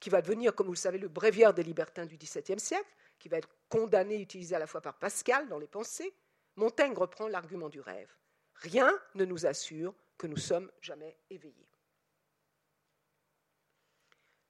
qui 0.00 0.10
va 0.10 0.22
devenir, 0.22 0.54
comme 0.54 0.66
vous 0.66 0.74
le 0.74 0.78
savez, 0.78 0.98
le 0.98 1.08
bréviaire 1.08 1.54
des 1.54 1.62
libertins 1.62 2.06
du 2.06 2.16
XVIIe 2.16 2.60
siècle, 2.60 2.88
qui 3.18 3.28
va 3.28 3.38
être 3.38 3.48
condamné, 3.68 4.20
utilisé 4.20 4.54
à 4.54 4.58
la 4.58 4.66
fois 4.66 4.80
par 4.80 4.98
Pascal 4.98 5.48
dans 5.48 5.58
les 5.58 5.68
pensées. 5.68 6.14
Montaigne 6.56 6.94
reprend 6.94 7.28
l'argument 7.28 7.68
du 7.68 7.80
rêve. 7.80 8.10
Rien 8.56 8.92
ne 9.14 9.24
nous 9.24 9.46
assure 9.46 9.94
que 10.18 10.26
nous 10.26 10.36
sommes 10.36 10.70
jamais 10.80 11.18
éveillés. 11.30 11.68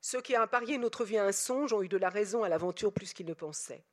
Ceux 0.01 0.21
qui 0.21 0.35
apparié 0.35 0.77
notre 0.77 1.05
vie 1.05 1.17
à 1.17 1.25
un 1.25 1.33
songe 1.33 1.73
ont 1.73 1.83
eu 1.83 1.89
de 1.89 1.97
la 1.97 2.11
raison 2.11 2.43
à 2.43 2.49
l'aventure 2.51 2.93
plus 2.93 3.15
qu'ils 3.15 3.27
ne 3.27 3.33
pensaient. 3.33 3.87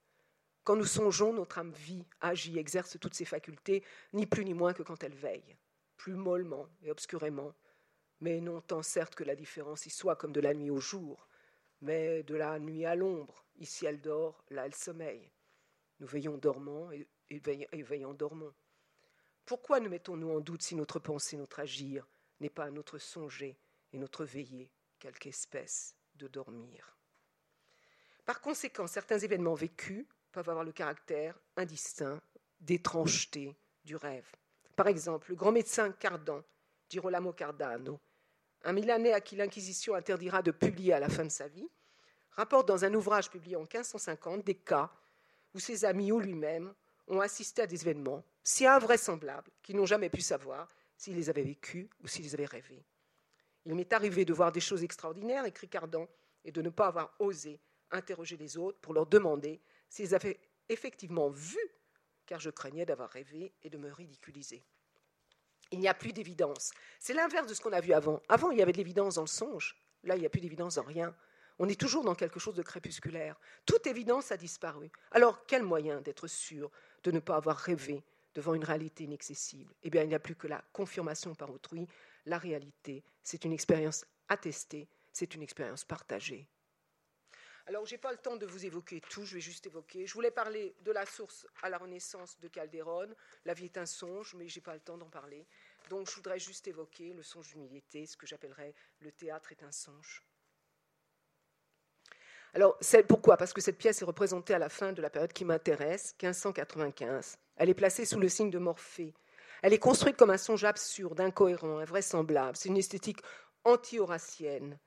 Quand 0.63 0.75
nous 0.75 0.85
songeons, 0.85 1.33
notre 1.33 1.57
âme 1.57 1.71
vit, 1.71 2.05
agit, 2.19 2.59
exerce 2.59 2.99
toutes 2.99 3.13
ses 3.13 3.25
facultés, 3.25 3.83
ni 4.13 4.25
plus 4.25 4.43
ni 4.43 4.53
moins 4.53 4.73
que 4.73 4.83
quand 4.83 5.03
elle 5.03 5.15
veille, 5.15 5.55
plus 5.95 6.13
mollement 6.13 6.67
et 6.83 6.91
obscurément, 6.91 7.53
mais 8.19 8.41
non 8.41 8.61
tant 8.61 8.83
certes 8.83 9.15
que 9.15 9.23
la 9.23 9.35
différence 9.35 9.85
y 9.85 9.89
soit 9.89 10.15
comme 10.15 10.33
de 10.33 10.41
la 10.41 10.53
nuit 10.53 10.69
au 10.69 10.79
jour, 10.79 11.27
mais 11.81 12.23
de 12.23 12.35
la 12.35 12.59
nuit 12.59 12.85
à 12.85 12.95
l'ombre. 12.95 13.45
Ici 13.57 13.85
elle 13.85 14.01
dort, 14.01 14.43
là 14.49 14.65
elle 14.65 14.75
sommeille. 14.75 15.29
Nous 15.99 16.07
veillons 16.07 16.37
dormant 16.37 16.89
et, 16.91 17.07
veillons 17.83 18.13
dormant. 18.13 18.53
Pourquoi 19.45 19.79
nous 19.79 19.89
mettons-nous 19.89 20.31
en 20.31 20.39
doute 20.39 20.61
si 20.61 20.75
notre 20.75 20.99
pensée, 20.99 21.37
notre 21.37 21.59
agir 21.59 22.07
n'est 22.39 22.49
pas 22.49 22.71
notre 22.71 22.97
songer 22.97 23.57
et 23.91 23.97
notre 23.97 24.25
veiller 24.25 24.71
quelque 24.99 25.27
espèce 25.27 25.95
de 26.15 26.27
dormir? 26.27 26.97
Par 28.25 28.41
conséquent, 28.41 28.87
certains 28.87 29.19
événements 29.19 29.53
vécus 29.53 30.05
peuvent 30.31 30.49
avoir 30.49 30.63
le 30.63 30.71
caractère 30.71 31.37
indistinct 31.57 32.21
d'étrangeté 32.59 33.57
du 33.83 33.95
rêve. 33.95 34.31
Par 34.75 34.87
exemple, 34.87 35.29
le 35.29 35.35
grand 35.35 35.51
médecin 35.51 35.91
Cardan, 35.91 36.43
Girolamo 36.89 37.33
Cardano, 37.33 37.99
un 38.63 38.73
Milanais 38.73 39.13
à 39.13 39.21
qui 39.21 39.35
l'Inquisition 39.35 39.95
interdira 39.95 40.41
de 40.41 40.51
publier 40.51 40.93
à 40.93 40.99
la 40.99 41.09
fin 41.09 41.23
de 41.23 41.29
sa 41.29 41.47
vie, 41.47 41.67
rapporte 42.31 42.67
dans 42.67 42.85
un 42.85 42.93
ouvrage 42.93 43.29
publié 43.29 43.55
en 43.55 43.61
1550 43.61 44.43
des 44.43 44.55
cas 44.55 44.91
où 45.53 45.59
ses 45.59 45.85
amis 45.85 46.11
ou 46.11 46.19
lui-même 46.19 46.73
ont 47.07 47.19
assisté 47.19 47.63
à 47.63 47.67
des 47.67 47.81
événements 47.81 48.23
si 48.43 48.65
invraisemblables 48.65 49.51
qu'ils 49.61 49.75
n'ont 49.75 49.85
jamais 49.85 50.09
pu 50.09 50.21
savoir 50.21 50.73
s'ils 50.95 51.15
les 51.15 51.29
avaient 51.29 51.43
vécus 51.43 51.89
ou 52.03 52.07
s'ils 52.07 52.23
les 52.23 52.33
avaient 52.33 52.45
rêvés. 52.45 52.85
Il 53.65 53.75
m'est 53.75 53.93
arrivé 53.93 54.25
de 54.25 54.33
voir 54.33 54.51
des 54.51 54.59
choses 54.59 54.83
extraordinaires, 54.83 55.45
écrit 55.45 55.67
Cardan, 55.67 56.07
et 56.43 56.51
de 56.51 56.61
ne 56.61 56.69
pas 56.69 56.87
avoir 56.87 57.13
osé 57.19 57.59
interroger 57.91 58.37
les 58.37 58.57
autres 58.57 58.79
pour 58.79 58.93
leur 58.93 59.05
demander 59.05 59.61
s'ils 59.89 60.15
avaient 60.15 60.39
effectivement 60.69 61.29
vu, 61.29 61.59
car 62.25 62.39
je 62.39 62.49
craignais 62.49 62.85
d'avoir 62.85 63.09
rêvé 63.09 63.53
et 63.61 63.69
de 63.69 63.77
me 63.77 63.91
ridiculiser. 63.91 64.63
Il 65.71 65.79
n'y 65.79 65.87
a 65.87 65.93
plus 65.93 66.13
d'évidence. 66.13 66.71
C'est 66.99 67.13
l'inverse 67.13 67.47
de 67.47 67.53
ce 67.53 67.61
qu'on 67.61 67.71
a 67.71 67.81
vu 67.81 67.93
avant. 67.93 68.21
Avant, 68.29 68.51
il 68.51 68.57
y 68.57 68.61
avait 68.61 68.73
de 68.73 68.77
l'évidence 68.77 69.15
dans 69.15 69.21
le 69.21 69.27
songe. 69.27 69.77
Là, 70.03 70.15
il 70.15 70.19
n'y 70.19 70.25
a 70.25 70.29
plus 70.29 70.41
d'évidence 70.41 70.75
dans 70.75 70.83
rien. 70.83 71.15
On 71.59 71.69
est 71.69 71.79
toujours 71.79 72.03
dans 72.03 72.15
quelque 72.15 72.39
chose 72.39 72.55
de 72.55 72.63
crépusculaire. 72.63 73.39
Toute 73.65 73.87
évidence 73.87 74.31
a 74.31 74.37
disparu. 74.37 74.91
Alors, 75.11 75.45
quel 75.45 75.63
moyen 75.63 76.01
d'être 76.01 76.27
sûr 76.27 76.71
de 77.03 77.11
ne 77.11 77.19
pas 77.19 77.35
avoir 77.35 77.57
rêvé 77.57 78.03
devant 78.33 78.53
une 78.53 78.63
réalité 78.63 79.03
inaccessible? 79.03 79.73
Eh 79.83 79.89
bien, 79.89 80.03
il 80.03 80.09
n'y 80.09 80.15
a 80.15 80.19
plus 80.19 80.35
que 80.35 80.47
la 80.47 80.63
confirmation 80.73 81.35
par 81.35 81.51
autrui 81.51 81.87
la 82.25 82.37
réalité, 82.37 83.03
c'est 83.23 83.45
une 83.45 83.53
expérience 83.53 84.05
attestée, 84.29 84.87
c'est 85.11 85.33
une 85.33 85.41
expérience 85.41 85.83
partagée. 85.83 86.47
Alors, 87.67 87.85
je 87.85 87.93
n'ai 87.93 87.97
pas 87.97 88.11
le 88.11 88.17
temps 88.17 88.37
de 88.37 88.45
vous 88.45 88.65
évoquer 88.65 89.01
tout, 89.01 89.23
je 89.23 89.35
vais 89.35 89.41
juste 89.41 89.65
évoquer. 89.67 90.05
Je 90.05 90.13
voulais 90.13 90.31
parler 90.31 90.75
de 90.81 90.91
la 90.91 91.05
source 91.05 91.47
à 91.61 91.69
la 91.69 91.77
Renaissance 91.77 92.39
de 92.39 92.47
Calderon. 92.47 93.07
La 93.45 93.53
vie 93.53 93.65
est 93.65 93.77
un 93.77 93.85
songe, 93.85 94.33
mais 94.35 94.47
je 94.47 94.57
n'ai 94.57 94.63
pas 94.63 94.73
le 94.73 94.79
temps 94.79 94.97
d'en 94.97 95.09
parler. 95.09 95.45
Donc, 95.89 96.09
je 96.09 96.15
voudrais 96.15 96.39
juste 96.39 96.67
évoquer 96.67 97.13
le 97.13 97.23
songe 97.23 97.49
d'humilité, 97.49 98.05
ce 98.05 98.17
que 98.17 98.27
j'appellerais 98.27 98.73
le 98.99 99.11
théâtre 99.11 99.51
est 99.51 99.63
un 99.63 99.71
songe. 99.71 100.23
Alors, 102.53 102.77
pourquoi? 103.07 103.37
Parce 103.37 103.53
que 103.53 103.61
cette 103.61 103.77
pièce 103.77 104.01
est 104.01 104.05
représentée 104.05 104.53
à 104.53 104.59
la 104.59 104.69
fin 104.69 104.91
de 104.91 105.01
la 105.01 105.09
période 105.09 105.31
qui 105.31 105.45
m'intéresse, 105.45 106.15
1595. 106.21 107.37
Elle 107.55 107.69
est 107.69 107.73
placée 107.73 108.05
sous 108.05 108.19
le 108.19 108.27
signe 108.27 108.49
de 108.49 108.57
Morphée, 108.57 109.13
elle 109.61 109.73
est 109.73 109.79
construite 109.79 110.17
comme 110.17 110.31
un 110.31 110.37
songe 110.37 110.63
absurde, 110.63 111.21
incohérent, 111.21 111.77
invraisemblable. 111.77 112.57
C'est 112.57 112.69
une 112.69 112.77
esthétique 112.77 113.21
anti-horacienne, 113.63 114.79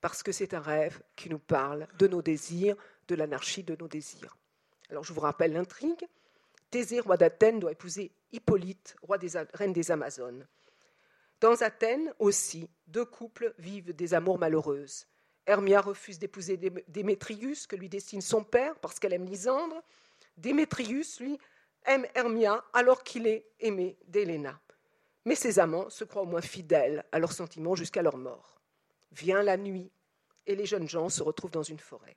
parce 0.00 0.22
que 0.22 0.32
c'est 0.32 0.52
un 0.52 0.60
rêve 0.60 1.00
qui 1.14 1.30
nous 1.30 1.38
parle 1.38 1.86
de 1.98 2.08
nos 2.08 2.22
désirs, 2.22 2.76
de 3.06 3.14
l'anarchie 3.14 3.62
de 3.62 3.76
nos 3.76 3.86
désirs. 3.86 4.36
Alors 4.90 5.04
je 5.04 5.12
vous 5.12 5.20
rappelle 5.20 5.52
l'intrigue. 5.52 6.06
Thésée, 6.70 6.98
roi 6.98 7.16
d'Athènes, 7.16 7.60
doit 7.60 7.70
épouser 7.70 8.10
Hippolyte, 8.36 8.96
reine 9.54 9.72
des 9.72 9.90
Amazones. 9.90 10.46
Dans 11.40 11.62
Athènes 11.62 12.12
aussi, 12.18 12.68
deux 12.86 13.04
couples 13.04 13.54
vivent 13.58 13.94
des 13.94 14.14
amours 14.14 14.38
malheureuses. 14.38 15.06
Hermia 15.46 15.80
refuse 15.80 16.18
d'épouser 16.18 16.56
Démétrius, 16.88 17.66
que 17.66 17.76
lui 17.76 17.88
destine 17.88 18.20
son 18.20 18.42
père, 18.42 18.74
parce 18.80 18.98
qu'elle 18.98 19.12
aime 19.12 19.26
Lysandre. 19.26 19.82
Démétrius, 20.36 21.20
lui, 21.20 21.38
aime 21.84 22.06
Hermia 22.14 22.64
alors 22.72 23.04
qu'il 23.04 23.26
est 23.26 23.46
aimé 23.60 23.96
d'Héléna. 24.06 24.60
Mais 25.24 25.34
ses 25.34 25.58
amants 25.58 25.88
se 25.88 26.04
croient 26.04 26.22
au 26.22 26.26
moins 26.26 26.40
fidèles 26.40 27.04
à 27.12 27.18
leurs 27.18 27.32
sentiments 27.32 27.74
jusqu'à 27.74 28.02
leur 28.02 28.16
mort. 28.16 28.60
Vient 29.12 29.42
la 29.42 29.56
nuit, 29.56 29.90
et 30.46 30.56
les 30.56 30.66
jeunes 30.66 30.88
gens 30.88 31.08
se 31.08 31.22
retrouvent 31.22 31.50
dans 31.50 31.62
une 31.62 31.78
forêt. 31.78 32.16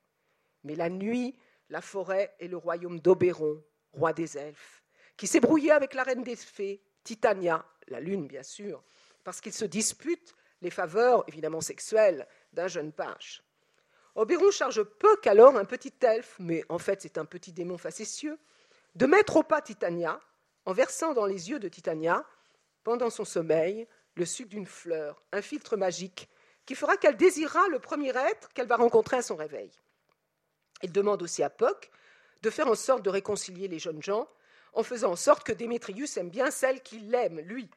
Mais 0.64 0.76
la 0.76 0.90
nuit, 0.90 1.36
la 1.70 1.82
forêt 1.82 2.36
est 2.40 2.48
le 2.48 2.58
royaume 2.58 3.00
d'Oberon, 3.00 3.62
roi 3.94 4.14
des 4.14 4.38
elfes, 4.38 4.84
qui 5.20 5.28
s'est 5.28 5.42
brouillé 5.42 5.72
avec 5.72 5.96
la 5.96 6.04
reine 6.04 6.24
des 6.24 6.38
fées, 6.38 6.82
Titania, 7.04 7.66
la 7.90 8.00
lune 8.00 8.26
bien 8.26 8.42
sûr, 8.42 8.82
parce 9.26 9.42
qu'ils 9.42 9.54
se 9.54 9.66
disputent 9.66 10.34
les 10.62 10.70
faveurs, 10.70 11.26
évidemment 11.28 11.60
sexuelles, 11.60 12.26
d'un 12.54 12.70
jeune 12.70 12.94
page. 12.94 13.44
Oberon 14.16 14.50
charge 14.50 14.82
peu 14.82 15.18
qu'alors 15.18 15.58
un 15.58 15.66
petit 15.66 15.94
elfe, 16.00 16.38
mais 16.40 16.64
en 16.70 16.80
fait 16.80 17.02
c'est 17.02 17.18
un 17.18 17.26
petit 17.26 17.52
démon 17.52 17.78
facétieux, 17.78 18.40
de 18.96 19.06
mettre 19.06 19.36
au 19.36 19.44
pas 19.44 19.62
Titania 19.62 20.22
en 20.66 20.72
versant 20.72 21.14
dans 21.14 21.26
les 21.26 21.50
yeux 21.50 21.60
de 21.60 21.68
Titania, 21.68 22.26
pendant 22.86 23.10
son 23.10 23.26
sommeil, 23.26 23.90
le 24.16 24.24
sucre 24.24 24.52
d'une 24.52 24.66
fleur, 24.66 25.22
un 25.34 25.42
filtre 25.42 25.76
magique 25.76 26.30
qui 26.66 26.76
fera 26.76 26.96
qu'elle 26.96 27.18
désirera 27.18 27.68
le 27.68 27.80
premier 27.80 28.16
être 28.16 28.48
qu'elle 28.54 28.68
va 28.68 28.78
rencontrer 28.78 29.18
à 29.18 29.22
son 29.22 29.36
réveil. 29.36 29.70
Il 30.82 30.94
demande 30.94 31.22
aussi 31.22 31.44
à 31.44 31.50
Puck 31.50 31.92
de 32.42 32.50
faire 32.50 32.68
en 32.68 32.76
sorte 32.76 33.04
de 33.04 33.10
réconcilier 33.10 33.68
les 33.68 33.80
jeunes 33.80 34.02
gens 34.02 34.30
en 34.74 34.84
faisant 34.84 35.12
en 35.12 35.16
sorte 35.16 35.46
que 35.46 35.52
Démétrius 35.52 36.18
aime 36.18 36.30
bien 36.30 36.52
celle 36.52 36.82
qu'il 36.82 37.14
aime, 37.14 37.40
lui. 37.40 37.70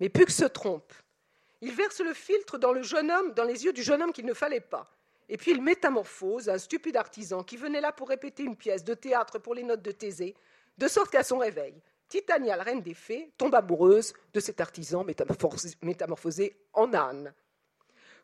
Mais 0.00 0.08
Puck 0.08 0.30
se 0.30 0.44
trompe. 0.44 0.92
Il 1.60 1.72
verse 1.72 2.00
le 2.00 2.14
filtre 2.14 2.58
dans, 2.58 2.74
dans 2.74 3.44
les 3.44 3.64
yeux 3.64 3.72
du 3.72 3.82
jeune 3.82 4.02
homme 4.02 4.12
qu'il 4.12 4.26
ne 4.26 4.34
fallait 4.34 4.60
pas. 4.60 4.90
Et 5.28 5.36
puis 5.36 5.52
il 5.52 5.62
métamorphose 5.62 6.48
un 6.48 6.58
stupide 6.58 6.96
artisan 6.96 7.42
qui 7.42 7.56
venait 7.56 7.80
là 7.80 7.92
pour 7.92 8.08
répéter 8.08 8.42
une 8.42 8.56
pièce 8.56 8.84
de 8.84 8.94
théâtre 8.94 9.38
pour 9.38 9.54
les 9.54 9.62
notes 9.62 9.82
de 9.82 9.92
Thésée, 9.92 10.34
de 10.76 10.88
sorte 10.88 11.10
qu'à 11.10 11.22
son 11.22 11.38
réveil, 11.38 11.74
Titania, 12.08 12.56
la 12.56 12.64
reine 12.64 12.82
des 12.82 12.94
fées, 12.94 13.32
tombe 13.38 13.54
amoureuse 13.54 14.12
de 14.32 14.40
cet 14.40 14.60
artisan 14.60 15.04
métamorphosé 15.82 16.56
en 16.72 16.92
âne. 16.92 17.32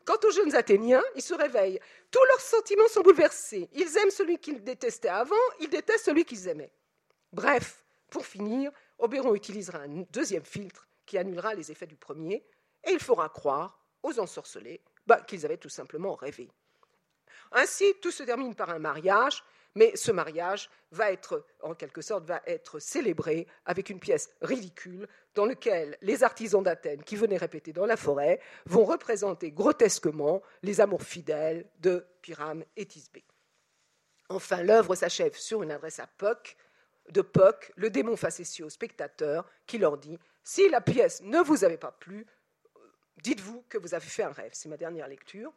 Quant 0.05 0.17
aux 0.23 0.31
jeunes 0.31 0.55
Athéniens, 0.55 1.03
ils 1.15 1.21
se 1.21 1.33
réveillent. 1.33 1.79
Tous 2.09 2.23
leurs 2.25 2.41
sentiments 2.41 2.87
sont 2.87 3.01
bouleversés. 3.01 3.69
Ils 3.73 3.97
aiment 3.97 4.11
celui 4.11 4.37
qu'ils 4.37 4.63
détestaient 4.63 5.09
avant, 5.09 5.35
ils 5.59 5.69
détestent 5.69 6.05
celui 6.05 6.25
qu'ils 6.25 6.47
aimaient. 6.47 6.71
Bref, 7.33 7.83
pour 8.09 8.25
finir, 8.25 8.71
Oberon 8.99 9.33
utilisera 9.35 9.79
un 9.79 10.05
deuxième 10.11 10.45
filtre 10.45 10.87
qui 11.05 11.17
annulera 11.17 11.53
les 11.53 11.71
effets 11.71 11.87
du 11.87 11.95
premier, 11.95 12.45
et 12.83 12.91
il 12.91 12.99
fera 12.99 13.29
croire 13.29 13.79
aux 14.03 14.19
ensorcelés 14.19 14.81
bah, 15.07 15.21
qu'ils 15.21 15.45
avaient 15.45 15.57
tout 15.57 15.69
simplement 15.69 16.15
rêvé. 16.15 16.49
Ainsi, 17.51 17.93
tout 18.01 18.11
se 18.11 18.23
termine 18.23 18.55
par 18.55 18.69
un 18.69 18.79
mariage, 18.79 19.43
mais 19.75 19.95
ce 19.95 20.11
mariage 20.11 20.69
va 20.91 21.11
être, 21.11 21.45
en 21.61 21.73
quelque 21.73 22.01
sorte, 22.01 22.25
va 22.25 22.41
être 22.45 22.79
célébré 22.79 23.47
avec 23.65 23.89
une 23.89 23.99
pièce 23.99 24.29
ridicule 24.41 25.07
dans 25.33 25.45
laquelle 25.45 25.97
les 26.01 26.23
artisans 26.23 26.63
d'Athènes 26.63 27.03
qui 27.03 27.15
venaient 27.15 27.37
répéter 27.37 27.71
dans 27.71 27.85
la 27.85 27.97
forêt 27.97 28.41
vont 28.65 28.83
représenter 28.83 29.51
grotesquement 29.51 30.41
les 30.63 30.81
amours 30.81 31.03
fidèles 31.03 31.69
de 31.79 32.05
Pyrame 32.21 32.65
et 32.75 32.85
Thisbé. 32.85 33.23
Enfin, 34.29 34.63
l'œuvre 34.63 34.95
s'achève 34.95 35.35
sur 35.35 35.63
une 35.63 35.71
adresse 35.71 35.99
à 35.99 36.07
Puck, 36.07 36.57
de 37.09 37.21
Puck, 37.21 37.71
le 37.75 37.89
démon 37.89 38.15
facétieux 38.15 38.65
au 38.65 38.69
spectateur, 38.69 39.49
qui 39.65 39.77
leur 39.77 39.97
dit 39.97 40.17
Si 40.43 40.69
la 40.69 40.81
pièce 40.81 41.21
ne 41.21 41.39
vous 41.39 41.63
avait 41.63 41.77
pas 41.77 41.91
plu, 41.91 42.25
dites-vous 43.21 43.63
que 43.69 43.77
vous 43.77 43.93
avez 43.93 44.05
fait 44.05 44.23
un 44.23 44.31
rêve. 44.31 44.51
C'est 44.53 44.69
ma 44.69 44.77
dernière 44.77 45.07
lecture. 45.07 45.53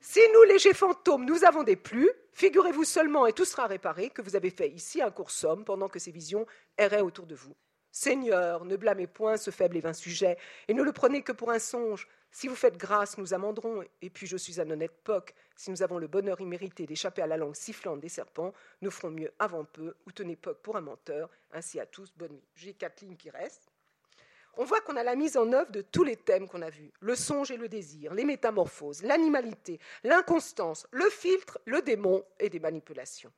Si 0.00 0.20
nous, 0.34 0.42
légers 0.42 0.74
fantômes, 0.74 1.24
nous 1.24 1.44
avons 1.44 1.62
des 1.62 1.78
figurez-vous 2.32 2.84
seulement, 2.84 3.26
et 3.26 3.32
tout 3.32 3.46
sera 3.46 3.66
réparé, 3.66 4.10
que 4.10 4.20
vous 4.20 4.36
avez 4.36 4.50
fait 4.50 4.68
ici 4.68 5.00
un 5.00 5.10
court 5.10 5.30
somme 5.30 5.64
pendant 5.64 5.88
que 5.88 5.98
ces 5.98 6.10
visions 6.10 6.46
erraient 6.76 7.00
autour 7.00 7.26
de 7.26 7.34
vous. 7.34 7.54
Seigneur, 7.90 8.64
ne 8.64 8.76
blâmez 8.76 9.06
point 9.06 9.36
ce 9.36 9.50
faible 9.50 9.76
et 9.78 9.80
vain 9.80 9.94
sujet, 9.94 10.36
et 10.68 10.74
ne 10.74 10.82
le 10.82 10.92
prenez 10.92 11.22
que 11.22 11.32
pour 11.32 11.50
un 11.50 11.58
songe. 11.58 12.06
Si 12.34 12.48
vous 12.48 12.56
faites 12.56 12.76
grâce, 12.76 13.16
nous 13.16 13.32
amenderons, 13.32 13.84
et 14.02 14.10
puis 14.10 14.26
je 14.26 14.36
suis 14.36 14.60
un 14.60 14.68
honnête 14.68 14.90
poc. 15.04 15.32
Si 15.54 15.70
nous 15.70 15.84
avons 15.84 15.98
le 15.98 16.08
bonheur 16.08 16.40
immérité 16.40 16.84
d'échapper 16.84 17.22
à 17.22 17.28
la 17.28 17.36
langue 17.36 17.54
sifflante 17.54 18.00
des 18.00 18.08
serpents, 18.08 18.52
nous 18.82 18.90
ferons 18.90 19.12
mieux 19.12 19.32
avant 19.38 19.64
peu, 19.64 19.94
ou 20.04 20.10
tenez 20.10 20.34
poc 20.34 20.58
pour 20.60 20.76
un 20.76 20.80
menteur. 20.80 21.30
Ainsi 21.52 21.78
à 21.78 21.86
tous, 21.86 22.12
bonne 22.16 22.32
nuit. 22.32 22.48
J'ai 22.56 22.74
quatre 22.74 23.02
lignes 23.02 23.16
qui 23.16 23.30
restent 23.30 23.70
on 24.56 24.64
voit 24.64 24.80
qu'on 24.80 24.94
a 24.94 25.02
la 25.02 25.16
mise 25.16 25.36
en 25.36 25.52
œuvre 25.52 25.72
de 25.72 25.82
tous 25.82 26.04
les 26.04 26.14
thèmes 26.14 26.46
qu'on 26.46 26.62
a 26.62 26.70
vus 26.70 26.92
le 27.00 27.16
songe 27.16 27.50
et 27.50 27.56
le 27.56 27.68
désir, 27.68 28.14
les 28.14 28.24
métamorphoses, 28.24 29.02
l'animalité, 29.02 29.80
l'inconstance, 30.04 30.86
le 30.92 31.10
filtre, 31.10 31.58
le 31.64 31.82
démon 31.82 32.24
et 32.38 32.50
des 32.50 32.60
manipulations. 32.60 33.32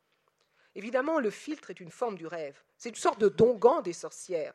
Évidemment, 0.75 1.19
le 1.19 1.31
filtre 1.31 1.71
est 1.71 1.79
une 1.79 1.89
forme 1.89 2.17
du 2.17 2.27
rêve. 2.27 2.61
C'est 2.77 2.89
une 2.89 2.95
sorte 2.95 3.19
de 3.19 3.29
dongan 3.29 3.81
des 3.81 3.93
sorcières 3.93 4.53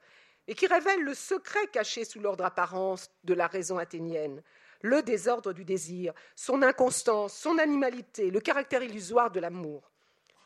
et 0.48 0.55
qui 0.55 0.66
révèle 0.66 1.02
le 1.02 1.14
secret 1.14 1.66
caché 1.69 2.05
sous 2.05 2.20
l'ordre 2.20 2.44
apparence 2.44 3.10
de 3.24 3.35
la 3.35 3.47
raison 3.47 3.78
athénienne, 3.78 4.43
le 4.82 5.02
désordre 5.02 5.52
du 5.52 5.64
désir, 5.64 6.12
son 6.35 6.62
inconstance, 6.62 7.35
son 7.35 7.59
animalité, 7.59 8.31
le 8.31 8.40
caractère 8.40 8.82
illusoire 8.82 9.31
de 9.31 9.40
l'amour. 9.40 9.90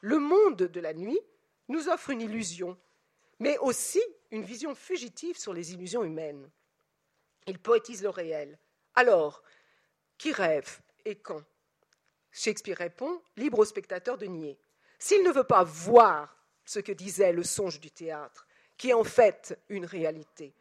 Le 0.02 0.18
monde 0.18 0.56
de 0.56 0.81
la 0.81 0.93
nuit 0.93 1.18
nous 1.68 1.89
offre 1.89 2.10
une 2.10 2.20
illusion, 2.20 2.78
mais 3.39 3.56
aussi 3.59 4.02
une 4.31 4.44
vision 4.44 4.74
fugitive 4.74 5.39
sur 5.39 5.55
les 5.55 5.73
illusions 5.73 6.05
humaines. 6.05 6.51
Il 7.47 7.59
poétise 7.59 8.02
le 8.02 8.10
réel. 8.10 8.59
Alors, 8.94 9.43
qui 10.18 10.32
rêve 10.32 10.81
et 11.05 11.16
quand? 11.16 11.43
Shakespeare 12.31 12.77
répond, 12.77 13.23
libre 13.36 13.60
au 13.60 13.64
spectateur 13.64 14.18
de 14.18 14.27
nier. 14.27 14.59
S'il 14.98 15.23
ne 15.23 15.31
veut 15.31 15.44
pas 15.44 15.64
voir 15.64 16.36
ce 16.64 16.81
que 16.81 16.93
disait 16.93 17.32
le 17.32 17.43
songe 17.43 17.81
du 17.81 17.90
théâtre, 17.90 18.45
qui 18.77 18.90
est 18.90 18.94
en 18.94 19.05
fait 19.05 19.59
une 19.69 19.86
réalité, 19.86 20.55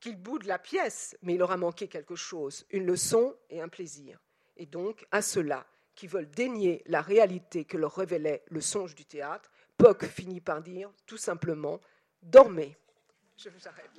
qu'il 0.00 0.16
boude 0.16 0.44
la 0.44 0.58
pièce, 0.58 1.16
mais 1.22 1.34
il 1.34 1.42
aura 1.42 1.56
manqué 1.56 1.88
quelque 1.88 2.16
chose, 2.16 2.66
une 2.70 2.86
leçon 2.86 3.36
et 3.50 3.60
un 3.60 3.68
plaisir. 3.68 4.18
Et 4.56 4.66
donc, 4.66 5.06
à 5.10 5.22
ceux-là 5.22 5.66
qui 5.94 6.06
veulent 6.06 6.30
dénier 6.30 6.82
la 6.86 7.02
réalité 7.02 7.64
que 7.64 7.76
leur 7.76 7.94
révélait 7.94 8.42
le 8.48 8.60
songe 8.60 8.94
du 8.94 9.04
théâtre, 9.04 9.50
Poc 9.76 10.04
finit 10.04 10.40
par 10.40 10.62
dire 10.62 10.90
tout 11.06 11.16
simplement 11.16 11.80
Dormez. 12.22 12.76
Je 13.36 13.48
vous 13.48 13.68
arrête. 13.68 13.90